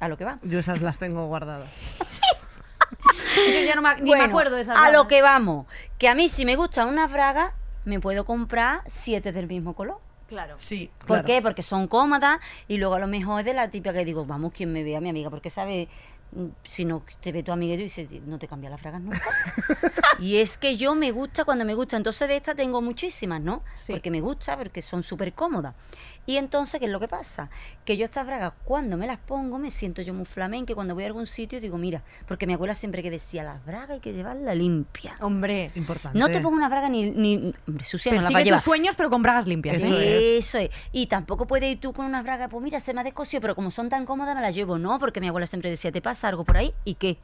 a 0.00 0.08
lo 0.08 0.16
que 0.16 0.24
va. 0.24 0.38
Yo 0.42 0.58
esas 0.58 0.80
las 0.80 0.98
tengo 0.98 1.26
guardadas. 1.26 1.70
Yo 3.36 3.60
ya 3.66 3.74
no 3.74 3.82
me, 3.82 4.00
ni 4.00 4.12
me 4.12 4.22
acuerdo 4.22 4.56
de 4.56 4.62
esas 4.62 4.76
A 4.76 4.80
bragas. 4.80 4.96
lo 4.98 5.08
que 5.08 5.22
vamos, 5.22 5.66
que 5.98 6.08
a 6.08 6.14
mí 6.14 6.28
si 6.28 6.44
me 6.44 6.56
gustan 6.56 6.88
unas 6.88 7.10
bragas, 7.12 7.52
me 7.84 8.00
puedo 8.00 8.24
comprar 8.24 8.82
siete 8.86 9.32
del 9.32 9.46
mismo 9.46 9.74
color. 9.74 9.98
Claro. 10.28 10.54
Sí. 10.58 10.90
¿Por 10.98 11.06
Claro. 11.06 11.24
qué? 11.24 11.42
Porque 11.42 11.62
son 11.62 11.88
cómodas 11.88 12.38
y 12.68 12.76
luego 12.76 12.94
a 12.94 12.98
lo 12.98 13.06
mejor 13.06 13.40
es 13.40 13.46
de 13.46 13.54
la 13.54 13.70
típica 13.70 13.92
que 13.92 14.04
digo, 14.04 14.24
vamos, 14.26 14.52
quien 14.52 14.72
me 14.72 14.84
vea 14.84 15.00
mi 15.00 15.08
amiga, 15.08 15.30
porque 15.30 15.50
sabe, 15.50 15.88
Mm, 16.30 16.48
si 16.62 16.84
no 16.84 17.02
te 17.22 17.32
ve 17.32 17.42
tu 17.42 17.52
amiga 17.52 17.72
y 17.72 17.78
dices, 17.78 18.12
no 18.26 18.38
te 18.38 18.46
cambia 18.46 18.68
las 18.68 18.78
fragas 18.80 19.00
nunca. 19.00 19.22
y 20.20 20.36
es 20.36 20.58
que 20.58 20.76
yo 20.76 20.94
me 20.94 21.10
gusta 21.10 21.44
cuando 21.46 21.64
me 21.64 21.72
gusta, 21.74 21.96
entonces 21.96 22.28
de 22.28 22.36
estas 22.36 22.54
tengo 22.54 22.82
muchísimas, 22.82 23.40
¿no? 23.40 23.62
Sí. 23.76 23.92
Porque 23.92 24.10
me 24.10 24.20
gusta, 24.20 24.56
porque 24.58 24.82
son 24.82 25.02
súper 25.02 25.32
cómodas. 25.32 25.74
Y 26.28 26.36
entonces, 26.36 26.78
¿qué 26.78 26.84
es 26.84 26.92
lo 26.92 27.00
que 27.00 27.08
pasa? 27.08 27.48
Que 27.86 27.96
yo 27.96 28.04
estas 28.04 28.26
bragas, 28.26 28.52
cuando 28.64 28.98
me 28.98 29.06
las 29.06 29.16
pongo, 29.16 29.58
me 29.58 29.70
siento 29.70 30.02
yo 30.02 30.12
muy 30.12 30.26
flamenca 30.26 30.72
y 30.72 30.74
cuando 30.74 30.92
voy 30.94 31.04
a 31.04 31.06
algún 31.06 31.26
sitio 31.26 31.58
digo, 31.58 31.78
mira, 31.78 32.02
porque 32.26 32.46
mi 32.46 32.52
abuela 32.52 32.74
siempre 32.74 33.02
que 33.02 33.10
decía, 33.10 33.44
las 33.44 33.64
bragas 33.64 33.88
hay 33.88 34.00
que 34.00 34.12
llevarla 34.12 34.54
limpia. 34.54 35.16
Hombre, 35.22 35.70
Importante. 35.74 36.18
No 36.18 36.28
te 36.28 36.42
pongo 36.42 36.54
una 36.54 36.68
braga 36.68 36.90
ni, 36.90 37.10
ni 37.10 37.54
hombre, 37.66 37.86
sucia, 37.86 38.12
no 38.12 38.20
las 38.20 38.30
va 38.30 38.40
a 38.40 38.42
llevar. 38.42 38.60
tus 38.60 38.64
sueños 38.66 38.94
pero 38.94 39.08
con 39.08 39.22
bragas 39.22 39.46
limpias. 39.46 39.80
Eso 39.80 39.98
¿eh? 39.98 40.36
es. 40.36 40.46
Eso 40.46 40.58
es. 40.58 40.70
Y 40.92 41.06
tampoco 41.06 41.46
puedes 41.46 41.72
ir 41.72 41.80
tú 41.80 41.94
con 41.94 42.04
unas 42.04 42.24
bragas, 42.24 42.50
pues 42.50 42.62
mira, 42.62 42.78
se 42.78 42.92
me 42.92 43.00
ha 43.00 43.04
descosido, 43.04 43.40
pero 43.40 43.54
como 43.54 43.70
son 43.70 43.88
tan 43.88 44.04
cómodas 44.04 44.36
me 44.36 44.42
las 44.42 44.54
llevo. 44.54 44.76
No, 44.76 44.98
porque 44.98 45.22
mi 45.22 45.28
abuela 45.28 45.46
siempre 45.46 45.70
decía, 45.70 45.90
¿te 45.92 46.02
pasa 46.02 46.28
algo 46.28 46.44
por 46.44 46.58
ahí? 46.58 46.74
¿Y 46.84 46.96
qué? 46.96 47.16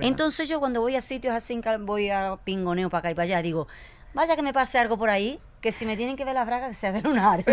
Entonces 0.00 0.50
yo 0.50 0.60
cuando 0.60 0.82
voy 0.82 0.96
a 0.96 1.00
sitios 1.00 1.34
así, 1.34 1.58
voy 1.80 2.10
a 2.10 2.36
pingoneo 2.44 2.90
para 2.90 2.98
acá 2.98 3.10
y 3.12 3.14
para 3.14 3.24
allá, 3.24 3.40
digo, 3.40 3.68
vaya 4.12 4.36
que 4.36 4.42
me 4.42 4.52
pase 4.52 4.78
algo 4.78 4.98
por 4.98 5.08
ahí, 5.08 5.40
que 5.60 5.72
si 5.72 5.84
me 5.86 5.96
tienen 5.96 6.16
que 6.16 6.24
ver 6.24 6.34
las 6.34 6.46
bragas, 6.46 6.68
que 6.68 6.74
se 6.74 6.86
hacen 6.88 7.06
una 7.06 7.32
área. 7.32 7.44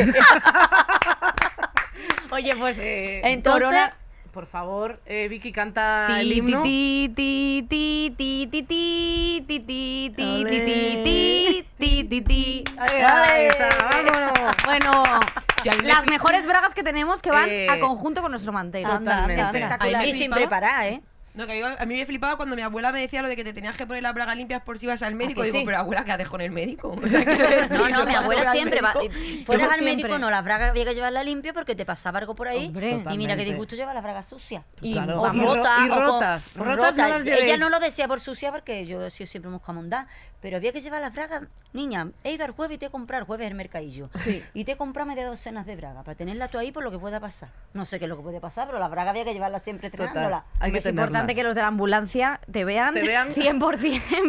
Oye, 2.32 2.55
pues 2.55 2.78
Eh, 2.80 3.22
Entonces- 3.24 3.64
Corona, 3.70 3.93
por 4.34 4.45
favor, 4.47 4.99
eh, 5.05 5.28
Vicky 5.30 5.51
canta 5.51 6.20
el 6.20 6.30
Ti, 6.30 6.36
himno. 6.38 6.62
ti, 6.62 7.12
ti, 7.16 7.66
ti, 7.70 8.16
ti, 8.18 8.47
ti, 8.47 8.64
ti, 8.68 9.43
ti, 9.47 9.60
ti, 9.60 9.60
ti, 9.66 10.14
ti, 10.16 10.24
Ole. 10.24 10.60
ti, 11.03 11.66
ti, 11.78 12.03
ti, 12.03 12.22
ti. 12.22 12.64
Ahí, 12.78 13.01
ahí 13.01 13.45
está, 13.47 13.70
vámonos. 13.89 14.55
Bueno, 14.66 15.03
las 15.84 16.05
mejores 16.08 16.45
bragas 16.45 16.74
que 16.74 16.84
tenemos 16.84 17.22
que 17.22 17.32
van 17.32 17.49
Eh, 17.49 17.68
a 17.70 17.80
conjunto 17.80 18.22
con 18.22 18.32
nuestro. 18.32 18.51
Totalmente. 18.51 19.41
Espectacular. 19.41 20.01
Ahí 20.01 20.10
y 20.10 20.14
sin 20.14 20.32
preparar, 20.32 20.86
¿eh? 20.86 21.01
No, 21.38 21.46
que 21.48 21.54
digo, 21.54 21.68
a 21.78 21.86
mí 21.86 21.96
me 21.96 22.06
flipaba 22.06 22.36
cuando 22.36 22.56
mi 22.56 22.64
abuela 22.64 22.92
me 22.92 23.00
decía 23.00 23.22
lo 23.22 23.28
de 23.30 23.36
que 23.36 23.44
te 23.44 23.54
tenías 23.54 23.78
que 23.78 23.86
poner 23.86 24.02
las 24.02 24.14
bragas 24.14 24.36
limpias 24.36 24.62
por 24.64 24.80
si 24.80 24.86
ibas 24.88 25.04
al 25.04 25.14
médico. 25.14 25.42
que 25.42 25.48
Digo, 25.48 25.60
sí? 25.60 25.64
pero 25.66 25.78
abuela, 25.78 26.04
¿qué 26.04 26.12
haces 26.14 26.28
con 26.28 26.42
el 26.42 26.52
médico? 26.52 26.96
O 27.02 27.08
sea, 27.08 27.20
decir, 27.26 27.70
No, 27.78 27.88
no, 27.90 28.06
mi 28.06 28.16
abuela 28.16 28.52
siempre 28.52 28.82
va. 28.82 28.94
eh, 29.04 29.44
Fueras 29.46 29.68
Yo 29.68 29.74
al 29.74 29.82
médico, 29.84 30.18
no, 30.18 30.30
las 30.32 30.44
bragas 30.44 30.72
había 30.72 30.84
que 30.86 30.96
llevarla 30.96 31.24
limpia 31.24 31.54
porque 31.54 31.76
te 31.76 31.86
pasaba 31.86 32.20
algo 32.20 32.34
por 32.36 32.48
ahí. 32.48 32.66
Hombre. 32.66 32.90
y 32.90 32.94
mira 32.96 33.06
qué 33.06 33.08
Totalmente. 33.18 33.46
disgusto 33.46 33.76
lleva 33.76 33.94
las 33.94 34.02
bragas 34.04 34.28
sucias. 34.28 34.64
Y- 34.82 34.94
Claro. 34.94 35.22
O 35.22 35.34
Y 35.34 35.40
ro- 35.40 35.56
rotas, 35.56 35.80
y 35.80 35.90
o 35.90 35.94
con- 35.94 36.04
rotas. 36.06 36.54
Rotas 36.56 36.96
no 36.98 37.08
las 37.08 37.24
llevéis. 37.24 37.44
Ella 37.44 37.58
no 37.58 37.70
lo 37.70 37.80
decía 37.80 38.08
por 38.08 38.20
sucia 38.20 38.52
porque 38.52 38.86
yo 38.88 39.08
sido 39.12 39.28
siempre 39.28 39.52
muy 39.52 39.60
jamondá, 39.64 40.08
pero 40.42 40.58
había 40.58 40.72
que 40.72 40.80
llevar 40.82 41.02
las 41.02 41.14
bragas. 41.14 41.44
Niña, 41.74 42.08
he 42.24 42.32
ido 42.32 42.46
al 42.46 42.52
jueves 42.52 42.76
y 42.76 42.78
te 42.80 42.86
he 42.88 42.90
comprado, 42.90 43.22
el 43.22 43.28
jueves 43.28 43.48
el 43.48 43.54
mercadillo. 43.56 44.10
Y 44.54 44.64
te 44.64 44.72
he 44.72 44.78
comprado 44.78 45.08
media 45.10 45.26
docenas 45.28 45.66
de 45.66 45.76
bragas 45.76 46.04
para 46.06 46.16
tenerla 46.16 46.48
tú 46.48 46.58
ahí 46.58 46.72
por 46.72 46.84
lo 46.84 46.92
que 46.92 46.98
pueda 46.98 47.20
pasar. 47.20 47.50
No 47.74 47.86
sé 47.86 48.00
qué 48.00 48.06
es 48.06 48.10
lo 48.10 48.16
que 48.18 48.24
puede 48.24 48.40
pasar, 48.40 48.68
pero 48.68 48.80
las 48.80 48.90
bragas 48.90 49.12
había 49.12 49.26
que 49.26 49.34
llevarlas 49.34 49.62
siempre. 49.64 49.92
Hay 50.60 50.72
que 50.72 50.78
es 50.80 50.86
importante 50.86 51.36
que 51.36 51.44
los 51.44 51.54
de 51.56 51.62
la 51.62 51.68
ambulancia 51.68 52.40
te 52.52 52.66
vean, 52.66 52.94
Te 52.94 53.02
vean 53.02 53.30
100% 53.32 53.60
Pero 53.62 53.78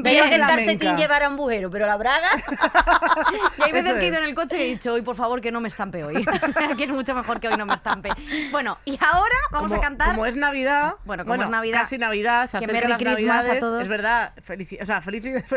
bien. 0.03 0.29
que 0.29 0.35
el 0.35 0.41
calcetín 0.41 0.97
llevara 0.97 1.29
un 1.29 1.39
pero 1.71 1.87
la 1.87 1.97
braga. 1.97 2.29
Y 3.59 3.63
hay 3.63 3.73
veces 3.73 3.91
Eso 3.91 3.99
que 4.01 4.05
he 4.07 4.09
ido 4.09 4.19
en 4.19 4.25
el 4.25 4.35
coche 4.35 4.59
y 4.59 4.61
he 4.63 4.65
dicho, 4.73 4.93
hoy 4.93 5.03
por 5.03 5.17
favor 5.17 5.41
que 5.41 5.51
no 5.53 5.61
me 5.61 5.69
estampe 5.69 6.05
hoy. 6.05 6.25
que 6.77 6.85
es 6.85 6.91
mucho 6.91 7.15
mejor 7.15 7.41
que 7.41 7.49
hoy 7.49 7.57
no 7.57 7.67
me 7.67 7.75
estampe. 7.75 8.11
Bueno, 8.51 8.79
y 8.85 8.99
ahora 9.03 9.35
vamos 9.51 9.71
como, 9.73 9.81
a 9.81 9.85
cantar. 9.85 10.09
Como 10.11 10.27
es 10.27 10.37
Navidad, 10.37 10.95
Bueno, 11.05 11.25
como 11.25 11.43
es 11.43 11.51
Navidad, 11.51 11.81
casi 11.81 11.99
Navidad, 11.99 12.49
se 12.49 12.59
que 12.61 12.67
Merry 12.67 12.89
las 12.89 12.99
Christmas 12.99 13.31
a 13.31 13.49
Navidades. 13.49 13.61
todos. 13.61 13.83
Es 13.83 13.89
verdad, 13.89 14.33
felici- 14.47 14.81
o 14.83 14.87
sea, 14.87 15.03
felici- 15.03 15.45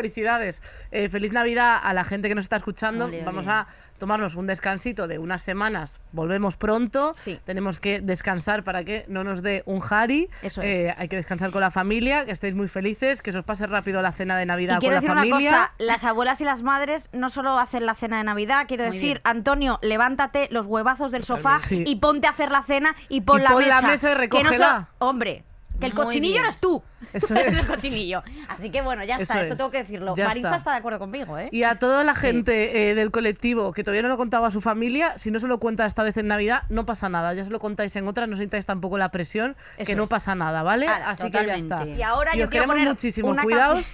Eh, 0.91 1.09
feliz 1.09 1.31
Navidad 1.31 1.79
a 1.81 1.93
la 1.93 2.03
gente 2.03 2.27
que 2.29 2.35
nos 2.35 2.45
está 2.45 2.57
escuchando. 2.57 3.09
Vamos 3.25 3.47
a 3.47 3.67
tomarnos 3.99 4.33
un 4.35 4.47
descansito 4.47 5.07
de 5.07 5.19
unas 5.19 5.43
semanas. 5.43 5.99
Volvemos 6.11 6.57
pronto. 6.57 7.13
Sí. 7.17 7.39
Tenemos 7.45 7.79
que 7.79 8.01
descansar 8.01 8.63
para 8.63 8.83
que 8.83 9.05
no 9.07 9.23
nos 9.23 9.43
dé 9.43 9.61
un 9.67 9.79
jari. 9.79 10.27
Eso 10.41 10.61
Eh, 10.63 10.89
es. 10.89 10.95
hay 10.97 11.07
que 11.07 11.15
descansar 11.17 11.51
con 11.51 11.61
la 11.61 11.69
familia, 11.69 12.25
que 12.25 12.31
estéis 12.31 12.55
muy 12.55 12.67
felices, 12.67 13.21
que 13.21 13.29
os 13.29 13.45
pase 13.45 13.67
rápido 13.67 14.01
la 14.01 14.11
cena 14.11 14.37
de 14.37 14.43
Y 14.43 14.45
Navidad 14.47 14.79
quiero 14.79 14.95
con 14.99 15.15
la 15.15 15.21
decir 15.21 15.29
familia. 15.31 15.49
una 15.49 15.57
cosa, 15.67 15.73
las 15.77 16.03
abuelas 16.03 16.41
y 16.41 16.45
las 16.45 16.63
madres 16.63 17.09
no 17.13 17.29
solo 17.29 17.59
hacen 17.59 17.85
la 17.85 17.93
cena 17.93 18.17
de 18.17 18.23
Navidad, 18.23 18.65
quiero 18.67 18.85
Muy 18.85 18.95
decir, 18.95 19.17
bien. 19.17 19.21
Antonio, 19.23 19.77
levántate 19.83 20.47
los 20.49 20.65
huevazos 20.65 21.11
del 21.11 21.23
sofá 21.23 21.59
Sí. 21.59 21.83
y 21.85 21.97
ponte 21.97 22.25
a 22.25 22.31
hacer 22.31 22.49
la 22.49 22.63
cena 22.63 22.95
y 23.07 23.21
pon, 23.21 23.39
Y 23.39 23.43
la, 23.43 23.49
pon 23.51 23.67
la 23.67 23.81
mesa. 23.81 23.93
y 23.93 23.99
Que 23.99 24.15
no 24.15 24.19
recógela. 24.49 24.89
so- 24.97 25.05
Hombre, 25.07 25.43
que 25.81 25.87
el 25.87 25.93
Muy 25.93 26.05
cochinillo 26.05 26.33
bien. 26.35 26.43
eres 26.45 26.57
tú. 26.59 26.81
Eso 27.11 27.35
es. 27.35 27.59
el 27.59 27.67
cochinillo. 27.67 28.23
Así 28.47 28.69
que 28.69 28.81
bueno, 28.81 29.03
ya 29.03 29.15
está, 29.17 29.33
Eso 29.33 29.41
esto 29.41 29.53
es. 29.53 29.57
tengo 29.57 29.71
que 29.71 29.77
decirlo. 29.79 30.15
Ya 30.15 30.27
Marisa 30.27 30.47
está. 30.47 30.57
está. 30.57 30.71
de 30.71 30.77
acuerdo 30.77 30.99
conmigo, 30.99 31.37
¿eh? 31.37 31.49
Y 31.51 31.63
a 31.63 31.75
toda 31.75 32.03
la 32.05 32.13
Sí. 32.13 32.21
gente 32.21 32.89
eh, 32.91 32.95
del 32.95 33.11
colectivo 33.11 33.73
que 33.73 33.83
todavía 33.83 34.03
no 34.03 34.07
lo 34.07 34.15
contaba 34.17 34.47
a 34.47 34.51
su 34.51 34.61
familia, 34.61 35.19
si 35.19 35.31
no 35.31 35.39
se 35.41 35.47
lo 35.47 35.59
cuenta 35.59 35.85
esta 35.85 36.03
vez 36.03 36.15
en 36.15 36.27
Navidad, 36.27 36.63
no 36.69 36.85
pasa 36.85 37.09
nada. 37.09 37.33
Ya 37.33 37.43
se 37.43 37.49
lo 37.49 37.59
contáis 37.59 37.93
en 37.97 38.07
otras, 38.07 38.29
no 38.29 38.37
sintáis 38.37 38.65
tampoco 38.65 38.97
la 38.97 39.09
presión, 39.09 39.57
Eso 39.77 39.87
que 39.87 39.95
no 39.97 40.03
es. 40.03 40.09
pasa 40.09 40.35
nada, 40.35 40.63
¿vale? 40.63 40.87
Ala, 40.87 41.09
Así 41.09 41.23
que 41.25 41.31
ya 41.31 41.39
totalmente. 41.41 41.75
está. 41.75 41.87
Y 41.87 42.01
ahora 42.03 42.31
yo 42.35 42.45
os 42.45 42.49
quiero 42.49 42.65
queremos 42.67 42.75
poner 42.75 42.87
muchísimo, 42.87 43.29
una 43.29 43.43
cuidaos 43.43 43.91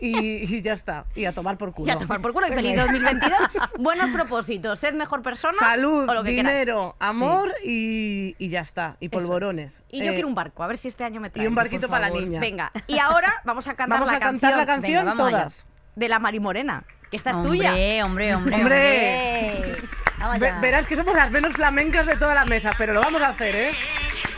y, 0.00 0.56
y 0.56 0.62
ya 0.62 0.72
está. 0.72 1.04
Y 1.14 1.24
a 1.26 1.32
tomar 1.32 1.56
por 1.58 1.72
culo. 1.72 1.88
Y 1.88 1.90
a 1.94 1.98
tomar 1.98 2.20
por 2.20 2.32
culo 2.32 2.46
y 2.48 2.52
feliz 2.52 2.76
2022. 2.76 3.38
Buenos 3.78 4.10
propósitos, 4.10 4.78
sed 4.78 4.94
mejor 4.94 5.22
persona 5.22 5.56
Salud, 5.58 6.08
o 6.08 6.14
lo 6.14 6.22
que 6.24 6.30
dinero, 6.30 6.94
queráis. 6.98 7.16
amor 7.16 7.52
y, 7.64 8.34
y 8.38 8.48
ya 8.48 8.60
está. 8.60 8.96
Y 9.00 9.06
Eso 9.06 9.18
es. 9.18 9.24
polvorones. 9.24 9.84
Y 9.90 9.98
yo 10.04 10.10
Eh, 10.10 10.14
quiero 10.14 10.28
un 10.28 10.34
barco, 10.34 10.62
a 10.62 10.66
ver 10.66 10.78
si 10.78 10.88
este 10.88 11.04
año 11.04 11.20
me 11.20 11.30
traen. 11.30 11.44
y 11.44 11.48
un 11.48 11.54
barquito 11.54 11.88
para 11.88 12.08
la 12.08 12.18
niña. 12.18 12.40
Venga, 12.40 12.72
y 12.86 12.98
ahora 12.98 13.32
vamos 13.44 13.66
a 13.68 13.74
cantar, 13.74 13.98
Vamos 14.00 14.10
la, 14.10 14.16
a 14.16 14.20
cantar 14.20 14.56
la 14.56 14.66
canción 14.66 15.04
Venga, 15.04 15.14
vamos 15.14 15.26
allá. 15.28 15.38
todas. 15.44 15.66
de 15.96 16.08
la 16.08 16.18
Mari 16.18 16.40
Morena, 16.40 16.84
que 17.10 17.16
esta 17.16 17.30
es 17.30 17.36
hombre, 17.36 17.50
tuya. 17.50 17.70
Hombre, 18.04 18.34
hombre, 18.34 18.54
Hombre. 18.56 19.76
hombre. 20.22 20.52
Verás 20.60 20.86
que 20.86 20.96
somos 20.96 21.14
las 21.14 21.30
menos 21.30 21.52
flamencas 21.54 22.06
de 22.06 22.16
toda 22.16 22.34
la 22.34 22.44
mesa, 22.44 22.72
pero 22.78 22.92
lo 22.92 23.00
vamos 23.00 23.20
a 23.22 23.28
hacer, 23.28 23.54
¿eh? 23.54 23.72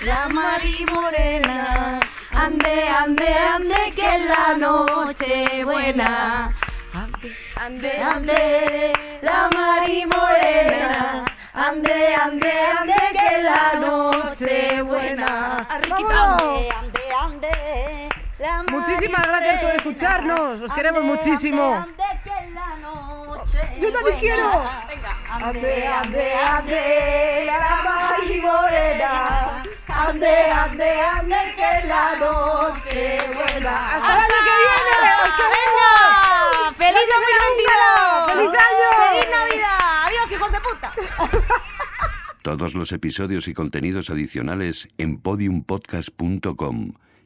La 0.05 0.29
Mari 0.29 0.85
Morena, 0.91 2.01
Ande, 2.33 2.89
ande, 2.89 3.29
ande, 3.35 3.93
que 3.95 4.16
es 4.16 4.23
la 4.27 4.57
noche 4.57 5.64
buena. 5.64 6.53
Ande, 7.57 8.03
ande, 8.03 8.93
la 9.23 9.49
Mari 9.55 10.07
Morena. 10.07 11.25
Ande, 11.55 12.14
ande, 12.14 12.53
ande, 12.81 12.95
que 13.12 13.37
es 13.37 13.45
la 13.45 13.79
noche 13.79 14.83
buena. 14.83 15.59
Arriquitao. 15.68 16.39
ande, 16.39 16.70
ande, 16.70 17.01
ande. 17.20 18.09
Muchísimas 18.70 19.26
gracias 19.26 19.62
por 19.62 19.70
escucharnos, 19.70 20.62
os 20.62 20.72
queremos 20.72 21.03
Ande, 21.03 21.14
muchísimo. 21.14 21.74
ande, 21.74 22.03
ande, 22.03 22.20
que 22.24 22.51
la 22.51 22.76
noche 22.76 23.61
Yo 23.80 23.93
también 23.93 24.03
buena. 24.03 24.18
quiero. 24.18 24.49
Ande, 25.30 25.86
ande, 25.86 26.34
ande, 26.34 27.47
la 27.47 27.82
morena. 28.43 29.62
Ande, 29.86 30.51
ande, 30.51 31.01
ande, 31.01 31.36
que 31.57 31.86
la 31.86 32.16
noche 32.16 33.18
buena. 33.32 33.88
¡Hasta 33.95 34.12
el 34.12 34.18
año 34.18 34.38
que 34.47 34.55
viene! 34.62 34.95
¡Ay, 35.03 35.30
qué 35.36 35.47
¡Venga! 35.55 36.74
¡Feliz 36.78 37.07
2022! 37.14 38.26
¡Feliz 38.26 38.49
año! 38.49 38.88
¡Feliz 39.09 39.30
Navidad! 39.30 40.07
¡Adiós, 40.07 40.32
hijos 40.32 40.53
de 40.53 40.61
puta! 40.61 40.93
Todos 42.43 42.74
los 42.74 42.90
episodios 42.90 43.47
y 43.47 43.55
contenidos 43.55 44.11
adicionales 44.11 44.88
en 44.99 45.18
podiumpodcast.com 45.20 46.93